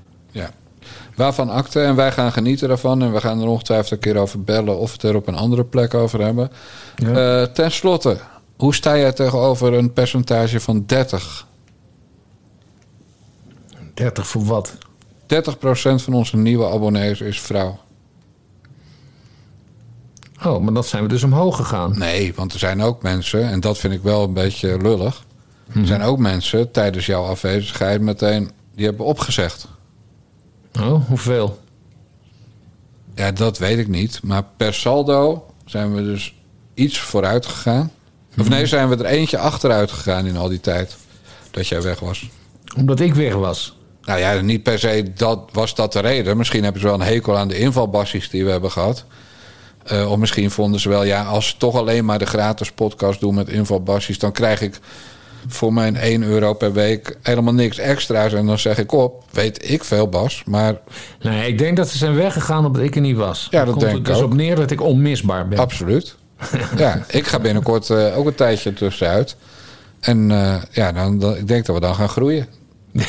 Waarvan 1.15 1.49
akte 1.49 1.81
en 1.81 1.95
wij 1.95 2.11
gaan 2.11 2.31
genieten 2.31 2.67
daarvan. 2.67 3.01
En 3.01 3.13
we 3.13 3.19
gaan 3.21 3.41
er 3.41 3.47
ongetwijfeld 3.47 3.91
een 3.91 3.99
keer 3.99 4.17
over 4.17 4.43
bellen... 4.43 4.77
of 4.77 4.91
het 4.91 5.03
er 5.03 5.15
op 5.15 5.27
een 5.27 5.35
andere 5.35 5.63
plek 5.63 5.93
over 5.93 6.21
hebben. 6.21 6.51
Ja. 6.95 7.41
Eh, 7.41 7.47
ten 7.47 7.71
slotte, 7.71 8.17
hoe 8.57 8.75
sta 8.75 8.97
jij 8.97 9.11
tegenover 9.11 9.73
een 9.73 9.93
percentage 9.93 10.59
van 10.59 10.83
30? 10.85 11.47
30 13.93 14.27
voor 14.27 14.45
wat? 14.45 14.77
30% 15.27 15.55
van 15.95 16.13
onze 16.13 16.37
nieuwe 16.37 16.69
abonnees 16.69 17.21
is 17.21 17.41
vrouw. 17.41 17.79
Oh, 20.43 20.61
maar 20.61 20.73
dat 20.73 20.87
zijn 20.87 21.03
we 21.03 21.09
dus 21.09 21.23
omhoog 21.23 21.55
gegaan. 21.55 21.97
Nee, 21.97 22.33
want 22.35 22.53
er 22.53 22.59
zijn 22.59 22.81
ook 22.81 23.01
mensen, 23.01 23.49
en 23.49 23.59
dat 23.59 23.77
vind 23.77 23.93
ik 23.93 24.01
wel 24.01 24.23
een 24.23 24.33
beetje 24.33 24.77
lullig. 24.77 25.23
Er 25.73 25.87
zijn 25.87 26.01
ook 26.01 26.17
mensen 26.17 26.71
tijdens 26.71 27.05
jouw 27.05 27.23
afwezigheid 27.23 28.01
meteen 28.01 28.51
die 28.75 28.85
hebben 28.85 29.05
opgezegd. 29.05 29.67
Oh, 30.79 31.07
hoeveel? 31.07 31.59
Ja, 33.15 33.31
dat 33.31 33.57
weet 33.57 33.77
ik 33.77 33.87
niet. 33.87 34.19
Maar 34.23 34.43
per 34.57 34.73
saldo 34.73 35.45
zijn 35.65 35.95
we 35.95 36.03
dus 36.03 36.35
iets 36.73 36.99
vooruit 36.99 37.45
gegaan. 37.45 37.91
Of 38.37 38.49
nee, 38.49 38.65
zijn 38.65 38.89
we 38.89 38.95
er 38.95 39.05
eentje 39.05 39.37
achteruit 39.37 39.91
gegaan 39.91 40.25
in 40.25 40.37
al 40.37 40.49
die 40.49 40.59
tijd 40.59 40.95
dat 41.51 41.67
jij 41.67 41.81
weg 41.81 41.99
was. 41.99 42.29
Omdat 42.77 42.99
ik 42.99 43.13
weg 43.13 43.33
was. 43.33 43.77
Nou 44.01 44.19
ja, 44.19 44.41
niet 44.41 44.63
per 44.63 44.79
se 44.79 45.11
dat, 45.15 45.49
was 45.51 45.75
dat 45.75 45.93
de 45.93 45.99
reden. 45.99 46.37
Misschien 46.37 46.63
hebben 46.63 46.81
ze 46.81 46.87
wel 46.87 46.95
een 46.95 47.05
hekel 47.05 47.37
aan 47.37 47.47
de 47.47 47.57
invalbassies 47.57 48.29
die 48.29 48.45
we 48.45 48.51
hebben 48.51 48.71
gehad. 48.71 49.05
Eh, 49.83 50.11
of 50.11 50.17
misschien 50.17 50.51
vonden 50.51 50.79
ze 50.79 50.89
wel, 50.89 51.03
ja, 51.03 51.23
als 51.23 51.47
ze 51.47 51.57
toch 51.57 51.75
alleen 51.75 52.05
maar 52.05 52.19
de 52.19 52.25
gratis 52.25 52.71
podcast 52.71 53.19
doen 53.19 53.35
met 53.35 53.49
invalbassies, 53.49 54.19
dan 54.19 54.31
krijg 54.31 54.61
ik 54.61 54.79
voor 55.47 55.73
mijn 55.73 55.95
1 55.95 56.23
euro 56.23 56.53
per 56.53 56.73
week 56.73 57.17
helemaal 57.21 57.53
niks 57.53 57.77
extra's. 57.77 58.33
En 58.33 58.45
dan 58.45 58.59
zeg 58.59 58.77
ik 58.77 58.91
op, 58.91 59.23
weet 59.31 59.69
ik 59.71 59.83
veel, 59.83 60.09
Bas. 60.09 60.43
Maar 60.45 60.75
Nee, 61.21 61.47
ik 61.47 61.57
denk 61.57 61.77
dat 61.77 61.89
ze 61.89 61.97
zijn 61.97 62.15
weggegaan 62.15 62.65
omdat 62.65 62.81
ik 62.81 62.95
er 62.95 63.01
niet 63.01 63.15
was. 63.15 63.47
Ja, 63.51 63.59
dat 63.59 63.73
Komt 63.73 63.85
denk 63.85 63.97
ik 63.97 64.05
dus 64.05 64.17
ook. 64.17 64.23
op 64.23 64.33
neer 64.33 64.55
dat 64.55 64.71
ik 64.71 64.81
onmisbaar 64.81 65.47
ben. 65.47 65.59
absoluut. 65.59 66.15
ja, 66.77 67.05
ik 67.07 67.27
ga 67.27 67.39
binnenkort 67.39 67.89
eh, 67.89 68.17
ook 68.17 68.25
een 68.27 68.35
tijdje 68.35 68.73
tussenuit. 68.73 69.35
En 69.99 70.31
eh, 70.31 70.55
ja, 70.71 70.91
dan, 70.91 71.19
dan, 71.19 71.35
ik 71.37 71.47
denk 71.47 71.65
dat 71.65 71.75
we 71.75 71.81
dan 71.81 71.95
gaan 71.95 72.09
groeien. 72.09 72.47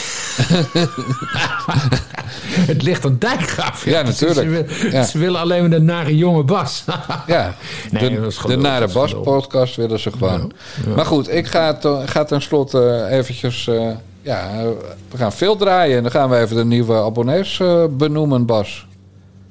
Het 2.66 2.82
ligt 2.82 3.04
aan 3.04 3.16
Dijkgraaf. 3.18 3.84
Ja, 3.84 4.02
natuurlijk. 4.02 4.40
Ze, 4.40 4.48
wil- 4.48 4.90
Ja. 4.90 5.04
ze 5.04 5.18
willen 5.18 5.40
alleen 5.40 5.60
maar 5.60 5.70
de 5.70 5.80
nare 5.80 6.16
jonge 6.16 6.42
Bas. 6.42 6.84
Ja, 7.26 7.54
Nee, 7.90 8.20
de, 8.46 8.56
Nare 8.56 8.88
Bas 8.92 9.14
podcast 9.22 9.76
willen 9.76 9.98
ze 10.00 10.10
gewoon. 10.12 10.52
Maar 10.96 11.06
goed, 11.06 11.32
ik 11.34 11.46
ga, 11.46 11.78
ga 12.06 12.24
tenslotte 12.24 13.06
eventjes... 13.10 13.66
eh, 13.68 13.88
ja, 14.22 14.50
eh, 14.50 14.66
we 15.10 15.16
gaan 15.16 15.32
veel 15.32 15.56
draaien 15.56 15.96
en 15.96 16.02
dan 16.02 16.12
gaan 16.12 16.30
we 16.30 16.36
even 16.38 16.56
de 16.56 16.64
nieuwe 16.64 16.94
abonnees 16.94 17.60
eh, 17.60 17.84
benoemen, 17.90 18.46
Bas. 18.46 18.86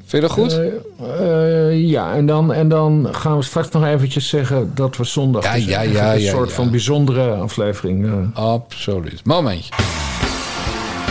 Vind 0.05 0.21
je 0.23 0.27
dat 0.27 0.31
goed? 0.37 0.59
Eh, 0.59 1.67
eh, 1.69 1.89
ja, 1.89 2.13
en 2.13 2.25
dan, 2.25 2.53
en 2.53 2.67
dan 2.69 3.07
gaan 3.11 3.37
we 3.37 3.43
straks 3.43 3.69
nog 3.69 3.85
eventjes 3.85 4.29
zeggen 4.29 4.71
dat 4.75 4.97
we 4.97 5.03
zondag 5.03 5.43
Ja, 5.43 5.53
dus 5.53 5.65
ja, 5.65 5.83
echt 5.83 5.91
ja, 5.93 6.13
een 6.13 6.19
ja, 6.21 6.31
soort 6.31 6.49
ja. 6.49 6.55
van 6.55 6.69
bijzondere 6.71 7.29
aflevering. 7.33 8.05
eh, 8.05 8.13
Absoluut. 8.43 9.21
Momentje. 9.25 9.73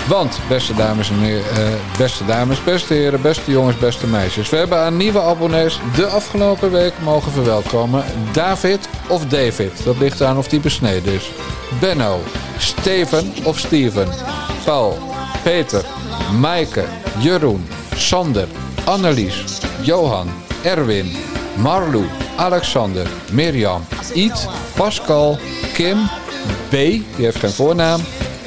Want, 0.08 0.38
beste 0.48 0.74
dames 0.74 1.10
en 1.10 1.18
heren, 1.18 1.50
eh, 1.50 1.98
beste 1.98 2.24
dames, 2.24 2.64
beste 2.64 2.94
heren, 2.94 3.22
beste 3.22 3.50
jongens, 3.50 3.78
beste 3.78 4.06
meisjes. 4.06 4.50
We 4.50 4.56
hebben 4.56 4.78
aan 4.78 4.96
nieuwe 4.96 5.20
abonnees 5.20 5.80
de 5.96 6.06
afgelopen 6.06 6.70
week 6.70 6.92
mogen 7.02 7.32
verwelkomen. 7.32 8.04
David 8.32 8.88
of 9.08 9.26
David. 9.26 9.84
Dat 9.84 9.98
ligt 9.98 10.22
aan 10.22 10.38
of 10.38 10.48
die 10.48 10.60
besneden 10.60 11.12
is. 11.12 11.30
Benno, 11.80 12.20
Steven 12.58 13.32
of 13.44 13.58
Steven. 13.58 14.08
Paul, 14.64 14.98
Peter, 15.42 15.84
Maaike, 16.40 16.84
Jeroen, 17.18 17.66
Sander, 17.94 18.48
Annelies, 18.84 19.44
Johan, 19.80 20.28
Erwin, 20.62 21.16
Marlou, 21.56 22.04
Alexander, 22.36 23.06
Mirjam, 23.32 23.84
Iet, 24.14 24.48
Pascal, 24.74 25.38
Kim, 25.72 26.08
B, 26.68 26.72
die 26.72 27.04
heeft 27.16 27.38
geen 27.38 27.52
voornaam, 27.52 28.00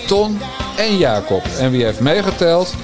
Ton 0.08 0.40
en 0.78 0.98
Jacob. 0.98 1.44
En 1.60 1.72
wie 1.72 1.84
heeft 1.84 1.99
meegeteld? 1.99 2.76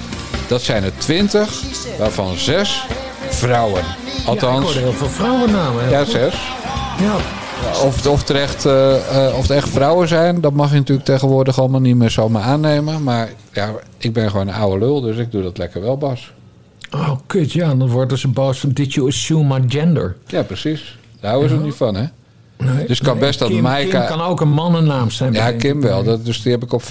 Dat 0.48 0.62
zijn 0.62 0.84
er 0.84 0.92
twintig, 0.98 1.62
waarvan 1.98 2.36
zes 2.36 2.86
vrouwen. 3.28 3.82
ja, 3.82 4.22
ik 4.22 4.26
Althans, 4.26 4.64
hoorde 4.64 4.78
heel 4.78 4.92
veel 4.92 5.08
vrouwennamen. 5.08 5.90
ja, 5.90 6.04
zes. 6.04 6.34
Ja. 7.00 7.14
Of, 7.84 8.06
of, 8.06 8.20
het 8.20 8.30
echt, 8.30 8.66
eh, 8.66 9.26
eh, 9.26 9.34
of 9.36 9.42
het 9.42 9.50
echt 9.50 9.68
vrouwen 9.68 10.08
zijn, 10.08 10.40
dat 10.40 10.52
mag 10.52 10.70
je 10.70 10.76
natuurlijk 10.76 11.06
tegenwoordig 11.06 11.58
allemaal 11.58 11.80
niet 11.80 11.96
meer 11.96 12.10
zomaar 12.10 12.42
aannemen. 12.42 13.02
Maar 13.02 13.28
ja, 13.52 13.70
ik 13.98 14.12
ben 14.12 14.30
gewoon 14.30 14.48
een 14.48 14.54
oude 14.54 14.84
lul, 14.84 15.00
dus 15.00 15.16
ik 15.16 15.30
doe 15.30 15.42
dat 15.42 15.58
lekker 15.58 15.80
wel, 15.80 15.98
Bas. 15.98 16.32
Oh, 16.90 17.10
kut, 17.26 17.52
ja. 17.52 17.74
Dan 17.74 17.88
worden 17.88 18.18
ze 18.18 18.28
boos 18.28 18.58
van, 18.58 18.70
did 18.70 18.94
you 18.94 19.06
assume 19.06 19.58
my 19.58 19.64
gender? 19.68 20.16
Ja, 20.26 20.42
precies. 20.42 20.98
Daar 21.20 21.30
houden 21.30 21.50
ze 21.58 21.64
niet 21.64 21.74
van, 21.74 21.94
hè? 21.94 22.04
Nee, 22.56 22.86
Dus 22.86 23.00
kan 23.00 23.18
best 23.18 23.38
dat 23.38 23.48
Kim, 23.48 23.62
kan 23.90 24.20
ook 24.20 24.40
een 24.40 24.48
mannennaam 24.52 25.10
zijn. 25.10 25.32
Ja, 25.32 25.52
Kim 25.52 25.80
wel. 25.80 26.02
Dat, 26.02 26.24
dus 26.24 26.42
die 26.42 26.52
heb 26.52 26.62
ik 26.62 26.72
op 26.72 26.82
50% 26.82 26.86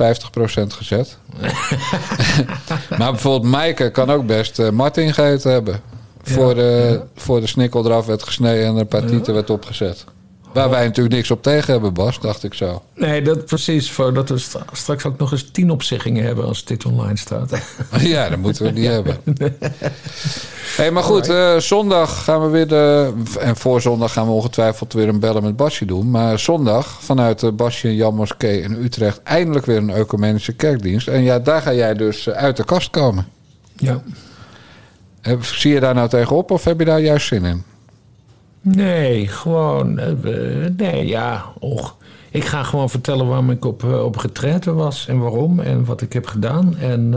gezet. 0.67 1.17
maar 2.99 3.11
bijvoorbeeld 3.11 3.51
Maaike 3.51 3.91
kan 3.91 4.09
ook 4.09 4.25
best 4.25 4.59
eh, 4.59 4.69
Martin 4.69 5.13
geheten 5.13 5.51
hebben. 5.51 5.81
Voor, 6.23 6.55
de, 6.55 7.01
voor 7.15 7.41
de 7.41 7.47
snikkel 7.47 7.85
eraf 7.85 8.05
werd 8.05 8.23
gesneden 8.23 8.65
en 8.65 8.75
een 8.75 8.87
paar 8.87 9.05
tieten 9.05 9.33
werd 9.33 9.49
opgezet. 9.49 10.05
Waar 10.53 10.69
wij 10.69 10.85
natuurlijk 10.85 11.15
niks 11.15 11.31
op 11.31 11.43
tegen 11.43 11.71
hebben, 11.71 11.93
Bas, 11.93 12.19
dacht 12.19 12.43
ik 12.43 12.53
zo. 12.53 12.81
Nee, 12.95 13.21
dat 13.21 13.45
precies. 13.45 13.91
Voordat 13.91 14.29
we 14.29 14.37
stra- 14.37 14.65
straks 14.71 15.05
ook 15.05 15.17
nog 15.17 15.31
eens 15.31 15.51
tien 15.51 15.69
opzeggingen 15.71 16.23
hebben 16.25 16.45
als 16.45 16.65
dit 16.65 16.85
online 16.85 17.17
staat. 17.17 17.51
Ja, 17.99 18.29
dat 18.29 18.39
moeten 18.39 18.65
we 18.65 18.71
niet 18.71 18.87
hebben. 18.97 19.17
Hey, 20.75 20.91
maar 20.91 21.03
goed, 21.03 21.29
eh, 21.29 21.57
zondag 21.57 22.23
gaan 22.23 22.41
we 22.41 22.47
weer 22.47 22.67
de... 22.67 23.13
En 23.39 23.55
voor 23.55 23.81
zondag 23.81 24.13
gaan 24.13 24.25
we 24.25 24.31
ongetwijfeld 24.31 24.93
weer 24.93 25.07
een 25.07 25.19
bellen 25.19 25.43
met 25.43 25.55
Basje 25.55 25.85
doen. 25.85 26.11
Maar 26.11 26.39
zondag 26.39 26.97
vanuit 27.03 27.39
de 27.39 27.51
Basje 27.51 27.87
en 27.87 27.95
Jan 27.95 28.15
Moskee 28.15 28.61
in 28.61 28.73
Utrecht... 28.83 29.21
eindelijk 29.23 29.65
weer 29.65 29.77
een 29.77 29.89
ecumenische 29.89 30.53
kerkdienst. 30.53 31.07
En 31.07 31.21
ja, 31.23 31.39
daar 31.39 31.61
ga 31.61 31.73
jij 31.73 31.93
dus 31.93 32.27
eh, 32.27 32.33
uit 32.35 32.57
de 32.57 32.63
kast 32.63 32.89
komen. 32.89 33.25
Ja. 33.77 34.01
Eh, 35.21 35.41
Zie 35.41 35.73
je 35.73 35.79
daar 35.79 35.93
nou 35.93 36.09
tegenop 36.09 36.51
of 36.51 36.63
heb 36.63 36.79
je 36.79 36.85
daar 36.85 37.01
juist 37.01 37.27
zin 37.27 37.45
in? 37.45 37.63
Nee, 38.65 39.27
gewoon. 39.27 39.99
eh, 39.99 40.11
nee, 40.77 41.07
ja. 41.07 41.45
Och. 41.59 41.95
Ik 42.31 42.45
ga 42.45 42.63
gewoon 42.63 42.89
vertellen 42.89 43.27
waarom 43.27 43.51
ik 43.51 43.65
op, 43.65 43.83
eh, 43.83 44.03
op 44.03 44.15
retraite 44.15 44.73
was 44.73 45.07
en 45.07 45.19
waarom 45.19 45.59
en 45.59 45.85
wat 45.85 46.01
ik 46.01 46.13
heb 46.13 46.25
gedaan. 46.25 46.77
En 46.77 47.13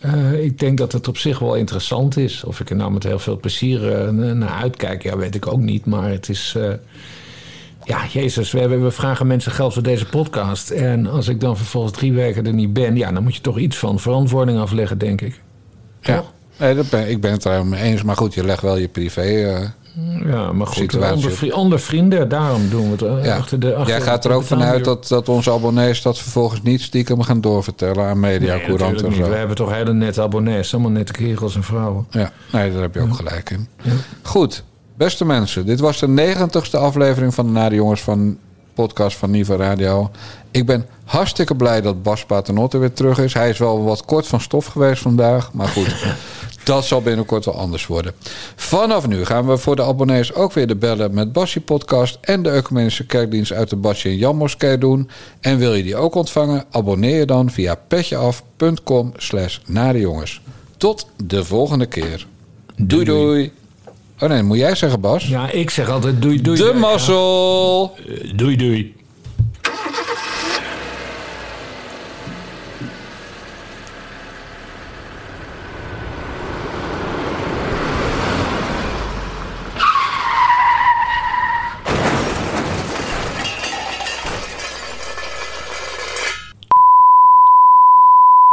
eh, 0.00 0.44
ik 0.44 0.58
denk 0.58 0.78
dat 0.78 0.92
het 0.92 1.08
op 1.08 1.16
zich 1.16 1.38
wel 1.38 1.54
interessant 1.54 2.16
is. 2.16 2.44
Of 2.44 2.60
ik 2.60 2.70
er 2.70 2.76
nou 2.76 2.92
met 2.92 3.02
heel 3.02 3.18
veel 3.18 3.36
plezier 3.36 4.12
naar 4.14 4.60
uitkijk, 4.62 5.02
ja, 5.02 5.16
weet 5.16 5.34
ik 5.34 5.46
ook 5.46 5.60
niet. 5.60 5.86
Maar 5.86 6.10
het 6.10 6.28
is. 6.28 6.56
ja, 7.84 8.06
Jezus, 8.06 8.52
we, 8.52 8.68
we 8.68 8.90
vragen 8.90 9.26
mensen 9.26 9.52
geld 9.52 9.72
voor 9.72 9.82
deze 9.82 10.06
podcast. 10.06 10.70
En 10.70 11.06
als 11.06 11.28
ik 11.28 11.40
dan 11.40 11.56
vervolgens 11.56 11.92
drie 11.92 12.12
weken 12.12 12.46
er 12.46 12.52
niet 12.54 12.72
ben, 12.72 12.96
ja, 12.96 13.12
dan 13.12 13.22
moet 13.22 13.34
je 13.34 13.40
toch 13.40 13.58
iets 13.58 13.76
van 13.76 14.00
verantwoording 14.00 14.58
afleggen, 14.58 14.98
denk 14.98 15.20
ik. 15.20 15.40
Ja. 16.00 16.24
Nee, 16.56 16.74
dat 16.74 16.90
ben, 16.90 17.10
ik 17.10 17.20
ben 17.20 17.32
het 17.32 17.44
er 17.44 17.72
eens. 17.72 18.02
Maar 18.02 18.16
goed, 18.16 18.34
je 18.34 18.44
legt 18.44 18.62
wel 18.62 18.76
je 18.76 18.88
privé... 18.88 19.72
Ja, 20.26 20.52
maar 20.52 20.66
goed, 20.66 20.96
onder, 21.12 21.32
vri- 21.32 21.52
onder 21.52 21.80
vrienden, 21.80 22.28
daarom 22.28 22.68
doen 22.68 22.84
we 22.84 22.90
het. 22.90 23.02
eh, 23.02 23.24
ja. 23.24 23.36
achter 23.36 23.60
de, 23.60 23.74
achter 23.74 23.94
Jij 23.96 24.00
gaat 24.04 24.24
er 24.24 24.30
ook 24.32 24.42
vanuit 24.42 24.84
dat, 24.84 25.08
dat 25.08 25.28
onze 25.28 25.50
abonnees 25.52 26.02
dat 26.02 26.18
vervolgens 26.18 26.62
niet 26.62 26.80
stiekem 26.80 27.22
gaan 27.22 27.40
doorvertellen 27.40 28.04
aan 28.06 28.20
media, 28.20 28.54
Nee, 28.54 28.64
en 28.66 29.14
zo. 29.14 29.28
We 29.28 29.34
hebben 29.36 29.56
toch 29.56 29.72
hele 29.72 29.92
nette 29.92 30.22
abonnees. 30.22 30.72
Allemaal 30.72 30.90
nette 30.92 31.12
kerels 31.12 31.54
en 31.54 31.62
vrouwen. 31.62 32.06
Ja, 32.10 32.30
nee, 32.52 32.72
daar 32.72 32.82
heb 32.82 32.94
je 32.94 33.00
ook 33.00 33.14
gelijk 33.14 33.50
in. 33.50 33.68
Goed, 34.22 34.64
beste 34.96 35.24
mensen. 35.24 35.66
Dit 35.66 35.80
was 35.80 35.98
de 35.98 36.08
negentigste 36.08 36.76
aflevering 36.76 37.34
van 37.34 37.46
de 37.46 37.52
Nare 37.52 37.74
Jongens 37.74 38.00
van 38.02 38.36
podcast 38.74 39.16
van 39.16 39.30
Niva 39.30 39.56
Radio. 39.56 40.10
Ik 40.50 40.66
ben 40.66 40.86
hartstikke 41.04 41.54
blij 41.54 41.80
dat 41.80 42.02
Bas 42.02 42.24
Paternotte 42.24 42.78
weer 42.78 42.92
terug 42.92 43.18
is. 43.18 43.34
Hij 43.34 43.48
is 43.48 43.58
wel 43.58 43.84
wat 43.84 44.04
kort 44.04 44.26
van 44.26 44.40
stof 44.40 44.66
geweest 44.66 45.02
vandaag. 45.02 45.52
Maar 45.52 45.68
goed, 45.68 45.94
dat 46.64 46.84
zal 46.84 47.02
binnenkort 47.02 47.44
wel 47.44 47.54
anders 47.54 47.86
worden. 47.86 48.12
Vanaf 48.56 49.06
nu 49.08 49.24
gaan 49.24 49.46
we 49.46 49.56
voor 49.56 49.76
de 49.76 49.82
abonnees 49.82 50.34
ook 50.34 50.52
weer 50.52 50.66
de 50.66 50.76
Bellen 50.76 51.14
met 51.14 51.32
Bassie 51.32 51.60
podcast... 51.60 52.18
en 52.20 52.42
de 52.42 52.50
Ecumenische 52.50 53.06
Kerkdienst 53.06 53.52
uit 53.52 53.70
de 53.70 53.76
Basje 53.76 54.08
en 54.08 54.16
Jan 54.16 54.36
Moskee 54.36 54.78
doen. 54.78 55.10
En 55.40 55.58
wil 55.58 55.74
je 55.74 55.82
die 55.82 55.96
ook 55.96 56.14
ontvangen? 56.14 56.64
Abonneer 56.70 57.18
je 57.18 57.26
dan 57.26 57.50
via 57.50 57.74
petjeaf.com 57.88 59.12
slash 59.16 59.58
nadejongens. 59.66 60.40
Tot 60.76 61.06
de 61.24 61.44
volgende 61.44 61.86
keer. 61.86 62.26
Doei 62.76 63.04
doei. 63.04 63.52
Oh 64.20 64.28
nee, 64.28 64.42
moet 64.42 64.58
jij 64.58 64.74
zeggen 64.74 65.00
Bas? 65.00 65.26
Ja, 65.26 65.50
ik 65.50 65.70
zeg 65.70 65.88
altijd 65.88 66.22
doei 66.22 66.40
doei. 66.42 66.58
De 66.58 66.72
mazzel. 66.74 67.94
Eh, 68.08 68.32
Doei 68.36 68.56
doei. 68.56 68.94